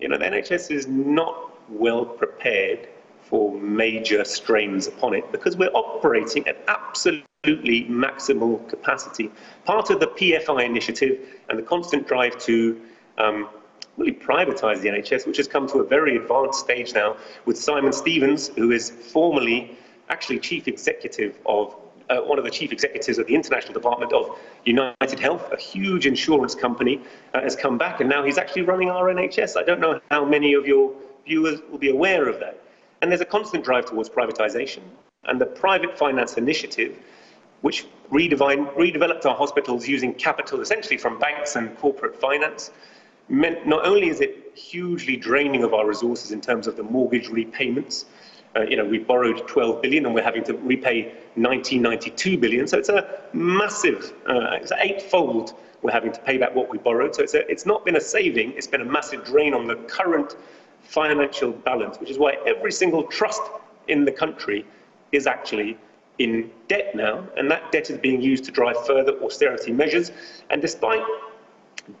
you 0.00 0.08
know, 0.08 0.16
the 0.16 0.24
NHS 0.24 0.70
is 0.70 0.86
not 0.86 1.50
well 1.68 2.04
prepared 2.06 2.88
for 3.22 3.52
major 3.58 4.24
strains 4.24 4.86
upon 4.86 5.14
it 5.14 5.32
because 5.32 5.56
we're 5.56 5.74
operating 5.74 6.46
at 6.46 6.56
absolutely 6.68 7.86
maximal 7.86 8.68
capacity. 8.68 9.32
Part 9.64 9.90
of 9.90 9.98
the 9.98 10.06
PFI 10.06 10.64
initiative 10.64 11.26
and 11.48 11.58
the 11.58 11.62
constant 11.64 12.06
drive 12.06 12.38
to 12.44 12.80
um, 13.18 13.48
really 13.96 14.12
privatise 14.12 14.80
the 14.80 14.88
NHS, 14.88 15.26
which 15.26 15.36
has 15.38 15.48
come 15.48 15.66
to 15.68 15.78
a 15.78 15.84
very 15.84 16.16
advanced 16.16 16.60
stage 16.60 16.94
now 16.94 17.16
with 17.44 17.58
Simon 17.58 17.92
Stevens, 17.92 18.48
who 18.48 18.70
is 18.72 18.90
formerly 18.90 19.76
actually 20.08 20.38
chief 20.38 20.68
executive 20.68 21.38
of 21.46 21.74
uh, 22.08 22.18
one 22.18 22.38
of 22.38 22.44
the 22.44 22.50
chief 22.50 22.72
executives 22.72 23.18
of 23.18 23.26
the 23.26 23.34
International 23.34 23.72
Department 23.72 24.12
of 24.12 24.38
United 24.64 25.18
Health, 25.18 25.50
a 25.52 25.56
huge 25.56 26.06
insurance 26.06 26.54
company, 26.54 27.00
uh, 27.34 27.40
has 27.40 27.56
come 27.56 27.78
back 27.78 28.00
and 28.00 28.08
now 28.08 28.22
he's 28.22 28.38
actually 28.38 28.62
running 28.62 28.90
our 28.90 29.06
NHS. 29.06 29.56
I 29.56 29.64
don't 29.64 29.80
know 29.80 30.00
how 30.10 30.24
many 30.24 30.54
of 30.54 30.66
your 30.66 30.94
viewers 31.26 31.60
will 31.70 31.78
be 31.78 31.90
aware 31.90 32.28
of 32.28 32.38
that. 32.40 32.62
And 33.02 33.10
there's 33.10 33.20
a 33.20 33.26
constant 33.26 33.64
drive 33.64 33.86
towards 33.86 34.08
privatization. 34.08 34.80
And 35.24 35.40
the 35.40 35.46
private 35.46 35.98
finance 35.98 36.34
initiative, 36.34 36.96
which 37.62 37.86
redeveloped 38.12 39.26
our 39.26 39.34
hospitals 39.34 39.88
using 39.88 40.14
capital 40.14 40.60
essentially 40.60 40.96
from 40.96 41.18
banks 41.18 41.56
and 41.56 41.76
corporate 41.78 42.20
finance, 42.20 42.70
meant 43.28 43.66
not 43.66 43.86
only 43.86 44.08
is 44.08 44.20
it 44.20 44.52
hugely 44.54 45.16
draining 45.16 45.62
of 45.64 45.74
our 45.74 45.86
resources 45.86 46.32
in 46.32 46.40
terms 46.40 46.66
of 46.66 46.76
the 46.76 46.82
mortgage 46.82 47.28
repayments, 47.28 48.06
uh, 48.56 48.62
you 48.62 48.76
know, 48.76 48.84
we 48.84 48.98
borrowed 48.98 49.46
12 49.46 49.82
billion 49.82 50.06
and 50.06 50.14
we're 50.14 50.22
having 50.22 50.44
to 50.44 50.54
repay 50.54 51.12
1992 51.34 52.38
billion. 52.38 52.66
So 52.66 52.78
it's 52.78 52.88
a 52.88 53.20
massive, 53.32 54.14
uh, 54.28 54.52
it's 54.52 54.72
eightfold 54.72 55.54
we're 55.82 55.92
having 55.92 56.12
to 56.12 56.20
pay 56.20 56.38
back 56.38 56.54
what 56.54 56.70
we 56.70 56.78
borrowed. 56.78 57.14
So 57.14 57.22
it's, 57.22 57.34
a, 57.34 57.48
it's 57.50 57.66
not 57.66 57.84
been 57.84 57.96
a 57.96 58.00
saving, 58.00 58.52
it's 58.52 58.66
been 58.66 58.80
a 58.80 58.84
massive 58.84 59.24
drain 59.24 59.54
on 59.54 59.66
the 59.66 59.76
current 59.76 60.36
financial 60.82 61.52
balance, 61.52 61.98
which 61.98 62.10
is 62.10 62.18
why 62.18 62.36
every 62.46 62.72
single 62.72 63.04
trust 63.04 63.42
in 63.88 64.04
the 64.04 64.12
country 64.12 64.64
is 65.12 65.26
actually 65.26 65.76
in 66.18 66.50
debt 66.68 66.94
now, 66.94 67.24
and 67.36 67.50
that 67.50 67.70
debt 67.72 67.90
is 67.90 67.98
being 67.98 68.22
used 68.22 68.44
to 68.44 68.50
drive 68.50 68.76
further 68.86 69.12
austerity 69.22 69.70
measures. 69.70 70.12
And 70.50 70.62
despite 70.62 71.02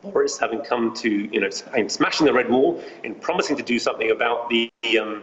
Boris 0.02 0.38
having 0.38 0.60
come 0.60 0.94
to, 0.94 1.10
you 1.10 1.40
know, 1.40 1.50
smashing 1.50 2.26
the 2.26 2.32
red 2.32 2.50
wall 2.50 2.82
in 3.04 3.14
promising 3.14 3.56
to 3.56 3.62
do 3.62 3.78
something 3.78 4.10
about 4.10 4.48
the, 4.48 4.70
um, 5.00 5.22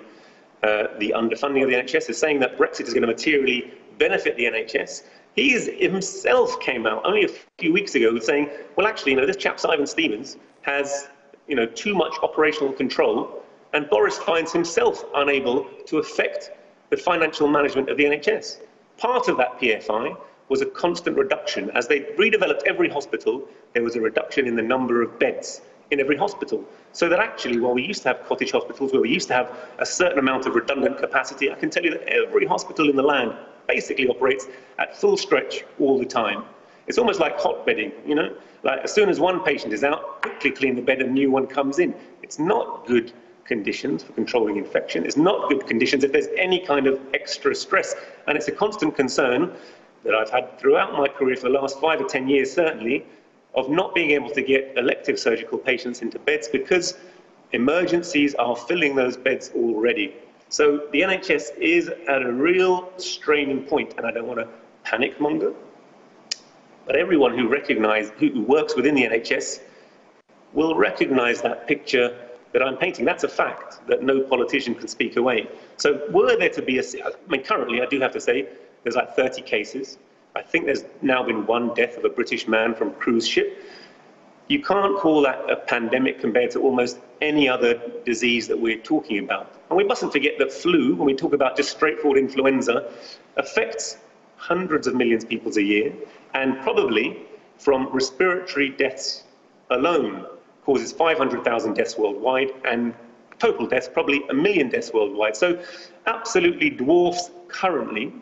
uh, 0.63 0.87
the 0.99 1.13
underfunding 1.15 1.63
of 1.63 1.69
the 1.69 1.75
NHS, 1.75 2.09
is 2.09 2.17
saying 2.17 2.39
that 2.39 2.57
Brexit 2.57 2.81
is 2.81 2.93
going 2.93 3.01
to 3.01 3.07
materially 3.07 3.73
benefit 3.97 4.37
the 4.37 4.45
NHS. 4.45 5.03
He 5.35 5.49
himself 5.51 6.59
came 6.59 6.85
out 6.85 7.01
only 7.05 7.25
a 7.25 7.29
few 7.59 7.73
weeks 7.73 7.95
ago 7.95 8.17
saying, 8.19 8.49
well, 8.75 8.87
actually, 8.87 9.13
you 9.13 9.17
know, 9.17 9.25
this 9.25 9.37
chap 9.37 9.59
Simon 9.59 9.87
Stevens 9.87 10.37
has, 10.61 11.09
you 11.47 11.55
know, 11.55 11.65
too 11.65 11.95
much 11.95 12.13
operational 12.21 12.71
control 12.71 13.43
and 13.73 13.89
Boris 13.89 14.17
finds 14.17 14.53
himself 14.53 15.03
unable 15.15 15.65
to 15.87 15.97
affect 15.97 16.51
the 16.89 16.97
financial 16.97 17.47
management 17.47 17.89
of 17.89 17.97
the 17.97 18.05
NHS. 18.05 18.59
Part 18.97 19.27
of 19.27 19.37
that 19.37 19.59
PFI 19.59 20.15
was 20.53 20.61
a 20.61 20.67
constant 20.67 21.17
reduction. 21.17 21.71
As 21.71 21.87
they 21.87 22.01
redeveloped 22.23 22.61
every 22.67 22.87
hospital, 22.87 23.41
there 23.73 23.81
was 23.81 23.95
a 23.95 24.01
reduction 24.01 24.45
in 24.45 24.55
the 24.55 24.61
number 24.61 25.01
of 25.01 25.17
beds 25.17 25.61
in 25.89 25.99
every 25.99 26.15
hospital. 26.15 26.63
So 26.91 27.09
that 27.09 27.19
actually, 27.19 27.59
while 27.59 27.73
we 27.73 27.81
used 27.81 28.03
to 28.03 28.09
have 28.09 28.23
cottage 28.27 28.51
hospitals 28.51 28.93
where 28.93 29.01
we 29.01 29.09
used 29.09 29.27
to 29.29 29.33
have 29.33 29.51
a 29.79 29.85
certain 29.85 30.19
amount 30.19 30.45
of 30.45 30.53
redundant 30.53 30.99
capacity, 30.99 31.51
I 31.51 31.55
can 31.55 31.71
tell 31.71 31.83
you 31.83 31.89
that 31.89 32.03
every 32.03 32.45
hospital 32.45 32.87
in 32.87 32.95
the 32.95 33.01
land 33.01 33.33
basically 33.67 34.07
operates 34.07 34.45
at 34.77 34.95
full 34.95 35.17
stretch 35.17 35.65
all 35.79 35.97
the 35.97 36.05
time. 36.05 36.43
It's 36.85 36.99
almost 36.99 37.19
like 37.19 37.39
hot 37.39 37.65
bedding, 37.65 37.91
you 38.05 38.13
know? 38.13 38.35
Like 38.61 38.81
as 38.83 38.93
soon 38.93 39.09
as 39.09 39.19
one 39.19 39.43
patient 39.43 39.73
is 39.73 39.83
out, 39.83 40.21
quickly 40.21 40.51
clean 40.51 40.75
the 40.75 40.83
bed 40.83 41.01
and 41.01 41.09
a 41.09 41.13
new 41.13 41.31
one 41.31 41.47
comes 41.47 41.79
in. 41.79 41.95
It's 42.21 42.37
not 42.37 42.85
good 42.85 43.11
conditions 43.45 44.03
for 44.03 44.13
controlling 44.13 44.57
infection. 44.57 45.03
It's 45.03 45.17
not 45.17 45.49
good 45.49 45.65
conditions 45.65 46.03
if 46.03 46.11
there's 46.11 46.27
any 46.37 46.59
kind 46.59 46.85
of 46.85 46.99
extra 47.15 47.55
stress. 47.55 47.95
And 48.27 48.37
it's 48.37 48.49
a 48.49 48.51
constant 48.51 48.95
concern 48.95 49.51
that 50.03 50.13
I've 50.15 50.29
had 50.29 50.59
throughout 50.59 50.93
my 50.93 51.07
career 51.07 51.35
for 51.35 51.49
the 51.49 51.57
last 51.59 51.79
five 51.79 52.01
or 52.01 52.05
10 52.05 52.27
years, 52.27 52.51
certainly, 52.51 53.05
of 53.55 53.69
not 53.69 53.93
being 53.93 54.11
able 54.11 54.29
to 54.31 54.41
get 54.41 54.73
elective 54.77 55.19
surgical 55.19 55.57
patients 55.57 56.01
into 56.01 56.19
beds 56.19 56.47
because 56.47 56.95
emergencies 57.51 58.35
are 58.35 58.55
filling 58.55 58.95
those 58.95 59.15
beds 59.15 59.51
already. 59.55 60.15
So 60.49 60.87
the 60.91 61.01
NHS 61.01 61.57
is 61.57 61.89
at 62.07 62.21
a 62.21 62.31
real 62.31 62.91
straining 62.97 63.63
point, 63.63 63.93
and 63.97 64.05
I 64.05 64.11
don't 64.11 64.27
want 64.27 64.39
to 64.39 64.47
panic 64.83 65.19
monger, 65.19 65.53
but 66.85 66.95
everyone 66.95 67.37
who 67.37 67.47
recognise, 67.47 68.11
who 68.17 68.41
works 68.41 68.75
within 68.75 68.95
the 68.95 69.03
NHS 69.03 69.61
will 70.53 70.75
recognise 70.75 71.41
that 71.41 71.67
picture 71.67 72.17
that 72.51 72.61
I'm 72.61 72.77
painting. 72.77 73.05
That's 73.05 73.23
a 73.23 73.29
fact 73.29 73.85
that 73.87 74.03
no 74.03 74.21
politician 74.21 74.75
can 74.75 74.87
speak 74.87 75.15
away. 75.17 75.47
So 75.77 76.07
were 76.11 76.37
there 76.37 76.49
to 76.49 76.61
be 76.61 76.77
a, 76.77 76.83
I 76.83 77.11
mean, 77.27 77.43
currently, 77.43 77.81
I 77.81 77.85
do 77.85 77.99
have 77.99 78.11
to 78.13 78.21
say, 78.21 78.47
there's 78.83 78.95
like 78.95 79.15
30 79.15 79.41
cases. 79.41 79.97
I 80.35 80.41
think 80.41 80.65
there's 80.65 80.83
now 81.01 81.23
been 81.23 81.45
one 81.45 81.73
death 81.73 81.97
of 81.97 82.05
a 82.05 82.09
British 82.09 82.47
man 82.47 82.73
from 82.73 82.93
cruise 82.93 83.27
ship. 83.27 83.63
You 84.47 84.61
can't 84.61 84.97
call 84.97 85.21
that 85.21 85.49
a 85.49 85.55
pandemic 85.55 86.19
compared 86.19 86.51
to 86.51 86.59
almost 86.59 86.99
any 87.21 87.47
other 87.47 87.81
disease 88.03 88.47
that 88.47 88.59
we're 88.59 88.79
talking 88.79 89.19
about. 89.19 89.53
And 89.69 89.77
we 89.77 89.83
mustn't 89.83 90.11
forget 90.11 90.33
that 90.39 90.51
flu, 90.51 90.95
when 90.95 91.05
we 91.05 91.15
talk 91.15 91.33
about 91.33 91.55
just 91.55 91.71
straightforward 91.71 92.19
influenza, 92.19 92.91
affects 93.37 93.97
hundreds 94.35 94.87
of 94.87 94.95
millions 94.95 95.23
of 95.23 95.29
people 95.29 95.51
a 95.57 95.61
year, 95.61 95.93
and 96.33 96.59
probably 96.61 97.25
from 97.57 97.87
respiratory 97.93 98.69
deaths 98.69 99.23
alone, 99.69 100.25
causes 100.65 100.91
500,000 100.91 101.73
deaths 101.73 101.97
worldwide 101.97 102.51
and 102.65 102.93
total 103.39 103.67
deaths, 103.67 103.89
probably 103.91 104.21
a 104.29 104.33
million 104.33 104.69
deaths 104.69 104.91
worldwide. 104.93 105.35
So 105.35 105.61
absolutely 106.05 106.69
dwarfs 106.69 107.31
currently 107.47 108.13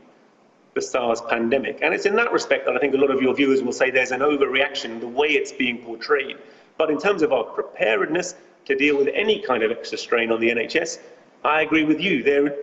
the 0.74 0.82
SARS 0.82 1.22
pandemic. 1.22 1.80
And 1.82 1.94
it's 1.94 2.06
in 2.06 2.16
that 2.16 2.32
respect 2.32 2.66
that 2.66 2.76
I 2.76 2.80
think 2.80 2.94
a 2.94 2.98
lot 2.98 3.12
of 3.12 3.22
your 3.22 3.34
viewers 3.36 3.62
will 3.62 3.74
say 3.74 3.92
there's 3.92 4.12
an 4.12 4.22
overreaction 4.22 5.00
the 5.00 5.08
way 5.08 5.28
it's 5.28 5.52
being 5.52 5.80
portrayed. 5.80 6.38
But 6.78 6.90
in 6.90 6.98
terms 6.98 7.22
of 7.22 7.34
our 7.34 7.44
preparedness 7.44 8.36
to 8.66 8.76
deal 8.76 8.98
with 8.98 9.10
any 9.14 9.40
kind 9.40 9.64
of 9.64 9.72
extra 9.72 9.98
strain 9.98 10.32
on 10.32 10.40
the 10.40 10.50
NHS, 10.50 11.00
I 11.44 11.62
agree 11.62 11.84
with 11.84 12.00
you. 12.00 12.24
There, 12.24 12.56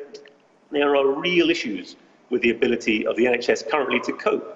there 0.70 0.97
are 0.97 1.06
real 1.20 1.51
issues 1.51 1.97
with 2.30 2.43
the 2.43 2.51
ability 2.51 3.06
of 3.06 3.16
the 3.16 3.24
NHS 3.24 3.68
currently 3.70 4.01
to 4.01 4.12
cope. 4.12 4.55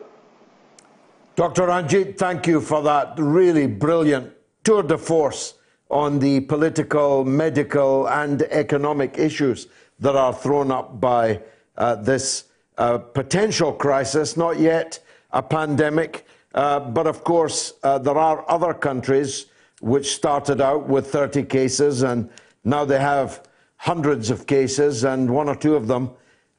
Dr. 1.35 1.63
Ranjeet, 1.63 2.19
thank 2.19 2.47
you 2.47 2.61
for 2.61 2.83
that 2.83 3.15
really 3.19 3.67
brilliant 3.67 4.33
tour 4.65 4.83
de 4.83 4.99
force 4.99 5.55
on 5.91 6.19
the 6.19 6.41
political, 6.41 7.25
medical, 7.25 8.09
and 8.09 8.43
economic 8.43 9.19
issues 9.19 9.67
that 9.99 10.17
are 10.17 10.33
thrown 10.33 10.71
up 10.71 11.01
by 11.01 11.41
uh, 11.77 11.95
this 11.97 12.45
uh, 12.83 12.99
potential 12.99 13.73
crisis, 13.73 14.37
not 14.37 14.59
yet 14.59 14.99
a 15.31 15.41
pandemic. 15.41 16.27
Uh, 16.53 16.81
but 16.81 17.07
of 17.07 17.23
course, 17.23 17.75
uh, 17.85 17.97
there 17.97 18.19
are 18.19 18.45
other 18.51 18.75
countries 18.75 19.47
which 19.81 20.15
started 20.15 20.61
out 20.61 20.89
with 20.89 21.07
30 21.07 21.45
cases 21.45 22.03
and 22.03 22.29
now 22.65 22.85
they 22.85 22.99
have 22.99 23.43
hundreds 23.77 24.31
of 24.31 24.47
cases, 24.47 25.05
and 25.05 25.29
one 25.29 25.49
or 25.49 25.57
two 25.57 25.75
of 25.75 25.89
them, 25.89 26.11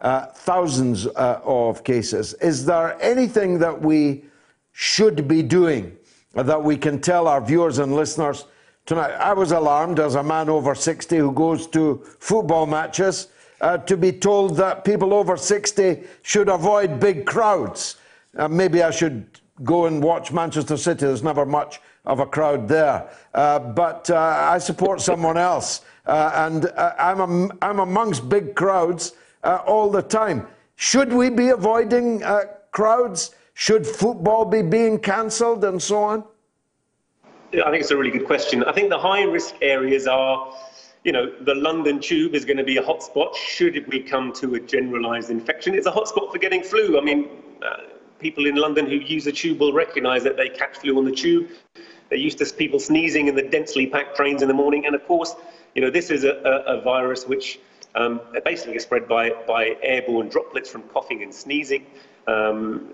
uh, 0.02 0.26
thousands 0.28 1.08
uh, 1.08 1.40
of 1.44 1.84
cases. 1.84 2.34
Is 2.36 2.66
there 2.66 3.02
anything 3.02 3.60
that 3.60 3.82
we 3.82 4.26
should 4.72 5.28
be 5.28 5.42
doing 5.42 5.96
that 6.34 6.62
we 6.62 6.76
can 6.78 7.00
tell 7.00 7.28
our 7.28 7.40
viewers 7.40 7.80
and 7.80 7.96
listeners 7.96 8.46
tonight? 8.86 9.12
I 9.12 9.34
was 9.34 9.52
alarmed 9.52 10.00
as 10.00 10.16
a 10.16 10.24
man 10.24 10.50
over 10.50 10.76
60 10.76 11.18
who 11.18 11.32
goes 11.32 11.68
to 11.68 12.02
football 12.20 12.66
matches 12.66 13.28
uh, 13.62 13.78
to 13.78 13.98
be 13.98 14.12
told 14.12 14.58
that 14.58 14.84
people 14.84 15.14
over 15.14 15.38
60 15.38 16.04
should 16.22 16.50
avoid 16.50 17.00
big 17.00 17.26
crowds. 17.26 17.98
Uh, 18.38 18.48
maybe 18.48 18.84
I 18.84 18.92
should 18.92 19.26
go 19.64 19.86
and 19.86 20.02
watch 20.02 20.32
Manchester 20.32 20.78
City. 20.78 21.06
There's 21.06 21.24
never 21.24 21.46
much 21.46 21.80
of 22.06 22.20
a 22.20 22.26
crowd 22.26 22.68
there. 22.68 23.10
Uh, 23.34 23.60
but 23.60 24.10
uh, 24.10 24.18
I 24.18 24.58
support 24.58 25.02
someone 25.02 25.38
else. 25.38 25.82
Uh, 26.06 26.32
and 26.36 26.66
uh, 26.66 26.94
I'm, 27.00 27.22
am 27.22 27.52
I'm 27.62 27.80
amongst 27.80 28.28
big 28.28 28.56
crowds 28.56 29.14
all 29.44 29.90
the 29.90 30.02
time. 30.02 30.48
Should 30.76 31.14
we 31.14 31.30
be 31.30 31.50
avoiding 31.50 32.24
crowds? 32.72 33.36
Should 33.54 33.86
football 33.86 34.46
be 34.46 34.62
being 34.62 35.00
cancelled 35.00 35.64
and 35.64 35.82
so 35.82 36.04
on? 36.04 36.24
I 37.54 37.70
think 37.70 37.82
it's 37.82 37.92
a 37.92 37.98
really 37.98 38.10
good 38.10 38.26
question. 38.26 38.64
I 38.64 38.72
think 38.72 38.90
the 38.90 38.98
high 38.98 39.24
risk 39.24 39.54
areas 39.62 40.08
are, 40.08 40.54
you 41.04 41.12
know, 41.12 41.32
the 41.42 41.56
London 41.56 42.00
tube 42.00 42.34
is 42.34 42.46
going 42.46 42.58
to 42.58 42.64
be 42.64 42.78
a 42.78 42.82
hotspot 42.82 43.36
should 43.36 43.86
we 43.88 44.00
come 44.00 44.32
to 44.34 44.56
a 44.56 44.60
generalised 44.60 45.30
infection. 45.30 45.76
It's 45.76 45.88
a 45.88 45.92
hotspot 45.92 46.32
for 46.32 46.38
getting 46.38 46.64
flu. 46.64 46.98
I 46.98 47.02
mean, 47.02 47.28
uh, 47.62 47.78
people 48.20 48.46
in 48.46 48.56
London 48.56 48.86
who 48.86 48.96
use 48.96 49.26
the 49.26 49.32
tube 49.32 49.60
will 49.60 49.74
recognise 49.74 50.24
that 50.24 50.38
they 50.38 50.48
catch 50.48 50.78
flu 50.78 50.98
on 50.98 51.04
the 51.04 51.12
tube. 51.12 51.50
They're 52.10 52.18
used 52.18 52.38
to 52.38 52.46
people 52.46 52.80
sneezing 52.80 53.28
in 53.28 53.36
the 53.36 53.42
densely 53.42 53.86
packed 53.88 54.16
trains 54.16 54.42
in 54.42 54.48
the 54.48 54.54
morning. 54.54 54.86
And 54.86 54.96
of 54.96 55.06
course, 55.06 55.36
you 55.76 55.82
know, 55.82 55.90
this 55.90 56.10
is 56.10 56.24
a, 56.24 56.36
a, 56.46 56.78
a 56.78 56.82
virus 56.82 57.28
which 57.28 57.60
um, 57.96 58.22
basically 58.46 58.76
is 58.76 58.84
spread 58.84 59.08
by, 59.08 59.32
by 59.46 59.76
airborne 59.82 60.30
droplets 60.30 60.70
from 60.70 60.84
coughing 60.84 61.22
and 61.22 61.34
sneezing. 61.34 61.86
Um, 62.28 62.94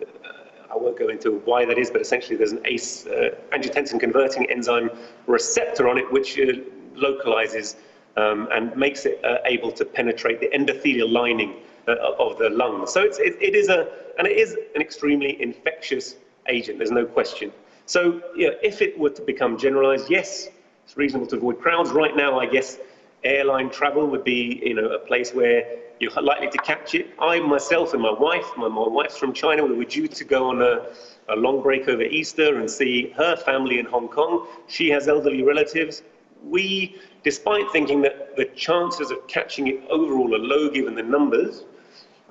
I 0.72 0.76
won't 0.76 0.98
go 0.98 1.10
into 1.10 1.42
why 1.46 1.66
that 1.66 1.78
is, 1.78 1.92
but 1.92 2.02
essentially 2.02 2.38
there's 2.38 2.52
an 2.52 2.62
ACE 2.66 3.06
uh, 3.08 3.36
angiotensin 3.52 4.00
converting 4.00 4.50
enzyme 4.50 4.90
receptor 5.28 5.88
on 5.88 5.98
it, 5.98 6.12
which 6.12 6.40
uh, 6.40 6.54
localizes 6.96 7.76
um, 8.20 8.48
and 8.52 8.76
makes 8.76 9.06
it 9.06 9.24
uh, 9.24 9.38
able 9.46 9.72
to 9.72 9.84
penetrate 9.86 10.40
the 10.40 10.50
endothelial 10.58 11.10
lining 11.12 11.52
uh, 11.88 11.96
of 12.26 12.38
the 12.38 12.50
lungs. 12.50 12.92
So 12.92 13.02
it's, 13.02 13.20
it, 13.20 13.36
it 13.42 13.56
is 13.56 13.70
a, 13.70 13.88
and 14.18 14.28
it 14.28 14.38
is 14.38 14.56
an 14.76 14.82
extremely 14.82 15.42
infectious 15.42 16.16
agent, 16.48 16.78
there's 16.80 16.92
no 16.92 17.06
question. 17.06 17.52
So 17.86 18.22
yeah, 18.36 18.50
if 18.62 18.82
it 18.82 18.98
were 18.98 19.10
to 19.10 19.22
become 19.22 19.58
generalized, 19.58 20.10
yes, 20.10 20.50
it's 20.86 20.98
reasonable 20.98 21.28
to 21.28 21.38
avoid 21.38 21.60
crowds. 21.60 21.92
Right 21.92 22.16
now, 22.16 22.40
I 22.40 22.46
guess 22.46 22.78
airline 23.24 23.70
travel 23.70 24.08
would 24.08 24.24
be 24.24 24.62
you 24.64 24.76
know 24.76 24.90
a 24.90 25.00
place 25.00 25.34
where 25.34 25.64
you're 26.00 26.12
likely 26.22 26.50
to 26.50 26.58
catch 26.60 26.96
it. 26.96 27.08
I 27.20 27.40
myself 27.40 27.94
and 27.94 28.02
my 28.02 28.14
wife, 28.14 28.46
my, 28.58 28.68
my 28.68 28.88
wife's 28.88 29.18
from 29.18 29.34
China, 29.34 29.66
we 29.66 29.76
were 29.76 29.84
due 29.84 30.08
to 30.08 30.24
go 30.24 30.50
on 30.50 30.62
a, 30.62 30.94
a 31.28 31.36
long 31.36 31.62
break 31.62 31.88
over 31.88 32.04
Easter 32.04 32.60
and 32.60 32.70
see 32.70 33.14
her 33.18 33.36
family 33.36 33.80
in 33.80 33.86
Hong 33.86 34.08
Kong. 34.08 34.48
She 34.68 34.90
has 34.90 35.08
elderly 35.08 35.44
relatives. 35.44 36.04
We, 36.44 36.96
despite 37.24 37.70
thinking 37.72 38.02
that 38.02 38.36
the 38.36 38.46
chances 38.46 39.12
of 39.12 39.28
catching 39.28 39.68
it 39.68 39.82
overall 39.90 40.34
are 40.36 40.40
low 40.40 40.70
given 40.70 40.96
the 40.96 41.04
numbers, 41.04 41.66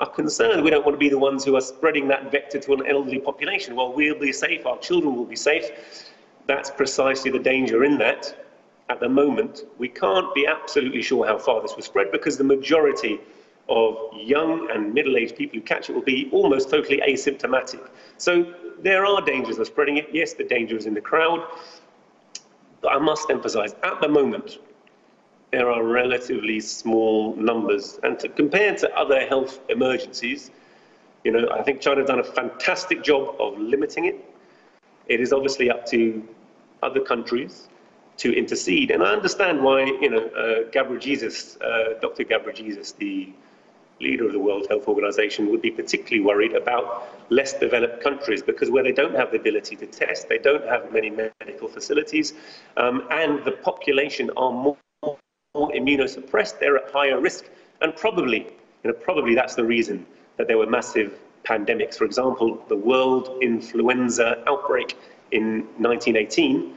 are 0.00 0.08
concerned. 0.08 0.62
We 0.62 0.70
don't 0.70 0.84
want 0.84 0.94
to 0.94 0.98
be 0.98 1.08
the 1.08 1.18
ones 1.18 1.44
who 1.44 1.56
are 1.56 1.60
spreading 1.60 2.06
that 2.08 2.30
vector 2.30 2.60
to 2.60 2.72
an 2.74 2.86
elderly 2.86 3.18
population. 3.18 3.74
Well, 3.74 3.92
we'll 3.92 4.18
be 4.18 4.32
safe, 4.32 4.64
our 4.64 4.78
children 4.78 5.16
will 5.16 5.24
be 5.24 5.36
safe. 5.36 5.70
That's 6.46 6.70
precisely 6.70 7.30
the 7.30 7.38
danger 7.38 7.84
in 7.84 7.98
that 7.98 8.44
at 8.90 9.00
the 9.00 9.08
moment, 9.08 9.64
we 9.78 9.88
can't 9.88 10.34
be 10.34 10.46
absolutely 10.46 11.02
sure 11.02 11.26
how 11.26 11.38
far 11.38 11.60
this 11.60 11.74
will 11.76 11.82
spread 11.82 12.10
because 12.10 12.38
the 12.38 12.44
majority 12.44 13.20
of 13.68 13.98
young 14.16 14.70
and 14.70 14.94
middle-aged 14.94 15.36
people 15.36 15.58
who 15.58 15.64
catch 15.64 15.90
it 15.90 15.94
will 15.94 16.02
be 16.02 16.30
almost 16.32 16.70
totally 16.70 17.02
asymptomatic. 17.06 17.86
So 18.16 18.54
there 18.80 19.04
are 19.04 19.20
dangers 19.20 19.58
of 19.58 19.66
spreading 19.66 19.98
it. 19.98 20.08
Yes, 20.10 20.32
the 20.32 20.44
danger 20.44 20.76
is 20.76 20.86
in 20.86 20.94
the 20.94 21.02
crowd. 21.02 21.46
But 22.80 22.92
I 22.92 22.98
must 22.98 23.28
emphasize, 23.28 23.74
at 23.82 24.00
the 24.00 24.08
moment, 24.08 24.58
there 25.50 25.70
are 25.70 25.82
relatively 25.82 26.60
small 26.60 27.34
numbers. 27.36 27.98
And 28.02 28.18
to 28.20 28.28
compare 28.28 28.74
to 28.76 28.94
other 28.96 29.26
health 29.26 29.60
emergencies, 29.68 30.50
you 31.24 31.32
know, 31.32 31.48
I 31.50 31.62
think 31.62 31.80
China 31.80 32.00
has 32.00 32.08
done 32.08 32.20
a 32.20 32.24
fantastic 32.24 33.02
job 33.02 33.36
of 33.40 33.58
limiting 33.58 34.04
it. 34.06 34.24
It 35.06 35.20
is 35.20 35.32
obviously 35.32 35.70
up 35.70 35.86
to 35.86 36.22
other 36.82 37.00
countries 37.00 37.68
to 38.18 38.36
intercede. 38.36 38.90
And 38.90 39.02
I 39.02 39.12
understand 39.12 39.62
why, 39.62 39.84
you 39.84 40.10
know, 40.10 40.24
uh, 40.26 40.70
Ghebreyesus, 40.70 41.60
uh, 41.62 41.98
Dr. 42.00 42.24
Ghebreyesus, 42.24 42.96
the 42.96 43.32
leader 44.00 44.26
of 44.26 44.32
the 44.32 44.38
World 44.38 44.66
Health 44.68 44.86
Organization, 44.86 45.50
would 45.50 45.62
be 45.62 45.70
particularly 45.70 46.24
worried 46.24 46.54
about 46.54 47.08
less 47.30 47.52
developed 47.58 48.02
countries 48.02 48.42
because 48.42 48.70
where 48.70 48.82
they 48.82 48.92
don't 48.92 49.14
have 49.14 49.30
the 49.30 49.38
ability 49.38 49.76
to 49.76 49.86
test, 49.86 50.28
they 50.28 50.38
don't 50.38 50.64
have 50.66 50.92
many 50.92 51.10
medical 51.10 51.68
facilities, 51.68 52.34
um, 52.76 53.06
and 53.10 53.44
the 53.44 53.52
population 53.52 54.30
are 54.36 54.52
more, 54.52 54.76
more 55.54 55.70
immunosuppressed, 55.72 56.58
they're 56.60 56.76
at 56.76 56.90
higher 56.90 57.20
risk. 57.20 57.46
And 57.80 57.94
probably, 57.96 58.40
you 58.82 58.90
know, 58.90 58.92
probably 58.92 59.34
that's 59.34 59.54
the 59.54 59.64
reason 59.64 60.06
that 60.36 60.46
there 60.46 60.58
were 60.58 60.66
massive 60.66 61.18
pandemics. 61.44 61.94
For 61.96 62.04
example, 62.04 62.64
the 62.68 62.76
world 62.76 63.38
influenza 63.42 64.42
outbreak 64.46 64.96
in 65.32 65.60
1918 65.78 66.76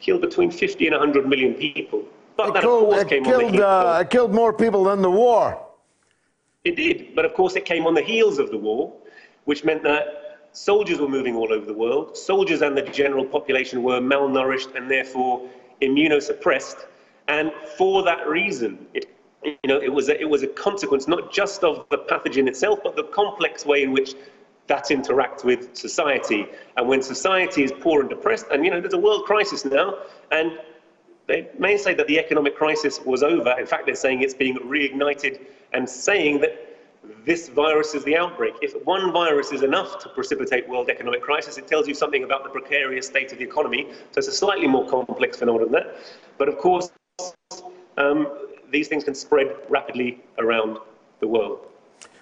killed 0.00 0.20
between 0.20 0.50
50 0.50 0.86
and 0.86 0.94
100 0.94 1.26
million 1.28 1.54
people. 1.54 2.04
But 2.36 2.48
it 2.48 2.54
that, 2.54 2.62
killed, 2.62 2.84
of 2.84 2.90
course, 2.90 3.04
came 3.04 3.24
killed, 3.24 3.44
on 3.44 3.52
the 3.52 3.66
uh, 3.66 4.00
it 4.00 4.10
killed 4.10 4.34
more 4.34 4.52
people 4.52 4.84
than 4.84 5.00
the 5.02 5.10
war. 5.10 5.62
It 6.64 6.76
did, 6.76 7.14
but 7.14 7.24
of 7.24 7.32
course 7.34 7.56
it 7.56 7.64
came 7.64 7.86
on 7.86 7.94
the 7.94 8.02
heels 8.02 8.38
of 8.38 8.50
the 8.50 8.58
war, 8.58 8.92
which 9.44 9.64
meant 9.64 9.82
that 9.84 10.38
soldiers 10.52 10.98
were 10.98 11.08
moving 11.08 11.34
all 11.36 11.52
over 11.52 11.64
the 11.64 11.72
world. 11.72 12.16
Soldiers 12.16 12.60
and 12.62 12.76
the 12.76 12.82
general 12.82 13.24
population 13.24 13.82
were 13.82 14.00
malnourished 14.00 14.74
and 14.74 14.90
therefore 14.90 15.48
immunosuppressed. 15.80 16.84
And 17.28 17.52
for 17.76 18.02
that 18.04 18.26
reason, 18.28 18.86
it, 18.94 19.06
you 19.42 19.56
know, 19.66 19.80
it 19.80 19.92
was, 19.92 20.08
a, 20.08 20.20
it 20.20 20.28
was 20.28 20.42
a 20.42 20.48
consequence 20.48 21.06
not 21.06 21.32
just 21.32 21.64
of 21.64 21.86
the 21.90 21.98
pathogen 21.98 22.48
itself, 22.48 22.80
but 22.82 22.96
the 22.96 23.04
complex 23.04 23.64
way 23.64 23.82
in 23.82 23.92
which 23.92 24.14
that 24.66 24.86
interacts 24.86 25.44
with 25.44 25.76
society. 25.76 26.46
And 26.76 26.88
when 26.88 27.02
society 27.02 27.62
is 27.62 27.72
poor 27.80 28.00
and 28.00 28.10
depressed, 28.10 28.46
and 28.50 28.64
you 28.64 28.70
know, 28.70 28.80
there's 28.80 28.94
a 28.94 28.98
world 28.98 29.24
crisis 29.24 29.64
now, 29.64 29.94
and 30.30 30.58
they 31.26 31.48
may 31.58 31.76
say 31.76 31.94
that 31.94 32.06
the 32.06 32.18
economic 32.18 32.56
crisis 32.56 33.00
was 33.04 33.22
over. 33.22 33.58
In 33.58 33.66
fact, 33.66 33.86
they're 33.86 33.94
saying 33.94 34.22
it's 34.22 34.34
being 34.34 34.56
reignited 34.56 35.40
and 35.72 35.88
saying 35.88 36.40
that 36.40 36.62
this 37.24 37.48
virus 37.48 37.94
is 37.94 38.02
the 38.04 38.16
outbreak. 38.16 38.54
If 38.62 38.74
one 38.84 39.12
virus 39.12 39.52
is 39.52 39.62
enough 39.62 39.98
to 40.00 40.08
precipitate 40.08 40.68
world 40.68 40.88
economic 40.90 41.22
crisis, 41.22 41.58
it 41.58 41.68
tells 41.68 41.86
you 41.86 41.94
something 41.94 42.24
about 42.24 42.42
the 42.42 42.50
precarious 42.50 43.06
state 43.06 43.32
of 43.32 43.38
the 43.38 43.44
economy. 43.44 43.88
So 44.12 44.18
it's 44.18 44.28
a 44.28 44.32
slightly 44.32 44.66
more 44.66 44.88
complex 44.88 45.36
phenomenon 45.36 45.70
than 45.70 45.82
that. 45.82 45.96
But 46.38 46.48
of 46.48 46.58
course, 46.58 46.90
um, 47.96 48.28
these 48.70 48.88
things 48.88 49.04
can 49.04 49.14
spread 49.14 49.54
rapidly 49.68 50.20
around 50.38 50.78
the 51.20 51.28
world. 51.28 51.66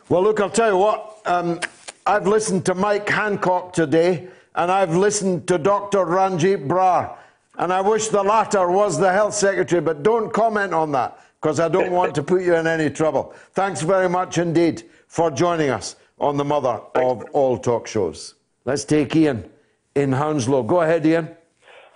Well, 0.08 0.22
look, 0.22 0.40
I'll 0.40 0.50
tell 0.50 0.70
you 0.70 0.76
what. 0.76 1.20
Um, 1.26 1.60
I've 2.06 2.26
listened 2.26 2.66
to 2.66 2.74
Mike 2.74 3.08
Hancock 3.08 3.72
today, 3.72 4.28
and 4.54 4.70
I've 4.70 4.94
listened 4.94 5.48
to 5.48 5.58
Dr. 5.58 5.98
Ranjeet 6.04 6.68
Brar, 6.68 7.16
and 7.58 7.72
I 7.72 7.80
wish 7.80 8.08
the 8.08 8.22
latter 8.22 8.70
was 8.70 8.98
the 8.98 9.10
health 9.10 9.34
secretary, 9.34 9.80
but 9.80 10.02
don't 10.02 10.32
comment 10.32 10.74
on 10.74 10.92
that 10.92 11.18
because 11.40 11.60
I 11.60 11.68
don't 11.68 11.92
want 11.92 12.14
to 12.16 12.22
put 12.22 12.42
you 12.42 12.54
in 12.54 12.66
any 12.66 12.90
trouble. 12.90 13.34
Thanks 13.52 13.80
very 13.82 14.08
much 14.08 14.38
indeed 14.38 14.82
for 15.06 15.30
joining 15.30 15.70
us 15.70 15.96
on 16.18 16.36
the 16.36 16.44
mother 16.44 16.80
of 16.94 17.24
all 17.32 17.58
talk 17.58 17.86
shows. 17.86 18.34
Let's 18.64 18.84
take 18.84 19.14
Ian 19.16 19.50
in 19.94 20.12
Hounslow. 20.12 20.62
Go 20.62 20.82
ahead, 20.82 21.04
Ian. 21.06 21.30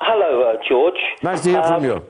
Hello, 0.00 0.50
uh, 0.50 0.56
George. 0.68 0.98
Nice 1.22 1.42
to 1.42 1.50
hear 1.50 1.60
um, 1.60 1.68
from 1.68 1.84
you. 1.84 2.04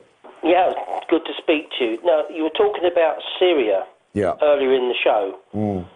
Yeah, 0.49 0.73
good 1.11 1.27
to 1.27 1.33
speak 1.37 1.69
to 1.79 1.85
you. 1.85 1.99
Now, 2.05 2.25
you 2.33 2.43
were 2.43 2.57
talking 2.57 2.89
about 2.91 3.21
Syria 3.39 3.85
yeah. 4.15 4.33
earlier 4.41 4.73
in 4.73 4.89
the 4.89 4.95
show. 4.97 5.39
Mm. 5.55 5.87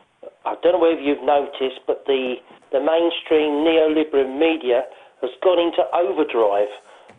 I 0.44 0.56
don't 0.62 0.72
know 0.72 0.78
whether 0.78 1.00
you've 1.00 1.24
noticed, 1.24 1.80
but 1.86 2.04
the, 2.04 2.36
the 2.70 2.80
mainstream 2.80 3.64
neoliberal 3.64 4.28
media 4.28 4.84
has 5.22 5.30
gone 5.42 5.58
into 5.58 5.82
overdrive 5.94 6.68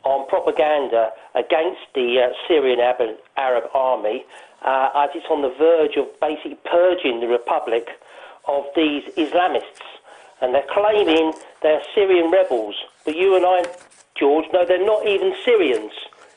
on 0.04 0.28
propaganda 0.28 1.10
against 1.34 1.82
the 1.96 2.22
uh, 2.22 2.34
Syrian 2.48 2.80
Arab, 2.80 3.18
Arab 3.36 3.64
army 3.74 4.26
uh, 4.62 4.90
as 4.96 5.10
it's 5.16 5.26
on 5.32 5.42
the 5.42 5.54
verge 5.58 5.98
of 5.98 6.08
basically 6.20 6.58
purging 6.70 7.20
the 7.20 7.28
republic 7.28 7.90
of 8.48 8.66
these 8.76 9.04
Islamists. 9.16 9.82
And 10.42 10.54
they're 10.54 10.70
claiming 10.70 11.34
they're 11.62 11.82
Syrian 11.96 12.30
rebels. 12.30 12.76
But 13.06 13.16
you 13.16 13.36
and 13.36 13.46
I, 13.46 13.64
George, 14.20 14.46
know 14.54 14.66
they're 14.66 14.86
not 14.86 15.08
even 15.08 15.34
Syrians. 15.44 15.94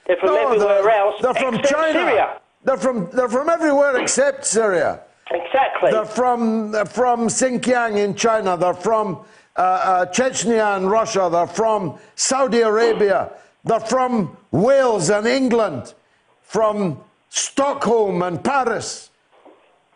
They're 0.06 0.16
from 0.16 0.28
No, 0.28 0.48
everywhere 0.48 0.82
they're, 0.82 0.90
else 0.90 1.14
they're 1.20 1.34
from 1.34 1.62
China. 1.62 1.92
Syria. 1.92 2.40
They're 2.64 2.76
from 2.76 3.10
they're 3.12 3.28
from 3.28 3.48
everywhere 3.48 3.96
except 3.96 4.44
Syria. 4.44 5.00
Exactly. 5.30 5.90
They're 5.90 6.04
from 6.04 6.70
they're 6.70 6.84
from 6.84 7.28
Xinjiang 7.28 7.96
in 7.96 8.14
China. 8.14 8.56
They're 8.56 8.74
from 8.74 9.24
uh, 9.56 9.60
uh, 9.60 10.06
Chechnya 10.06 10.76
in 10.76 10.86
Russia. 10.86 11.28
They're 11.30 11.46
from 11.46 11.98
Saudi 12.14 12.60
Arabia. 12.60 13.30
They're 13.64 13.80
from 13.80 14.36
Wales 14.52 15.10
and 15.10 15.26
England. 15.26 15.94
From 16.42 17.00
Stockholm 17.28 18.22
and 18.22 18.42
Paris. 18.42 19.10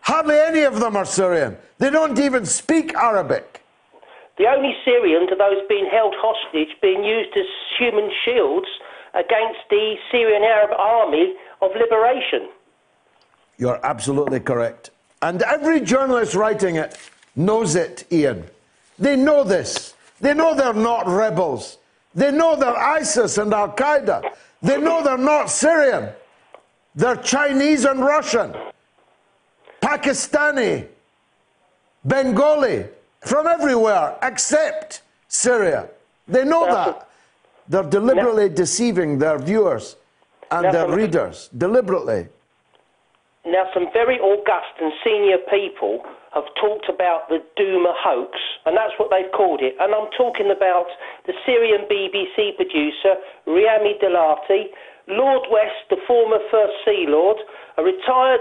Hardly 0.01 0.39
any 0.39 0.63
of 0.63 0.81
them 0.81 0.97
are 0.97 1.05
Syrian. 1.05 1.57
They 1.79 1.91
don't 1.91 2.19
even 2.19 2.45
speak 2.45 2.95
Arabic. 2.95 3.63
The 4.39 4.47
only 4.49 4.75
Syrians 4.85 5.31
are 5.31 5.39
those 5.39 5.63
being 5.69 5.87
held 5.91 6.15
hostage, 6.19 6.75
being 6.81 7.05
used 7.05 7.37
as 7.37 7.47
human 7.79 8.11
shields 8.25 8.67
against 9.15 9.61
the 9.69 9.95
Syrian 10.11 10.43
Arab 10.43 10.71
Army 10.79 11.35
of 11.61 11.71
Liberation. 11.75 12.49
You're 13.59 13.85
absolutely 13.85 14.41
correct. 14.41 14.91
And 15.23 15.43
every 15.43 15.81
journalist 15.81 16.35
writing 16.35 16.77
it 16.77 16.97
knows 17.37 17.75
it, 17.75 18.07
Ian. 18.11 18.45
They 18.99 19.17
know 19.17 19.45
this. 19.45 19.95
They 20.21 20.35
know 20.35 20.55
they're 20.55 20.73
not 20.73 21.07
rebels. 21.07 21.79
They 22.15 22.31
know 22.31 22.57
they're 22.57 22.77
ISIS 22.77 23.39
and 23.39 23.53
Al 23.53 23.73
Qaeda. 23.73 24.31
They 24.63 24.79
know 24.79 25.03
they're 25.03 25.19
not 25.19 25.51
Syrian. 25.51 26.11
They're 26.95 27.17
Chinese 27.17 27.85
and 27.85 28.01
Russian, 28.01 28.55
Pakistani, 29.81 30.89
Bengali, 32.05 32.87
from 33.21 33.47
everywhere 33.47 34.17
except 34.23 35.03
Syria. 35.29 35.89
They 36.27 36.45
know 36.45 36.67
that. 36.67 37.10
They're 37.71 37.85
deliberately 37.85 38.49
deceiving 38.49 39.19
their 39.21 39.39
viewers 39.39 39.95
and 40.51 40.65
Now, 40.65 40.73
their 40.73 40.91
readers. 40.91 41.49
Deliberately. 41.57 42.27
Now, 43.47 43.71
some 43.73 43.87
very 43.93 44.19
august 44.19 44.75
and 44.83 44.93
senior 45.05 45.39
people 45.49 46.03
have 46.35 46.51
talked 46.61 46.89
about 46.89 47.29
the 47.29 47.39
Duma 47.57 47.95
hoax, 47.97 48.37
and 48.67 48.77
that's 48.77 48.93
what 48.99 49.11
they've 49.11 49.31
called 49.31 49.63
it. 49.63 49.77
And 49.79 49.95
I'm 49.95 50.11
talking 50.19 50.51
about 50.51 50.87
the 51.27 51.33
Syrian 51.47 51.87
BBC 51.87 52.57
producer, 52.57 53.15
Riam 53.47 53.87
Dalati, 54.03 54.75
Lord 55.07 55.47
West, 55.51 55.87
the 55.91 55.99
former 56.09 56.39
First 56.51 56.75
Sea 56.85 57.07
Lord, 57.07 57.39
a 57.79 57.83
retired 57.85 58.41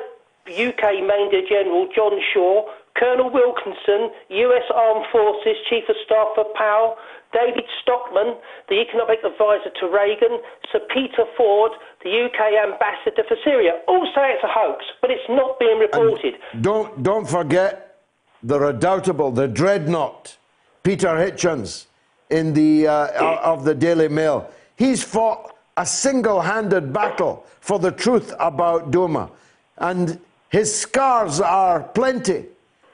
UK 0.50 1.06
Major 1.06 1.46
General 1.48 1.88
John 1.96 2.18
Shaw, 2.34 2.66
Colonel 2.98 3.30
Wilkerson, 3.30 4.10
US 4.30 4.68
Armed 4.74 5.06
Forces 5.12 5.56
Chief 5.70 5.86
of 5.88 5.96
Staff 6.06 6.30
for 6.36 6.46
Powell, 6.58 6.98
David 7.32 7.66
Stockman, 7.82 8.36
the 8.70 8.82
economic 8.82 9.20
advisor 9.24 9.70
to 9.80 9.86
Reagan, 9.88 10.40
Sir 10.72 10.80
Peter 10.94 11.26
Ford, 11.38 11.72
the 12.04 12.10
UK 12.10 12.58
ambassador 12.66 13.24
for 13.28 13.38
Syria. 13.44 13.74
All 13.88 14.06
say 14.16 14.32
it's 14.34 14.44
a 14.44 14.50
hoax, 14.50 14.84
but 15.02 15.12
it's 15.12 15.30
not 15.30 15.60
being 15.60 15.80
reported. 15.80 16.36
Don't 16.62 17.04
don't 17.04 17.28
forget 17.28 17.98
the 18.42 18.60
redoubtable, 18.60 19.32
the 19.32 19.48
dreadnought, 19.48 20.38
Peter 20.84 21.10
Hitchens, 21.10 21.86
in 22.30 22.54
the 22.54 22.88
uh, 22.88 23.40
of 23.44 23.64
the 23.64 23.76
Daily 23.76 24.08
Mail. 24.08 24.50
He's 24.76 25.04
fought 25.04 25.56
a 25.78 25.86
single-handed 25.86 26.92
battle 26.92 27.46
for 27.60 27.80
the 27.80 27.92
truth 27.92 28.34
about 28.40 28.92
Duma, 28.92 29.30
and 29.78 30.20
his 30.50 30.74
scars 30.74 31.40
are 31.40 31.84
plenty 31.84 32.46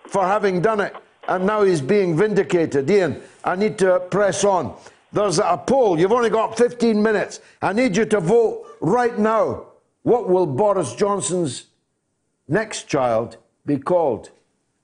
for 0.08 0.26
having 0.26 0.62
done 0.62 0.82
it. 0.82 0.96
And 1.28 1.46
now 1.46 1.64
he's 1.64 1.82
being 1.82 2.16
vindicated. 2.16 2.90
Ian, 2.90 3.22
I 3.44 3.56
need 3.56 3.78
to 3.80 4.00
press 4.12 4.44
on. 4.44 4.76
There's 5.12 5.40
a 5.40 5.58
poll. 5.58 6.00
You've 6.00 6.12
only 6.12 6.30
got 6.30 6.58
15 6.58 7.02
minutes. 7.02 7.40
I 7.62 7.74
need 7.74 7.96
you 7.96 8.06
to 8.06 8.20
vote 8.20 8.66
right 8.82 9.18
now. 9.18 9.68
What 10.04 10.30
will 10.30 10.46
Boris 10.46 10.94
Johnson's 10.94 11.68
next 12.48 12.88
child 12.88 13.38
be 13.66 13.78
called? 13.78 14.30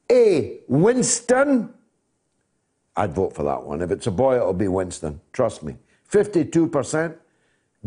A. 0.09 0.59
Winston. 0.67 1.73
I'd 2.95 3.13
vote 3.13 3.35
for 3.35 3.43
that 3.43 3.63
one. 3.63 3.81
If 3.81 3.91
it's 3.91 4.07
a 4.07 4.11
boy, 4.11 4.37
it'll 4.37 4.53
be 4.53 4.67
Winston. 4.67 5.21
Trust 5.31 5.63
me. 5.63 5.75
52%. 6.09 7.15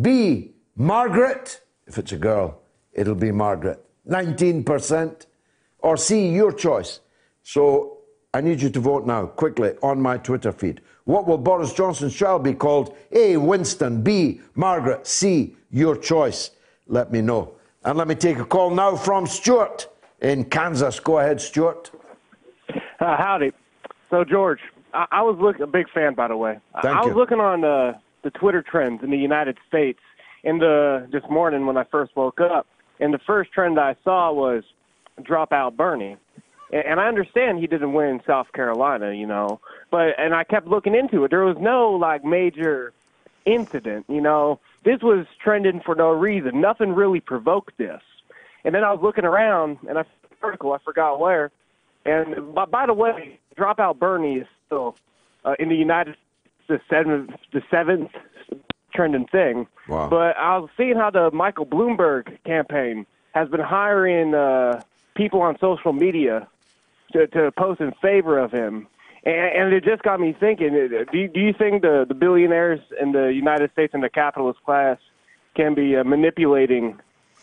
B. 0.01 0.53
Margaret. 0.77 1.61
If 1.87 1.99
it's 1.99 2.13
a 2.13 2.19
girl, 2.19 2.61
it'll 2.93 3.15
be 3.15 3.31
Margaret. 3.31 3.85
19%. 4.09 5.27
Or 5.79 5.97
C. 5.97 6.29
Your 6.29 6.53
choice. 6.53 7.01
So 7.43 7.94
I 8.35 8.41
need 8.41 8.61
you 8.61 8.69
to 8.69 8.81
vote 8.81 9.07
now, 9.07 9.27
quickly, 9.27 9.75
on 9.81 10.01
my 10.01 10.19
Twitter 10.19 10.51
feed. 10.51 10.81
What 11.05 11.29
will 11.29 11.39
Boris 11.39 11.73
Johnson's 11.73 12.17
child 12.17 12.43
be 12.43 12.53
called? 12.53 12.97
A. 13.13 13.37
Winston. 13.37 14.03
B. 14.03 14.41
Margaret. 14.57 15.07
C. 15.07 15.57
Your 15.71 15.97
choice. 15.97 16.51
Let 16.89 17.13
me 17.13 17.23
know. 17.23 17.55
And 17.85 17.97
let 17.97 18.09
me 18.09 18.17
take 18.17 18.39
a 18.39 18.45
call 18.45 18.71
now 18.71 18.97
from 18.97 19.29
Stuart 19.29 19.87
in 20.21 20.47
Kansas. 20.47 20.99
Go 20.99 21.21
ahead, 21.21 21.41
Stuart. 21.41 21.93
Uh, 22.99 23.17
howdy. 23.17 23.53
So, 24.11 24.25
George, 24.25 24.59
I, 24.93 25.07
I 25.13 25.23
was 25.23 25.37
look, 25.39 25.61
a 25.61 25.67
big 25.69 25.89
fan, 25.91 26.15
by 26.15 26.27
the 26.27 26.37
way. 26.37 26.59
Thank 26.83 26.97
I 26.97 27.07
was 27.07 27.15
looking 27.15 27.39
on 27.39 27.65
uh, 27.65 27.99
the 28.23 28.31
Twitter 28.31 28.63
trends 28.63 29.05
in 29.05 29.11
the 29.11 29.17
United 29.17 29.59
States 29.69 30.01
in 30.43 30.59
the 30.59 31.07
this 31.13 31.23
morning 31.31 31.67
when 31.67 31.77
I 31.77 31.85
first 31.85 32.17
woke 32.17 32.41
up, 32.41 32.67
and 32.99 33.15
the 33.15 33.19
first 33.19 33.53
trend 33.53 33.79
I 33.79 33.95
saw 34.03 34.33
was 34.33 34.65
"Drop 35.23 35.53
Out 35.53 35.77
Bernie," 35.77 36.17
and, 36.75 37.01
I 37.01 37.07
understand 37.07 37.59
he 37.59 37.67
didn't 37.67 37.93
win 37.93 38.09
in 38.09 38.21
South 38.27 38.53
Carolina, 38.53 39.13
you 39.13 39.27
know, 39.27 39.61
but 39.91 40.19
and 40.19 40.35
I 40.35 40.45
kept 40.45 40.67
looking 40.67 40.95
into 40.95 41.25
it. 41.25 41.31
There 41.31 41.45
was 41.45 41.57
no 41.61 41.91
like 41.91 42.25
major 42.25 42.93
incident, 43.45 44.07
you 44.09 44.21
know. 44.21 44.61
This 44.85 45.01
was 45.03 45.27
trending 45.43 45.81
for 45.81 45.95
no 45.95 46.11
reason. 46.11 46.61
Nothing 46.61 46.95
really 46.95 47.21
provoked 47.21 47.79
this. 47.79 48.03
And 48.65 48.75
then 48.75 48.85
I 48.85 48.93
was 48.93 49.03
looking 49.03 49.25
around, 49.25 49.79
and 49.89 49.99
I 49.99 50.05
article 50.43 50.73
I 50.73 50.79
forgot 50.85 51.21
where. 51.21 51.51
And 52.05 52.55
by, 52.55 52.67
by 52.67 52.87
the 52.87 52.93
way, 52.93 53.41
Dropout 53.57 53.99
Bernie 53.99 54.37
is 54.37 54.47
still 54.67 54.97
uh, 55.45 55.55
in 55.59 55.69
the 55.69 55.77
United 55.77 56.17
the 56.69 56.81
seventh 56.89 57.31
the 57.53 57.63
seventh 57.71 58.11
trending 58.95 59.27
thing. 59.27 59.67
Wow. 59.89 60.09
But 60.09 60.37
I 60.37 60.59
was 60.59 60.71
seeing 60.77 60.97
how 60.97 61.11
the 61.11 61.31
Michael 61.33 61.67
Bloomberg 61.67 62.39
campaign 62.45 63.07
has 63.33 63.49
been 63.49 63.61
hiring 63.61 64.35
uh, 64.35 64.81
people 65.15 65.41
on 65.41 65.59
social 65.59 65.93
media 65.93 66.47
to, 67.15 67.27
to 67.29 67.53
post 67.53 67.81
in 67.81 67.93
favor 68.03 68.39
of 68.39 68.53
him. 68.53 68.87
And, 69.25 69.35
and 69.35 69.73
it 69.73 69.85
just 69.85 70.03
got 70.03 70.21
me 70.21 70.37
thinking: 70.39 70.69
uh, 70.75 71.11
Do 71.11 71.19
you, 71.19 71.29
do 71.29 71.41
you 71.41 71.55
think 71.55 71.83
the, 71.83 72.05
the 72.07 72.15
billionaires 72.15 72.81
in 73.01 73.13
the 73.13 73.29
United 73.29 73.73
States 73.73 73.95
and 73.95 74.03
the 74.03 74.11
capitalist 74.11 74.63
class 74.65 74.99
can 75.55 75.75
be 75.75 75.97
uh, 75.97 76.05
manipulating 76.05 77.01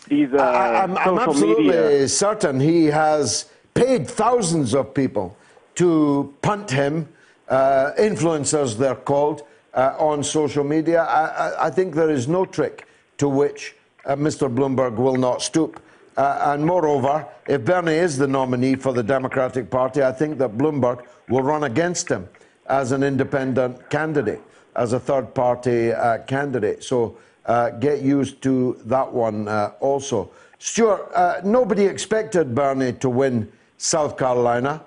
these 0.08 0.30
uh, 0.34 0.38
I, 0.38 0.84
I'm, 0.84 0.98
I'm 0.98 1.18
social 1.18 1.22
absolutely 1.22 1.64
media? 1.68 2.08
certain 2.08 2.60
he 2.60 2.86
has 2.86 3.50
paid 3.74 4.08
thousands 4.08 4.76
of 4.76 4.94
people 4.94 5.36
to 5.76 6.34
punt 6.42 6.70
him, 6.70 7.08
uh, 7.48 7.92
influencers 7.98 8.78
they're 8.78 8.96
called, 8.96 9.44
uh, 9.74 9.96
on 9.98 10.24
social 10.24 10.64
media. 10.64 11.04
I, 11.04 11.26
I, 11.26 11.68
I 11.68 11.70
think 11.70 11.96
there 11.96 12.10
is 12.10 12.28
no 12.28 12.46
trick 12.46 12.86
to 13.18 13.30
which 13.30 13.76
uh, 14.06 14.16
Mr. 14.16 14.54
Bloomberg 14.54 14.96
will 14.96 15.16
not 15.16 15.42
stoop. 15.42 15.82
Uh, 16.18 16.54
and 16.54 16.66
moreover, 16.66 17.26
if 17.48 17.64
Bernie 17.64 17.94
is 17.94 18.18
the 18.18 18.28
nominee 18.28 18.76
for 18.76 18.94
the 18.94 19.04
Democratic 19.04 19.70
Party, 19.70 20.04
I 20.04 20.12
think 20.12 20.38
that 20.40 20.58
Bloomberg 20.58 21.06
will 21.30 21.42
run 21.42 21.64
against 21.64 22.10
him 22.10 22.28
as 22.68 22.92
an 22.92 23.04
independent 23.04 23.90
candidate, 23.90 24.42
as 24.76 24.94
a 24.94 25.00
third 25.00 25.34
party 25.34 25.92
uh, 25.92 26.20
candidate. 26.20 26.84
So 26.84 27.18
uh, 27.46 27.72
get 27.72 28.02
used 28.02 28.42
to 28.44 28.80
that 28.86 29.12
one 29.12 29.48
uh, 29.48 29.74
also. 29.80 30.32
Stuart, 30.60 31.10
uh, 31.14 31.42
nobody 31.44 31.86
expected 31.86 32.54
Bernie 32.54 32.94
to 32.94 33.10
win 33.10 33.52
South 33.78 34.18
Carolina. 34.18 34.84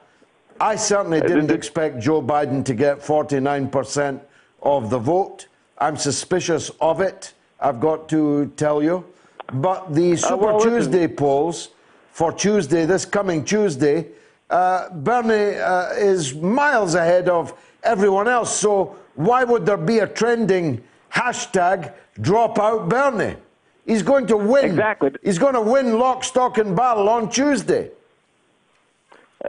I 0.60 0.76
certainly 0.76 1.20
didn't 1.20 1.50
expect 1.50 1.98
Joe 1.98 2.22
Biden 2.22 2.64
to 2.66 2.74
get 2.74 3.00
49% 3.00 4.20
of 4.62 4.88
the 4.88 4.98
vote. 4.98 5.48
I'm 5.78 5.96
suspicious 5.96 6.70
of 6.80 7.00
it, 7.00 7.32
I've 7.58 7.80
got 7.80 8.08
to 8.10 8.52
tell 8.56 8.82
you. 8.82 9.04
But 9.52 9.94
the 9.94 10.16
Super 10.16 10.36
well. 10.36 10.60
Tuesday 10.60 11.06
polls 11.08 11.70
for 12.12 12.32
Tuesday, 12.32 12.86
this 12.86 13.04
coming 13.04 13.44
Tuesday, 13.44 14.06
uh, 14.50 14.90
Bernie 14.90 15.58
uh, 15.58 15.92
is 15.94 16.34
miles 16.34 16.94
ahead 16.94 17.28
of 17.28 17.52
everyone 17.82 18.28
else. 18.28 18.56
So 18.56 18.96
why 19.14 19.44
would 19.44 19.66
there 19.66 19.76
be 19.76 19.98
a 19.98 20.06
trending 20.06 20.82
hashtag 21.12 21.92
drop 22.20 22.58
out 22.58 22.88
Bernie? 22.88 23.36
He's 23.86 24.02
going 24.02 24.26
to 24.28 24.36
win. 24.36 24.64
Exactly. 24.64 25.10
He's 25.22 25.38
going 25.38 25.54
to 25.54 25.60
win 25.60 25.98
lock, 25.98 26.24
stock, 26.24 26.58
and 26.58 26.74
barrel 26.74 27.08
on 27.08 27.28
Tuesday. 27.28 27.90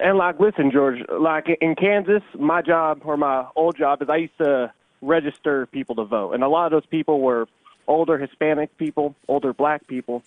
And 0.02 0.18
like, 0.18 0.40
listen, 0.40 0.72
George, 0.72 1.00
like 1.10 1.48
in 1.62 1.76
Kansas, 1.76 2.22
my 2.38 2.62
job 2.62 3.02
or 3.06 3.16
my 3.16 3.46
old 3.56 3.78
job 3.78 4.02
is 4.02 4.10
I 4.10 4.18
used 4.18 4.38
to 4.40 4.74
register 5.02 5.68
people 5.68 5.96
to 5.96 6.04
vote, 6.04 6.34
and 6.34 6.44
a 6.44 6.50
lot 6.50 6.66
of 6.66 6.72
those 6.72 6.86
people 6.88 7.22
were 7.22 7.48
older 7.88 8.18
Hispanic 8.18 8.76
people, 8.78 9.16
older 9.28 9.54
black 9.54 9.88
people. 9.88 10.24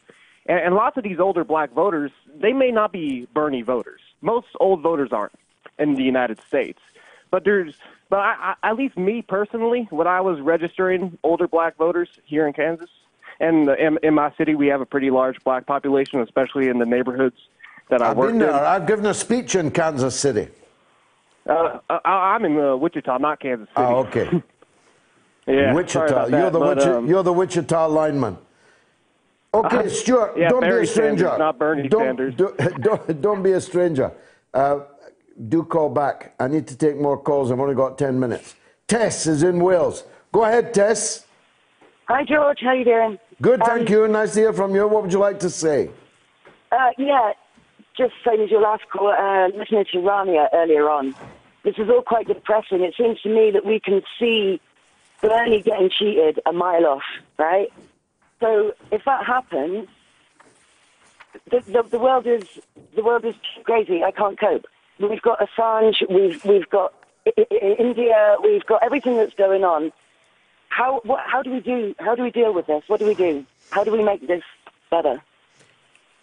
And, 0.46 0.58
and 0.58 0.74
lots 0.74 0.96
of 0.96 1.04
these 1.04 1.18
older 1.18 1.44
black 1.44 1.72
voters, 1.72 2.10
they 2.40 2.52
may 2.52 2.70
not 2.70 2.92
be 2.92 3.26
Bernie 3.34 3.62
voters. 3.62 4.00
Most 4.20 4.48
old 4.60 4.80
voters 4.80 5.10
aren't 5.12 5.32
in 5.78 5.94
the 5.94 6.02
United 6.02 6.40
States. 6.46 6.80
But 7.30 7.44
there's, 7.44 7.74
but 8.08 8.20
I, 8.20 8.54
I, 8.62 8.70
at 8.70 8.76
least 8.76 8.96
me 8.96 9.22
personally, 9.22 9.86
when 9.90 10.06
I 10.06 10.20
was 10.20 10.40
registering 10.40 11.18
older 11.22 11.46
black 11.46 11.76
voters 11.76 12.08
here 12.24 12.46
in 12.46 12.52
Kansas, 12.52 12.90
and 13.40 13.68
in, 13.68 13.98
in 14.02 14.14
my 14.14 14.32
city, 14.36 14.54
we 14.54 14.66
have 14.68 14.80
a 14.80 14.86
pretty 14.86 15.10
large 15.10 15.36
black 15.44 15.66
population, 15.66 16.20
especially 16.20 16.68
in 16.68 16.78
the 16.78 16.86
neighborhoods 16.86 17.36
that 17.90 18.02
I 18.02 18.10
I've 18.10 18.16
work 18.16 18.28
been 18.28 18.36
in. 18.36 18.48
there. 18.48 18.54
I've 18.54 18.86
given 18.86 19.06
a 19.06 19.14
speech 19.14 19.54
in 19.54 19.70
Kansas 19.70 20.18
City. 20.18 20.48
Uh, 21.48 21.78
I, 21.88 21.98
I'm 22.08 22.44
in 22.44 22.58
uh, 22.58 22.76
Wichita, 22.76 23.18
not 23.18 23.40
Kansas 23.40 23.68
City. 23.68 23.86
Oh, 23.86 24.06
okay. 24.06 24.42
yeah, 25.48 25.72
Wichita. 25.74 25.92
sorry 26.08 26.10
about 26.10 26.30
you're 26.30 26.40
that, 26.40 26.52
the 26.52 26.58
but, 26.58 26.78
Wichi- 26.78 26.96
um, 26.96 27.06
you're 27.06 27.22
the 27.22 27.32
Wichita 27.32 27.86
lineman. 27.86 28.38
Okay, 29.54 29.76
Uh, 29.78 29.88
Stuart, 30.00 30.34
yeah, 30.36 30.48
don't 30.50 30.60
be 30.62 30.68
a 30.68 30.86
stranger. 30.86 31.24
Sanders, 31.24 31.38
not 31.38 31.58
Bernie 31.58 31.88
don't, 31.88 32.02
Sanders. 32.04 32.34
Don't, 32.34 32.56
don't, 32.82 33.20
don't 33.22 33.42
be 33.42 33.52
a 33.52 33.60
stranger. 33.60 34.12
Uh, 34.52 34.80
do 35.48 35.62
call 35.64 35.88
back. 35.88 36.34
I 36.38 36.48
need 36.48 36.66
to 36.68 36.76
take 36.76 36.96
more 36.98 37.16
calls. 37.16 37.50
I've 37.50 37.60
only 37.60 37.74
got 37.74 37.96
10 37.98 38.18
minutes. 38.18 38.54
Tess 38.86 39.26
is 39.26 39.42
in 39.42 39.60
Wales. 39.60 40.04
Go 40.32 40.44
ahead, 40.44 40.74
Tess. 40.74 41.24
Hi, 42.08 42.24
George. 42.24 42.58
How 42.62 42.72
you 42.72 42.84
doing? 42.84 43.18
Good, 43.40 43.62
thank 43.64 43.88
Um, 43.88 43.94
you. 43.94 44.08
Nice 44.08 44.34
to 44.34 44.40
hear 44.40 44.52
from 44.52 44.74
you. 44.74 44.86
What 44.88 45.02
would 45.02 45.12
you 45.12 45.18
like 45.18 45.38
to 45.40 45.50
say? 45.50 45.90
Uh, 46.72 46.90
yeah, 46.98 47.32
just 47.96 48.12
same 48.26 48.40
as 48.40 48.50
your 48.50 48.60
last 48.60 48.82
call, 48.92 49.08
uh, 49.08 49.48
listening 49.56 49.84
to 49.92 49.98
Rania 49.98 50.48
earlier 50.52 50.88
on. 50.90 51.14
This 51.64 51.74
is 51.78 51.88
all 51.88 52.02
quite 52.02 52.26
depressing. 52.26 52.82
It 52.82 52.94
seems 52.96 53.20
to 53.22 53.28
me 53.28 53.50
that 53.52 53.64
we 53.64 53.78
can 53.80 54.02
see 54.18 54.60
Bernie 55.20 55.62
getting 55.62 55.90
cheated 55.90 56.40
a 56.46 56.52
mile 56.52 56.86
off, 56.86 57.02
right? 57.38 57.68
So 58.40 58.72
if 58.92 59.04
that 59.04 59.24
happens, 59.26 59.88
the, 61.50 61.60
the, 61.60 61.82
the 61.90 61.98
world 61.98 62.26
is 62.26 62.44
the 62.94 63.02
world 63.02 63.24
is 63.24 63.34
crazy. 63.64 64.02
I 64.04 64.10
can't 64.12 64.38
cope. 64.38 64.66
We've 65.00 65.22
got 65.22 65.40
Assange. 65.40 65.96
We've 66.08 66.44
we've 66.44 66.68
got 66.70 66.94
I- 67.26 67.46
I- 67.50 67.76
India. 67.78 68.36
We've 68.42 68.64
got 68.66 68.82
everything 68.82 69.16
that's 69.16 69.34
going 69.34 69.64
on. 69.64 69.92
How 70.68 71.00
what, 71.04 71.20
how 71.26 71.42
do 71.42 71.50
we 71.50 71.60
do? 71.60 71.94
How 71.98 72.14
do 72.14 72.22
we 72.22 72.30
deal 72.30 72.52
with 72.54 72.66
this? 72.66 72.84
What 72.86 73.00
do 73.00 73.06
we 73.06 73.14
do? 73.14 73.44
How 73.70 73.84
do 73.84 73.90
we 73.92 74.02
make 74.02 74.26
this 74.26 74.42
better? 74.90 75.20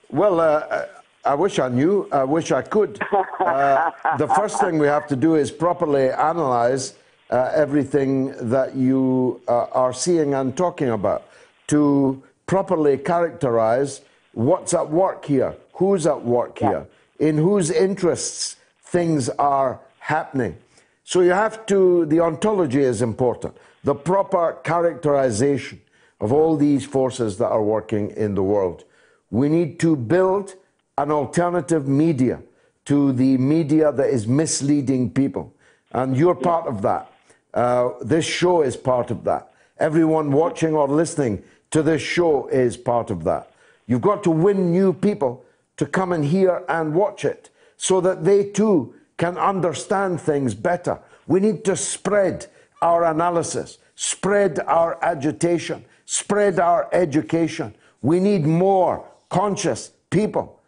Well, 0.09 0.39
uh, 0.39 0.85
I 1.25 1.33
wish 1.35 1.59
I 1.59 1.67
knew. 1.67 2.07
I 2.11 2.23
wish 2.23 2.51
I 2.51 2.61
could. 2.61 2.99
Uh, 3.45 3.91
the 4.17 4.27
first 4.29 4.59
thing 4.59 4.79
we 4.79 4.87
have 4.87 5.05
to 5.05 5.15
do 5.15 5.35
is 5.35 5.51
properly 5.51 6.09
analyze 6.09 6.95
uh, 7.29 7.51
everything 7.55 8.33
that 8.49 8.75
you 8.75 9.41
uh, 9.47 9.65
are 9.71 9.93
seeing 9.93 10.33
and 10.33 10.55
talking 10.55 10.89
about 10.89 11.27
to 11.67 12.21
properly 12.45 12.97
characterize 12.97 14.01
what's 14.33 14.73
at 14.73 14.89
work 14.89 15.25
here, 15.25 15.55
who's 15.73 16.05
at 16.05 16.21
work 16.23 16.59
here, 16.59 16.85
in 17.19 17.37
whose 17.37 17.71
interests 17.71 18.57
things 18.83 19.29
are 19.29 19.79
happening. 19.99 20.55
So 21.03 21.21
you 21.21 21.31
have 21.31 21.65
to, 21.67 22.05
the 22.05 22.19
ontology 22.19 22.81
is 22.81 23.01
important, 23.01 23.57
the 23.83 23.95
proper 23.95 24.57
characterization 24.63 25.81
of 26.19 26.31
all 26.31 26.55
these 26.57 26.85
forces 26.85 27.37
that 27.37 27.49
are 27.49 27.63
working 27.63 28.11
in 28.11 28.35
the 28.35 28.43
world. 28.43 28.83
We 29.31 29.49
need 29.49 29.79
to 29.79 29.95
build 29.95 30.55
an 30.97 31.11
alternative 31.11 31.87
media 31.87 32.41
to 32.85 33.11
the 33.13 33.37
media 33.37 33.91
that 33.91 34.09
is 34.09 34.27
misleading 34.27 35.11
people. 35.11 35.53
And 35.91 36.15
you're 36.15 36.35
part 36.35 36.67
of 36.67 36.81
that. 36.83 37.11
Uh, 37.55 37.91
this 38.01 38.25
show 38.25 38.61
is 38.61 38.75
part 38.75 39.09
of 39.09 39.23
that. 39.23 39.51
Everyone 39.79 40.31
watching 40.31 40.75
or 40.75 40.87
listening 40.87 41.43
to 41.71 41.81
this 41.81 42.01
show 42.01 42.47
is 42.49 42.77
part 42.77 43.09
of 43.09 43.23
that. 43.23 43.51
You've 43.87 44.01
got 44.01 44.23
to 44.23 44.31
win 44.31 44.71
new 44.71 44.93
people 44.93 45.43
to 45.77 45.85
come 45.85 46.11
and 46.11 46.25
hear 46.25 46.63
and 46.67 46.93
watch 46.93 47.25
it 47.25 47.49
so 47.77 48.01
that 48.01 48.23
they 48.23 48.43
too 48.43 48.93
can 49.17 49.37
understand 49.37 50.19
things 50.19 50.53
better. 50.53 50.99
We 51.27 51.39
need 51.39 51.63
to 51.65 51.75
spread 51.75 52.47
our 52.81 53.05
analysis, 53.05 53.77
spread 53.95 54.59
our 54.67 55.03
agitation, 55.03 55.85
spread 56.05 56.59
our 56.59 56.89
education. 56.91 57.73
We 58.01 58.19
need 58.19 58.45
more 58.45 59.05
conscious 59.29 59.91
people 60.09 60.61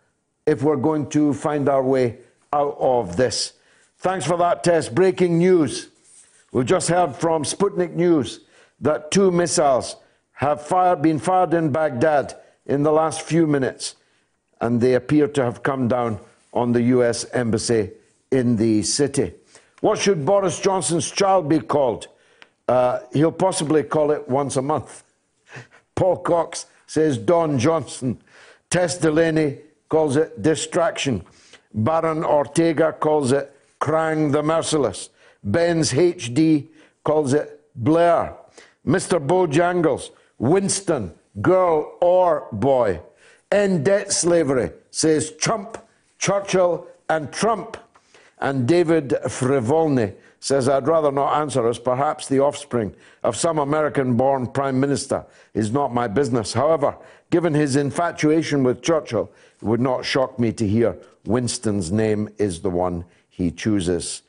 if 0.46 0.64
we're 0.64 0.78
going 0.78 1.10
to 1.10 1.34
find 1.34 1.68
our 1.68 1.84
way 1.84 2.18
out 2.54 2.78
of 2.80 3.18
this. 3.18 3.54
Thanks 3.98 4.26
for 4.26 4.38
that 4.38 4.64
Tess. 4.64 4.90
Breaking 4.90 5.38
news. 5.38 5.90
We've 6.52 6.66
just 6.66 6.90
heard 6.90 7.16
from 7.16 7.44
Sputnik 7.44 7.94
News 7.94 8.42
that 8.80 9.12
two 9.12 9.32
missiles 9.32 9.98
have 10.34 10.62
fired, 10.62 11.02
been 11.02 11.20
fired 11.20 11.54
in 11.54 11.72
Baghdad 11.72 12.36
in 12.66 12.84
the 12.84 12.92
last 12.92 13.22
few 13.22 13.48
minutes, 13.48 13.96
and 14.62 14.80
they 14.80 14.94
appear 14.94 15.28
to 15.28 15.44
have 15.44 15.64
come 15.64 15.88
down 15.88 16.20
on 16.54 16.72
the 16.72 16.82
US 16.84 17.26
Embassy 17.32 17.92
in 18.32 18.56
the 18.56 18.84
city. 18.84 19.34
What 19.82 20.00
should 20.00 20.26
Boris 20.26 20.60
Johnson's 20.60 21.10
child 21.10 21.50
be 21.50 21.60
called? 21.60 22.08
Uh, 22.68 23.00
he'll 23.14 23.32
possibly 23.32 23.84
call 23.84 24.12
it 24.12 24.28
once 24.28 24.58
a 24.58 24.62
month. 24.62 25.04
Paul 25.96 26.18
Cox 26.18 26.66
says 26.88 27.18
Don 27.18 27.60
Johnson. 27.60 28.22
Tess 28.70 28.98
Delaney 28.98 29.60
calls 29.90 30.16
it 30.16 30.42
distraction. 30.42 31.24
Baron 31.74 32.24
Ortega 32.24 32.92
calls 32.94 33.32
it 33.32 33.54
Krang 33.80 34.32
the 34.32 34.42
Merciless. 34.42 35.10
Ben's 35.44 35.94
HD 35.94 36.68
calls 37.04 37.34
it 37.34 37.62
Blair. 37.76 38.36
Mr. 38.86 39.26
Bojangles, 39.26 40.12
Winston, 40.38 41.14
girl 41.42 41.98
or 42.02 42.48
boy. 42.52 43.02
End 43.52 43.86
debt 43.86 44.12
slavery, 44.12 44.72
says 44.92 45.32
Trump, 45.32 45.78
Churchill, 46.20 46.88
and 47.10 47.32
Trump. 47.32 47.78
And 48.40 48.68
David 48.68 49.16
Frivolny 49.26 50.14
says, 50.40 50.70
I'd 50.70 50.88
rather 50.88 51.12
not 51.12 51.42
answer 51.42 51.68
as 51.68 51.80
perhaps 51.80 52.28
the 52.28 52.40
offspring 52.40 52.94
of 53.24 53.36
some 53.36 53.58
American 53.58 54.16
born 54.16 54.48
prime 54.48 54.80
minister 54.80 55.26
is 55.54 55.72
not 55.72 55.94
my 55.94 56.08
business. 56.08 56.54
However, 56.54 56.96
given 57.30 57.54
his 57.54 57.76
infatuation 57.76 58.64
with 58.64 58.82
Churchill, 58.82 59.32
it 59.62 59.66
would 59.66 59.82
not 59.82 60.06
shock 60.06 60.40
me 60.40 60.52
to 60.54 60.68
hear 60.68 60.98
Winston's 61.26 61.92
name 61.92 62.30
is 62.38 62.62
the 62.62 62.70
one 62.70 63.06
he 63.30 63.52
chooses. 63.52 64.22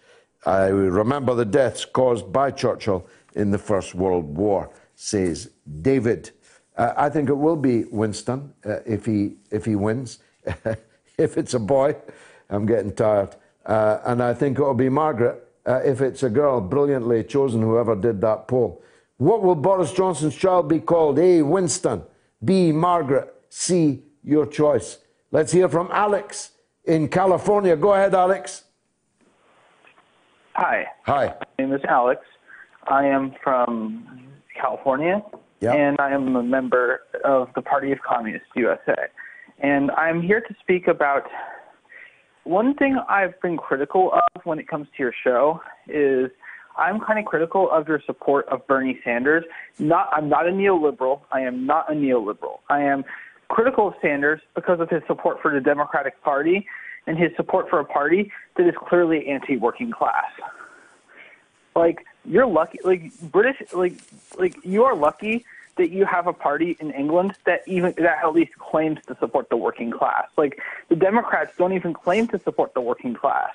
I 0.49 0.69
remember 0.69 1.35
the 1.35 1.45
deaths 1.45 1.85
caused 1.85 2.33
by 2.33 2.53
Churchill 2.53 3.07
in 3.35 3.51
the 3.51 3.59
First 3.59 3.95
World 3.95 4.35
War, 4.35 4.71
says 4.95 5.51
David. 5.83 6.31
Uh, 6.75 6.95
I 6.97 7.11
think 7.11 7.29
it 7.29 7.35
will 7.35 7.55
be 7.57 7.85
Winston 7.85 8.55
uh, 8.65 8.79
if, 8.87 9.05
he, 9.05 9.35
if 9.51 9.67
he 9.67 9.77
wins. 9.77 10.21
if 11.19 11.37
it's 11.37 11.53
a 11.53 11.59
boy, 11.59 11.97
I'm 12.49 12.65
getting 12.65 12.95
tired. 12.95 13.37
Uh, 13.67 13.99
and 14.07 14.23
I 14.23 14.33
think 14.33 14.59
it'll 14.59 14.73
be 14.73 14.89
Margaret 14.89 15.47
uh, 15.67 15.83
if 15.85 16.01
it's 16.01 16.23
a 16.23 16.31
girl. 16.31 16.63
Brilliantly 16.63 17.25
chosen, 17.25 17.61
whoever 17.61 17.95
did 17.95 18.23
that 18.23 18.49
poll. 18.49 18.83
What 19.19 19.43
will 19.43 19.55
Boris 19.55 19.93
Johnson's 19.93 20.35
child 20.35 20.67
be 20.67 20.81
called? 20.81 21.19
A. 21.19 21.43
Winston. 21.43 22.05
B. 22.43 22.73
Margaret. 22.73 23.35
C. 23.51 24.03
Your 24.25 24.47
choice. 24.47 24.97
Let's 25.31 25.53
hear 25.53 25.69
from 25.69 25.91
Alex 25.93 26.53
in 26.85 27.09
California. 27.09 27.77
Go 27.77 27.93
ahead, 27.93 28.15
Alex. 28.15 28.63
Hi. 30.61 30.87
Hi. 31.05 31.27
My 31.27 31.65
name 31.65 31.73
is 31.73 31.81
Alex. 31.89 32.21
I 32.89 33.07
am 33.07 33.33
from 33.45 34.29
California, 34.61 35.23
and 35.73 35.97
I 36.01 36.11
am 36.11 36.35
a 36.35 36.43
member 36.43 37.03
of 37.25 37.47
the 37.55 37.63
Party 37.63 37.93
of 37.93 38.01
Communists 38.01 38.49
USA. 38.57 38.97
And 39.61 39.93
I'm 39.93 40.21
here 40.21 40.41
to 40.41 40.55
speak 40.61 40.89
about 40.89 41.23
one 42.43 42.75
thing 42.75 42.99
I've 43.09 43.41
been 43.41 43.57
critical 43.57 44.11
of 44.13 44.43
when 44.43 44.59
it 44.59 44.67
comes 44.67 44.89
to 44.97 45.01
your 45.01 45.15
show 45.23 45.61
is 45.87 46.29
I'm 46.77 46.99
kind 47.07 47.21
of 47.21 47.25
critical 47.25 47.71
of 47.71 47.87
your 47.87 48.03
support 48.05 48.49
of 48.49 48.67
Bernie 48.67 48.99
Sanders. 49.05 49.45
Not, 49.79 50.09
I'm 50.13 50.29
not 50.29 50.49
a 50.49 50.51
neoliberal. 50.51 51.21
I 51.31 51.43
am 51.43 51.67
not 51.67 51.89
a 51.89 51.95
neoliberal. 51.95 52.59
I 52.69 52.81
am 52.81 53.05
critical 53.47 53.87
of 53.87 53.95
Sanders 54.03 54.41
because 54.57 54.81
of 54.81 54.91
his 54.91 55.03
support 55.07 55.37
for 55.41 55.55
the 55.55 55.61
Democratic 55.61 56.21
Party 56.25 56.67
and 57.09 57.19
his 57.19 57.35
support 57.37 57.69
for 57.71 57.81
a 57.81 57.85
party 57.85 58.31
that 58.57 58.67
is 58.69 58.75
clearly 58.87 59.27
anti-working 59.29 59.91
class. 59.91 60.31
Like 61.75 62.05
you're 62.25 62.47
lucky, 62.47 62.79
like 62.85 63.03
British, 63.33 63.57
like 63.73 63.95
like 64.39 64.55
you 64.65 64.85
are 64.85 64.95
lucky 64.95 65.45
that 65.79 65.91
you 65.91 66.05
have 66.05 66.27
a 66.27 66.33
party 66.33 66.77
in 66.81 66.91
England 66.91 67.35
that 67.47 67.63
even 67.67 67.95
that 67.97 68.19
at 68.23 68.33
least 68.33 68.53
claims 68.59 68.99
to 69.07 69.17
support 69.19 69.49
the 69.49 69.57
working 69.57 69.91
class. 69.91 70.27
Like 70.37 70.61
the 70.89 70.97
Democrats 70.97 71.53
don't 71.57 71.73
even 71.73 71.95
claim 71.95 72.29
to 72.29 72.39
support 72.41 72.75
the 72.75 72.81
working 72.81 73.15
class. 73.15 73.55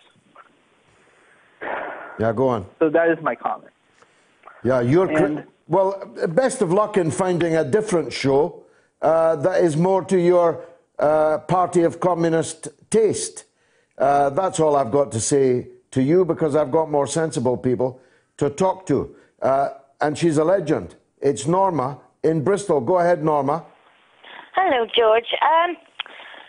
Yeah, 2.19 2.33
go 2.33 2.47
on. 2.47 2.65
So 2.79 2.89
that 2.89 3.09
is 3.09 3.21
my 3.21 3.35
comment. 3.35 3.71
Yeah, 4.63 4.81
you're. 4.81 5.09
And- 5.09 5.45
well, 5.67 6.13
best 6.27 6.61
of 6.61 6.73
luck 6.73 6.97
in 6.97 7.09
finding 7.09 7.55
a 7.55 7.63
different 7.63 8.11
show 8.11 8.63
uh, 9.01 9.37
that 9.37 9.63
is 9.63 9.77
more 9.77 10.03
to 10.03 10.17
your 10.19 10.65
uh, 11.03 11.37
Party 11.39 11.83
of 11.83 11.99
Communist 11.99 12.69
taste. 12.89 13.43
Uh, 13.97 14.29
that's 14.29 14.59
all 14.59 14.75
I've 14.75 14.91
got 14.91 15.11
to 15.11 15.19
say 15.19 15.67
to 15.91 16.01
you 16.01 16.23
because 16.23 16.55
I've 16.55 16.71
got 16.71 16.89
more 16.89 17.07
sensible 17.07 17.57
people 17.57 17.99
to 18.37 18.49
talk 18.49 18.85
to. 18.87 19.13
Uh, 19.41 19.69
and 19.99 20.17
she's 20.17 20.37
a 20.37 20.45
legend. 20.45 20.95
It's 21.21 21.45
Norma 21.45 21.99
in 22.23 22.43
Bristol. 22.43 22.79
Go 22.79 22.99
ahead, 22.99 23.23
Norma. 23.23 23.65
Hello, 24.55 24.87
George. 24.97 25.31
Um, 25.41 25.75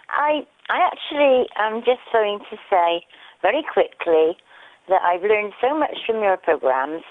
I 0.08 0.46
I 0.68 0.78
actually 0.90 1.48
am 1.56 1.82
just 1.84 2.00
going 2.12 2.38
to 2.50 2.56
say 2.70 3.02
very 3.42 3.64
quickly 3.72 4.36
that 4.88 5.02
I've 5.02 5.22
learned 5.22 5.52
so 5.60 5.76
much 5.76 5.96
from 6.06 6.22
your 6.22 6.36
programs, 6.36 7.02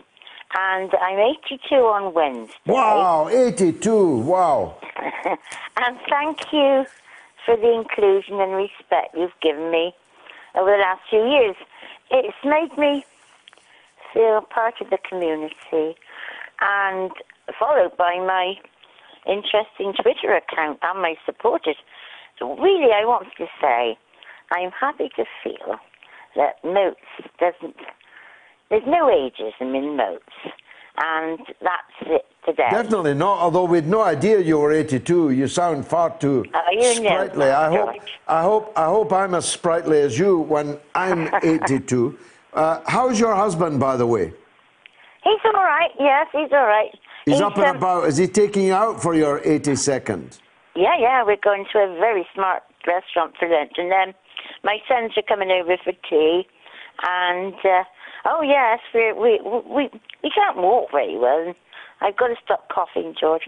and 0.58 0.92
I'm 1.02 1.20
82 1.20 1.76
on 1.76 2.14
Wednesday. 2.14 2.56
Wow, 2.66 3.28
82. 3.30 4.18
Wow. 4.20 4.78
and 5.78 5.98
thank 6.10 6.40
you 6.54 6.86
for 7.46 7.58
the 7.58 7.72
inclusion 7.72 8.40
and 8.40 8.54
respect 8.54 9.16
you've 9.16 9.40
given 9.42 9.72
me 9.72 9.94
over 10.56 10.72
the 10.72 10.78
last 10.78 11.02
few 11.10 11.26
years. 11.26 11.56
It's 12.12 12.38
made 12.44 12.78
me 12.78 13.06
feel 14.14 14.42
part 14.42 14.76
of 14.82 14.90
the 14.90 15.00
community 15.10 15.98
and 16.62 17.12
followed 17.60 17.98
by 17.98 18.16
my 18.18 18.56
interesting 19.26 19.94
Twitter 20.02 20.36
account 20.36 20.80
and 20.82 21.02
my 21.02 21.16
supporters. 21.26 21.78
So 22.40 22.56
really, 22.58 22.92
I 22.94 23.06
want 23.06 23.28
to 23.38 23.46
say 23.62 23.98
I'm 24.52 24.72
happy 24.72 25.10
to 25.16 25.26
feel 25.44 25.78
that 26.36 26.64
Moats 26.64 27.00
doesn't, 27.40 27.76
there's 28.70 28.84
no 28.86 29.06
ageism 29.06 29.76
in 29.76 29.98
Moats. 29.98 30.34
And 30.98 31.40
that's 31.62 31.98
it 32.06 32.26
today. 32.46 32.68
Definitely 32.70 33.16
not, 33.16 33.40
although 33.40 33.64
we'd 33.64 33.88
no 33.88 34.02
idea 34.02 34.40
you 34.40 34.60
were 34.60 34.72
82. 34.72 35.32
You 35.32 35.48
sound 35.48 35.88
far 35.88 36.16
too 36.18 36.46
sprightly. 36.96 37.50
I 37.50 37.70
hope, 37.70 37.96
I, 38.28 38.42
hope, 38.44 38.74
I 38.76 38.86
hope 38.86 39.14
I'm 39.14 39.34
as 39.34 39.50
sprightly 39.50 40.02
as 40.02 40.20
you 40.20 40.38
when 40.40 40.80
I'm 40.94 41.34
82. 41.44 42.18
Uh, 42.54 42.82
how's 42.86 43.20
your 43.20 43.36
husband, 43.36 43.80
by 43.80 43.98
the 43.98 44.06
way? 44.06 44.34
He's 45.24 45.40
all 45.46 45.54
right, 45.54 45.92
yes, 46.00 46.28
he's 46.32 46.52
all 46.52 46.66
right. 46.68 46.92
He's, 47.26 47.36
he's 47.36 47.42
up 47.42 47.56
and 47.56 47.66
um, 47.66 47.78
about. 47.78 48.08
Is 48.08 48.18
he 48.18 48.28
taking 48.28 48.64
you 48.64 48.74
out 48.74 49.02
for 49.02 49.16
your 49.16 49.40
82nd? 49.40 50.40
Yeah, 50.76 50.92
yeah, 51.00 51.24
we're 51.24 51.38
going 51.38 51.66
to 51.72 51.80
a 51.80 51.96
very 52.00 52.28
smart 52.36 52.64
restaurant 52.86 53.34
for 53.40 53.48
lunch, 53.48 53.72
and 53.78 53.92
then 53.92 54.14
my 54.64 54.78
sons 54.88 55.14
are 55.18 55.24
coming 55.24 55.50
over 55.50 55.78
for 55.84 55.94
tea, 56.10 56.46
and 57.08 57.54
uh, 57.64 57.84
oh 58.26 58.42
yes, 58.42 58.80
we 58.94 59.14
we 59.14 59.40
we 59.44 59.90
we 60.24 60.30
can't 60.30 60.58
walk 60.58 60.92
very 60.92 61.18
well. 61.18 61.54
I've 62.02 62.18
got 62.18 62.28
to 62.28 62.36
stop 62.44 62.70
coughing, 62.70 63.16
George, 63.20 63.44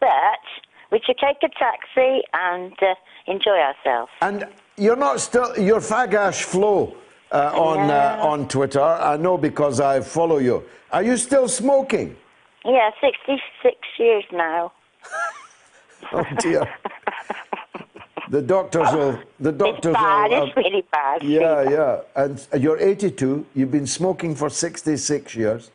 but 0.00 0.44
we 0.92 1.00
should 1.04 1.18
take 1.18 1.38
a 1.42 1.48
taxi 1.48 2.22
and 2.32 2.72
uh, 2.80 2.94
enjoy 3.26 3.58
ourselves. 3.58 4.12
And 4.22 4.46
you're 4.76 4.96
not 4.96 5.20
still 5.20 5.58
your 5.58 5.80
Fagash 5.80 6.42
Flow 6.44 6.96
uh, 7.32 7.52
on 7.54 7.90
uh, 7.90 8.18
on 8.20 8.48
Twitter. 8.48 8.82
I 8.82 9.16
know 9.16 9.38
because 9.38 9.80
I 9.80 10.00
follow 10.00 10.38
you. 10.38 10.64
Are 10.92 11.02
you 11.02 11.16
still 11.16 11.48
smoking? 11.48 12.16
Yeah, 12.64 12.90
sixty 13.00 13.42
six 13.62 13.78
years 13.98 14.24
now. 14.32 14.72
oh 16.12 16.24
dear. 16.38 16.68
the 18.30 18.42
doctors 18.42 18.92
will. 18.92 19.18
The 19.40 19.52
doctors 19.52 19.90
it's 19.90 20.00
bad. 20.00 20.30
will. 20.30 20.42
Uh, 20.42 20.46
it's 20.46 20.56
really 20.56 20.84
bad. 20.92 21.22
Yeah, 21.22 21.60
really 21.60 21.72
yeah. 21.74 22.00
And 22.16 22.46
you're 22.58 22.78
82. 22.78 23.46
You've 23.54 23.70
been 23.70 23.86
smoking 23.86 24.34
for 24.34 24.50
66 24.50 25.34
years, 25.34 25.70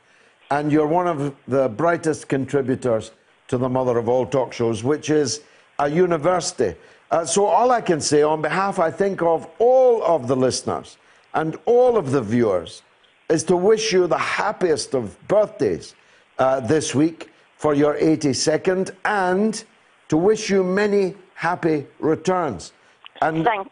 and 0.49 0.71
you're 0.71 0.87
one 0.87 1.07
of 1.07 1.35
the 1.47 1.69
brightest 1.69 2.27
contributors 2.27 3.11
to 3.47 3.57
the 3.57 3.69
mother 3.69 3.97
of 3.97 4.09
all 4.09 4.25
talk 4.25 4.53
shows, 4.53 4.83
which 4.83 5.09
is 5.09 5.41
a 5.79 5.89
university. 5.89 6.75
Uh, 7.09 7.25
so 7.25 7.45
all 7.45 7.71
I 7.71 7.81
can 7.81 7.99
say 7.99 8.21
on 8.21 8.41
behalf, 8.41 8.79
I 8.79 8.89
think, 8.89 9.21
of 9.21 9.47
all 9.59 10.03
of 10.03 10.27
the 10.27 10.35
listeners 10.35 10.97
and 11.33 11.57
all 11.65 11.97
of 11.97 12.11
the 12.11 12.21
viewers, 12.21 12.83
is 13.29 13.43
to 13.45 13.55
wish 13.55 13.91
you 13.93 14.07
the 14.07 14.17
happiest 14.17 14.93
of 14.93 15.17
birthdays 15.27 15.95
uh, 16.37 16.59
this 16.59 16.93
week 16.93 17.29
for 17.57 17.73
your 17.73 17.95
82nd 17.95 18.91
and 19.05 19.63
to 20.09 20.17
wish 20.17 20.49
you 20.49 20.63
many 20.63 21.15
happy 21.41 21.87
returns. 21.97 22.71
And 23.19 23.43
Thanks. 23.43 23.71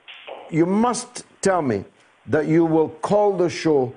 you 0.49 0.65
must 0.65 1.23
tell 1.39 1.61
me 1.61 1.85
that 2.25 2.47
you 2.47 2.65
will 2.65 2.89
call 2.89 3.37
the 3.37 3.47
show 3.47 3.93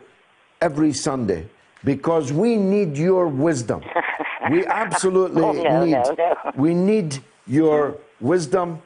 every 0.60 0.92
Sunday 0.92 1.48
because 1.82 2.34
we 2.34 2.56
need 2.56 2.98
your 2.98 3.28
wisdom. 3.28 3.80
we 4.50 4.66
absolutely 4.84 5.42
oh, 5.42 5.52
no, 5.52 5.84
need 5.86 5.92
no, 5.92 6.14
no. 6.18 6.52
we 6.54 6.74
need 6.74 7.18
your 7.46 7.96
wisdom 8.20 8.82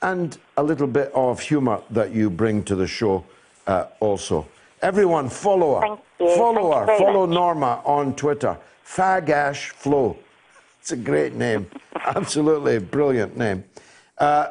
and 0.00 0.38
a 0.56 0.62
little 0.62 0.86
bit 0.86 1.12
of 1.14 1.38
humor 1.38 1.82
that 1.90 2.12
you 2.12 2.30
bring 2.30 2.64
to 2.64 2.74
the 2.74 2.86
show 2.86 3.22
uh, 3.66 3.84
also. 4.00 4.48
Everyone 4.80 5.28
follow 5.28 5.78
her. 5.78 5.98
Follow 6.36 6.72
Thank 6.72 6.88
her. 6.88 6.98
Follow 6.98 7.26
much. 7.26 7.34
Norma 7.34 7.82
on 7.84 8.16
Twitter. 8.16 8.56
Fagash 8.82 9.68
Flow. 9.72 10.16
It's 10.80 10.90
a 10.90 10.96
great 10.96 11.34
name. 11.34 11.66
Absolutely 12.16 12.78
brilliant 12.78 13.36
name. 13.36 13.62
Uh, 14.18 14.48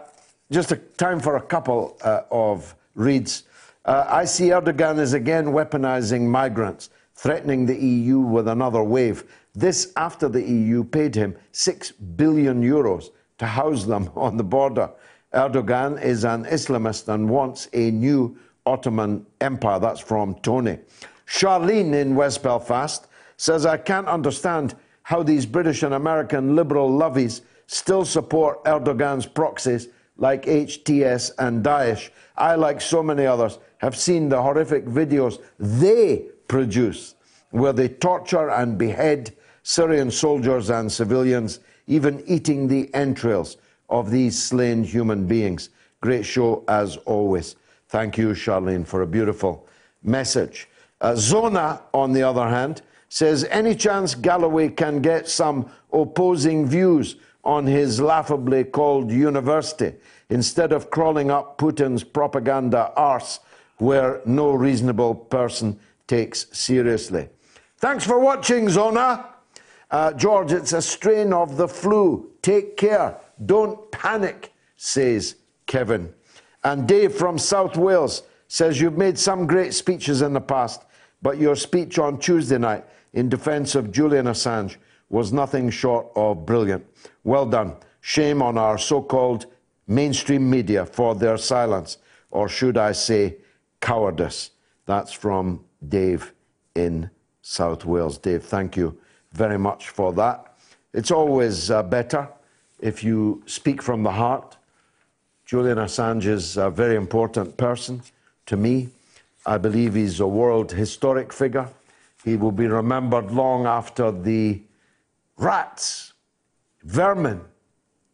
just 0.52 0.72
a 0.72 0.76
time 0.76 1.20
for 1.20 1.38
a 1.38 1.42
couple 1.42 1.98
uh, 2.04 2.22
of 2.30 2.76
reads. 2.96 3.44
Uh, 3.86 4.06
I 4.08 4.26
see 4.26 4.50
Erdogan 4.50 5.00
is 5.00 5.14
again 5.14 5.48
weaponizing 5.48 6.22
migrants, 6.22 6.90
threatening 7.16 7.66
the 7.66 7.78
EU 7.78 8.20
with 8.20 8.48
another 8.48 8.84
wave. 8.84 9.24
This 9.54 9.92
after 9.96 10.30
the 10.30 10.42
EU 10.42 10.84
paid 10.84 11.16
him 11.16 11.36
6 11.52 11.92
billion 11.92 12.62
euros 12.62 13.10
to 13.38 13.46
house 13.46 13.86
them 13.86 14.10
on 14.16 14.38
the 14.38 14.44
border. 14.44 14.90
Erdogan 15.34 16.02
is 16.02 16.26
an 16.26 16.46
Islamist 16.46 17.08
and 17.08 17.30
wants 17.30 17.70
a 17.74 17.92
new 17.92 18.38
Ottoman 18.66 19.26
Empire. 19.40 19.80
That's 19.80 20.00
from 20.00 20.36
Tony. 20.42 20.78
Charlene 21.26 21.94
in 21.94 22.16
West 22.16 22.44
Belfast 22.44 23.08
says, 23.38 23.66
I 23.66 23.78
can't 23.78 24.08
understand 24.08 24.76
how 25.04 25.24
these 25.24 25.46
British 25.46 25.84
and 25.84 25.94
American 25.94 26.56
liberal 26.56 26.90
lovies 26.90 27.42
still 27.72 28.04
support 28.04 28.62
Erdogan's 28.66 29.26
proxies 29.26 29.88
like 30.18 30.46
HTS 30.46 31.32
and 31.40 31.64
Daesh. 31.64 32.10
I, 32.36 32.56
like 32.56 32.82
so 32.82 33.02
many 33.02 33.26
others, 33.26 33.60
have 33.78 33.96
seen 33.96 34.28
the 34.28 34.42
horrific 34.42 34.86
videos 34.86 35.42
they 35.58 36.26
produce 36.50 37.16
where 37.52 37.72
they 37.72 37.88
torture 37.88 38.50
and 38.50 38.78
behead 38.78 39.36
Syrian 39.64 40.12
soldiers 40.12 40.70
and 40.70 40.92
civilians, 40.92 41.60
even 41.88 42.22
eating 42.28 42.68
the 42.68 42.94
entrails 42.94 43.58
of 43.90 44.12
these 44.12 44.42
slain 44.42 44.84
human 44.84 45.26
beings. 45.26 45.70
Great 46.02 46.26
show 46.26 46.66
as 46.68 46.98
always. 46.98 47.56
Thank 47.88 48.18
you, 48.18 48.30
Charlene, 48.30 48.86
for 48.86 49.02
a 49.04 49.08
beautiful 49.08 49.66
message. 50.04 50.68
Uh, 51.00 51.16
Zona, 51.16 51.82
on 51.94 52.12
the 52.12 52.24
other 52.24 52.48
hand, 52.48 52.82
says 53.08 53.46
any 53.46 53.76
chance 53.76 54.14
Galloway 54.16 54.70
can 54.70 55.02
get 55.02 55.28
some 55.28 55.70
opposing 55.94 56.66
views 56.68 57.16
on 57.44 57.66
his 57.66 58.00
laughably 58.00 58.64
called 58.64 59.12
university 59.12 59.94
instead 60.30 60.72
of 60.72 60.90
crawling 60.90 61.32
up 61.32 61.58
Putin's 61.58 62.04
propaganda 62.04 62.92
arse 62.96 63.40
where 63.78 64.22
no 64.26 64.52
reasonable 64.52 65.16
person 65.16 65.80
takes 66.08 66.46
seriously. 66.52 67.28
Thanks 67.78 68.06
for 68.06 68.20
watching, 68.20 68.70
Zona. 68.70 69.26
Uh, 69.90 70.14
George, 70.14 70.52
it's 70.52 70.74
a 70.74 70.82
strain 70.82 71.34
of 71.34 71.58
the 71.58 71.68
flu. 71.68 72.30
Take 72.42 72.78
care. 72.78 73.18
Don't 73.46 73.92
panic, 73.92 74.54
says 74.78 75.36
Kevin. 75.66 76.14
And 76.64 76.88
Dave 76.88 77.14
from 77.14 77.38
South 77.38 77.76
Wales 77.76 78.24
says 78.48 78.80
you've 78.80 78.98
made 78.98 79.18
some 79.18 79.48
great 79.48 79.74
speeches 79.74 80.22
in 80.22 80.34
the 80.34 80.42
past, 80.42 80.84
but 81.22 81.40
your 81.40 81.56
speech 81.56 81.98
on 81.98 82.20
Tuesday 82.20 82.58
night 82.58 82.86
in 83.14 83.30
defence 83.30 83.76
of 83.76 83.92
Julian 83.92 84.28
Assange 84.28 84.76
was 85.12 85.32
nothing 85.32 85.70
short 85.70 86.08
of 86.16 86.46
brilliant. 86.46 86.86
Well 87.24 87.46
done. 87.46 87.76
Shame 88.02 88.42
on 88.42 88.58
our 88.58 88.78
so 88.78 89.02
called 89.02 89.46
mainstream 89.88 90.50
media 90.50 90.86
for 90.86 91.14
their 91.14 91.38
silence, 91.38 91.98
or 92.32 92.50
should 92.50 92.78
I 92.78 92.94
say, 92.94 93.38
cowardice. 93.80 94.52
That's 94.86 95.14
from 95.14 95.64
Dave 95.88 96.34
in 96.76 97.10
South 97.42 97.86
Wales. 97.86 98.18
Dave, 98.18 98.44
thank 98.44 98.78
you 98.78 98.98
very 99.34 99.60
much 99.60 99.90
for 99.90 100.14
that. 100.14 100.58
It's 100.94 101.12
always 101.12 101.70
uh, 101.70 101.84
better 101.84 102.28
if 102.80 103.04
you 103.04 103.44
speak 103.46 103.82
from 103.82 104.04
the 104.04 104.12
heart 104.12 104.58
Julian 105.52 105.80
Assange 105.80 106.28
is 106.28 106.56
a 106.56 106.70
very 106.70 106.96
important 106.96 107.58
person 107.58 108.02
to 108.46 108.56
me. 108.56 108.88
I 109.46 109.58
believe 109.58 109.96
he's 109.96 110.22
a 110.22 110.26
world 110.26 110.72
historic 110.72 111.34
figure. 111.34 111.68
He 112.24 112.38
will 112.38 112.54
be 112.54 112.68
remembered 112.68 113.32
long 113.32 113.66
after 113.66 114.14
the 114.14 114.62
rats, 115.38 116.14
vermin 116.84 117.42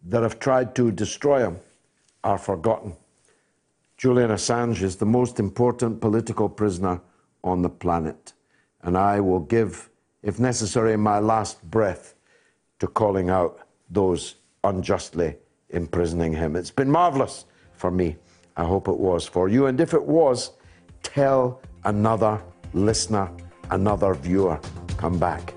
that 0.04 0.24
have 0.24 0.40
tried 0.40 0.76
to 0.76 0.92
destroy 0.92 1.40
him 1.40 1.58
are 2.24 2.38
forgotten. 2.38 2.96
Julian 3.98 4.30
Assange 4.30 4.82
is 4.82 4.96
the 4.96 5.06
most 5.06 5.40
important 5.40 6.00
political 6.02 6.48
prisoner 6.48 7.02
on 7.44 7.62
the 7.62 7.70
planet, 7.70 8.34
and 8.84 8.98
I 8.98 9.20
will 9.20 9.40
give, 9.40 9.90
if 10.22 10.40
necessary, 10.40 10.96
my 10.98 11.20
last 11.20 11.64
breath 11.70 12.16
to 12.80 12.88
calling 12.88 13.30
out 13.30 13.60
those 13.90 14.36
unjustly 14.64 15.36
imprisoning 15.70 16.34
him. 16.34 16.56
It's 16.56 16.72
been 16.72 16.92
marvelous 16.92 17.46
for 17.74 17.92
me. 17.92 18.18
I 18.56 18.64
hope 18.64 18.88
it 18.88 18.98
was 18.98 19.26
for 19.26 19.50
you. 19.50 19.68
And 19.68 19.80
if 19.80 19.94
it 19.94 20.04
was, 20.04 20.52
tell 21.04 21.62
another 21.84 22.42
listener, 22.74 23.32
another 23.70 24.14
viewer. 24.14 24.60
Come 24.98 25.20
back 25.20 25.57